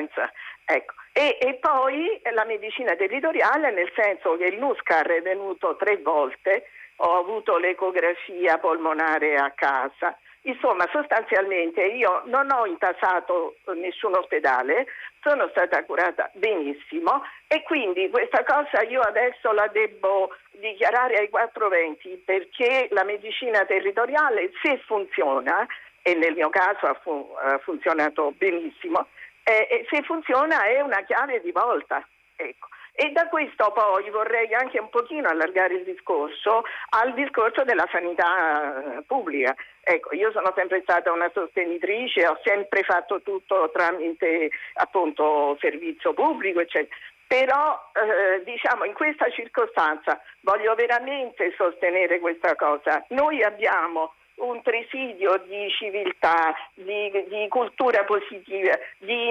Ecco. 0.65 0.95
E, 1.13 1.39
e, 1.41 1.55
poi 1.61 2.21
la 2.33 2.45
medicina 2.45 2.95
territoriale, 2.97 3.73
nel 3.73 3.91
senso 3.95 4.37
che 4.37 4.47
il 4.47 4.59
Nuscar 4.59 5.07
è 5.07 5.23
venuto 5.23 5.77
tre 5.77 5.99
volte, 5.99 6.71
ho 6.97 7.19
avuto 7.19 7.59
l'ecografia 7.59 8.59
polmonare 8.59 9.37
a 9.37 9.53
casa, 9.55 10.17
Insomma, 10.43 10.89
sostanzialmente 10.91 11.85
io 11.85 12.23
non 12.25 12.51
ho 12.51 12.65
intasato 12.65 13.57
nessun 13.75 14.15
ospedale, 14.15 14.87
sono 15.23 15.49
stata 15.49 15.85
curata 15.85 16.31
benissimo 16.33 17.23
e 17.47 17.63
quindi 17.63 18.09
questa 18.09 18.43
cosa 18.45 18.83
io 18.83 19.03
adesso 19.03 19.53
la 19.53 19.67
devo 19.67 20.35
dichiarare 20.53 21.19
ai 21.19 21.29
420 21.29 22.23
perché 22.25 22.89
la 22.91 23.05
medicina 23.05 23.67
territoriale 23.67 24.51
se 24.63 24.79
funziona, 24.87 25.67
e 26.03 26.15
nel 26.15 26.33
mio 26.33 26.49
caso 26.49 26.87
ha, 26.87 26.95
fu- 26.95 27.35
ha 27.39 27.59
funzionato 27.59 28.33
benissimo, 28.39 29.09
eh, 29.45 29.87
se 29.91 30.03
funziona 30.03 30.65
è 30.65 30.81
una 30.81 31.03
chiave 31.03 31.41
di 31.43 31.53
volta. 31.53 32.03
Ecco. 32.37 32.69
E 32.93 33.11
da 33.13 33.29
questo 33.29 33.73
poi 33.73 34.11
vorrei 34.11 34.53
anche 34.55 34.79
un 34.79 34.91
pochino 34.91 35.29
allargare 35.29 35.75
il 35.75 35.85
discorso 35.85 36.65
al 36.91 37.15
discorso 37.15 37.63
della 37.65 37.89
sanità 37.91 38.99
eh, 38.99 39.03
pubblica. 39.03 39.55
Ecco, 39.83 40.15
io 40.15 40.31
sono 40.33 40.53
sempre 40.55 40.81
stata 40.83 41.13
una 41.13 41.31
sostenitrice, 41.33 42.27
ho 42.27 42.39
sempre 42.45 42.83
fatto 42.83 43.23
tutto 43.23 43.71
tramite 43.73 44.51
appunto 44.75 45.57
servizio 45.61 46.13
pubblico, 46.13 46.61
eccetera. 46.61 46.95
Però 47.27 47.91
eh, 47.95 48.43
diciamo 48.43 48.85
in 48.85 48.93
questa 48.93 49.31
circostanza 49.31 50.21
voglio 50.41 50.75
veramente 50.75 51.55
sostenere 51.57 52.19
questa 52.19 52.57
cosa. 52.57 53.05
Noi 53.11 53.43
abbiamo 53.43 54.15
un 54.41 54.63
presidio 54.63 55.43
di 55.47 55.69
civiltà, 55.71 56.55
di, 56.75 57.11
di 57.29 57.49
cultura 57.49 58.05
positiva, 58.05 58.79
di, 58.99 59.31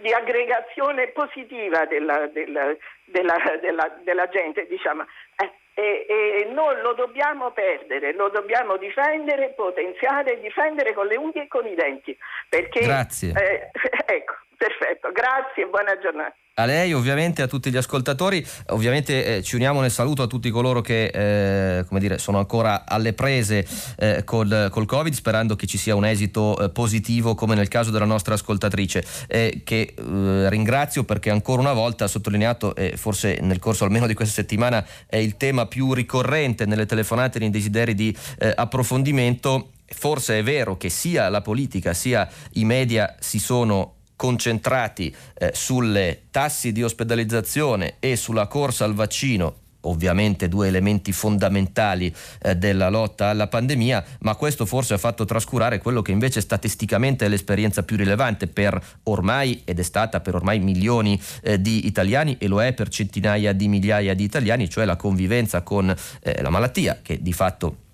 di, 0.00 0.12
aggregazione 0.12 1.08
positiva 1.08 1.84
della, 1.86 2.26
della, 2.26 2.74
della, 3.10 3.98
della 4.02 4.28
gente, 4.28 4.66
diciamo. 4.66 5.04
Eh, 5.36 5.50
e, 5.74 6.06
e, 6.08 6.44
non 6.52 6.80
lo 6.80 6.92
dobbiamo 6.94 7.52
perdere, 7.52 8.12
lo 8.12 8.30
dobbiamo 8.30 8.76
difendere, 8.76 9.50
potenziare, 9.50 10.40
difendere 10.40 10.92
con 10.92 11.06
le 11.06 11.16
unghie 11.16 11.42
e 11.42 11.48
con 11.48 11.66
i 11.66 11.74
denti. 11.74 12.16
Perché, 12.48 12.80
Grazie. 12.80 13.32
Eh, 13.32 13.70
ecco, 14.12 14.34
perfetto, 14.58 15.10
grazie 15.12 15.64
e 15.64 15.68
buona 15.68 15.96
giornata 15.98 16.36
a 16.58 16.64
lei, 16.64 16.92
ovviamente 16.92 17.42
a 17.42 17.46
tutti 17.46 17.70
gli 17.70 17.76
ascoltatori. 17.76 18.44
Ovviamente 18.68 19.36
eh, 19.36 19.42
ci 19.42 19.54
uniamo 19.54 19.80
nel 19.80 19.90
saluto 19.90 20.22
a 20.22 20.26
tutti 20.26 20.50
coloro 20.50 20.80
che 20.80 21.06
eh, 21.06 21.84
come 21.84 22.00
dire, 22.00 22.18
sono 22.18 22.38
ancora 22.38 22.84
alle 22.86 23.12
prese 23.12 23.66
eh, 23.96 24.24
col, 24.24 24.68
col, 24.70 24.86
Covid, 24.86 25.14
sperando 25.14 25.54
che 25.54 25.66
ci 25.66 25.78
sia 25.78 25.94
un 25.94 26.04
esito 26.04 26.58
eh, 26.58 26.70
positivo 26.70 27.34
come 27.34 27.54
nel 27.54 27.68
caso 27.68 27.90
della 27.90 28.04
nostra 28.04 28.34
ascoltatrice, 28.34 29.04
che 29.28 29.62
eh, 29.64 29.94
ringrazio 30.50 31.04
perché 31.04 31.30
ancora 31.30 31.60
una 31.60 31.72
volta 31.72 32.04
ha 32.04 32.08
sottolineato, 32.08 32.74
e 32.74 32.96
forse 32.96 33.38
nel 33.40 33.60
corso 33.60 33.84
almeno 33.84 34.06
di 34.08 34.14
questa 34.14 34.34
settimana 34.34 34.84
è 35.06 35.16
il 35.16 35.36
tema 35.36 35.66
più 35.66 35.92
ricorrente 35.92 36.66
nelle 36.66 36.86
telefonate 36.86 37.38
e 37.38 37.40
nei 37.40 37.50
desideri 37.50 37.94
di 37.94 38.16
eh, 38.38 38.52
approfondimento. 38.54 39.70
Forse 39.90 40.40
è 40.40 40.42
vero 40.42 40.76
che 40.76 40.90
sia 40.90 41.30
la 41.30 41.40
politica 41.40 41.94
sia 41.94 42.28
i 42.54 42.64
media 42.64 43.14
si 43.20 43.38
sono 43.38 43.97
concentrati 44.18 45.14
eh, 45.34 45.52
sulle 45.54 46.22
tassi 46.32 46.72
di 46.72 46.82
ospedalizzazione 46.82 47.94
e 48.00 48.16
sulla 48.16 48.48
corsa 48.48 48.84
al 48.84 48.94
vaccino 48.94 49.54
ovviamente 49.82 50.48
due 50.48 50.66
elementi 50.66 51.12
fondamentali 51.12 52.12
eh, 52.42 52.56
della 52.56 52.88
lotta 52.88 53.28
alla 53.28 53.46
pandemia, 53.46 54.04
ma 54.20 54.34
questo 54.34 54.66
forse 54.66 54.94
ha 54.94 54.98
fatto 54.98 55.24
trascurare 55.24 55.78
quello 55.78 56.02
che 56.02 56.10
invece 56.10 56.40
statisticamente 56.40 57.24
è 57.24 57.28
l'esperienza 57.28 57.84
più 57.84 57.96
rilevante 57.96 58.48
per 58.48 58.80
ormai 59.04 59.62
ed 59.64 59.78
è 59.78 59.84
stata 59.84 60.20
per 60.20 60.34
ormai 60.34 60.58
milioni 60.58 61.20
eh, 61.42 61.60
di 61.60 61.86
italiani 61.86 62.36
e 62.38 62.48
lo 62.48 62.60
è 62.60 62.72
per 62.72 62.88
centinaia 62.88 63.52
di 63.52 63.68
migliaia 63.68 64.14
di 64.14 64.24
italiani, 64.24 64.68
cioè 64.68 64.84
la 64.84 64.96
convivenza 64.96 65.62
con 65.62 65.94
eh, 66.20 66.42
la 66.42 66.50
malattia 66.50 66.98
che 67.00 67.22
di 67.22 67.32
fatto 67.32 67.86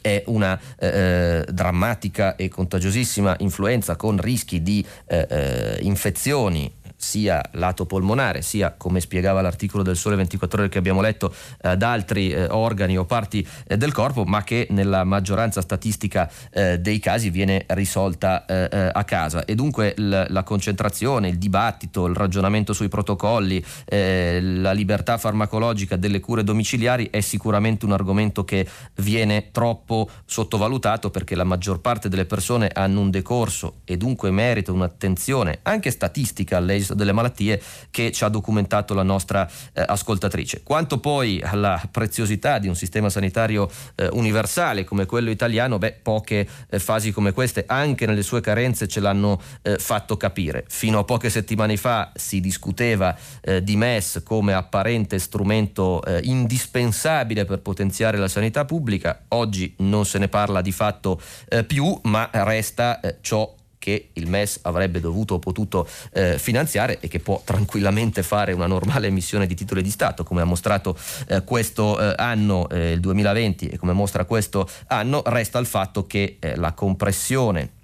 è 0.00 0.22
una 0.26 0.58
eh, 0.78 0.88
eh, 0.88 1.52
drammatica 1.52 2.36
e 2.36 2.48
contagiosissima 2.48 3.36
influenza 3.40 3.96
con 3.96 4.20
rischi 4.20 4.62
di 4.62 4.84
eh, 5.06 5.26
eh 5.28 5.78
infezioni 5.82 6.78
sia 7.00 7.40
lato 7.52 7.86
polmonare, 7.86 8.42
sia 8.42 8.74
come 8.76 9.00
spiegava 9.00 9.40
l'articolo 9.40 9.82
del 9.82 9.96
Sole 9.96 10.16
24 10.16 10.60
ore 10.60 10.68
che 10.68 10.76
abbiamo 10.76 11.00
letto 11.00 11.34
ad 11.62 11.82
altri 11.82 12.30
eh, 12.30 12.44
organi 12.50 12.98
o 12.98 13.06
parti 13.06 13.46
eh, 13.66 13.78
del 13.78 13.92
corpo, 13.92 14.24
ma 14.24 14.44
che 14.44 14.66
nella 14.70 15.02
maggioranza 15.04 15.62
statistica 15.62 16.30
eh, 16.52 16.78
dei 16.78 16.98
casi 16.98 17.30
viene 17.30 17.64
risolta 17.68 18.44
eh, 18.44 18.68
eh, 18.70 18.90
a 18.92 19.04
casa. 19.04 19.46
E 19.46 19.54
dunque 19.54 19.94
l- 19.96 20.26
la 20.28 20.42
concentrazione, 20.42 21.28
il 21.28 21.38
dibattito, 21.38 22.06
il 22.06 22.14
ragionamento 22.14 22.74
sui 22.74 22.88
protocolli, 22.88 23.64
eh, 23.86 24.40
la 24.42 24.72
libertà 24.72 25.16
farmacologica 25.16 25.96
delle 25.96 26.20
cure 26.20 26.44
domiciliari 26.44 27.08
è 27.10 27.20
sicuramente 27.20 27.86
un 27.86 27.92
argomento 27.92 28.44
che 28.44 28.68
viene 28.96 29.50
troppo 29.52 30.08
sottovalutato 30.26 31.10
perché 31.10 31.34
la 31.34 31.44
maggior 31.44 31.80
parte 31.80 32.10
delle 32.10 32.26
persone 32.26 32.70
hanno 32.72 33.00
un 33.00 33.10
decorso 33.10 33.76
e 33.84 33.96
dunque 33.96 34.30
merita 34.30 34.70
un'attenzione 34.70 35.60
anche 35.62 35.90
statistica 35.90 36.58
all'esito 36.58 36.89
Ministro 36.90 36.94
delle 36.94 37.12
Malattie 37.12 37.60
che 37.90 38.12
ci 38.12 38.24
ha 38.24 38.28
documentato 38.28 38.94
la 38.94 39.02
nostra 39.02 39.48
eh, 39.72 39.82
ascoltatrice. 39.86 40.62
Quanto 40.62 40.98
poi 40.98 41.40
alla 41.42 41.80
preziosità 41.90 42.58
di 42.58 42.68
un 42.68 42.74
sistema 42.74 43.08
sanitario 43.08 43.68
eh, 43.94 44.08
universale 44.12 44.84
come 44.84 45.06
quello 45.06 45.30
italiano, 45.30 45.78
beh, 45.78 46.00
poche 46.02 46.48
eh, 46.68 46.78
fasi 46.78 47.12
come 47.12 47.32
queste, 47.32 47.64
anche 47.66 48.06
nelle 48.06 48.22
sue 48.22 48.40
carenze, 48.40 48.88
ce 48.88 49.00
l'hanno 49.00 49.40
eh, 49.62 49.78
fatto 49.78 50.16
capire. 50.16 50.64
Fino 50.68 50.98
a 50.98 51.04
poche 51.04 51.30
settimane 51.30 51.76
fa 51.76 52.12
si 52.14 52.40
discuteva 52.40 53.16
eh, 53.40 53.62
di 53.62 53.76
MES 53.76 54.22
come 54.24 54.52
apparente 54.52 55.18
strumento 55.18 56.02
eh, 56.04 56.20
indispensabile 56.24 57.44
per 57.44 57.60
potenziare 57.60 58.18
la 58.18 58.28
sanità 58.28 58.64
pubblica, 58.64 59.24
oggi 59.28 59.74
non 59.78 60.04
se 60.04 60.18
ne 60.18 60.28
parla 60.28 60.60
di 60.60 60.72
fatto 60.72 61.20
più, 61.66 61.98
ma 62.04 62.28
resta 62.32 63.00
ciò 63.20 63.54
che 63.80 64.10
il 64.12 64.28
MES 64.28 64.60
avrebbe 64.62 65.00
dovuto 65.00 65.34
o 65.34 65.38
potuto 65.38 65.88
eh, 66.12 66.38
finanziare 66.38 67.00
e 67.00 67.08
che 67.08 67.18
può 67.18 67.40
tranquillamente 67.42 68.22
fare 68.22 68.52
una 68.52 68.66
normale 68.66 69.06
emissione 69.08 69.46
di 69.46 69.56
titoli 69.56 69.82
di 69.82 69.90
Stato, 69.90 70.22
come 70.22 70.42
ha 70.42 70.44
mostrato 70.44 70.96
eh, 71.26 71.42
questo 71.42 71.98
eh, 71.98 72.14
anno, 72.16 72.68
eh, 72.68 72.92
il 72.92 73.00
2020, 73.00 73.68
e 73.68 73.78
come 73.78 73.94
mostra 73.94 74.26
questo 74.26 74.68
anno, 74.88 75.22
resta 75.24 75.58
il 75.58 75.66
fatto 75.66 76.06
che 76.06 76.36
eh, 76.38 76.56
la 76.56 76.72
compressione 76.72 77.78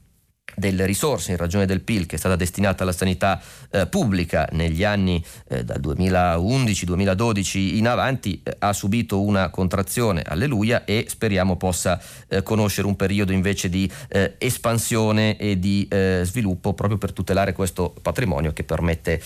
delle 0.57 0.87
risorse 0.87 1.33
in 1.33 1.37
ragione 1.37 1.67
del 1.67 1.83
PIL 1.83 2.07
che 2.07 2.17
è 2.17 2.19
stata 2.19 2.35
destinata 2.35 2.83
alla 2.83 2.93
sanità 2.93 3.41
eh, 3.71 3.87
pubblica 3.87 4.49
negli 4.53 4.83
anni 4.85 5.23
eh, 5.49 5.65
dal 5.65 5.81
2011-2012 5.81 7.77
in 7.77 7.87
avanti 7.87 8.41
eh, 8.43 8.57
ha 8.59 8.73
subito 8.73 9.23
una 9.23 9.51
contrazione, 9.51 10.23
alleluia, 10.23 10.85
e 10.85 11.05
speriamo 11.09 11.57
possa 11.57 12.01
eh, 12.29 12.43
conoscere 12.43 12.87
un 12.87 12.97
periodo 12.97 13.33
invece 13.33 13.69
di 13.69 13.91
eh, 14.09 14.35
espansione 14.39 15.37
e 15.37 15.59
di 15.59 15.87
eh, 15.91 16.23
sviluppo 16.25 16.75
proprio 16.75 16.99
per 16.99 17.13
tutelare 17.13 17.53
questo 17.53 17.95
patrimonio 18.01 18.53
che 18.53 18.65
permette 18.65 19.21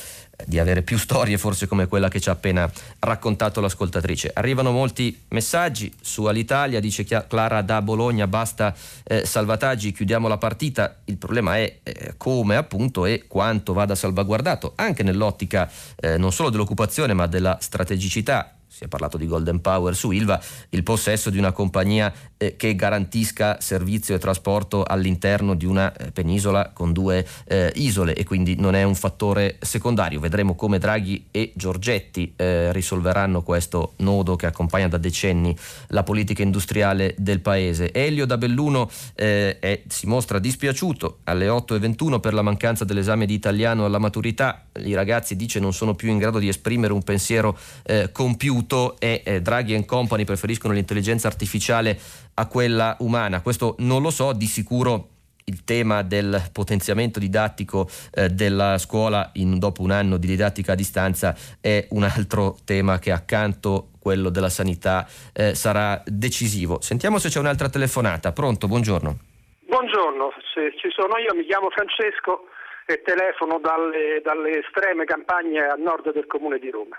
di 0.47 0.59
avere 0.59 0.83
più 0.83 0.99
storie 0.99 1.39
forse 1.39 1.67
come 1.67 1.87
quella 1.87 2.09
che 2.09 2.21
ci 2.21 2.29
ha 2.29 2.33
appena 2.33 2.71
raccontato 2.99 3.61
l'ascoltatrice. 3.61 4.31
Arrivano 4.35 4.71
molti 4.71 5.25
messaggi 5.29 5.93
su 6.01 6.25
Alitalia, 6.25 6.81
dice 6.81 7.05
Clara 7.05 7.63
da 7.63 7.83
Bologna, 7.83 8.27
basta 8.27 8.75
eh, 9.05 9.25
salvataggi, 9.25 9.93
chiudiamo 9.93 10.29
la 10.29 10.39
partita. 10.39 10.99
Il 11.05 11.17
problema 11.17 11.57
è 11.57 11.79
eh, 11.83 12.15
come 12.17 12.57
appunto 12.57 13.07
e 13.07 13.25
quanto 13.27 13.73
vada 13.73 13.95
salvaguardato, 13.95 14.73
anche 14.77 15.03
nell'ottica 15.03 15.71
eh, 15.97 16.17
non 16.17 16.33
solo 16.33 16.51
dell'occupazione 16.51 17.15
ma 17.15 17.27
della 17.27 17.59
strategicità 17.61 18.55
si 18.81 18.85
è 18.85 18.89
parlato 18.89 19.19
di 19.19 19.27
Golden 19.27 19.61
Power 19.61 19.95
su 19.95 20.11
Ilva, 20.11 20.41
il 20.71 20.83
possesso 20.83 21.29
di 21.29 21.37
una 21.37 21.53
compagnia 21.53 22.11
eh, 22.41 22.57
che 22.57 22.75
garantisca 22.75 23.59
servizio 23.61 24.15
e 24.15 24.19
trasporto 24.19 24.83
all'interno 24.83 25.55
di 25.55 25.67
una 25.67 25.93
eh, 25.95 26.11
penisola 26.11 26.71
con 26.73 26.93
due 26.93 27.27
eh, 27.45 27.71
isole 27.75 28.15
e 28.15 28.25
quindi 28.25 28.57
non 28.57 28.75
è 28.75 28.83
un 28.83 28.95
fattore 28.95 29.59
secondario. 29.61 30.21
Vedremo 30.21 30.55
come 30.55 30.79
Draghi 30.79 31.27
e 31.31 31.53
Giorgetti 31.55 32.33
eh, 32.37 32.73
risolveranno 32.73 33.43
questo 33.43 33.93
nodo 33.97 34.37
che 34.37 34.47
accompagna 34.47 34.89
da 34.89 34.97
decenni 34.97 35.55
la 35.89 36.03
politica 36.03 36.43
industriale 36.43 37.15
del 37.19 37.41
paese. 37.41 37.93
Elio 37.93 38.25
da 38.25 38.39
Belluno 38.39 38.91
eh, 39.15 39.59
è, 39.59 39.83
si 39.87 40.07
mostra 40.07 40.39
dispiaciuto 40.39 41.19
alle 41.25 41.49
8.21 41.49 42.21
per 42.21 42.33
la 42.33 42.43
mancanza 42.43 42.87
dell'esame 42.87 43.27
di 43.27 43.35
italiano 43.35 43.85
alla 43.85 43.99
maturità. 43.99 44.65
I 44.83 44.95
ragazzi 44.95 45.37
dice 45.37 45.61
non 45.61 45.75
sono 45.75 45.95
più 45.95 46.09
in 46.09 46.17
grado 46.17 46.39
di 46.39 46.49
esprimere 46.49 46.95
un 46.95 47.03
pensiero 47.03 47.59
eh, 47.83 48.11
compiuto 48.13 48.99
e 48.99 49.41
Draghi 49.43 49.75
e 49.75 49.85
company 49.85 50.25
preferiscono 50.25 50.73
l'intelligenza 50.73 51.27
artificiale 51.27 51.99
a 52.41 52.47
quella 52.47 52.97
umana. 53.01 53.43
Questo 53.43 53.77
non 53.79 54.01
lo 54.01 54.11
so, 54.11 54.33
di 54.33 54.47
sicuro 54.47 55.09
il 55.45 55.65
tema 55.65 56.03
del 56.03 56.41
potenziamento 56.53 57.19
didattico 57.19 57.89
eh, 58.15 58.29
della 58.29 58.79
scuola 58.79 59.31
in, 59.35 59.59
dopo 59.59 59.83
un 59.83 59.91
anno 59.91 60.17
di 60.17 60.27
didattica 60.27 60.73
a 60.73 60.75
distanza 60.75 61.35
è 61.61 61.87
un 61.91 62.05
altro 62.05 62.57
tema 62.65 62.99
che 62.99 63.11
accanto 63.11 63.89
quello 64.01 64.31
della 64.31 64.49
sanità 64.49 65.07
eh, 65.35 65.55
sarà 65.55 66.03
decisivo. 66.07 66.81
Sentiamo 66.81 67.19
se 67.19 67.29
c'è 67.29 67.39
un'altra 67.39 67.69
telefonata. 67.69 68.33
Pronto, 68.33 68.67
buongiorno. 68.67 69.19
Buongiorno, 69.67 70.33
se 70.55 70.73
ci 70.79 70.89
sono 70.91 71.19
io 71.19 71.35
mi 71.35 71.45
chiamo 71.45 71.69
Francesco 71.71 72.47
e 72.87 73.03
telefono 73.03 73.61
dalle, 73.61 74.21
dalle 74.23 74.61
estreme 74.61 75.05
campagne 75.05 75.61
a 75.61 75.75
nord 75.75 76.13
del 76.13 76.27
comune 76.27 76.59
di 76.59 76.71
Roma. 76.71 76.97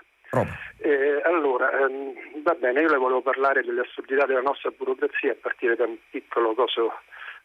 Eh, 0.78 1.20
allora, 1.24 1.70
ehm, 1.78 2.42
va 2.42 2.54
bene, 2.54 2.80
io 2.80 2.88
le 2.88 2.96
volevo 2.96 3.20
parlare 3.20 3.62
delle 3.62 3.82
assurdità 3.82 4.24
della 4.24 4.40
nostra 4.40 4.70
burocrazia 4.70 5.32
a 5.32 5.36
partire 5.38 5.76
da 5.76 5.84
un 5.84 5.98
piccolo 6.08 6.54
coso 6.54 7.00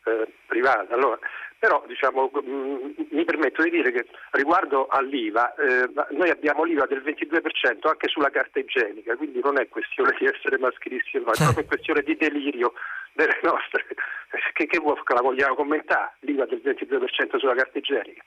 eh, 0.05 0.25
privato. 0.45 0.93
Allora, 0.93 1.19
però 1.59 1.83
diciamo, 1.85 2.31
mh, 2.33 2.49
mm, 2.49 2.91
mi 3.09 3.25
permetto 3.25 3.61
di 3.63 3.71
dire 3.71 3.91
che 3.91 4.07
riguardo 4.31 4.87
all'IVA, 4.87 5.53
eh, 5.55 5.89
noi 6.11 6.29
abbiamo 6.29 6.63
l'IVA 6.63 6.85
del 6.85 7.01
22% 7.03 7.89
anche 7.89 8.07
sulla 8.07 8.29
carta 8.29 8.59
igienica, 8.59 9.17
quindi 9.17 9.41
non 9.43 9.59
è 9.59 9.67
questione 9.67 10.15
di 10.17 10.25
essere 10.25 10.57
maschilisti, 10.57 11.19
no, 11.19 11.31
è 11.31 11.43
proprio 11.43 11.65
questione 11.65 12.03
di 12.03 12.15
delirio 12.15 12.71
delle 13.11 13.39
nostre. 13.41 13.85
Che, 14.53 14.65
che 14.65 14.81
la 14.81 15.21
vogliamo 15.21 15.55
commentare? 15.55 16.15
L'IVA 16.21 16.45
del 16.45 16.61
22% 16.63 17.37
sulla 17.37 17.53
carta 17.53 17.77
igienica. 17.77 18.23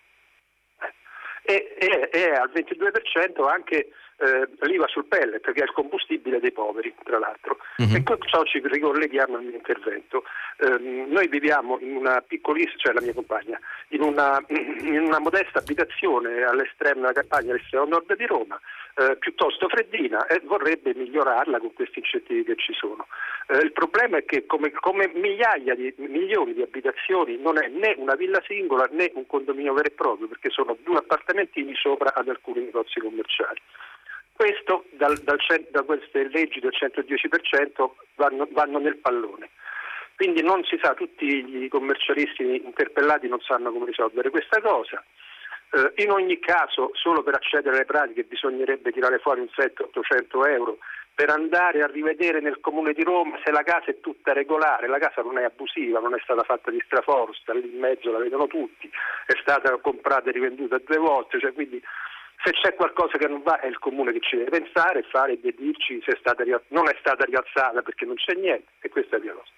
E, 1.42 1.74
e, 1.78 2.08
e 2.12 2.30
al 2.30 2.50
22% 2.54 3.48
anche 3.48 3.90
eh, 4.20 4.48
l'IVA 4.66 4.86
sul 4.88 5.06
pellet, 5.06 5.40
che 5.40 5.60
è 5.60 5.64
il 5.64 5.72
combustibile 5.72 6.40
dei 6.40 6.52
poveri, 6.52 6.94
tra 7.02 7.18
l'altro. 7.18 7.58
Uh-huh. 7.78 7.94
E 7.94 8.02
con 8.02 8.18
ciò 8.20 8.44
ci 8.44 8.60
ricolleghiamo 8.62 9.36
al 9.36 9.42
mio 9.42 9.56
intervento. 9.56 10.24
Eh, 10.58 10.78
noi 10.78 11.28
viviamo 11.28 11.78
in 11.80 11.96
una 11.96 12.20
piccolissima, 12.20 12.76
cioè 12.76 12.92
la 12.92 13.00
mia 13.00 13.14
compagna, 13.14 13.58
in 13.88 14.02
una, 14.02 14.38
in 14.48 15.00
una 15.00 15.18
modesta 15.18 15.60
abitazione 15.60 16.42
all'estremo 16.42 17.00
della 17.00 17.12
campagna, 17.12 17.52
all'estremo 17.52 17.86
nord 17.86 18.14
di 18.14 18.26
Roma, 18.26 18.60
eh, 18.96 19.16
piuttosto 19.16 19.68
freddina 19.68 20.26
e 20.26 20.40
vorrebbe 20.44 20.94
migliorarla 20.94 21.58
con 21.58 21.72
questi 21.72 22.00
incentivi 22.00 22.44
che 22.44 22.56
ci 22.56 22.74
sono. 22.74 23.06
Eh, 23.48 23.58
il 23.58 23.72
problema 23.72 24.18
è 24.18 24.24
che 24.24 24.44
come, 24.46 24.70
come 24.72 25.10
migliaia 25.14 25.74
di 25.74 25.94
milioni 25.96 26.52
di 26.52 26.62
abitazioni 26.62 27.38
non 27.38 27.56
è 27.56 27.68
né 27.68 27.94
una 27.96 28.14
villa 28.14 28.42
singola 28.46 28.86
né 28.90 29.10
un 29.14 29.26
condominio 29.26 29.72
vero 29.72 29.88
e 29.88 29.92
proprio, 29.92 30.28
perché 30.28 30.50
sono 30.50 30.76
due 30.82 30.98
appartamentini 30.98 31.74
sopra 31.74 32.12
ad 32.14 32.28
alcuni 32.28 32.64
negozi 32.64 33.00
commerciali. 33.00 33.60
Questo 34.40 34.86
dal, 34.92 35.18
dal, 35.18 35.38
da 35.70 35.82
queste 35.82 36.26
leggi 36.30 36.60
del 36.60 36.72
110% 36.72 37.90
vanno, 38.14 38.48
vanno 38.52 38.78
nel 38.78 38.96
pallone. 38.96 39.50
Quindi 40.16 40.40
non 40.40 40.64
si 40.64 40.80
sa, 40.82 40.94
tutti 40.94 41.26
i 41.26 41.68
commercialisti 41.68 42.62
interpellati 42.64 43.28
non 43.28 43.40
sanno 43.40 43.70
come 43.70 43.84
risolvere 43.84 44.30
questa 44.30 44.62
cosa. 44.62 45.04
Eh, 45.72 46.02
in 46.04 46.10
ogni 46.10 46.38
caso, 46.38 46.88
solo 46.94 47.22
per 47.22 47.34
accedere 47.34 47.76
alle 47.76 47.84
pratiche 47.84 48.22
bisognerebbe 48.22 48.92
tirare 48.92 49.18
fuori 49.18 49.40
un 49.40 49.48
700-800 49.54 50.48
euro 50.48 50.78
per 51.14 51.28
andare 51.28 51.82
a 51.82 51.86
rivedere 51.86 52.40
nel 52.40 52.60
comune 52.60 52.94
di 52.94 53.02
Roma 53.02 53.38
se 53.44 53.50
la 53.50 53.62
casa 53.62 53.90
è 53.90 54.00
tutta 54.00 54.32
regolare, 54.32 54.88
la 54.88 54.98
casa 54.98 55.20
non 55.20 55.36
è 55.36 55.44
abusiva, 55.44 56.00
non 56.00 56.14
è 56.14 56.20
stata 56.22 56.44
fatta 56.44 56.70
di 56.70 56.80
straforo, 56.86 57.34
sta 57.34 57.52
lì 57.52 57.70
in 57.70 57.78
mezzo, 57.78 58.10
la 58.10 58.20
vedono 58.20 58.46
tutti, 58.46 58.90
è 59.26 59.34
stata 59.42 59.76
comprata 59.76 60.30
e 60.30 60.32
rivenduta 60.32 60.78
due 60.78 60.96
volte, 60.96 61.38
cioè 61.38 61.52
quindi 61.52 61.82
se 62.42 62.52
c'è 62.52 62.74
qualcosa 62.74 63.18
che 63.18 63.28
non 63.28 63.42
va 63.42 63.60
è 63.60 63.66
il 63.66 63.78
comune 63.78 64.12
che 64.12 64.20
ci 64.20 64.36
deve 64.36 64.50
pensare, 64.50 65.02
fare 65.10 65.38
e 65.40 65.54
dirci 65.56 66.00
se 66.04 66.12
è 66.12 66.16
stata, 66.18 66.42
non 66.68 66.88
è 66.88 66.96
stata 67.00 67.24
rialzata 67.24 67.82
perché 67.82 68.04
non 68.06 68.16
c'è 68.16 68.34
niente 68.34 68.72
e 68.80 68.88
questa 68.88 69.16
è 69.16 69.20
la 69.20 69.32
cosa. 69.32 69.50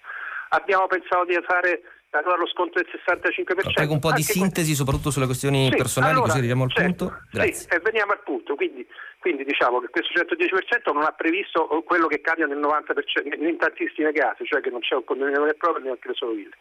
Abbiamo 0.49 0.87
pensato 0.87 1.25
di 1.25 1.39
fare 1.45 1.81
allora 2.17 2.37
lo 2.37 2.47
sconto 2.47 2.79
del 2.79 2.87
65%. 2.91 3.73
Prego 3.73 3.93
un 3.93 3.99
po' 3.99 4.11
di 4.11 4.21
sintesi, 4.21 4.67
que... 4.67 4.75
soprattutto 4.75 5.09
sulle 5.09 5.25
questioni 5.25 5.69
sì, 5.69 5.75
personali, 5.75 6.11
allora, 6.11 6.27
così 6.27 6.37
arriviamo 6.37 6.63
al 6.63 6.71
certo, 6.71 7.05
punto. 7.07 7.23
Grazie. 7.31 7.53
Sì, 7.53 7.67
e 7.69 7.79
veniamo 7.79 8.11
al 8.11 8.21
punto. 8.23 8.55
Quindi, 8.55 8.85
quindi, 9.17 9.43
diciamo 9.43 9.79
che 9.79 9.87
questo 9.89 10.13
110% 10.13 10.93
non 10.93 11.03
ha 11.03 11.11
previsto 11.11 11.65
quello 11.85 12.05
che 12.07 12.21
cambia 12.21 12.45
nel 12.45 12.59
90% 12.59 13.41
in 13.41 13.57
tantissime 13.57 14.11
case, 14.11 14.45
cioè 14.45 14.61
che 14.61 14.69
non 14.69 14.81
c'è 14.81 14.95
un 14.95 15.03
condominio 15.03 15.41
vero 15.41 15.53
e 15.53 15.55
proprio 15.55 15.83
neanche 15.85 16.09
le 16.09 16.13
solo 16.13 16.33
ville. 16.33 16.55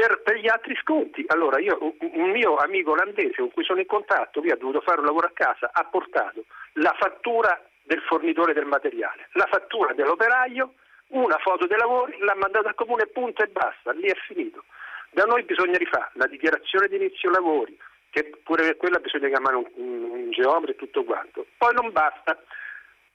Per, 0.00 0.22
per, 0.22 0.36
gli 0.36 0.48
altri 0.48 0.74
sconti, 0.76 1.22
allora 1.26 1.60
io, 1.60 1.76
un 1.98 2.30
mio 2.30 2.56
amico 2.56 2.92
olandese 2.92 3.34
con 3.36 3.52
cui 3.52 3.64
sono 3.64 3.80
in 3.80 3.86
contatto, 3.86 4.40
lui 4.40 4.50
ha 4.50 4.56
dovuto 4.56 4.80
fare 4.80 5.00
un 5.00 5.04
lavoro 5.04 5.26
a 5.26 5.32
casa, 5.34 5.68
ha 5.70 5.84
portato 5.84 6.46
la 6.80 6.96
fattura 6.98 7.62
del 7.82 8.00
fornitore 8.08 8.54
del 8.54 8.64
materiale, 8.64 9.28
la 9.32 9.46
fattura 9.50 9.92
dell'operaio, 9.92 10.72
una 11.08 11.36
foto 11.36 11.66
dei 11.66 11.76
lavori, 11.76 12.16
l'ha 12.18 12.34
mandata 12.34 12.68
al 12.68 12.76
comune 12.76 13.08
punto 13.08 13.42
e 13.42 13.48
basta, 13.48 13.92
lì 13.92 14.08
è 14.08 14.14
finito. 14.26 14.64
Da 15.10 15.24
noi 15.24 15.42
bisogna 15.42 15.76
rifare 15.76 16.08
la 16.14 16.26
dichiarazione 16.26 16.88
di 16.88 16.96
inizio 16.96 17.28
lavori, 17.28 17.78
che 18.08 18.24
pure 18.42 18.62
per 18.62 18.76
quella 18.78 19.00
bisogna 19.00 19.28
chiamare 19.28 19.56
un, 19.56 19.68
un, 19.74 20.02
un 20.12 20.30
geometro 20.30 20.70
e 20.70 20.76
tutto 20.76 21.04
quanto. 21.04 21.44
Poi 21.58 21.74
non 21.74 21.92
basta. 21.92 22.42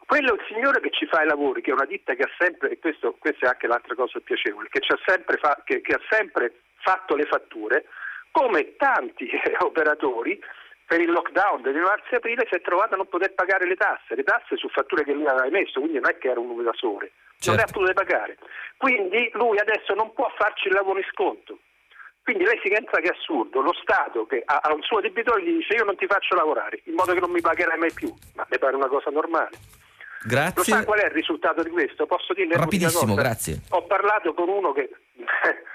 Quello 0.05 0.35
è 0.35 0.39
il 0.39 0.45
signore 0.47 0.81
che 0.81 0.91
ci 0.91 1.07
fa 1.07 1.23
i 1.23 1.27
lavori, 1.27 1.63
che 1.63 1.71
è 1.71 1.73
una 1.73 1.85
ditta 1.85 2.13
che 2.13 2.21
ha 2.21 2.31
sempre, 2.37 2.69
e 2.69 2.77
questo, 2.77 3.15
questa 3.17 3.47
è 3.47 3.49
anche 3.49 3.65
l'altra 3.65 3.95
cosa 3.95 4.19
piacevole, 4.19 4.67
che, 4.69 4.81
ha 4.85 4.99
sempre, 5.03 5.37
fa, 5.37 5.63
che, 5.65 5.81
che 5.81 5.95
ha 5.95 6.01
sempre 6.11 6.53
fatto 6.85 7.15
le 7.15 7.25
fatture, 7.25 7.85
come 8.29 8.75
tanti 8.77 9.27
operatori 9.65 10.39
per 10.85 11.01
il 11.01 11.09
lockdown 11.09 11.63
del 11.63 11.75
marzo 11.81 12.11
e 12.11 12.17
aprile 12.17 12.45
si 12.47 12.55
è 12.55 12.61
trovato 12.61 12.93
a 12.93 12.97
non 12.97 13.07
poter 13.07 13.33
pagare 13.33 13.65
le 13.65 13.75
tasse, 13.75 14.13
le 14.13 14.23
tasse 14.23 14.55
su 14.55 14.69
fatture 14.69 15.03
che 15.03 15.13
lui 15.13 15.25
aveva 15.25 15.47
emesso, 15.47 15.79
quindi 15.79 15.99
non 15.99 16.11
è 16.11 16.17
che 16.19 16.29
era 16.29 16.39
un 16.39 16.59
evasore, 16.59 17.11
certo. 17.39 17.49
non 17.49 17.55
le 17.57 17.63
ha 17.63 17.73
potute 17.73 17.93
pagare. 17.93 18.37
Quindi 18.77 19.31
lui 19.33 19.57
adesso 19.57 19.95
non 19.95 20.13
può 20.13 20.31
farci 20.37 20.67
il 20.67 20.75
lavoro 20.75 20.99
in 20.99 21.05
sconto 21.11 21.57
Quindi 22.21 22.43
lei 22.43 22.59
si 22.61 22.69
pensa 22.69 22.99
che 22.99 23.09
è 23.09 23.15
assurdo, 23.17 23.61
lo 23.61 23.73
Stato 23.81 24.27
che 24.27 24.43
ha, 24.45 24.61
un 24.71 24.83
suo 24.83 25.01
debitore 25.01 25.41
gli 25.41 25.57
dice 25.57 25.73
io 25.73 25.85
non 25.85 25.95
ti 25.95 26.05
faccio 26.05 26.35
lavorare, 26.35 26.81
in 26.85 26.93
modo 26.93 27.13
che 27.13 27.19
non 27.19 27.31
mi 27.31 27.41
pagherai 27.41 27.79
mai 27.79 27.93
più, 27.93 28.13
ma 28.35 28.45
mi 28.47 28.59
pare 28.59 28.75
una 28.75 28.87
cosa 28.87 29.09
normale. 29.09 29.57
Grazie. 30.21 30.53
Lo 30.55 30.63
sa 30.63 30.85
qual 30.85 30.99
è 30.99 31.05
il 31.05 31.11
risultato 31.11 31.63
di 31.63 31.69
questo? 31.69 32.05
Posso 32.05 32.33
dirle 32.33 32.57
Rapidissimo, 32.57 33.13
grazie. 33.15 33.61
Ho 33.69 33.83
parlato 33.85 34.33
con 34.33 34.49
uno 34.49 34.71
che, 34.71 34.89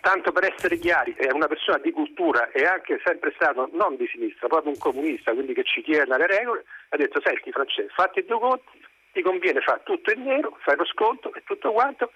tanto 0.00 0.32
per 0.32 0.52
essere 0.52 0.78
chiari, 0.78 1.14
è 1.16 1.30
una 1.32 1.46
persona 1.46 1.78
di 1.78 1.90
cultura 1.90 2.50
e 2.50 2.64
anche 2.64 3.00
sempre 3.04 3.32
stato 3.34 3.68
non 3.72 3.96
di 3.96 4.06
sinistra, 4.06 4.48
proprio 4.48 4.72
un 4.72 4.78
comunista, 4.78 5.32
quindi 5.32 5.54
che 5.54 5.64
ci 5.64 5.82
tiene 5.82 6.14
alle 6.14 6.26
regole, 6.26 6.64
ha 6.90 6.96
detto 6.96 7.20
senti 7.22 7.50
Francesco, 7.50 7.92
fatti 7.94 8.24
due 8.24 8.38
conti, 8.38 8.82
ti 9.12 9.22
conviene 9.22 9.60
fare 9.60 9.80
tutto 9.84 10.12
in 10.12 10.22
nero, 10.22 10.56
fai 10.60 10.76
lo 10.76 10.84
sconto 10.84 11.32
e 11.34 11.42
tutto 11.44 11.72
quanto 11.72 12.12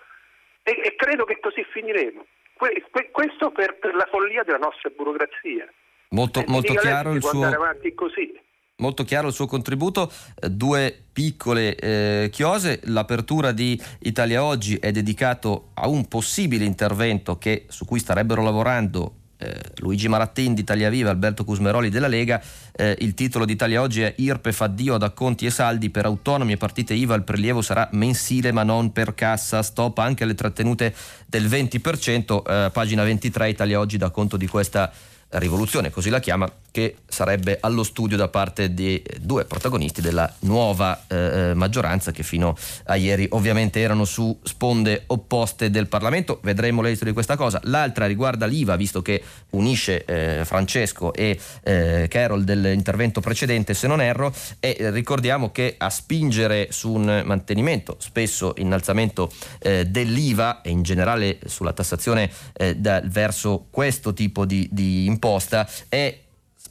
e, 0.62 0.81
e 0.83 0.95
credo 0.97 1.25
che 1.25 1.41
così 1.41 1.65
finiremo. 1.65 2.25
Que, 2.57 2.85
que, 2.91 3.11
questo 3.11 3.51
per, 3.51 3.77
per, 3.79 3.95
la 3.95 4.07
follia 4.09 4.45
della 4.45 4.59
nostra 4.59 4.89
burocrazia. 4.91 5.69
Molto, 6.11 6.41
eh, 6.41 6.45
molto 6.47 6.73
chiaro 6.75 7.12
il 7.12 7.23
suo... 7.23 7.33
andare 7.33 7.57
avanti 7.57 7.93
così 7.95 8.41
molto 8.79 9.05
chiaro 9.05 9.29
il 9.29 9.35
suo 9.35 9.47
contributo, 9.47 10.11
eh, 10.35 10.51
due 10.51 10.97
piccole 11.13 11.77
eh, 11.77 12.29
chiose, 12.33 12.81
l'apertura 12.85 13.53
di 13.53 13.81
Italia 14.01 14.43
Oggi 14.43 14.77
è 14.77 14.91
dedicato 14.91 15.71
a 15.75 15.87
un 15.89 16.09
possibile 16.09 16.65
intervento 16.65 17.39
che, 17.39 17.67
su 17.69 17.85
cui 17.85 18.01
starebbero 18.01 18.43
lavorando 18.43 19.15
eh, 19.37 19.55
Luigi 19.77 20.09
Marattin 20.09 20.55
di 20.55 20.63
Italia 20.63 20.91
Viva, 20.91 21.11
Alberto 21.11 21.45
Cusmeroli 21.45 21.89
della 21.89 22.09
Lega, 22.09 22.43
eh, 22.73 22.97
il 23.01 23.15
titolo 23.15 23.45
di 23.45 23.53
Italia 23.53 23.81
Oggi 23.81 24.03
è 24.03 24.13
IRPE 24.17 24.51
fa 24.51 24.67
Dio 24.67 24.95
ad 24.95 25.05
acconti 25.05 25.47
e 25.47 25.51
saldi. 25.51 25.91
Per 25.91 26.05
autonomi 26.05 26.53
e 26.53 26.57
partite 26.57 26.95
IVA, 26.95 27.15
il 27.15 27.23
prelievo 27.23 27.63
sarà 27.63 27.89
mensile 27.93 28.51
ma 28.51 28.65
non 28.65 28.91
per 28.91 29.15
cassa, 29.15 29.63
stop 29.63 29.99
anche 29.99 30.25
alle 30.25 30.35
trattenute 30.35 30.93
del 31.27 31.47
20%, 31.47 32.43
eh, 32.67 32.71
pagina 32.73 33.05
23 33.05 33.51
Italia 33.51 33.79
Oggi 33.79 33.99
dà 33.99 34.11
conto 34.11 34.37
di 34.37 34.49
questa 34.49 34.91
rivoluzione, 35.35 35.90
così 35.90 36.11
la 36.11 36.20
chiama, 36.20 36.51
che 36.70 36.97
sarebbe 37.06 37.59
allo 37.61 37.85
studio 37.85 38.16
da 38.16 38.28
parte 38.28 38.74
di 38.74 39.01
due 39.20 39.44
protagonisti 39.44 40.01
della 40.01 40.32
nuova 40.40 41.05
eh, 41.06 41.16
eh, 41.51 41.55
maggioranza 41.55 42.11
che 42.11 42.24
fino 42.24 42.56
a 42.86 42.97
ieri 42.97 43.28
ovviamente 43.31 43.81
erano 43.81 44.05
su 44.05 44.36
sponde 44.43 45.05
opposte 45.06 45.70
del 45.70 45.86
Parlamento. 45.86 46.40
Vedremo 46.43 46.82
l'esito 46.82 47.05
di 47.05 47.12
questa 47.12 47.36
cosa. 47.36 47.61
L'altra 47.65 48.06
riguarda 48.06 48.47
l'IVA, 48.47 48.74
visto 48.74 49.02
che 49.02 49.23
unisce 49.51 50.05
eh, 50.05 50.44
Francesco 50.44 51.12
e 51.12 51.39
eh, 51.62 52.06
Carol 52.09 52.43
dell'intervento 52.43 53.20
precedente, 53.20 53.74
se 53.74 53.86
non 53.86 54.01
erro, 54.01 54.35
e 54.59 54.90
ricordiamo 54.90 55.52
che 55.52 55.77
a 55.78 55.90
spingere 55.90 56.69
su 56.70 56.93
un 56.93 57.23
mantenimento, 57.24 57.97
spesso 58.01 58.55
innalzamento 58.56 59.31
eh, 59.61 59.85
dell'IVA 59.85 60.61
e 60.62 60.70
in 60.70 60.82
generale 60.82 61.39
sulla 61.47 61.73
tassazione 61.73 62.31
eh, 62.55 62.74
da, 62.77 63.01
verso 63.05 63.66
questo 63.70 64.12
tipo 64.12 64.44
di, 64.44 64.69
di 64.70 65.06
imposta 65.25 65.67
è 65.89 66.19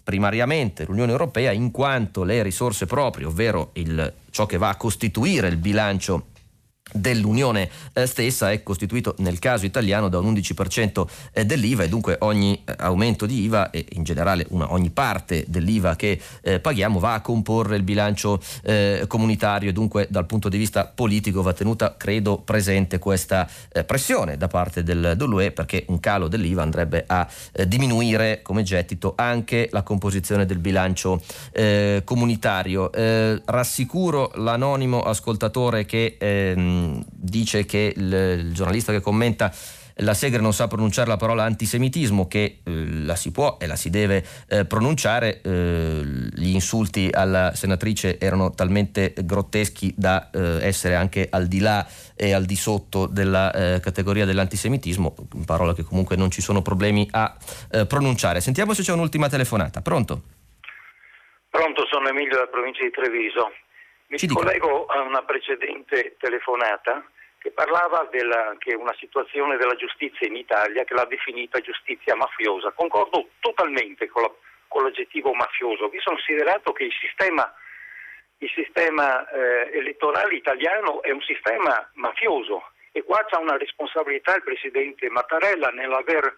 primariamente 0.04 0.86
l'Unione 0.86 1.12
Europea 1.12 1.52
in 1.52 1.72
quanto 1.72 2.24
le 2.24 2.44
risorse 2.44 2.86
proprie, 2.86 3.26
ovvero 3.26 3.72
il, 3.74 4.14
ciò 4.30 4.46
che 4.46 4.58
va 4.58 4.70
a 4.70 4.76
costituire 4.76 5.48
il 5.48 5.58
bilancio 5.58 6.28
dell'Unione 6.94 7.70
eh, 7.94 8.06
stessa 8.06 8.52
è 8.52 8.64
costituito 8.64 9.16
nel 9.18 9.40
caso 9.40 9.66
italiano 9.66 10.10
da 10.10 10.20
un 10.20 10.34
11% 10.34 11.06
eh, 11.34 11.46
dell'IVA 11.46 11.84
e 11.84 11.90
dunque 11.90 12.18
ogni 12.20 12.62
eh, 12.64 12.74
aumento 12.78 13.26
di 13.26 13.42
IVA 13.44 13.72
e 13.72 13.86
in 13.94 14.04
generale 14.04 14.46
una, 14.50 14.72
ogni 14.72 14.90
parte 14.92 15.46
dell'IVA 15.48 15.96
che 15.96 16.20
eh, 16.42 16.60
paghiamo 16.60 17.00
va 17.00 17.16
a 17.16 17.22
comporre 17.22 17.76
il 17.76 17.84
bilancio 17.84 18.40
eh, 18.64 19.06
comunitario 19.08 19.70
e 19.70 19.74
dunque 19.74 20.08
dal 20.10 20.26
punto 20.26 20.50
di 20.50 20.58
vista 20.58 20.86
politico 20.86 21.42
va 21.42 21.54
tenuta 21.54 21.96
credo 21.98 22.38
presente 22.38 23.00
questa 23.00 23.48
eh, 23.72 23.84
pressione 23.84 24.38
da 24.38 24.48
parte 24.48 24.84
del, 24.84 25.14
dell'UE 25.18 25.52
perché 25.52 25.86
un 25.88 26.00
calo 26.00 26.28
dell'IVA 26.28 26.62
andrebbe 26.62 27.04
a 27.08 27.28
diminuire 27.68 28.42
come 28.42 28.64
gettito 28.64 29.14
anche 29.16 29.68
la 29.72 29.82
composizione 29.82 30.46
del 30.46 30.60
bilancio 30.60 31.22
comunitario. 32.04 32.90
rassicuro 33.46 34.32
l'anonimo 34.36 35.02
ascoltatore 35.02 35.86
che 35.86 36.18
ehm, 36.20 36.83
dice 37.10 37.66
che 37.66 37.94
il, 37.96 38.14
il 38.40 38.54
giornalista 38.54 38.92
che 38.92 39.02
commenta 39.02 39.54
la 39.98 40.14
Segre 40.14 40.42
non 40.42 40.54
sa 40.54 40.68
pronunciare 40.68 41.08
la 41.08 41.18
parola 41.18 41.44
antisemitismo, 41.44 42.28
che 42.28 42.62
eh, 42.64 43.04
la 43.04 43.16
si 43.16 43.32
può 43.32 43.58
e 43.60 43.68
la 43.68 43.76
si 43.76 43.90
deve 43.90 44.26
eh, 44.48 44.66
pronunciare. 44.66 45.42
Eh, 45.42 46.02
gli 46.34 46.54
insulti 46.54 47.10
alla 47.12 47.54
senatrice 47.54 48.20
erano 48.20 48.52
talmente 48.52 49.14
grotteschi 49.24 49.94
da 49.96 50.30
eh, 50.32 50.66
essere 50.66 50.96
anche 50.96 51.28
al 51.30 51.48
di 51.48 51.60
là 51.60 51.86
e 52.16 52.34
al 52.34 52.46
di 52.46 52.56
sotto 52.56 53.06
della 53.06 53.52
eh, 53.52 53.80
categoria 53.82 54.26
dell'antisemitismo, 54.26 55.14
parola 55.46 55.74
che 55.74 55.84
comunque 55.84 56.16
non 56.16 56.32
ci 56.32 56.42
sono 56.42 56.62
problemi 56.62 57.08
a 57.12 57.36
eh, 57.72 57.86
pronunciare. 57.86 58.42
Sentiamo 58.42 58.74
se 58.74 58.82
c'è 58.82 58.94
un'ultima 58.94 59.30
telefonata. 59.30 59.82
Pronto? 59.82 60.22
Pronto, 61.50 61.86
sono 61.88 62.10
Emilio 62.10 62.34
della 62.34 62.48
provincia 62.48 62.84
di 62.84 62.90
Treviso. 62.90 63.52
Mi 64.14 64.20
Ci 64.20 64.28
collego 64.28 64.86
a 64.86 65.02
una 65.02 65.24
precedente 65.24 66.18
telefonata 66.20 67.04
che 67.40 67.50
parlava 67.50 68.08
della 68.12 68.54
che 68.60 68.76
una 68.76 68.94
situazione 69.00 69.58
della 69.58 69.74
giustizia 69.74 70.28
in 70.28 70.36
Italia 70.36 70.84
che 70.84 70.94
l'ha 70.94 71.06
definita 71.06 71.60
giustizia 71.62 72.14
mafiosa. 72.16 72.72
Concordo 72.74 73.30
totalmente 73.40 74.08
con, 74.10 74.22
la, 74.22 74.32
con 74.68 74.84
l'aggettivo 74.84 75.34
mafioso, 75.34 75.90
visto 75.90 76.12
considerato 76.12 76.74
che 76.74 76.84
il 76.84 76.94
sistema, 76.94 77.52
il 78.38 78.52
sistema 78.54 79.28
eh, 79.32 79.72
elettorale 79.80 80.36
italiano 80.36 81.02
è 81.02 81.10
un 81.10 81.22
sistema 81.22 81.90
mafioso 81.96 82.70
e 82.92 83.02
qua 83.02 83.26
c'è 83.28 83.38
una 83.38 83.58
responsabilità 83.58 84.36
il 84.36 84.44
Presidente 84.44 85.10
Mattarella 85.10 85.70
nell'aver 85.70 86.38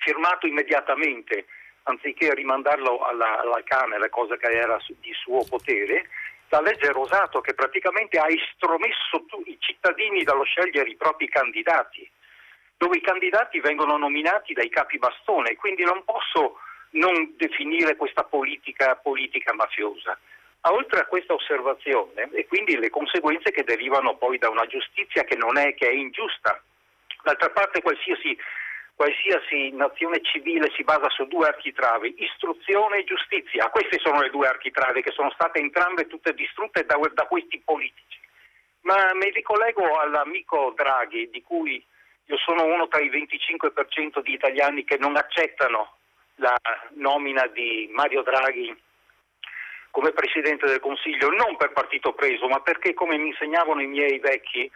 firmato 0.00 0.46
immediatamente, 0.46 1.46
anziché 1.84 2.34
rimandarlo 2.34 3.00
alla, 3.00 3.38
alla 3.38 3.62
Camera, 3.64 4.06
cosa 4.10 4.36
che 4.36 4.48
era 4.48 4.78
di 5.00 5.14
suo 5.14 5.46
potere, 5.48 6.06
la 6.50 6.60
legge 6.60 6.92
Rosato 6.92 7.40
che 7.40 7.54
praticamente 7.54 8.18
ha 8.18 8.26
estromesso 8.28 9.24
i 9.44 9.56
cittadini 9.60 10.24
dallo 10.24 10.42
scegliere 10.42 10.90
i 10.90 10.96
propri 10.96 11.28
candidati, 11.28 12.08
dove 12.76 12.98
i 12.98 13.00
candidati 13.00 13.60
vengono 13.60 13.96
nominati 13.96 14.52
dai 14.52 14.68
capi 14.68 14.98
bastone, 14.98 15.56
quindi 15.56 15.84
non 15.84 16.04
posso 16.04 16.58
non 16.90 17.34
definire 17.36 17.94
questa 17.96 18.24
politica, 18.24 18.96
politica 18.96 19.54
mafiosa. 19.54 20.18
Oltre 20.62 21.00
a 21.00 21.06
questa 21.06 21.32
osservazione 21.32 22.28
e 22.32 22.46
quindi 22.46 22.76
le 22.76 22.90
conseguenze 22.90 23.50
che 23.50 23.64
derivano 23.64 24.16
poi 24.16 24.36
da 24.36 24.50
una 24.50 24.66
giustizia 24.66 25.24
che 25.24 25.36
non 25.36 25.56
è, 25.56 25.74
che 25.74 25.88
è 25.88 25.92
ingiusta. 25.92 26.60
D'altra 27.22 27.48
parte 27.50 27.80
qualsiasi 27.80 28.36
qualsiasi 29.00 29.70
nazione 29.70 30.20
civile 30.20 30.70
si 30.76 30.84
basa 30.84 31.08
su 31.08 31.24
due 31.24 31.46
architravi, 31.46 32.16
istruzione 32.18 32.98
e 32.98 33.04
giustizia. 33.04 33.70
Queste 33.70 33.98
sono 33.98 34.20
le 34.20 34.28
due 34.28 34.46
architravi 34.46 35.00
che 35.00 35.10
sono 35.12 35.30
state 35.30 35.58
entrambe 35.58 36.06
tutte 36.06 36.34
distrutte 36.34 36.84
da, 36.84 36.98
da 37.14 37.24
questi 37.24 37.62
politici. 37.64 38.18
Ma 38.82 39.14
mi 39.14 39.30
ricollego 39.30 39.98
all'amico 40.00 40.74
Draghi, 40.76 41.30
di 41.30 41.40
cui 41.40 41.82
io 42.26 42.36
sono 42.44 42.64
uno 42.64 42.88
tra 42.88 43.00
i 43.00 43.08
25% 43.08 44.20
di 44.20 44.34
italiani 44.34 44.84
che 44.84 44.98
non 44.98 45.16
accettano 45.16 45.96
la 46.34 46.56
nomina 46.90 47.46
di 47.46 47.88
Mario 47.90 48.20
Draghi 48.20 48.76
come 49.90 50.12
Presidente 50.12 50.66
del 50.66 50.80
Consiglio, 50.80 51.30
non 51.30 51.56
per 51.56 51.72
partito 51.72 52.12
preso, 52.12 52.48
ma 52.48 52.60
perché, 52.60 52.92
come 52.92 53.16
mi 53.16 53.28
insegnavano 53.28 53.80
i 53.80 53.86
miei 53.86 54.18
vecchi, 54.18 54.70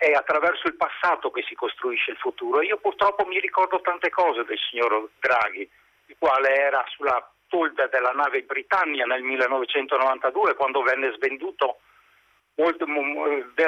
è 0.00 0.12
attraverso 0.12 0.66
il 0.66 0.76
passato 0.76 1.30
che 1.30 1.42
si 1.46 1.54
costruisce 1.54 2.12
il 2.12 2.16
futuro. 2.16 2.62
Io 2.62 2.78
purtroppo 2.78 3.26
mi 3.26 3.38
ricordo 3.38 3.82
tante 3.82 4.08
cose 4.08 4.44
del 4.44 4.58
signor 4.70 5.10
Draghi, 5.20 5.68
il 6.06 6.16
quale 6.18 6.54
era 6.54 6.82
sulla 6.88 7.30
tolda 7.48 7.86
della 7.88 8.12
nave 8.12 8.40
Britannia 8.44 9.04
nel 9.04 9.20
1992 9.20 10.54
quando 10.54 10.80
venne 10.80 11.12
svenduto, 11.12 11.80
molte, 12.54 12.86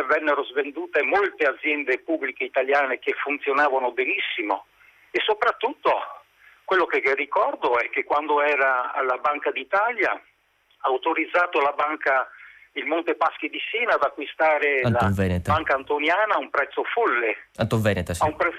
vennero 0.06 0.42
svendute 0.44 1.02
molte 1.02 1.44
aziende 1.44 1.98
pubbliche 1.98 2.44
italiane 2.44 2.98
che 2.98 3.12
funzionavano 3.12 3.92
benissimo 3.92 4.64
e 5.10 5.20
soprattutto 5.20 6.22
quello 6.64 6.86
che 6.86 7.02
ricordo 7.14 7.78
è 7.78 7.90
che 7.90 8.04
quando 8.04 8.40
era 8.40 8.92
alla 8.94 9.18
Banca 9.18 9.50
d'Italia 9.50 10.12
ha 10.12 10.88
autorizzato 10.88 11.60
la 11.60 11.72
banca 11.72 12.26
il 12.73 12.86
Monte 12.86 13.15
Paschi 13.15 13.49
di 13.49 13.61
Siena 13.70 13.94
ad 13.94 14.03
acquistare 14.03 14.81
Anton 14.82 15.15
la 15.15 15.40
banca 15.43 15.74
antoniana 15.74 16.35
a 16.35 16.39
un 16.39 16.51
prezzo 16.51 16.85
folle. 16.85 17.49
Anton 17.57 17.82
Veneta, 17.82 18.15
sì. 18.15 18.32
Pre... 18.35 18.53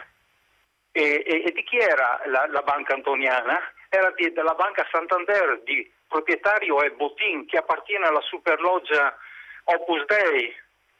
E, 0.92 1.24
e, 1.26 1.44
e, 1.48 1.52
di 1.52 1.64
chi 1.64 1.78
era 1.78 2.22
la, 2.26 2.46
la 2.48 2.62
banca 2.62 2.94
antoniana? 2.94 3.60
Era 3.90 4.12
di, 4.12 4.32
della 4.32 4.54
banca 4.54 4.88
Santander, 4.92 5.62
di 5.64 5.92
proprietario 6.08 6.84
è 6.84 6.92
Botin, 6.92 7.48
che 7.48 7.58
appartiene 7.58 8.06
alla 8.06 8.22
superloggia 8.22 9.16
Opus 9.64 10.06
Dei. 10.06 10.54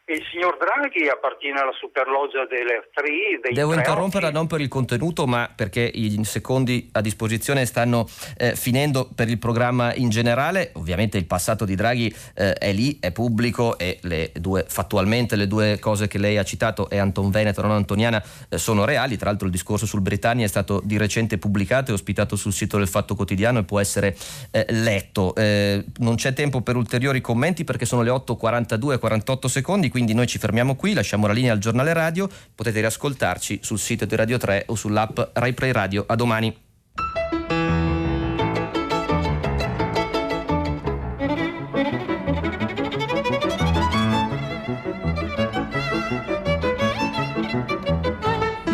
Il 0.06 0.22
signor 0.30 0.58
Draghi 0.58 1.08
appartiene 1.08 1.60
alla 1.60 1.72
superloggia 1.72 2.44
delle 2.44 2.90
TRI. 2.92 3.54
Devo 3.54 3.72
interromperla 3.72 4.30
non 4.30 4.46
per 4.46 4.60
il 4.60 4.68
contenuto, 4.68 5.26
ma 5.26 5.50
perché 5.54 5.80
i 5.80 6.22
secondi 6.24 6.90
a 6.92 7.00
disposizione 7.00 7.64
stanno 7.64 8.06
eh, 8.36 8.54
finendo 8.54 9.08
per 9.14 9.30
il 9.30 9.38
programma 9.38 9.94
in 9.94 10.10
generale. 10.10 10.72
Ovviamente 10.74 11.16
il 11.16 11.24
passato 11.24 11.64
di 11.64 11.74
Draghi 11.74 12.14
eh, 12.34 12.52
è 12.52 12.72
lì, 12.72 12.98
è 13.00 13.12
pubblico 13.12 13.78
e 13.78 13.98
le 14.02 14.30
due, 14.34 14.66
fattualmente 14.68 15.36
le 15.36 15.46
due 15.46 15.78
cose 15.78 16.06
che 16.06 16.18
lei 16.18 16.36
ha 16.36 16.44
citato, 16.44 16.90
e 16.90 16.98
Anton 16.98 17.30
Veneto 17.30 17.60
e 17.60 17.62
non 17.62 17.72
Antoniana, 17.72 18.22
eh, 18.50 18.58
sono 18.58 18.84
reali. 18.84 19.16
Tra 19.16 19.30
l'altro 19.30 19.46
il 19.46 19.52
discorso 19.52 19.86
sul 19.86 20.02
Britannia 20.02 20.44
è 20.44 20.48
stato 20.48 20.82
di 20.84 20.98
recente 20.98 21.38
pubblicato 21.38 21.92
e 21.92 21.94
ospitato 21.94 22.36
sul 22.36 22.52
sito 22.52 22.76
del 22.76 22.88
Fatto 22.88 23.14
Quotidiano 23.14 23.60
e 23.60 23.64
può 23.64 23.80
essere 23.80 24.14
eh, 24.50 24.66
letto. 24.68 25.34
Eh, 25.34 25.82
non 26.00 26.16
c'è 26.16 26.34
tempo 26.34 26.60
per 26.60 26.76
ulteriori 26.76 27.22
commenti 27.22 27.64
perché 27.64 27.86
sono 27.86 28.02
le 28.02 28.10
8.42 28.10 28.92
e 28.92 28.98
48 28.98 29.48
secondi 29.48 29.92
quindi 29.94 30.12
noi 30.12 30.26
ci 30.26 30.40
fermiamo 30.40 30.74
qui, 30.74 30.92
lasciamo 30.92 31.28
la 31.28 31.32
linea 31.32 31.52
al 31.52 31.60
giornale 31.60 31.92
radio, 31.92 32.28
potete 32.52 32.80
riascoltarci 32.80 33.60
sul 33.62 33.78
sito 33.78 34.04
di 34.04 34.16
Radio 34.16 34.38
3 34.38 34.64
o 34.66 34.74
sull'app 34.74 35.20
Rai 35.34 35.52
Play 35.54 35.70
Radio. 35.70 36.04
A 36.08 36.16
domani. 36.16 36.52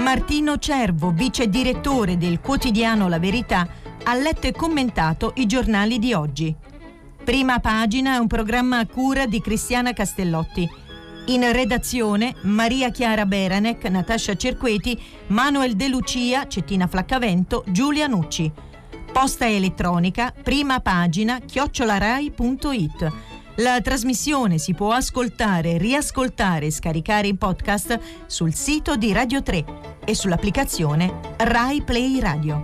Martino 0.02 0.56
Cervo, 0.56 1.10
vice 1.10 1.50
direttore 1.50 2.16
del 2.16 2.40
quotidiano 2.40 3.08
La 3.08 3.18
Verità, 3.18 3.68
ha 4.04 4.14
letto 4.14 4.46
e 4.46 4.52
commentato 4.52 5.34
i 5.36 5.44
giornali 5.44 5.98
di 5.98 6.14
oggi. 6.14 6.56
Prima 7.22 7.58
pagina 7.58 8.14
è 8.14 8.16
un 8.16 8.26
programma 8.26 8.78
a 8.78 8.86
cura 8.86 9.26
di 9.26 9.42
Cristiana 9.42 9.92
Castellotti. 9.92 10.88
In 11.26 11.52
redazione 11.52 12.34
Maria 12.42 12.90
Chiara 12.90 13.26
Beranec, 13.26 13.84
Natascia 13.84 14.34
Cerqueti, 14.34 15.00
Manuel 15.28 15.76
De 15.76 15.88
Lucia, 15.88 16.48
Cettina 16.48 16.86
Flaccavento, 16.86 17.64
Giulia 17.68 18.06
Nucci. 18.06 18.50
Posta 19.12 19.48
elettronica, 19.48 20.32
prima 20.42 20.80
pagina, 20.80 21.38
chiocciolarai.it. 21.38 23.12
La 23.56 23.80
trasmissione 23.80 24.58
si 24.58 24.74
può 24.74 24.92
ascoltare, 24.92 25.76
riascoltare 25.78 26.66
e 26.66 26.70
scaricare 26.70 27.28
in 27.28 27.36
podcast 27.36 27.98
sul 28.26 28.54
sito 28.54 28.96
di 28.96 29.12
Radio 29.12 29.42
3 29.42 29.64
e 30.04 30.14
sull'applicazione 30.14 31.20
Rai 31.36 31.82
Play 31.82 32.18
Radio. 32.20 32.62